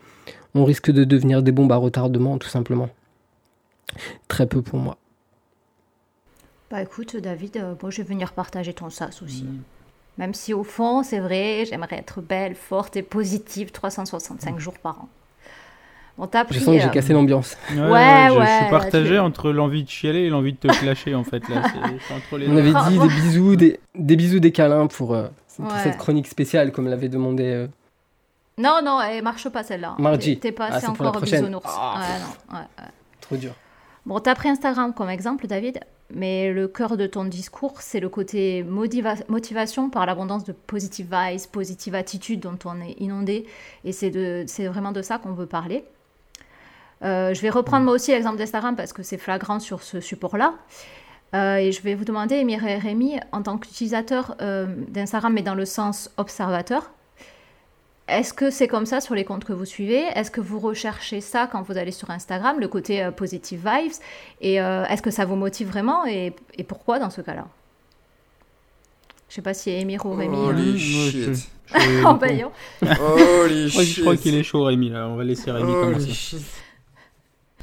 on 0.54 0.64
risque 0.64 0.90
de 0.90 1.04
devenir 1.04 1.42
des 1.42 1.52
bombes 1.52 1.72
à 1.72 1.76
retardement, 1.76 2.38
tout 2.38 2.48
simplement. 2.48 2.88
Très 4.28 4.46
peu 4.46 4.62
pour 4.62 4.78
moi. 4.78 4.98
Bah 6.70 6.82
écoute, 6.82 7.16
David, 7.16 7.56
euh, 7.56 7.74
moi 7.80 7.90
je 7.90 7.98
vais 7.98 8.08
venir 8.08 8.32
partager 8.32 8.74
ton 8.74 8.90
sas 8.90 9.22
aussi. 9.22 9.44
Mm. 9.44 9.62
Même 10.18 10.34
si 10.34 10.52
au 10.52 10.64
fond, 10.64 11.02
c'est 11.02 11.20
vrai, 11.20 11.64
j'aimerais 11.64 11.96
être 11.96 12.20
belle, 12.20 12.54
forte 12.54 12.96
et 12.96 13.02
positive 13.02 13.70
365 13.70 14.58
jours 14.58 14.78
par 14.78 15.00
an. 15.00 15.08
Je 16.50 16.58
sens 16.58 16.74
que 16.74 16.80
j'ai 16.80 16.84
euh, 16.84 16.88
cassé 16.88 17.12
l'ambiance. 17.12 17.56
Ouais, 17.70 17.80
ouais, 17.80 18.28
je, 18.30 18.62
suis 18.62 18.70
partagé 18.70 19.18
entre 19.20 19.52
l'envie 19.52 19.84
de 19.84 19.88
chialer 19.88 20.20
et 20.20 20.30
l'envie 20.30 20.52
de 20.52 20.58
te 20.58 20.66
clasher 20.66 21.14
en 21.14 21.22
fait. 21.22 21.48
Là, 21.48 21.62
On 22.32 22.56
avait 22.56 22.72
dit 22.90 22.98
des 22.98 23.08
bisous, 23.08 23.54
des, 23.56 23.80
des, 23.94 24.16
bisous, 24.16 24.40
des 24.40 24.50
câlins 24.50 24.88
pour, 24.88 25.14
euh, 25.14 25.28
cette 25.84 25.96
chronique 25.96 26.26
spéciale 26.26 26.72
comme 26.72 26.88
l'avait 26.88 27.08
demandé. 27.08 27.44
Euh, 27.44 27.66
non, 28.58 28.80
non, 28.84 29.00
elle 29.00 29.22
marche 29.22 29.48
pas 29.48 29.62
celle-là. 29.62 29.94
Margie. 29.98 30.40
T'es 30.40 30.50
pas 30.50 30.68
ah, 30.72 30.76
assez 30.76 30.88
encore 30.88 31.20
bisounours. 31.20 31.70
Ah, 31.72 32.00
ouais, 32.00 32.58
non, 32.58 32.64
Trop 33.20 33.36
dur. 33.36 33.52
Bon, 34.08 34.20
t'as 34.20 34.34
pris 34.34 34.48
Instagram 34.48 34.94
comme 34.94 35.10
exemple, 35.10 35.46
David, 35.46 35.80
mais 36.08 36.50
le 36.50 36.66
cœur 36.66 36.96
de 36.96 37.06
ton 37.06 37.26
discours, 37.26 37.82
c'est 37.82 38.00
le 38.00 38.08
côté 38.08 38.62
motivation 38.62 39.90
par 39.90 40.06
l'abondance 40.06 40.44
de 40.44 40.52
positive 40.52 41.08
vibes, 41.12 41.46
positive 41.52 41.94
attitude 41.94 42.40
dont 42.40 42.58
on 42.64 42.80
est 42.80 42.92
inondé. 43.00 43.46
Et 43.84 43.92
c'est 43.92 44.08
vraiment 44.66 44.92
de 44.92 45.02
ça 45.02 45.18
qu'on 45.18 45.34
veut 45.34 45.44
parler. 45.44 45.84
Euh, 47.04 47.34
je 47.34 47.42
vais 47.42 47.50
reprendre 47.50 47.84
moi 47.84 47.92
aussi 47.92 48.10
l'exemple 48.10 48.38
d'Instagram 48.38 48.76
parce 48.76 48.94
que 48.94 49.02
c'est 49.02 49.18
flagrant 49.18 49.60
sur 49.60 49.82
ce 49.82 50.00
support-là. 50.00 50.54
Euh, 51.34 51.56
et 51.56 51.70
je 51.70 51.82
vais 51.82 51.94
vous 51.94 52.06
demander, 52.06 52.36
Emir 52.36 52.66
et 52.66 52.78
Rémi, 52.78 53.20
en 53.32 53.42
tant 53.42 53.58
qu'utilisateur 53.58 54.36
euh, 54.40 54.74
d'Instagram, 54.88 55.34
mais 55.34 55.42
dans 55.42 55.54
le 55.54 55.66
sens 55.66 56.10
observateur, 56.16 56.92
est-ce 58.08 58.32
que 58.32 58.50
c'est 58.50 58.68
comme 58.68 58.86
ça 58.86 59.00
sur 59.00 59.14
les 59.14 59.24
comptes 59.24 59.44
que 59.44 59.52
vous 59.52 59.64
suivez? 59.64 60.04
Est-ce 60.14 60.30
que 60.30 60.40
vous 60.40 60.58
recherchez 60.58 61.20
ça 61.20 61.48
quand 61.50 61.62
vous 61.62 61.76
allez 61.76 61.92
sur 61.92 62.10
Instagram, 62.10 62.58
le 62.58 62.68
côté 62.68 63.08
positive 63.16 63.60
vibes? 63.64 63.92
Et 64.40 64.54
est-ce 64.54 65.02
que 65.02 65.10
ça 65.10 65.24
vous 65.24 65.36
motive 65.36 65.68
vraiment? 65.68 66.04
Et, 66.06 66.32
pourquoi 66.66 66.98
dans 66.98 67.10
ce 67.10 67.20
cas-là? 67.20 67.46
Je 69.28 69.34
sais 69.34 69.42
pas 69.42 69.52
si 69.52 69.70
Emir 69.70 70.06
ou 70.06 70.14
Rémi. 70.14 70.36
Holy 70.36 70.78
shit. 70.78 71.48
en 72.04 72.14
baillant. 72.14 72.50
Holy 72.82 73.70
shit. 73.70 73.96
Je 73.96 74.00
crois 74.00 74.16
qu'il 74.16 74.34
est 74.34 74.42
chaud, 74.42 74.64
Rémi. 74.64 74.88
Là. 74.88 75.06
On 75.06 75.16
va 75.16 75.24
laisser 75.24 75.50
Rémi 75.50 75.72
commencer. 75.72 76.38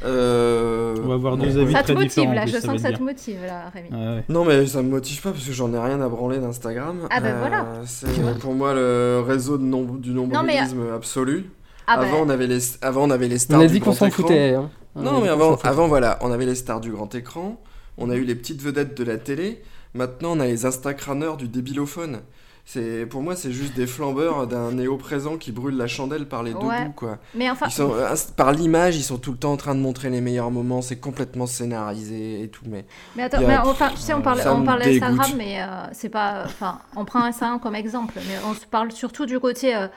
Euh... 0.03 0.95
On 1.03 1.07
va 1.07 1.13
avoir 1.13 1.37
deux 1.37 1.57
avis 1.57 1.71
ça 1.71 1.83
très 1.83 1.93
motive, 1.93 2.33
Là, 2.33 2.45
je 2.45 2.57
sens 2.57 2.73
que 2.73 2.81
ça 2.81 2.91
te 2.91 3.01
motive 3.01 3.39
là, 3.45 3.71
Rémi. 3.73 3.89
Non 4.29 4.43
mais 4.43 4.65
ça 4.67 4.81
me 4.81 4.89
motive 4.89 5.21
pas 5.21 5.31
parce 5.31 5.45
que 5.45 5.53
j'en 5.53 5.73
ai 5.73 5.79
rien 5.79 6.01
à 6.01 6.09
branler 6.09 6.39
d'Instagram. 6.39 7.07
Ah 7.09 7.19
ben 7.21 7.33
euh, 7.33 7.39
voilà. 7.39 7.65
C'est 7.85 8.39
pour 8.39 8.53
moi 8.53 8.73
le 8.73 9.23
réseau 9.25 9.57
de 9.57 9.97
du 9.99 10.11
nombrilisme 10.11 10.81
absolu. 10.93 11.49
Ah 11.87 11.99
avant, 11.99 12.23
on 12.23 12.29
avait 12.29 12.47
les, 12.47 12.59
avant 12.81 13.03
on 13.03 13.11
avait 13.11 13.27
les 13.27 13.37
stars. 13.37 13.59
On 13.59 13.63
a 13.63 13.67
dit 13.67 13.79
qu'on 13.79 13.93
s'en 13.93 14.09
foutait. 14.09 14.55
Hein. 14.55 14.69
Non 14.95 15.21
mais 15.21 15.29
avant, 15.29 15.55
avant 15.55 15.87
voilà, 15.87 16.17
on 16.21 16.31
avait 16.31 16.45
les 16.45 16.55
stars 16.55 16.81
du 16.81 16.91
grand 16.91 17.13
écran, 17.13 17.61
on 17.97 18.09
a 18.09 18.15
eu 18.15 18.23
les 18.23 18.35
petites 18.35 18.61
vedettes 18.61 18.97
de 18.97 19.03
la 19.03 19.17
télé. 19.17 19.61
Maintenant 19.93 20.33
on 20.35 20.39
a 20.39 20.45
les 20.45 20.65
instacraneurs 20.65 21.37
du 21.37 21.47
débilophone. 21.47 22.21
C'est 22.67 23.05
pour 23.05 23.21
moi 23.21 23.35
c'est 23.35 23.51
juste 23.51 23.75
des 23.75 23.85
flambeurs 23.85 24.47
d'un 24.47 24.71
néo 24.71 24.97
présent 24.97 25.37
qui 25.37 25.51
brûle 25.51 25.77
la 25.77 25.85
chandelle 25.85 26.27
par 26.27 26.41
les 26.41 26.51
deux 26.51 26.59
bouts 26.59 26.93
quoi. 26.95 27.19
Mais 27.35 27.47
enfin 27.47 27.67
euh, 27.79 28.15
par 28.35 28.53
l'image 28.53 28.95
ils 28.95 29.03
sont 29.03 29.19
tout 29.19 29.31
le 29.31 29.37
temps 29.37 29.51
en 29.51 29.57
train 29.57 29.75
de 29.75 29.79
montrer 29.79 30.09
les 30.09 30.19
meilleurs 30.19 30.49
moments, 30.49 30.81
c'est 30.81 30.99
complètement 30.99 31.45
scénarisé 31.45 32.41
et 32.41 32.47
tout 32.49 32.65
mais. 32.65 32.85
Mais 33.15 33.23
attends, 33.23 33.41
mais 33.41 33.55
enfin 33.57 33.89
tu 33.89 33.97
sais 33.97 34.15
on 34.15 34.21
parle 34.23 34.41
on 34.47 34.63
parle 34.63 34.81
d'Instagram 34.81 35.31
mais 35.37 35.61
euh, 35.61 35.85
c'est 35.93 36.09
pas 36.09 36.41
enfin 36.45 36.79
on 36.95 37.05
prend 37.05 37.23
Instagram 37.23 37.59
comme 37.59 37.75
exemple 37.75 38.15
mais 38.27 38.35
on 38.49 38.55
se 38.55 38.65
parle 38.65 38.91
surtout 38.91 39.27
du 39.27 39.39
côté 39.39 39.75
euh, 39.75 39.87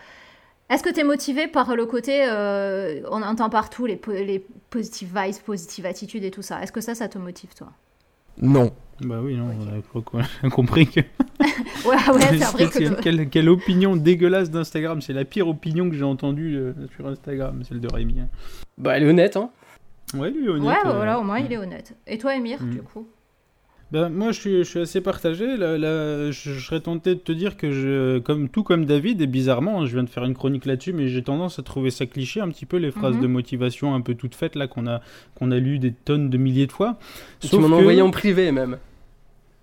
est-ce 0.69 0.83
que 0.83 0.91
tu 0.91 1.01
es 1.01 1.05
motivé 1.05 1.47
par 1.47 1.75
le 1.75 1.87
côté, 1.87 2.29
on 3.11 3.23
entend 3.23 3.49
partout 3.49 3.87
les, 3.87 3.99
les 4.09 4.45
positive 4.69 5.09
vibes, 5.17 5.37
positive 5.47 5.87
attitude 5.87 6.25
et 6.25 6.31
tout 6.31 6.43
ça? 6.43 6.63
Est-ce 6.63 6.73
que 6.73 6.83
ça, 6.83 6.95
ça 6.95 7.09
te 7.09 7.17
motive, 7.17 7.55
toi? 7.57 7.69
Non. 8.41 8.73
Bah 9.01 9.21
oui, 9.23 9.37
non, 9.37 9.51
on 9.61 10.47
a 10.47 10.51
compris 10.51 10.89
que. 10.89 11.01
ouais, 11.41 11.97
ouais, 12.13 12.21
c'est 12.21 12.39
vrai 12.39 12.67
que. 12.67 13.01
Quelle, 13.01 13.29
quelle, 13.29 13.49
opinion 13.49 13.97
dégueulasse 13.97 14.51
d'Instagram. 14.51 15.01
C'est 15.01 15.13
la 15.13 15.25
pire 15.25 15.47
opinion 15.49 15.89
que 15.89 15.95
j'ai 15.95 16.05
entendue 16.05 16.57
euh, 16.57 16.73
sur 16.97 17.07
Instagram, 17.07 17.63
celle 17.63 17.81
de 17.81 17.89
Rémi. 17.93 18.21
Hein. 18.21 18.29
Bah, 18.77 18.97
elle 18.97 19.05
est 19.05 19.09
honnête, 19.09 19.37
hein. 19.37 19.51
Ouais, 20.15 20.31
lui, 20.31 20.47
est 20.47 20.49
honnête. 20.49 20.67
Ouais, 20.67 20.91
euh, 20.91 20.95
voilà, 20.95 21.21
au 21.21 21.23
moins, 21.23 21.39
il 21.39 21.53
est 21.53 21.59
honnête. 21.59 21.95
Et 22.07 22.19
toi, 22.19 22.35
Emir, 22.35 22.61
mm. 22.61 22.71
du 22.71 22.83
coup? 22.83 23.07
Ben, 23.91 24.11
moi, 24.11 24.33
je 24.33 24.41
suis, 24.41 24.59
je 24.59 24.63
suis, 24.65 24.81
assez 24.81 25.01
partagé. 25.01 25.57
Là, 25.57 25.79
là, 25.79 26.31
je, 26.31 26.59
serais 26.59 26.81
tenté 26.81 27.15
de 27.15 27.21
te 27.21 27.33
dire 27.33 27.57
que, 27.57 27.73
je, 27.73 28.19
comme 28.19 28.51
tout 28.51 28.63
comme 28.63 28.85
David, 28.85 29.23
et 29.23 29.27
bizarrement, 29.27 29.81
hein, 29.81 29.87
je 29.87 29.95
viens 29.95 30.03
de 30.03 30.11
faire 30.11 30.25
une 30.25 30.35
chronique 30.35 30.67
là-dessus, 30.67 30.93
mais 30.93 31.09
j'ai 31.09 31.23
tendance 31.23 31.59
à 31.59 31.63
trouver 31.63 31.91
ça 31.91 32.05
cliché 32.05 32.41
un 32.41 32.49
petit 32.49 32.67
peu, 32.67 32.77
les 32.77 32.91
phrases 32.91 33.17
mhm. 33.17 33.23
de 33.23 33.27
motivation 33.29 33.95
un 33.95 34.03
peu 34.03 34.15
toutes 34.15 34.35
faites 34.35 34.57
là 34.57 34.67
qu'on 34.67 34.87
a, 34.87 35.01
qu'on 35.35 35.51
a 35.51 35.59
lues 35.59 35.79
des 35.79 35.93
tonnes 35.93 36.29
de 36.29 36.37
milliers 36.37 36.67
de 36.67 36.73
fois. 36.73 36.99
Sauf 37.41 37.51
tu 37.51 37.59
m'en 37.59 37.69
que... 37.69 37.81
envoyé 37.81 38.03
en 38.03 38.11
privé 38.11 38.53
même. 38.53 38.77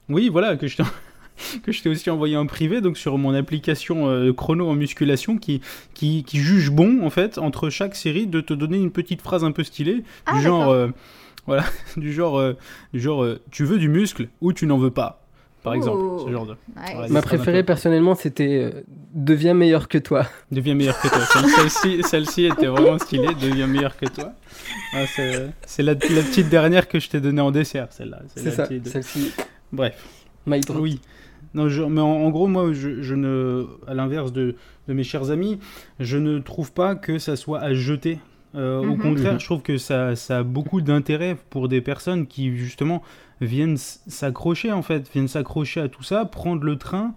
Oui, 0.09 0.29
voilà, 0.29 0.57
que 0.57 0.65
je 0.65 0.77
t'ai 0.77 0.83
que 1.63 1.71
je 1.71 1.83
t'ai 1.83 1.89
aussi 1.89 2.09
envoyé 2.09 2.35
en 2.35 2.47
privé, 2.47 2.81
donc 2.81 2.97
sur 2.97 3.19
mon 3.19 3.33
application 3.35 4.07
euh, 4.07 4.33
chrono 4.33 4.67
en 4.67 4.73
musculation 4.73 5.37
qui, 5.37 5.61
qui, 5.93 6.23
qui, 6.23 6.39
juge 6.39 6.71
bon, 6.71 7.05
en 7.05 7.11
fait, 7.11 7.37
entre 7.37 7.69
chaque 7.69 7.95
série, 7.95 8.25
de 8.25 8.41
te 8.41 8.55
donner 8.55 8.77
une 8.77 8.91
petite 8.91 9.21
phrase 9.21 9.43
un 9.43 9.51
peu 9.51 9.63
stylée, 9.63 10.03
ah, 10.25 10.33
du 10.33 10.41
genre... 10.41 10.69
Euh, 10.69 10.87
voilà, 11.47 11.63
du 11.97 12.13
genre, 12.13 12.39
euh, 12.39 12.53
du 12.93 12.99
genre 12.99 13.23
euh, 13.23 13.41
tu 13.51 13.65
veux 13.65 13.77
du 13.77 13.89
muscle 13.89 14.29
ou 14.41 14.53
tu 14.53 14.65
n'en 14.65 14.77
veux 14.77 14.91
pas, 14.91 15.25
par 15.63 15.73
exemple. 15.73 16.25
Ce 16.25 16.31
genre 16.31 16.45
de... 16.45 16.55
Ma 17.09 17.21
préférée 17.21 17.63
personnellement, 17.63 18.15
c'était 18.15 18.71
euh, 18.73 18.83
Deviens 19.13 19.53
meilleur 19.53 19.87
que 19.87 19.97
toi. 19.97 20.27
Deviens 20.51 20.75
meilleur 20.75 20.99
que 20.99 21.07
toi. 21.07 21.19
Celle-ci 22.01 22.03
celle 22.03 22.51
était 22.51 22.67
vraiment 22.67 22.97
stylée, 22.99 23.33
Deviens 23.41 23.67
meilleur 23.67 23.95
que 23.97 24.07
toi. 24.07 24.33
Ah, 24.93 25.05
c'est 25.65 25.83
la, 25.83 25.93
la, 25.93 25.95
petite 25.95 26.49
dernière 26.49 26.87
que 26.87 26.99
je 26.99 27.09
t'ai 27.09 27.21
donnée 27.21 27.41
en 27.41 27.51
dessert, 27.51 27.87
celle-là. 27.91 28.21
C'est 28.35 28.51
ça, 28.51 28.67
celle-ci. 28.85 29.33
Bref. 29.71 30.03
My 30.45 30.61
oui. 30.75 30.99
Non, 31.53 31.69
je, 31.69 31.81
mais 31.83 32.01
en, 32.01 32.29
gros, 32.29 32.47
moi, 32.47 32.73
je, 32.73 33.01
je 33.01 33.15
ne, 33.15 33.65
à 33.87 33.93
l'inverse 33.93 34.33
de, 34.33 34.55
de, 34.87 34.93
mes 34.93 35.03
chers 35.03 35.31
amis, 35.31 35.57
je 35.99 36.17
ne 36.17 36.39
trouve 36.39 36.73
pas 36.73 36.95
que 36.95 37.17
ça 37.17 37.37
soit 37.37 37.61
à 37.61 37.73
jeter 37.73 38.19
euh, 38.55 38.79
au 38.79 38.95
mhm. 38.95 39.01
contraire, 39.01 39.39
je 39.39 39.45
trouve 39.45 39.61
que 39.61 39.77
ça, 39.77 40.15
ça 40.15 40.39
a 40.39 40.43
beaucoup 40.43 40.81
d'intérêt 40.81 41.37
pour 41.49 41.67
des 41.67 41.81
personnes 41.81 42.27
qui, 42.27 42.55
justement, 42.57 43.01
viennent 43.41 43.77
s'accrocher, 43.77 44.71
en 44.71 44.81
fait, 44.81 45.09
viennent 45.11 45.27
s'accrocher 45.27 45.81
à 45.81 45.89
tout 45.89 46.03
ça, 46.03 46.25
prendre 46.25 46.63
le 46.63 46.77
train. 46.77 47.13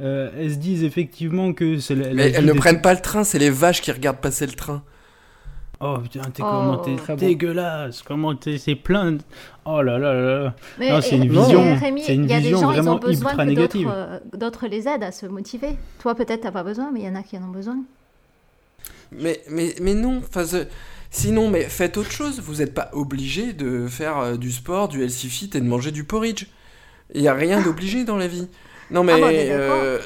Euh, 0.00 0.30
elles 0.38 0.52
se 0.52 0.56
disent 0.56 0.84
effectivement 0.84 1.52
que 1.52 1.78
c'est 1.78 1.94
Mais 1.94 2.30
elles 2.32 2.44
ne 2.44 2.52
prennent 2.52 2.82
pas 2.82 2.94
le 2.94 3.00
train, 3.00 3.24
c'est 3.24 3.38
les 3.38 3.50
vaches 3.50 3.80
qui 3.80 3.92
regardent 3.92 4.18
passer 4.18 4.46
le 4.46 4.52
train. 4.52 4.82
Oh 5.84 5.98
putain, 6.00 6.20
t'es 6.32 6.42
Oh. 6.44 6.48
comment 6.48 6.76
t'es 6.76 6.94
Très 6.94 7.14
bon. 7.16 7.26
dégueulasse, 7.26 8.02
comment 8.02 8.34
t'es, 8.36 8.56
c'est 8.56 8.76
plein. 8.76 9.12
de- 9.12 9.18
Oh 9.64 9.82
là 9.82 9.98
là 9.98 10.14
là 10.14 10.38
là. 10.44 10.54
Mais, 10.78 10.90
Non, 10.90 11.00
c'est 11.00 11.16
une 11.16 11.28
vision- 11.28 11.76
Rémi, 11.76 12.02
c'est 12.02 12.14
une 12.14 12.24
il 12.24 12.30
y 12.30 12.34
a 12.34 12.36
des 12.36 12.42
vision 12.42 12.60
gens, 12.60 12.70
ils 12.70 12.74
vraiment 12.74 12.94
ont 12.94 12.98
besoin 12.98 13.30
ultra 13.30 13.44
que 13.44 13.48
négative. 13.48 13.86
d'autres, 13.86 13.96
euh, 13.96 14.18
d'autres 14.36 14.66
les 14.68 14.86
aident 14.88 15.02
à 15.02 15.10
se 15.10 15.26
motiver. 15.26 15.70
Toi, 15.98 16.14
peut-être, 16.14 16.42
t'as 16.42 16.52
pas 16.52 16.62
besoin, 16.62 16.90
mais 16.92 17.00
il 17.00 17.06
y 17.06 17.08
en 17.08 17.16
a 17.16 17.22
qui 17.22 17.36
en 17.36 17.42
ont 17.42 17.50
besoin. 17.52 17.78
Mais, 19.12 19.42
mais, 19.48 19.74
mais 19.80 19.94
non, 19.94 20.22
enfin, 20.26 20.44
sinon, 21.10 21.48
mais 21.50 21.64
faites 21.64 21.96
autre 21.96 22.10
chose. 22.10 22.40
Vous 22.40 22.56
n'êtes 22.56 22.74
pas 22.74 22.90
obligé 22.92 23.52
de 23.52 23.86
faire 23.88 24.18
euh, 24.18 24.36
du 24.36 24.50
sport, 24.50 24.88
du 24.88 25.02
healthy 25.02 25.28
fit 25.28 25.50
et 25.54 25.60
de 25.60 25.66
manger 25.66 25.90
du 25.90 26.04
porridge. 26.04 26.46
Il 27.14 27.20
n'y 27.20 27.28
a 27.28 27.34
rien 27.34 27.60
d'obligé 27.60 28.04
dans 28.04 28.16
la 28.16 28.28
vie. 28.28 28.48
Non, 28.90 29.04
mais. 29.04 29.12
Ah, 29.12 29.18
d'accord. 29.20 29.30
euh, 29.32 29.98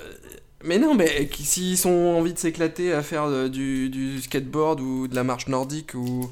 mais 0.64 0.78
non, 0.78 0.94
mais 0.94 1.28
s'ils 1.32 1.86
ont 1.86 2.18
envie 2.18 2.32
de 2.32 2.38
s'éclater 2.38 2.92
à 2.92 3.02
faire 3.02 3.24
euh, 3.24 3.48
du, 3.48 3.88
du 3.88 4.20
skateboard 4.20 4.80
ou 4.80 5.06
de 5.06 5.14
la 5.14 5.22
marche 5.22 5.46
nordique, 5.48 5.94
ou 5.94 6.30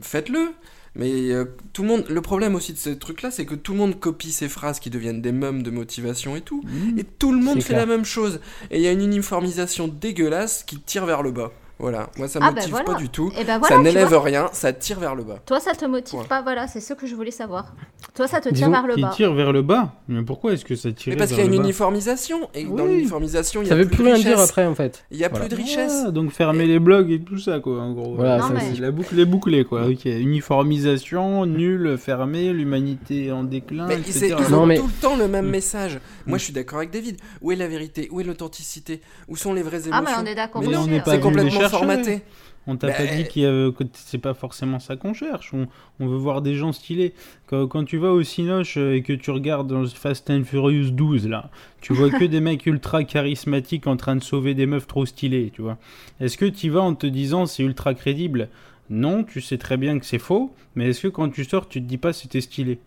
faites-le. 0.00 0.52
Mais 0.94 1.30
euh, 1.30 1.44
tout 1.74 1.82
le 1.82 1.88
monde, 1.88 2.06
le 2.08 2.22
problème 2.22 2.54
aussi 2.54 2.72
de 2.72 2.78
ce 2.78 2.88
truc-là, 2.88 3.30
c'est 3.30 3.44
que 3.44 3.54
tout 3.54 3.72
le 3.72 3.78
monde 3.78 4.00
copie 4.00 4.32
ces 4.32 4.48
phrases 4.48 4.80
qui 4.80 4.88
deviennent 4.88 5.20
des 5.20 5.32
mums 5.32 5.62
de 5.62 5.70
motivation 5.70 6.36
et 6.36 6.40
tout. 6.40 6.62
Mmh. 6.64 6.98
Et 6.98 7.04
tout 7.04 7.32
le 7.32 7.38
monde 7.42 7.62
fait 7.62 7.74
clair. 7.74 7.80
la 7.80 7.86
même 7.86 8.06
chose. 8.06 8.40
Et 8.70 8.78
il 8.78 8.82
y 8.82 8.88
a 8.88 8.92
une 8.92 9.02
uniformisation 9.02 9.88
dégueulasse 9.88 10.64
qui 10.64 10.80
tire 10.80 11.04
vers 11.04 11.22
le 11.22 11.32
bas. 11.32 11.52
Voilà, 11.78 12.08
moi 12.16 12.26
ça 12.26 12.38
Ah, 12.42 12.48
ben 12.50 12.54
motive 12.56 12.70
voilà. 12.70 12.84
pas 12.86 12.94
du 12.94 13.10
tout. 13.10 13.30
Et 13.38 13.44
ben 13.44 13.58
voilà, 13.58 13.76
ça 13.76 13.82
n'élève 13.82 14.14
rien, 14.16 14.48
ça 14.52 14.72
tire 14.72 14.98
vers 14.98 15.14
le 15.14 15.24
bas. 15.24 15.40
Toi, 15.44 15.60
ça 15.60 15.72
te 15.72 15.84
motive 15.84 16.20
Ouais. 16.20 16.24
pas, 16.26 16.40
voilà, 16.40 16.66
c'est 16.68 16.80
ce 16.80 16.94
que 16.94 17.06
je 17.06 17.14
voulais 17.14 17.30
savoir. 17.30 17.74
Toi, 18.14 18.26
ça 18.26 18.38
te 18.40 18.44
tire 18.48 18.52
Disons 18.68 18.70
vers 18.70 18.86
le 18.86 18.96
bas. 18.96 19.10
tire 19.14 19.34
vers 19.34 19.52
le 19.52 19.60
bas 19.60 19.92
Mais 20.08 20.22
pourquoi 20.22 20.52
est-ce 20.54 20.64
que 20.64 20.74
ça 20.74 20.90
tire 20.92 21.12
Mais 21.12 21.16
parce 21.18 21.30
qu'il 21.32 21.38
y 21.38 21.42
a 21.42 21.44
une 21.44 21.52
uniformisation, 21.54 22.48
et 22.54 22.64
dans 22.64 22.84
Oui. 22.84 22.96
l'uniformisation, 22.96 23.60
il 23.60 23.66
y 23.66 23.68
Ça 23.68 23.74
a 23.74 23.76
veut 23.76 23.86
plus 23.88 24.02
rien 24.04 24.14
dire 24.14 24.24
richesse. 24.38 24.48
après 24.50 24.64
en 24.64 24.74
fait. 24.74 25.04
Il 25.10 25.18
y 25.18 25.24
a 25.24 25.28
Voilà. 25.28 25.44
plus 25.46 25.54
de 25.54 25.60
richesse. 25.62 26.04
Ah, 26.06 26.10
donc 26.10 26.30
fermer 26.30 26.64
les 26.66 26.78
blogs 26.78 27.10
et 27.10 27.20
tout 27.20 27.38
ça, 27.38 27.60
quoi, 27.60 27.78
en 27.82 27.92
gros. 27.92 28.14
Voilà, 28.14 28.38
Non, 28.38 28.48
ça 28.48 28.54
mais-. 28.54 28.80
La 28.80 28.90
boucle 28.90 29.18
est 29.20 29.24
bouclée, 29.26 29.64
quoi. 29.64 29.86
Ok, 29.86 30.06
uniformisation, 30.06 31.46
nul, 31.46 31.96
fermé, 31.98 32.52
l'humanité 32.52 33.32
en 33.32 33.44
déclin, 33.44 33.86
Mais 33.86 33.98
c'est- 34.04 34.28
etc. 34.28 34.36
ils 34.48 34.52
Non, 34.52 34.62
ont 34.62 34.66
mais- 34.66 34.78
tout 34.78 34.86
le 34.86 34.92
temps 35.02 35.16
le 35.16 35.28
même 35.28 35.46
Mm. 35.46 35.50
message. 35.50 36.00
Moi, 36.26 36.36
Mm. 36.36 36.38
je 36.38 36.44
suis 36.44 36.52
d'accord 36.52 36.78
avec 36.78 36.90
David. 36.90 37.16
Où 37.42 37.52
est 37.52 37.56
la 37.56 37.68
vérité? 37.68 38.08
Où 38.10 38.20
est 38.20 38.24
l'authenticité? 38.24 39.00
Où 39.28 39.36
sont 39.36 39.52
les 39.52 39.62
vraies 39.62 39.86
émotions 39.86 39.92
Ah, 39.92 40.02
mais 40.22 40.28
on 40.28 40.30
est 40.30 40.34
d'accord. 40.34 40.62
Mais 40.62 40.68
on 40.76 40.86
n'est 40.86 40.98
hein. 40.98 41.02
pas 41.04 41.10
venu 41.12 41.16
les 41.16 41.20
complètement. 41.20 41.50
Formaté. 41.68 42.22
On 42.68 42.76
t'a 42.76 42.88
Bah, 42.88 42.94
pas 42.94 43.06
dit 43.06 43.24
qu'il 43.28 43.42
y 43.42 43.46
avait, 43.46 43.72
que 43.72 43.84
c'est 43.92 44.18
pas 44.18 44.34
forcément 44.34 44.80
ça 44.80 44.96
qu'on 44.96 45.14
cherche. 45.14 45.54
On, 45.54 45.68
on 46.00 46.08
veut 46.08 46.16
voir 46.16 46.42
des 46.42 46.54
gens 46.56 46.72
stylés. 46.72 47.14
Quand, 47.46 47.68
quand 47.68 47.84
tu 47.84 47.96
vas 47.96 48.10
au 48.10 48.24
Cinoche 48.24 48.76
euh, 48.76 48.96
et 48.96 49.02
que 49.02 49.12
tu 49.12 49.30
regardes 49.30 49.68
dans 49.68 49.86
Fast 49.86 50.28
and 50.30 50.42
Furious 50.44 50.90
12, 50.90 51.28
là, 51.28 51.48
tu 51.80 51.92
vois 51.92 52.10
que 52.10 52.24
des 52.24 52.40
mecs 52.40 52.66
ultra 52.66 53.04
charismatiques 53.04 53.86
en 53.86 53.96
train 53.96 54.16
de 54.16 54.22
sauver 54.22 54.54
des 54.54 54.66
meufs 54.66 54.88
trop 54.88 55.06
stylées, 55.06 55.52
tu 55.54 55.62
vois. 55.62 55.78
Est-ce 56.20 56.36
que 56.36 56.44
tu 56.46 56.68
vas 56.70 56.80
en 56.82 56.94
te 56.96 57.06
disant 57.06 57.46
c'est 57.46 57.62
ultra 57.62 57.94
crédible? 57.94 58.48
Non, 58.90 59.22
tu 59.22 59.40
sais 59.40 59.58
très 59.58 59.76
bien 59.76 59.98
que 60.00 60.04
c'est 60.06 60.18
faux, 60.18 60.52
mais 60.74 60.88
est-ce 60.90 61.02
que 61.02 61.08
quand 61.08 61.28
tu 61.28 61.44
sors, 61.44 61.68
tu 61.68 61.80
te 61.80 61.86
dis 61.86 61.98
pas 61.98 62.12
c'était 62.12 62.40
stylé? 62.40 62.78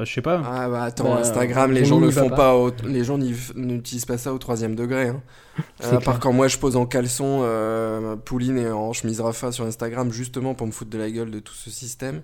Enfin, 0.00 0.06
je 0.08 0.14
sais 0.14 0.22
pas. 0.22 0.40
Ah 0.46 0.66
bah 0.70 0.84
attends, 0.84 1.04
Bah, 1.14 1.20
Instagram, 1.20 1.72
les 1.72 1.84
gens 1.84 2.00
ne 2.00 2.10
font 2.10 2.30
pas. 2.30 2.36
pas, 2.36 2.54
au- 2.56 2.70
les 2.84 3.04
gens 3.04 3.18
n'utilisent 3.18 4.06
pas 4.06 4.16
ça 4.16 4.32
au 4.32 4.38
troisième 4.38 4.74
degré. 4.74 5.08
Hein. 5.08 5.20
Euh, 5.84 5.96
à 5.96 6.00
part 6.00 6.20
quand 6.20 6.32
moi 6.32 6.48
je 6.48 6.56
pose 6.56 6.76
en 6.76 6.86
caleçon, 6.86 7.40
euh, 7.42 8.16
Pouline 8.16 8.56
et 8.56 8.70
en 8.70 8.94
chemise 8.94 9.20
Rafa 9.20 9.52
sur 9.52 9.66
Instagram 9.66 10.10
justement 10.10 10.54
pour 10.54 10.66
me 10.66 10.72
foutre 10.72 10.90
de 10.90 10.96
la 10.96 11.10
gueule 11.10 11.30
de 11.30 11.38
tout 11.38 11.52
ce 11.52 11.68
système. 11.68 12.22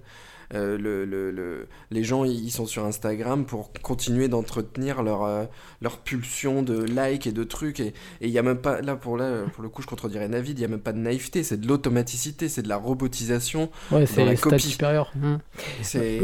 Euh, 0.54 0.78
le, 0.78 1.04
le- 1.04 1.32
le- 1.32 1.66
les 1.90 2.04
gens 2.04 2.24
ils 2.24 2.52
sont 2.52 2.66
sur 2.66 2.84
Instagram 2.84 3.44
pour 3.46 3.72
continuer 3.82 4.28
d'entretenir 4.28 5.02
leur, 5.02 5.24
euh, 5.24 5.44
leur 5.80 5.98
pulsion 5.98 6.62
de 6.62 6.84
like 6.84 7.26
et 7.26 7.32
de 7.32 7.42
trucs 7.42 7.80
et 7.80 7.94
il 8.20 8.30
y 8.30 8.38
a 8.38 8.42
même 8.42 8.58
pas 8.58 8.80
là 8.80 8.94
pour 8.94 9.16
là 9.16 9.42
pour 9.54 9.64
le 9.64 9.68
coup 9.68 9.82
je 9.82 9.88
contredirais 9.88 10.28
Navid 10.28 10.56
il 10.56 10.62
y 10.62 10.64
a 10.64 10.68
même 10.68 10.78
pas 10.78 10.92
de 10.92 10.98
naïveté 10.98 11.42
c'est 11.42 11.56
de 11.60 11.66
l'automaticité 11.66 12.48
c'est 12.48 12.62
de 12.62 12.68
la 12.68 12.76
robotisation 12.76 13.70
Ouais, 13.90 14.06
c'est 14.06 14.24
la 14.24 14.36
copie. 14.36 14.60
supérieur. 14.60 15.10
Hmm. 15.16 15.38
c'est 15.82 16.20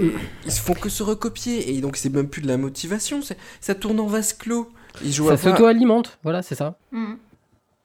ils 0.46 0.52
se 0.52 0.60
font 0.60 0.74
que 0.74 0.88
se 0.88 1.02
recopier 1.02 1.74
et 1.74 1.80
donc 1.80 1.96
c'est 1.96 2.08
même 2.10 2.28
plus 2.28 2.42
de 2.42 2.48
la 2.48 2.58
motivation 2.58 3.20
ça 3.60 3.74
tourne 3.74 3.98
en 3.98 4.06
vase 4.06 4.34
clos 4.34 4.70
ils 5.02 5.12
jouent 5.12 5.30
Ça 5.30 5.36
s'auto-alimente, 5.36 6.18
voilà, 6.22 6.42
c'est 6.42 6.54
ça. 6.54 6.78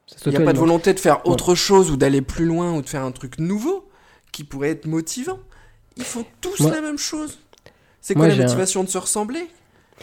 Ça 0.05 0.15
Il 0.25 0.29
n'y 0.31 0.37
a 0.37 0.41
pas 0.41 0.53
de 0.53 0.59
volonté 0.59 0.93
de 0.93 0.99
faire 0.99 1.25
autre 1.27 1.55
chose 1.55 1.89
ou 1.91 1.97
d'aller 1.97 2.21
plus 2.21 2.45
loin 2.45 2.73
ou 2.73 2.81
de 2.81 2.87
faire 2.87 3.03
un 3.03 3.11
truc 3.11 3.39
nouveau 3.39 3.89
qui 4.31 4.43
pourrait 4.43 4.69
être 4.69 4.85
motivant. 4.85 5.39
Ils 5.97 6.03
font 6.03 6.25
tous 6.41 6.59
Moi- 6.61 6.71
la 6.71 6.81
même 6.81 6.97
chose. 6.97 7.37
C'est 8.01 8.15
Moi, 8.15 8.27
quoi 8.27 8.35
la 8.35 8.41
un- 8.41 8.45
motivation 8.45 8.83
de 8.83 8.89
se 8.89 8.97
ressembler? 8.97 9.47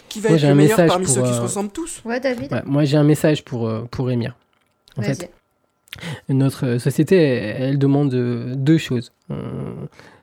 Qui 0.09 0.21
va 0.21 0.31
Moi, 0.31 0.39
être 0.39 0.49
le 0.49 0.55
meilleur 0.55 0.87
parmi 0.87 1.05
pour, 1.07 1.15
ceux 1.15 1.23
qui 1.23 1.29
se 1.33 1.39
euh, 1.39 1.43
ressemblent 1.43 1.71
tous? 1.71 2.03
Ouais, 2.05 2.19
David 2.21 2.53
Ouais, 2.53 2.63
moi 2.67 2.85
j'ai 2.85 2.97
un 2.97 3.05
message 3.05 3.45
pour, 3.45 3.69
euh, 3.69 3.83
pour. 3.91 4.11
En 4.97 5.03
fait, 5.03 5.31
notre 6.29 6.67
euh, 6.67 6.79
société, 6.79 7.17
elle, 7.17 7.63
elle 7.63 7.79
demande 7.79 8.11
deux 8.57 8.79
choses. 8.79 9.13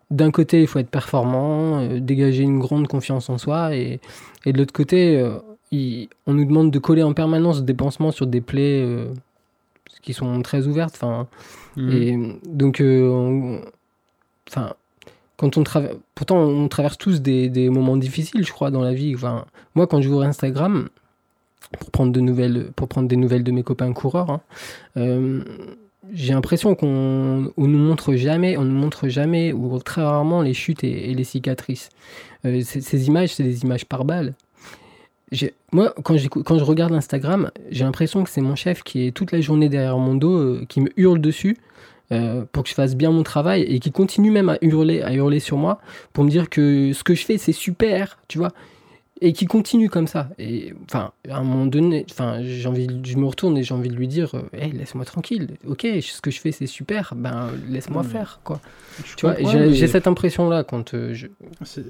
D'un 0.09 0.32
côté, 0.32 0.59
il 0.61 0.67
faut 0.67 0.80
être 0.80 0.89
performant, 0.89 1.86
dégager 1.99 2.43
une 2.43 2.59
grande 2.59 2.88
confiance 2.89 3.30
en 3.30 3.38
soi, 3.38 3.74
et, 3.76 4.01
et 4.45 4.51
de 4.51 4.57
l'autre 4.57 4.74
côté, 4.74 5.26
il- 5.72 6.09
on 6.28 6.34
nous 6.34 6.43
demande 6.45 6.69
de 6.69 6.80
coller 6.80 7.03
en 7.03 7.13
permanence 7.13 7.63
des 7.63 7.74
pansements 7.74 8.11
sur 8.11 8.28
des 8.28 8.41
plaies 8.41 8.82
euh, 8.84 9.05
qui 10.01 10.11
sont 10.13 10.41
très 10.41 10.67
ouvertes. 10.67 10.95
Enfin, 11.01 11.28
et 11.78 12.17
donc, 12.45 12.82
euh, 12.82 13.07
on- 13.09 13.61
enfin, 14.49 14.74
quand 15.41 15.57
on 15.57 15.63
traverse, 15.63 15.95
pourtant, 16.13 16.37
on 16.37 16.67
traverse 16.67 16.99
tous 16.99 17.19
des, 17.19 17.69
moments 17.71 17.97
difficiles, 17.97 18.45
je 18.45 18.51
crois, 18.51 18.69
dans 18.69 18.83
la 18.83 18.93
vie. 18.93 19.15
Moi, 19.73 19.87
quand 19.87 19.99
j'ouvre 19.99 20.21
Instagram 20.21 20.87
pour 21.79 21.89
prendre 21.89 22.11
de 22.11 22.19
nouvelles, 22.19 22.67
pour 22.75 22.87
prendre 22.87 23.07
des 23.07 23.15
nouvelles 23.15 23.43
de 23.43 23.51
mes 23.51 23.63
copains 23.63 23.91
coureurs, 23.91 24.29
hein, 24.29 24.41
euh, 24.97 25.43
j'ai 26.13 26.33
l'impression 26.33 26.75
qu'on 26.75 27.51
on 27.57 27.67
nous 27.67 27.79
montre 27.79 28.13
jamais, 28.13 28.55
on 28.55 28.65
nous 28.65 28.79
montre 28.79 29.07
jamais 29.07 29.51
ou 29.51 29.79
très 29.79 30.03
rarement 30.03 30.43
les 30.43 30.53
chutes 30.53 30.83
et, 30.83 31.11
les 31.11 31.23
cicatrices. 31.23 31.89
Euh, 32.45 32.61
ces, 32.63 33.07
images, 33.07 33.33
c'est 33.33 33.43
des 33.43 33.63
images 33.63 33.85
par 33.85 34.05
balle. 34.05 34.35
Moi, 35.71 35.91
quand 36.03 36.17
je 36.17 36.63
regarde 36.63 36.93
Instagram, 36.93 37.49
j'ai 37.71 37.83
l'impression 37.83 38.23
que 38.23 38.29
c'est 38.29 38.41
mon 38.41 38.55
chef 38.55 38.83
qui 38.83 39.07
est 39.07 39.11
toute 39.11 39.31
la 39.31 39.41
journée 39.41 39.69
derrière 39.69 39.97
mon 39.97 40.13
dos, 40.13 40.37
euh, 40.37 40.65
qui 40.69 40.81
me 40.81 40.91
hurle 40.97 41.19
dessus 41.19 41.57
euh, 42.12 42.45
pour 42.51 42.64
que 42.64 42.70
je 42.70 42.74
fasse 42.74 42.95
bien 42.95 43.12
mon 43.12 43.24
travail 43.24 43.62
et 43.64 43.80
qui 43.80 43.91
continue 43.91 44.32
même 44.32 44.49
à 44.49 44.57
hurler, 44.62 45.01
à 45.01 45.14
hurler 45.14 45.39
sur 45.39 45.57
moi 45.57 45.80
pour 46.14 46.24
me 46.24 46.30
dire 46.30 46.49
que 46.49 46.91
ce 46.93 47.03
que 47.03 47.16
je 47.16 47.26
fais 47.26 47.38
c'est 47.38 47.51
super, 47.51 48.18
tu 48.28 48.38
vois, 48.38 48.51
et 49.24 49.34
qui 49.34 49.45
continue 49.45 49.89
comme 49.89 50.07
ça. 50.07 50.30
Et 50.39 50.74
enfin, 50.89 51.11
à 51.30 51.38
un 51.38 51.43
moment 51.43 51.67
donné, 51.67 52.05
enfin, 52.09 52.39
j'ai 52.41 52.67
envie, 52.67 52.88
je 53.03 53.17
me 53.17 53.26
retourne 53.26 53.55
et 53.57 53.63
j'ai 53.63 53.74
envie 53.74 53.89
de 53.89 53.95
lui 53.95 54.07
dire, 54.07 54.32
euh, 54.34 54.41
Hey, 54.57 54.72
laisse-moi 54.72 55.05
tranquille. 55.05 55.49
Ok, 55.67 55.86
ce 56.01 56.22
que 56.22 56.32
je 56.32 56.39
fais 56.39 56.51
c'est 56.51 56.65
super, 56.67 57.13
ben 57.15 57.49
laisse-moi 57.69 58.01
Ouais. 58.01 58.07
faire 58.07 58.39
quoi. 58.43 58.59
Je 59.05 59.15
Tu 59.15 59.26
vois, 59.26 59.36
j'ai 59.72 59.88
cette 59.88 60.07
impression 60.07 60.49
là 60.49 60.63
quand 60.63 60.93
euh, 60.93 61.13
je. 61.13 61.28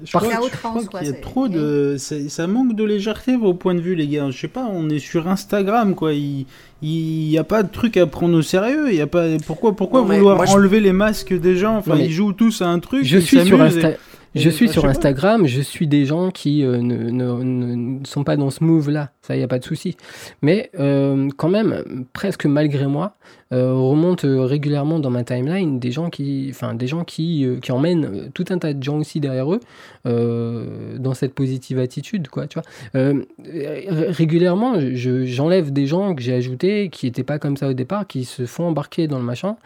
Je 0.04 0.12
Par- 0.12 0.22
crois, 0.22 0.40
je 0.80 0.86
crois 0.86 1.00
qu'il 1.00 1.08
y 1.08 1.12
a 1.12 1.20
trop 1.20 1.48
de. 1.48 1.96
Ça 1.98 2.46
manque 2.46 2.74
de 2.76 2.84
légèreté, 2.84 3.36
vos 3.36 3.54
points 3.54 3.74
de 3.74 3.80
vue, 3.80 3.94
les 3.94 4.06
gars. 4.06 4.30
Je 4.30 4.38
sais 4.38 4.48
pas, 4.48 4.68
on 4.70 4.88
est 4.90 4.98
sur 5.00 5.26
Instagram, 5.28 5.94
quoi. 5.94 6.12
Il 6.12 6.46
il 6.84 7.30
y 7.30 7.38
a 7.38 7.44
pas 7.44 7.62
de 7.62 7.70
truc 7.70 7.96
à 7.96 8.06
prendre 8.06 8.36
au 8.36 8.42
sérieux. 8.42 8.90
Il 8.90 8.96
y 8.96 9.00
a 9.00 9.06
pas. 9.06 9.26
Pourquoi, 9.46 9.74
pourquoi 9.74 10.00
Non, 10.00 10.06
vouloir 10.06 10.36
moi, 10.36 10.46
je- 10.46 10.52
enlever 10.52 10.80
les 10.80 10.92
masques 10.92 11.32
des 11.32 11.56
gens? 11.56 11.76
Enfin, 11.78 11.94
Non, 11.96 12.02
ils 12.02 12.10
jouent 12.12 12.32
tous 12.32 12.60
à 12.60 12.66
un 12.68 12.78
truc. 12.80 13.04
Je 13.04 13.18
suis 13.18 13.44
sur 13.44 13.56
s'amusent 13.58 13.76
et- 13.78 13.84
Insta. 13.86 13.98
Je 14.34 14.48
suis 14.50 14.68
sur. 14.68 14.84
Instagram, 14.86 15.46
je 15.46 15.60
suis 15.60 15.86
des 15.86 16.04
gens 16.06 16.30
qui 16.30 16.64
euh, 16.64 16.78
ne, 16.78 17.10
ne- 17.10 17.42
ne- 17.42 17.74
ne 18.00 18.04
sont 18.06 18.24
pas 18.24 18.36
dans 18.36 18.50
ce 18.50 18.64
move-là, 18.64 19.12
ça, 19.22 19.34
il 19.36 19.38
n'y 19.38 19.44
a 19.44 19.48
pas 19.48 19.58
de 19.60 19.64
souci. 19.64 19.96
Mais 20.42 20.70
euh, 20.80 21.28
quand 21.36 21.48
même, 21.48 22.04
presque 22.12 22.44
malgré 22.46 22.86
moi, 22.88 23.14
euh, 23.52 23.72
remonte 23.74 24.24
euh, 24.24 24.40
régulièrement 24.42 24.98
dans 24.98 25.10
ma 25.10 25.22
timeline 25.22 25.78
des 25.78 25.92
gens 25.92 26.10
qui, 26.10 26.48
enfin, 26.50 26.74
des 26.74 26.88
gens 26.88 27.04
qui, 27.04 27.46
qui 27.62 27.70
emmènent 27.72 28.30
tout 28.34 28.44
un 28.50 28.58
tas 28.58 28.72
de 28.74 28.82
gens 28.82 28.98
aussi 28.98 29.20
derrière 29.20 29.52
eux 29.52 29.60
dans 30.04 31.14
cette 31.14 31.34
positive 31.34 31.78
attitude, 31.78 32.28
quoi, 32.28 32.46
tu 32.46 32.58
vois. 32.58 32.64
Ré- 32.94 33.86
régulièrement, 33.88 34.74
je- 34.80 35.24
j'enlève 35.24 35.72
des 35.72 35.86
gens 35.86 36.14
que 36.14 36.22
j'ai 36.22 36.34
ajoutés 36.34 36.88
qui 36.90 37.06
n'étaient 37.06 37.22
pas 37.22 37.38
comme 37.38 37.56
ça 37.56 37.68
au 37.68 37.72
départ, 37.74 38.06
qui 38.06 38.24
se 38.24 38.44
font 38.46 38.64
embarquer 38.64 39.06
dans 39.06 39.18
le 39.18 39.24
machin. 39.24 39.56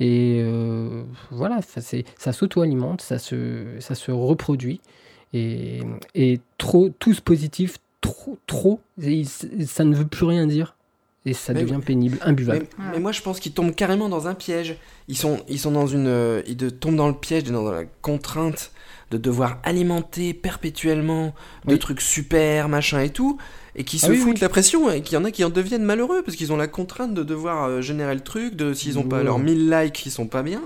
Et 0.00 0.44
voilà, 1.30 1.60
ça 1.62 2.32
s'auto-alimente, 2.32 3.00
ça 3.00 3.18
se, 3.18 3.64
ça 3.78 3.94
se 3.94 4.10
reproduit. 4.10 4.80
Et, 5.32 5.80
et 6.14 6.40
trop, 6.58 6.90
tous 6.98 7.20
positifs, 7.20 7.78
trop, 8.04 8.38
trop, 8.46 8.80
et 9.02 9.24
ça 9.24 9.84
ne 9.84 9.94
veut 9.96 10.06
plus 10.06 10.26
rien 10.26 10.46
dire. 10.46 10.76
Et 11.26 11.32
ça 11.32 11.54
Mais- 11.54 11.62
devient 11.62 11.80
pénible, 11.84 12.18
imbuvable. 12.20 12.66
mais 12.92 13.00
moi 13.00 13.10
je 13.10 13.22
pense 13.22 13.40
qu'ils 13.40 13.52
tombent 13.52 13.74
carrément 13.74 14.10
dans 14.10 14.28
un 14.28 14.34
piège. 14.34 14.76
Ils 15.08 15.16
sont, 15.16 15.38
ils 15.48 15.58
sont 15.58 15.70
dans 15.70 15.86
une, 15.86 16.06
euh, 16.06 16.42
ils 16.46 16.56
de- 16.56 16.68
tombent 16.68 16.96
dans 16.96 17.08
le 17.08 17.14
piège, 17.14 17.44
dans 17.44 17.70
la 17.70 17.84
contrainte 18.02 18.72
de 19.10 19.16
devoir 19.16 19.58
alimenter 19.62 20.34
perpétuellement 20.34 21.34
de 21.66 21.76
trucs 21.76 22.02
super, 22.02 22.68
machin 22.68 23.00
et 23.00 23.08
tout, 23.08 23.38
et 23.74 23.84
qui 23.84 23.98
se 23.98 24.06
Ah 24.06 24.10
oui, 24.10 24.16
foutent 24.18 24.34
oui. 24.34 24.40
la 24.42 24.48
pression, 24.50 24.90
et 24.90 25.00
qu'il 25.00 25.14
y 25.14 25.16
en 25.16 25.24
a 25.24 25.30
qui 25.30 25.44
en 25.44 25.50
deviennent 25.50 25.82
malheureux 25.84 26.22
parce 26.22 26.36
qu'ils 26.36 26.52
ont 26.52 26.56
la 26.58 26.66
contrainte 26.68 27.14
de 27.14 27.22
devoir 27.22 27.64
euh, 27.64 27.80
générer 27.80 28.14
le 28.14 28.20
truc, 28.20 28.54
de 28.54 28.74
s'ils 28.74 28.98
ont 28.98 29.04
pas 29.04 29.18
Ouais. 29.18 29.24
leurs 29.24 29.38
1000 29.38 29.70
likes, 29.70 30.04
ils 30.04 30.10
sont 30.10 30.26
pas 30.26 30.42
bien. 30.42 30.60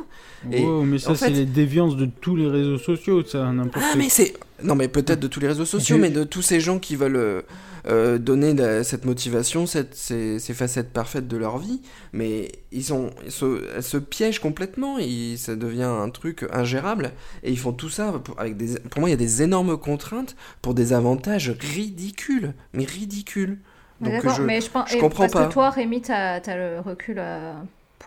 Et 0.52 0.64
Wow, 0.64 0.82
mais 0.84 0.98
ça, 0.98 1.10
en 1.10 1.14
c'est 1.14 1.30
les 1.30 1.44
déviances 1.46 1.96
de 1.96 2.06
tous 2.06 2.36
les 2.36 2.46
réseaux 2.48 2.78
sociaux, 2.78 3.24
ça, 3.24 3.50
n'importe 3.52 3.84
Ah 3.88 3.94
mais 3.96 4.08
c'est 4.08 4.34
non 4.62 4.74
mais 4.74 4.88
peut-être 4.88 5.20
de 5.20 5.28
tous 5.28 5.40
les 5.40 5.48
réseaux 5.48 5.64
sociaux 5.64 5.98
mais 6.00 6.10
de 6.10 6.24
tous 6.24 6.42
ces 6.42 6.60
gens 6.60 6.78
qui 6.78 6.96
veulent 6.96 7.16
euh, 7.16 7.42
euh, 7.86 8.18
donner 8.18 8.54
de- 8.54 8.82
cette 8.82 9.04
motivation, 9.04 9.66
cette, 9.66 9.94
ces, 9.94 10.38
ces 10.38 10.54
facettes 10.54 10.92
parfaites 10.92 11.26
de 11.28 11.36
leur 11.36 11.58
vie, 11.58 11.80
mais 12.12 12.50
ils, 12.72 12.84
sont, 12.84 13.10
ils 13.24 13.30
se, 13.32 13.62
elles 13.76 13.82
se 13.82 13.96
piègent 13.96 14.40
complètement, 14.40 14.98
et 14.98 15.36
ça 15.36 15.54
devient 15.56 15.84
un 15.84 16.10
truc 16.10 16.44
ingérable, 16.52 17.12
et 17.44 17.50
ils 17.50 17.58
font 17.58 17.72
tout 17.72 17.88
ça 17.88 18.12
pour, 18.22 18.38
avec 18.40 18.56
des... 18.56 18.78
Pour 18.90 19.00
moi, 19.00 19.08
il 19.08 19.12
y 19.12 19.14
a 19.14 19.18
des 19.18 19.42
énormes 19.42 19.78
contraintes 19.78 20.34
pour 20.60 20.74
des 20.74 20.92
avantages 20.92 21.54
ridicules, 21.60 22.52
mais 22.74 22.84
ridicules. 22.84 23.58
D'accord, 24.00 24.34
je- 24.36 24.42
mais 24.42 24.60
je 24.60 24.70
pense 24.70 24.90
je 24.92 24.98
comprends 24.98 25.24
parce 25.24 25.32
pas. 25.32 25.46
que 25.46 25.52
toi, 25.52 25.70
Rémi, 25.70 26.02
tu 26.02 26.12
as, 26.12 26.40
le 26.56 26.80
recul 26.80 27.16
euh, 27.18 27.52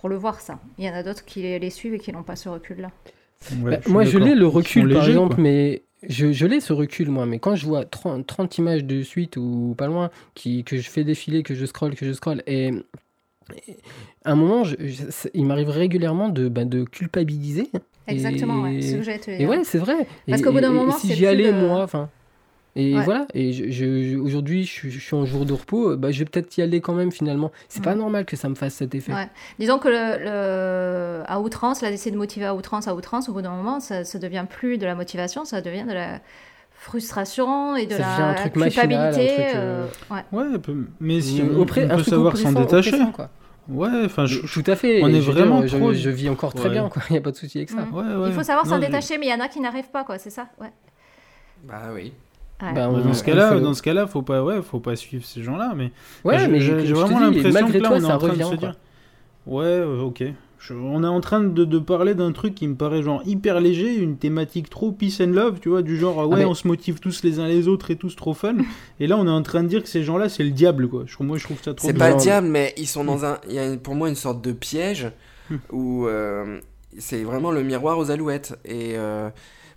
pour 0.01 0.09
le 0.09 0.17
voir, 0.17 0.41
ça. 0.41 0.59
Il 0.77 0.83
y 0.85 0.89
en 0.89 0.93
a 0.93 1.03
d'autres 1.03 1.23
qui 1.23 1.41
les, 1.43 1.57
les 1.59 1.69
suivent 1.69 1.93
et 1.93 1.99
qui 1.99 2.11
n'ont 2.11 2.23
pas 2.23 2.35
ce 2.35 2.49
recul-là. 2.49 2.89
Ouais, 3.63 3.71
Bah, 3.71 3.77
moi, 3.87 4.03
je 4.03 4.17
l'ai 4.17 4.35
le 4.35 4.45
recul, 4.47 4.81
par 4.91 4.99
légers, 5.01 5.11
exemple, 5.11 5.35
quoi. 5.35 5.43
mais 5.43 5.83
je, 6.09 6.31
je 6.31 6.45
l'ai 6.45 6.59
ce 6.59 6.73
recul, 6.73 7.09
moi. 7.09 7.25
Mais 7.25 7.39
quand 7.39 7.55
je 7.55 7.65
vois 7.65 7.85
30, 7.85 8.25
30 8.27 8.57
images 8.57 8.83
de 8.83 9.01
suite 9.03 9.37
ou 9.37 9.73
pas 9.77 9.87
loin, 9.87 10.09
qui, 10.35 10.63
que 10.63 10.77
je 10.77 10.89
fais 10.89 11.03
défiler, 11.03 11.41
que 11.43 11.55
je 11.55 11.65
scrolle, 11.65 11.95
que 11.95 12.05
je 12.05 12.13
scrolle, 12.13 12.43
et, 12.47 12.71
et 13.67 13.77
à 14.25 14.31
un 14.31 14.35
moment, 14.35 14.63
je- 14.63 14.75
je- 14.79 15.09
ça- 15.09 15.29
il 15.33 15.45
m'arrive 15.45 15.69
régulièrement 15.69 16.29
de, 16.29 16.49
bah, 16.49 16.65
de 16.65 16.83
culpabiliser. 16.83 17.69
Exactement, 18.07 18.61
ouais, 18.63 18.75
Et- 18.77 18.81
ce 18.81 18.95
que 18.97 19.19
te 19.23 19.31
Et 19.31 19.45
ouais, 19.45 19.63
c'est 19.63 19.77
vrai. 19.77 20.07
Parce 20.27 20.41
qu'au 20.41 20.51
bout 20.51 20.61
d'un 20.61 20.71
moment, 20.71 20.91
si 20.91 21.07
c'est 21.07 21.13
j'y 21.13 21.19
plus 21.21 21.27
allais, 21.27 21.51
le- 21.51 21.67
moi, 21.67 21.83
enfin. 21.83 22.09
Et 22.77 22.95
Ouais. 22.95 23.03
voilà, 23.03 23.25
et 23.33 23.51
je, 23.51 23.69
je- 23.69 24.15
aujourd'hui, 24.17 24.63
je, 24.63 24.71
suis- 24.71 24.91
je 24.91 24.99
suis 24.99 25.13
en 25.15 25.25
jour 25.25 25.45
de 25.45 25.51
repos, 25.51 25.97
bah, 25.97 26.11
je 26.11 26.19
vais 26.19 26.25
peut-être 26.25 26.55
y 26.57 26.61
aller 26.61 26.79
quand 26.79 26.93
même 26.93 27.11
finalement. 27.11 27.51
C'est 27.67 27.83
pas 27.83 27.89
Ouais. 27.91 27.95
normal 27.97 28.23
que 28.25 28.37
ça 28.37 28.47
me 28.47 28.55
fasse 28.55 28.75
cet 28.75 28.95
effet. 28.95 29.11
Ouais. 29.13 29.27
Disons 29.59 29.77
que 29.77 29.89
le, 29.89 30.23
le- 30.23 31.23
à 31.27 31.41
outrance, 31.41 31.81
là, 31.81 31.89
d'essayer 31.91 32.11
de 32.11 32.17
motiver 32.17 32.45
à 32.45 32.55
outrance, 32.55 32.87
à 32.87 32.95
outrance, 32.95 33.27
au 33.27 33.33
bout 33.33 33.41
d'un 33.41 33.51
moment, 33.55 33.81
ça, 33.81 34.05
ça 34.05 34.19
devient 34.19 34.45
plus 34.49 34.77
de 34.77 34.85
la 34.85 34.95
motivation, 34.95 35.43
ça 35.43 35.59
devient 35.61 35.83
de 35.85 35.91
la 35.93 36.19
frustration 36.71 37.75
et 37.75 37.85
de 37.85 37.91
Ça 37.91 37.99
la 37.99 38.27
un 38.29 38.33
truc 38.35 38.55
machinal, 38.55 38.85
un 38.85 39.11
culpabilité. 39.11 39.33
truc, 39.43 39.55
euh, 39.55 39.85
euh, 40.11 40.15
ouais. 40.15 40.73
Mais 40.99 41.21
si 41.21 41.41
Euh, 41.41 41.45
on, 41.57 41.61
on 41.61 41.65
peut 41.65 42.03
savoir 42.03 42.37
s'en 42.37 42.51
détacher. 42.53 42.97
quoi. 43.13 43.29
Ouais, 43.69 43.89
enfin, 44.05 44.25
je, 44.25 44.39
Tout 44.39 44.63
à 44.65 44.75
fait. 44.75 45.03
on 45.03 45.09
est 45.09 45.19
vraiment 45.19 45.59
dire, 45.59 45.67
je, 45.69 45.77
trop- 45.77 45.93
je 45.93 46.09
vis 46.09 46.29
encore 46.29 46.53
très 46.53 46.69
Ouais. 46.69 46.71
bien, 46.71 46.89
quoi. 46.89 47.01
Il 47.09 47.13
n'y 47.13 47.19
a 47.19 47.21
pas 47.21 47.31
de 47.31 47.35
souci 47.35 47.59
avec 47.59 47.69
ça. 47.69 47.81
Mm. 47.81 47.93
ouais, 47.93 48.15
ouais. 48.15 48.29
Il 48.29 48.33
faut 48.33 48.43
savoir 48.43 48.65
s'en 48.65 48.79
détacher, 48.79 49.17
mais 49.17 49.27
il 49.27 49.29
y 49.29 49.33
en 49.33 49.39
a 49.39 49.47
qui 49.49 49.59
n'arrivent 49.59 49.91
pas, 49.91 50.03
quoi, 50.03 50.17
c'est 50.17 50.29
ça 50.31 50.47
ouais. 50.59 50.71
Bah 51.67 51.89
oui. 51.93 52.13
Ouais. 52.61 52.73
Bah, 52.73 52.87
dans 52.87 53.13
ce 53.13 53.23
cas-là, 53.23 53.59
dans 53.59 53.73
ce 53.73 53.81
cas-là, 53.81 54.07
faut 54.07 54.21
pas, 54.21 54.43
ouais, 54.43 54.61
faut 54.61 54.79
pas 54.79 54.95
suivre 54.95 55.25
ces 55.25 55.41
gens-là, 55.43 55.73
mais 55.75 55.91
Ouais, 56.23 56.37
j'ai- 56.39 56.47
mais 56.47 56.59
j'ai 56.61 56.73
vraiment 56.93 57.19
l'impression 57.19 57.67
que 57.67 57.77
là, 57.77 57.89
toi, 57.89 57.97
on 57.97 58.01
est 58.01 58.05
en 58.11 58.17
train 58.17 58.27
revient. 58.29 58.37
de 58.39 58.43
se 58.43 58.49
quoi. 58.49 58.57
dire, 58.57 58.75
ouais, 59.47 59.63
euh, 59.65 60.01
ok. 60.01 60.23
Je- 60.59 60.75
on 60.75 61.03
est 61.03 61.07
en 61.07 61.21
train 61.21 61.39
de, 61.41 61.65
de 61.65 61.79
parler 61.79 62.13
d'un 62.13 62.31
truc 62.33 62.53
qui 62.53 62.67
me 62.67 62.75
paraît 62.75 63.01
genre 63.01 63.23
hyper 63.25 63.59
léger, 63.61 63.95
une 63.95 64.17
thématique 64.17 64.69
trop 64.69 64.91
peace 64.91 65.19
and 65.19 65.31
love, 65.31 65.59
tu 65.59 65.69
vois, 65.69 65.81
du 65.81 65.97
genre 65.97 66.17
ouais, 66.19 66.27
Ah, 66.33 66.37
mais- 66.37 66.45
on 66.45 66.53
se 66.53 66.67
motive 66.67 66.99
tous 66.99 67.23
les 67.23 67.39
uns 67.39 67.47
les 67.47 67.67
autres 67.67 67.89
et 67.89 67.95
tous 67.95 68.15
trop 68.15 68.35
fun. 68.35 68.57
et 68.99 69.07
là, 69.07 69.17
on 69.17 69.25
est 69.25 69.31
en 69.31 69.41
train 69.41 69.63
de 69.63 69.67
dire 69.67 69.81
que 69.81 69.89
ces 69.89 70.03
gens-là, 70.03 70.29
c'est 70.29 70.43
le 70.43 70.51
diable, 70.51 70.87
quoi. 70.87 71.03
Je, 71.07 71.15
moi, 71.23 71.39
je 71.39 71.45
trouve 71.45 71.57
ça 71.63 71.73
trop 71.73 71.87
C'est 71.87 71.95
pas 71.95 72.11
le 72.11 72.17
diable, 72.17 72.45
mais 72.47 72.75
ils 72.77 72.85
sont 72.87 73.03
dans 73.03 73.25
un. 73.25 73.39
Il 73.49 73.55
y 73.55 73.59
a 73.59 73.75
pour 73.77 73.95
moi 73.95 74.07
une 74.07 74.13
sorte 74.15 74.43
de 74.43 74.51
piège 74.51 75.07
Hmm. 75.49 75.55
où 75.71 76.05
euh, 76.05 76.59
c'est 76.99 77.23
vraiment 77.23 77.49
le 77.49 77.63
miroir 77.63 77.97
aux 77.97 78.11
alouettes. 78.11 78.55
Et 78.63 78.93
euh, 78.97 79.31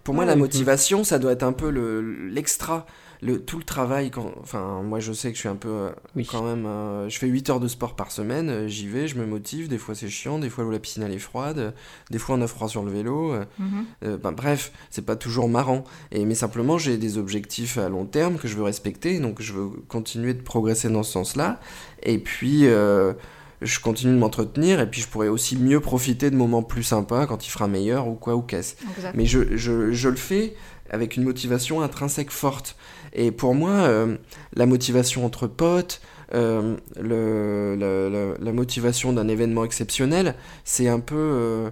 pour 0.05 0.15
moi, 0.15 0.25
Ouais, 0.25 0.31
la 0.31 0.37
motivation, 0.37 1.03
ça 1.03 1.19
doit 1.19 1.33
être 1.33 1.43
un 1.43 1.53
peu 1.53 1.71
le 1.71 2.01
l'extra. 2.29 2.87
Le, 3.23 3.41
tout 3.41 3.57
le 3.57 3.65
travail, 3.65 4.11
quand, 4.11 4.33
enfin, 4.43 4.83
moi 4.83 5.01
je 5.01 5.11
sais 5.15 5.31
que 5.31 5.35
je 5.37 5.41
suis 5.41 5.49
un 5.49 5.57
peu 5.57 5.69
euh, 5.71 5.91
Oui. 6.15 6.29
quand 6.31 6.43
même. 6.43 6.67
euh, 6.67 7.09
je 7.09 7.19
fais 7.19 7.27
8 7.27 7.49
heures 7.49 7.61
de 7.61 7.69
sport 7.69 7.97
par 7.97 8.11
semaine, 8.11 8.51
euh, 8.51 8.69
j'y 8.69 8.87
vais, 8.87 9.09
je 9.09 9.17
me 9.17 9.25
motive. 9.25 9.69
Des 9.69 9.79
fois 9.79 9.95
c'est 9.95 10.11
chiant, 10.11 10.39
des 10.39 10.51
fois 10.51 10.63
la 10.71 10.79
piscine 10.79 11.05
elle 11.05 11.13
est 11.13 11.19
froide, 11.19 11.73
des 12.11 12.19
fois 12.19 12.37
on 12.37 12.43
a 12.43 12.47
froid 12.47 12.69
sur 12.69 12.83
le 12.83 12.91
vélo. 12.91 13.33
euh, 13.33 13.45
Mhm. 13.59 13.85
euh, 14.05 14.17
ben, 14.19 14.33
bref, 14.33 14.73
c'est 14.91 15.07
pas 15.07 15.17
toujours 15.17 15.49
marrant. 15.49 15.85
Et, 16.13 16.27
mais 16.27 16.35
simplement, 16.35 16.77
j'ai 16.77 16.99
des 16.99 17.17
objectifs 17.17 17.79
à 17.79 17.89
long 17.89 18.05
terme 18.05 18.37
que 18.37 18.47
je 18.47 18.57
veux 18.57 18.65
respecter, 18.65 19.19
donc 19.21 19.41
je 19.41 19.55
veux 19.55 19.71
continuer 19.89 20.35
de 20.35 20.43
progresser 20.43 20.91
dans 20.91 21.03
ce 21.03 21.13
sens-là. 21.13 21.61
Et 22.03 22.19
puis, 22.19 22.67
euh, 22.67 23.15
je 23.63 23.81
continue 23.81 24.13
de 24.15 24.19
m'entretenir, 24.19 24.81
et 24.81 24.91
puis 24.91 25.01
je 25.01 25.09
pourrais 25.09 25.29
aussi 25.29 25.57
mieux 25.57 25.81
profiter 25.81 26.31
de 26.31 26.37
moments 26.37 26.63
plus 26.63 26.83
sympas 26.83 27.27
quand 27.27 27.47
il 27.47 27.51
fera 27.51 27.67
meilleur 27.69 28.09
ou 28.09 28.15
quoi 28.15 28.35
ou 28.37 28.43
qu'est-ce. 28.43 28.75
Mais 29.15 29.27
je, 29.27 29.57
je, 29.57 29.93
je 29.93 30.09
le 30.09 30.17
fais 30.17 30.55
avec 30.91 31.17
une 31.17 31.25
motivation 31.25 31.81
intrinsèque 31.81 32.31
forte. 32.31 32.77
Et 33.15 33.31
pour 33.31 33.55
moi, 33.55 33.71
euh, 33.71 34.17
la 34.55 34.67
motivation 34.67 35.25
entre 35.25 35.47
potes, 35.47 36.01
euh, 36.35 36.77
le, 37.01 37.77
le- 37.77 38.09
le- 38.11 38.37
la 38.41 38.53
motivation 38.53 39.13
d'un 39.13 39.29
événement 39.29 39.65
exceptionnel, 39.65 40.35
c'est 40.65 40.89
un 40.89 41.01
peu 41.01 41.15
euh, 41.17 41.71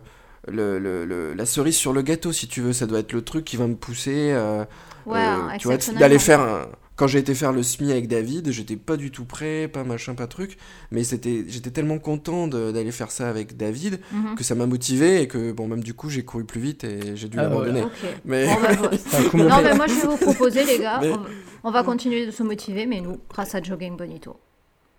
le, 0.48 1.34
la 1.34 1.46
cerise 1.46 1.76
sur 1.76 1.92
le 1.92 2.02
gâteau, 2.02 2.32
si 2.32 2.48
tu 2.48 2.60
veux. 2.60 2.72
Ça 2.72 2.86
doit 2.86 3.00
être 3.00 3.12
le 3.12 3.22
truc 3.22 3.44
qui 3.44 3.56
va 3.56 3.66
me 3.66 3.74
pousser 3.76 4.30
euh, 4.32 4.64
Ouais, 5.04 5.18
euh, 5.18 5.48
tu 5.58 5.66
vois, 5.66 5.74
d'aller 6.00 6.18
faire 6.20 6.40
un- 6.40 6.66
Quand 7.02 7.08
j'ai 7.08 7.18
été 7.18 7.34
faire 7.34 7.50
le 7.50 7.64
SMI 7.64 7.90
avec 7.90 8.06
David, 8.06 8.52
j'étais 8.52 8.76
pas 8.76 8.96
du 8.96 9.10
tout 9.10 9.24
prêt, 9.24 9.66
pas 9.66 9.82
machin, 9.82 10.14
pas 10.14 10.28
truc, 10.28 10.56
mais 10.92 11.02
c'était, 11.02 11.44
j'étais 11.48 11.72
tellement 11.72 11.98
content 11.98 12.46
d'aller 12.46 12.92
faire 12.92 13.10
ça 13.10 13.28
avec 13.28 13.56
David 13.56 13.98
Mhm. 14.12 14.36
que 14.36 14.44
ça 14.44 14.54
m'a 14.54 14.66
motivé 14.66 15.20
et 15.20 15.26
que 15.26 15.50
bon 15.50 15.66
même 15.66 15.82
du 15.82 15.94
coup 15.94 16.08
j'ai 16.10 16.24
couru 16.24 16.44
plus 16.44 16.60
vite 16.60 16.84
et 16.84 17.16
j'ai 17.16 17.26
dû 17.28 17.40
Ah, 17.40 17.42
l'abandonner. 17.42 17.82
Ok. 17.82 17.90
Mais 18.24 18.46
Bon, 18.46 18.52
bah. 18.62 18.68
Non, 19.34 19.62
mais 19.64 19.74
moi, 19.74 19.88
je 19.88 19.94
vais 19.94 20.06
vous 20.06 20.16
proposer, 20.16 20.64
les 20.64 20.78
gars, 20.78 21.00
Mais- 21.02 21.10
on, 21.10 21.16
va, 21.16 21.26
on 21.64 21.70
va 21.72 21.82
continuer 21.82 22.24
de 22.24 22.30
se 22.30 22.44
motiver, 22.44 22.86
mais 22.86 23.00
nous, 23.00 23.18
grâce 23.28 23.52
à 23.56 23.60
Jogging 23.60 23.96
Bonito. 23.96 24.38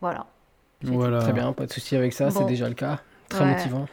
Voilà. 0.01 0.27
Voilà. 0.81 1.19
Très 1.19 1.31
bien, 1.31 1.53
pas 1.53 1.67
de 1.67 1.71
souci 1.71 1.95
avec 1.95 2.11
ça, 2.11 2.27
Bon. 2.31 2.39
c'est 2.41 2.45
déjà 2.47 2.67
le 2.67 2.75
cas. 2.75 2.99
Très 3.29 3.45
Ouais. 3.45 3.55
motivant. 3.55 3.87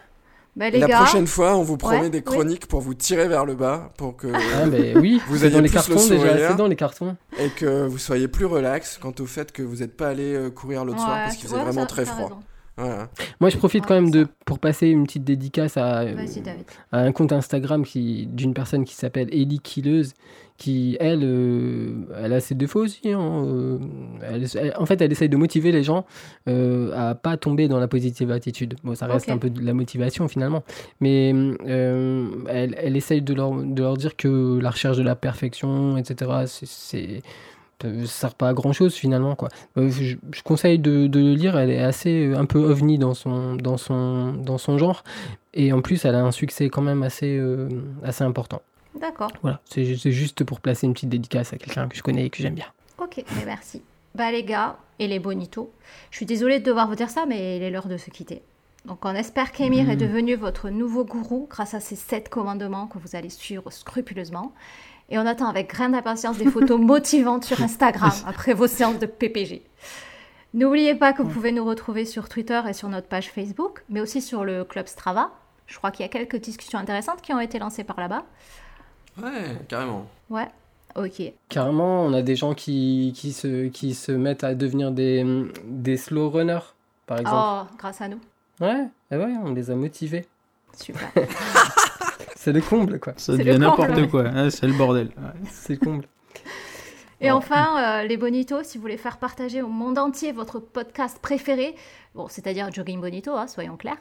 Bah, 0.57 0.69
les 0.69 0.81
la 0.81 0.87
gars, 0.89 0.97
prochaine 0.99 1.27
fois, 1.29 1.57
on 1.57 1.63
vous 1.63 1.77
promet 1.77 2.01
Ouais, 2.01 2.11
des 2.11 2.19
oui. 2.19 2.25
chroniques 2.25 2.67
pour 2.67 2.81
vous 2.81 2.93
tirer 2.95 3.29
vers 3.29 3.45
le 3.47 3.55
bas 3.55 3.93
pour 3.97 4.17
que 4.17 4.27
Ah, 4.35 4.65
oui, 4.97 5.21
Vous 5.29 5.39
c'est 5.39 5.45
ayez 5.47 5.55
dans 5.55 5.61
les 5.61 5.69
plus 5.69 5.77
le 5.77 5.95
cartons 5.95 5.95
déjà, 6.09 6.29
sourire. 6.31 6.47
c'est 6.51 6.57
dans 6.57 6.67
les 6.67 6.77
cartons. 6.77 7.17
et 7.39 7.49
que 7.51 7.87
vous 7.87 7.99
soyez 7.99 8.27
plus 8.29 8.47
relax 8.47 8.99
quant 9.01 9.15
au 9.21 9.27
fait 9.27 9.53
que 9.53 9.63
vous 9.63 9.77
n'êtes 9.77 9.97
pas 9.97 10.09
allé 10.09 10.35
euh, 10.35 10.51
courir 10.51 10.85
l'autre 10.85 10.99
soir 10.99 11.19
parce 11.25 11.37
qu'il 11.37 11.49
faisait 11.49 11.61
vraiment 11.63 11.83
ça- 11.83 11.87
très 11.87 12.05
froid. 12.05 12.25
raison. 12.25 12.41
Voilà. 12.81 13.09
Moi, 13.41 13.51
je 13.51 13.57
profite 13.59 13.83
Ouais, 13.83 13.89
quand 13.89 13.95
même 13.95 14.11
de, 14.11 14.26
pour 14.47 14.59
passer 14.59 14.89
une 14.89 15.05
petite 15.05 15.24
dédicace 15.24 15.76
à, 15.76 16.01
euh, 16.01 16.14
à 16.93 17.01
un 17.01 17.12
compte 17.12 17.33
Instagram 17.33 17.85
qui 17.85 18.26
d'une 18.26 18.55
personne 18.55 18.85
qui 18.85 18.95
s'appelle 18.95 19.28
Ellie 19.33 19.61
Killeuse, 19.61 20.14
qui, 20.57 20.97
elle, 21.01 21.20
euh, 21.22 22.05
elle 22.22 22.33
a 22.35 22.41
ses 22.41 22.55
défauts 22.55 22.81
aussi. 22.85 23.12
hein, 23.12 23.45
euh, 23.47 23.78
elle- 24.22 24.45
elle- 24.55 24.74
en 24.78 24.85
fait, 24.85 25.01
elle 25.01 25.11
essaye 25.11 25.28
de 25.31 25.37
motiver 25.39 25.72
les 25.72 25.83
gens 25.83 26.05
euh, 26.49 26.93
à 26.95 27.14
pas 27.14 27.37
tomber 27.39 27.66
dans 27.68 27.78
la 27.78 27.89
positive 27.89 28.31
attitude. 28.31 28.74
Bon, 28.85 28.95
ça 28.95 29.07
reste 29.07 29.31
un 29.31 29.39
peu 29.39 29.49
de 29.51 29.64
la 29.64 29.72
motivation 29.72 30.28
finalement, 30.28 30.62
mais 31.01 31.33
euh, 31.66 32.28
elle, 32.49 32.74
elle 32.78 32.97
essaye 32.97 33.22
de 33.22 33.33
leur, 33.35 33.55
de 33.55 33.83
leur 33.83 33.97
dire 33.97 34.16
que 34.16 34.59
la 34.61 34.70
recherche 34.70 34.99
de 34.99 35.03
la 35.03 35.14
perfection, 35.16 35.97
etc., 35.97 36.31
c'est- 36.47 37.22
ça 37.83 38.07
sert 38.07 38.35
pas 38.35 38.49
à 38.49 38.55
grand 38.55 38.72
chose 38.72 38.95
finalement 38.95 39.35
quoi. 39.35 39.49
Euh, 39.76 39.91
je, 39.91 40.16
je 40.33 40.43
conseille 40.43 40.78
de, 40.78 41.07
de 41.07 41.20
le 41.20 41.35
lire, 41.35 41.59
elle 41.59 41.70
est 41.70 41.83
assez 41.83 42.26
euh, 42.26 42.39
un 42.39 42.45
peu 42.45 42.59
ovni 42.59 42.99
dans 42.99 43.14
son, 43.14 43.55
dans 43.55 43.76
son, 43.76 44.33
dans 44.33 44.59
son 44.59 44.78
genre 44.78 45.05
et 45.55 45.72
en 45.72 45.81
plus 45.81 46.05
elle 46.05 46.14
a 46.14 46.22
un 46.24 46.33
succès 46.33 46.68
quand 46.68 46.83
même 46.83 47.03
assez, 47.03 47.37
euh, 47.37 47.68
assez 48.03 48.24
important. 48.24 48.62
D'accord. 49.01 49.31
Voilà, 49.43 49.61
c'est 49.64 49.85
juste 49.85 50.45
pour 50.45 50.61
placer 50.61 50.87
une 50.87 50.95
petite 50.95 51.09
dédicace 51.09 51.53
à 51.53 51.59
quelqu'un 51.59 51.89
que 51.89 51.97
je 51.97 52.03
connais 52.03 52.26
et 52.26 52.31
que 52.31 52.39
j'aime 52.43 52.55
bien. 52.55 52.66
Ok, 52.99 53.22
mais 53.37 53.45
merci. 53.47 53.83
Bah 54.14 54.33
les 54.33 54.43
gars 54.43 54.76
et 54.99 55.07
les 55.07 55.20
bonitos, 55.20 55.70
je 56.11 56.16
suis 56.16 56.26
désolée 56.26 56.59
de 56.59 56.64
devoir 56.64 56.89
vous 56.89 56.97
dire 56.97 57.09
ça, 57.09 57.24
mais 57.26 57.57
il 57.57 57.62
est 57.62 57.70
l'heure 57.70 57.87
de 57.87 57.97
se 57.97 58.11
quitter. 58.11 58.43
Donc 58.85 59.05
on 59.05 59.14
espère 59.14 59.53
qu'Emir 59.53 59.91
est 59.91 59.97
devenu 59.97 60.35
votre 60.35 60.70
nouveau 60.70 61.05
gourou 61.05 61.47
grâce 61.51 61.74
à 61.74 61.81
ces 61.81 61.97
sept 61.97 62.28
commandements 62.28 62.87
que 62.87 62.99
vous 62.99 63.14
allez 63.14 63.28
suivre 63.28 63.70
scrupuleusement. 63.70 64.53
Et 65.11 65.19
on 65.19 65.27
attend 65.27 65.49
avec 65.49 65.71
grande 65.71 65.95
impatience 65.95 66.39
des 66.39 66.47
photos 66.47 66.81
motivantes 66.81 67.45
sur 67.45 67.61
Instagram 67.61 68.13
après 68.27 68.55
vos 68.55 68.67
séances 68.67 68.99
de 68.99 69.07
PPG. 69.07 69.63
N'oubliez 70.55 70.95
pas 70.95 71.13
que 71.13 71.23
vous 71.23 71.29
pouvez 71.29 71.53
nous 71.53 71.65
retrouver 71.65 72.05
sur 72.05 72.29
Twitter 72.29 72.61
et 72.69 72.73
sur 72.73 72.89
notre 72.89 73.07
page 73.07 73.31
Facebook, 73.31 73.85
mais 73.89 74.01
aussi 74.01 74.21
sur 74.21 74.45
le 74.45 74.65
club 74.65 74.87
Strava. 74.89 75.31
Je 75.67 75.77
crois 75.79 75.91
qu'il 75.93 76.05
y 76.05 76.09
a 76.09 76.09
quelques 76.09 76.37
discussions 76.37 76.79
intéressantes 76.79 77.23
qui 77.23 77.33
ont 77.33 77.41
été 77.41 77.59
lancées 77.61 77.85
par 77.85 78.01
là-bas. 78.01 78.25
Ouais, 79.23 79.57
carrément. 79.69 80.07
Ouais, 80.29 80.49
ok. 80.97 81.23
Carrément, 81.49 82.05
on 82.05 82.13
a 82.13 82.23
des 82.23 82.35
gens 82.35 82.55
qui, 82.55 83.13
qui, 83.15 83.33
se, 83.33 83.69
qui 83.69 83.95
se 83.95 84.11
mettent 84.11 84.43
à 84.43 84.55
devenir 84.55 84.91
des, 84.91 85.25
des 85.64 85.97
slow 85.97 86.30
runners, 86.30 86.75
par 87.07 87.18
exemple. 87.18 87.37
Oh, 87.39 87.76
grâce 87.79 88.01
à 88.01 88.09
nous. 88.09 88.21
Ouais, 88.61 88.89
eh 89.13 89.17
ouais, 89.17 89.34
on 89.45 89.53
les 89.53 89.71
a 89.71 89.76
motivés. 89.76 90.26
Super. 90.76 91.11
C'est 92.37 92.53
le 92.53 92.61
comble, 92.61 92.99
quoi. 93.01 93.13
Ça 93.17 93.37
C'est 93.37 93.45
devient 93.45 93.59
n'importe 93.59 94.09
quoi. 94.09 94.25
hein, 94.26 94.51
c'est 94.51 94.67
le 94.67 94.72
bordel. 94.75 95.09
Ouais. 95.17 95.49
C'est 95.51 95.75
le 95.75 95.79
comble. 95.79 96.05
Et 97.22 97.30
enfin, 97.30 98.01
euh, 98.01 98.07
les 98.07 98.17
bonitos, 98.17 98.63
si 98.63 98.79
vous 98.79 98.83
voulez 98.83 98.97
faire 98.97 99.18
partager 99.18 99.61
au 99.61 99.68
monde 99.68 99.99
entier 99.99 100.33
votre 100.33 100.59
podcast 100.59 101.18
préféré, 101.21 101.75
bon, 102.14 102.29
c'est-à-dire 102.29 102.72
Jogging 102.72 102.99
Bonito, 103.01 103.33
hein, 103.34 103.47
soyons 103.47 103.76
clairs, 103.76 103.99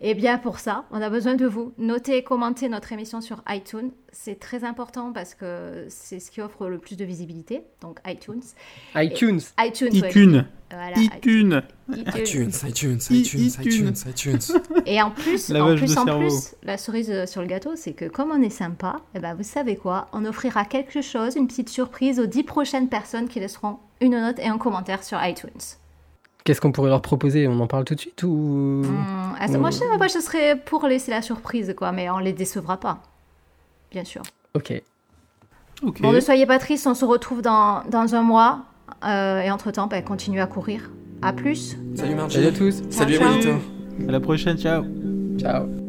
eh 0.00 0.14
bien 0.14 0.38
pour 0.38 0.58
ça, 0.58 0.84
on 0.90 1.00
a 1.00 1.08
besoin 1.08 1.34
de 1.34 1.46
vous. 1.46 1.72
Notez 1.78 2.16
et 2.16 2.24
commentez 2.24 2.68
notre 2.68 2.92
émission 2.92 3.20
sur 3.20 3.42
iTunes. 3.48 3.90
C'est 4.12 4.40
très 4.40 4.64
important 4.64 5.12
parce 5.12 5.34
que 5.34 5.86
c'est 5.88 6.18
ce 6.18 6.30
qui 6.30 6.40
offre 6.40 6.66
le 6.66 6.78
plus 6.78 6.96
de 6.96 7.04
visibilité, 7.04 7.62
donc 7.80 8.00
iTunes. 8.06 8.42
iTunes. 8.96 9.40
iTunes, 9.58 10.00
ouais. 10.00 10.08
Icune. 10.08 10.46
Voilà, 10.70 10.96
iTunes. 10.98 11.62
iTunes, 11.90 12.50
iTunes, 12.66 12.98
iTunes, 13.10 13.50
iTunes, 13.60 13.94
iTunes. 14.08 14.60
Et 14.86 15.00
en 15.00 15.12
plus, 15.12 15.50
en 15.50 15.54
Lavage 15.54 15.78
plus, 15.78 15.96
en 15.96 16.04
la 16.64 16.76
cerise 16.76 17.10
euh, 17.10 17.26
sur 17.26 17.42
le 17.42 17.46
gâteau, 17.46 17.76
c'est 17.76 17.92
que 17.92 18.06
comme 18.06 18.32
on 18.32 18.42
est 18.42 18.50
sympa, 18.50 18.96
eh 19.14 19.20
ben, 19.20 19.34
vous 19.34 19.44
savez 19.44 19.76
quoi? 19.76 20.08
On 20.12 20.24
offrira 20.24 20.64
quelque 20.64 21.00
chose, 21.02 21.36
une 21.36 21.46
petite 21.46 21.68
surprise 21.68 22.18
aux 22.18 22.26
10 22.26 22.42
prochaines 22.42 22.88
personnes 22.88 23.28
qui 23.28 23.38
laisseront 23.38 23.78
une 24.00 24.20
note 24.20 24.40
et 24.40 24.46
un 24.46 24.58
commentaire 24.58 25.04
sur 25.04 25.24
iTunes. 25.24 25.50
Qu'est-ce 26.44 26.60
qu'on 26.60 26.72
pourrait 26.72 26.90
leur 26.90 27.00
proposer? 27.02 27.48
On 27.48 27.58
en 27.60 27.66
parle 27.66 27.84
tout 27.84 27.94
de 27.94 28.00
suite 28.00 28.22
ou? 28.22 28.82
Hmm, 28.84 29.34
ah, 29.40 29.48
ça, 29.48 29.58
moi, 29.58 29.70
je, 29.70 29.78
moi, 29.96 30.06
je 30.08 30.18
serais 30.18 30.56
pour 30.56 30.86
laisser 30.86 31.10
la 31.10 31.22
surprise, 31.22 31.74
quoi, 31.76 31.90
mais 31.90 32.10
on 32.10 32.18
les 32.18 32.34
décevra 32.34 32.76
pas. 32.78 32.98
Bien 33.90 34.04
sûr. 34.04 34.22
Ok. 34.54 34.82
Bon, 36.00 36.12
ne 36.12 36.20
soyez 36.20 36.46
pas 36.46 36.58
tristes, 36.58 36.86
on 36.86 36.94
se 36.94 37.04
retrouve 37.04 37.42
dans, 37.42 37.82
dans 37.90 38.14
un 38.14 38.22
mois. 38.22 38.64
euh, 39.04 39.40
et 39.40 39.50
entre-temps, 39.50 39.86
ben, 39.86 40.02
continuez 40.02 40.40
à 40.40 40.46
courir. 40.46 40.90
À 41.22 41.32
plus 41.32 41.76
Salut 41.94 42.14
Margie. 42.14 42.36
Salut 42.36 42.48
à 42.48 42.52
tous. 42.52 42.82
Salut. 42.90 43.14
Emilito. 43.14 43.50
À 44.08 44.12
la 44.12 44.20
prochaine, 44.20 44.58
ciao. 44.58 44.84
Ciao. 45.38 45.83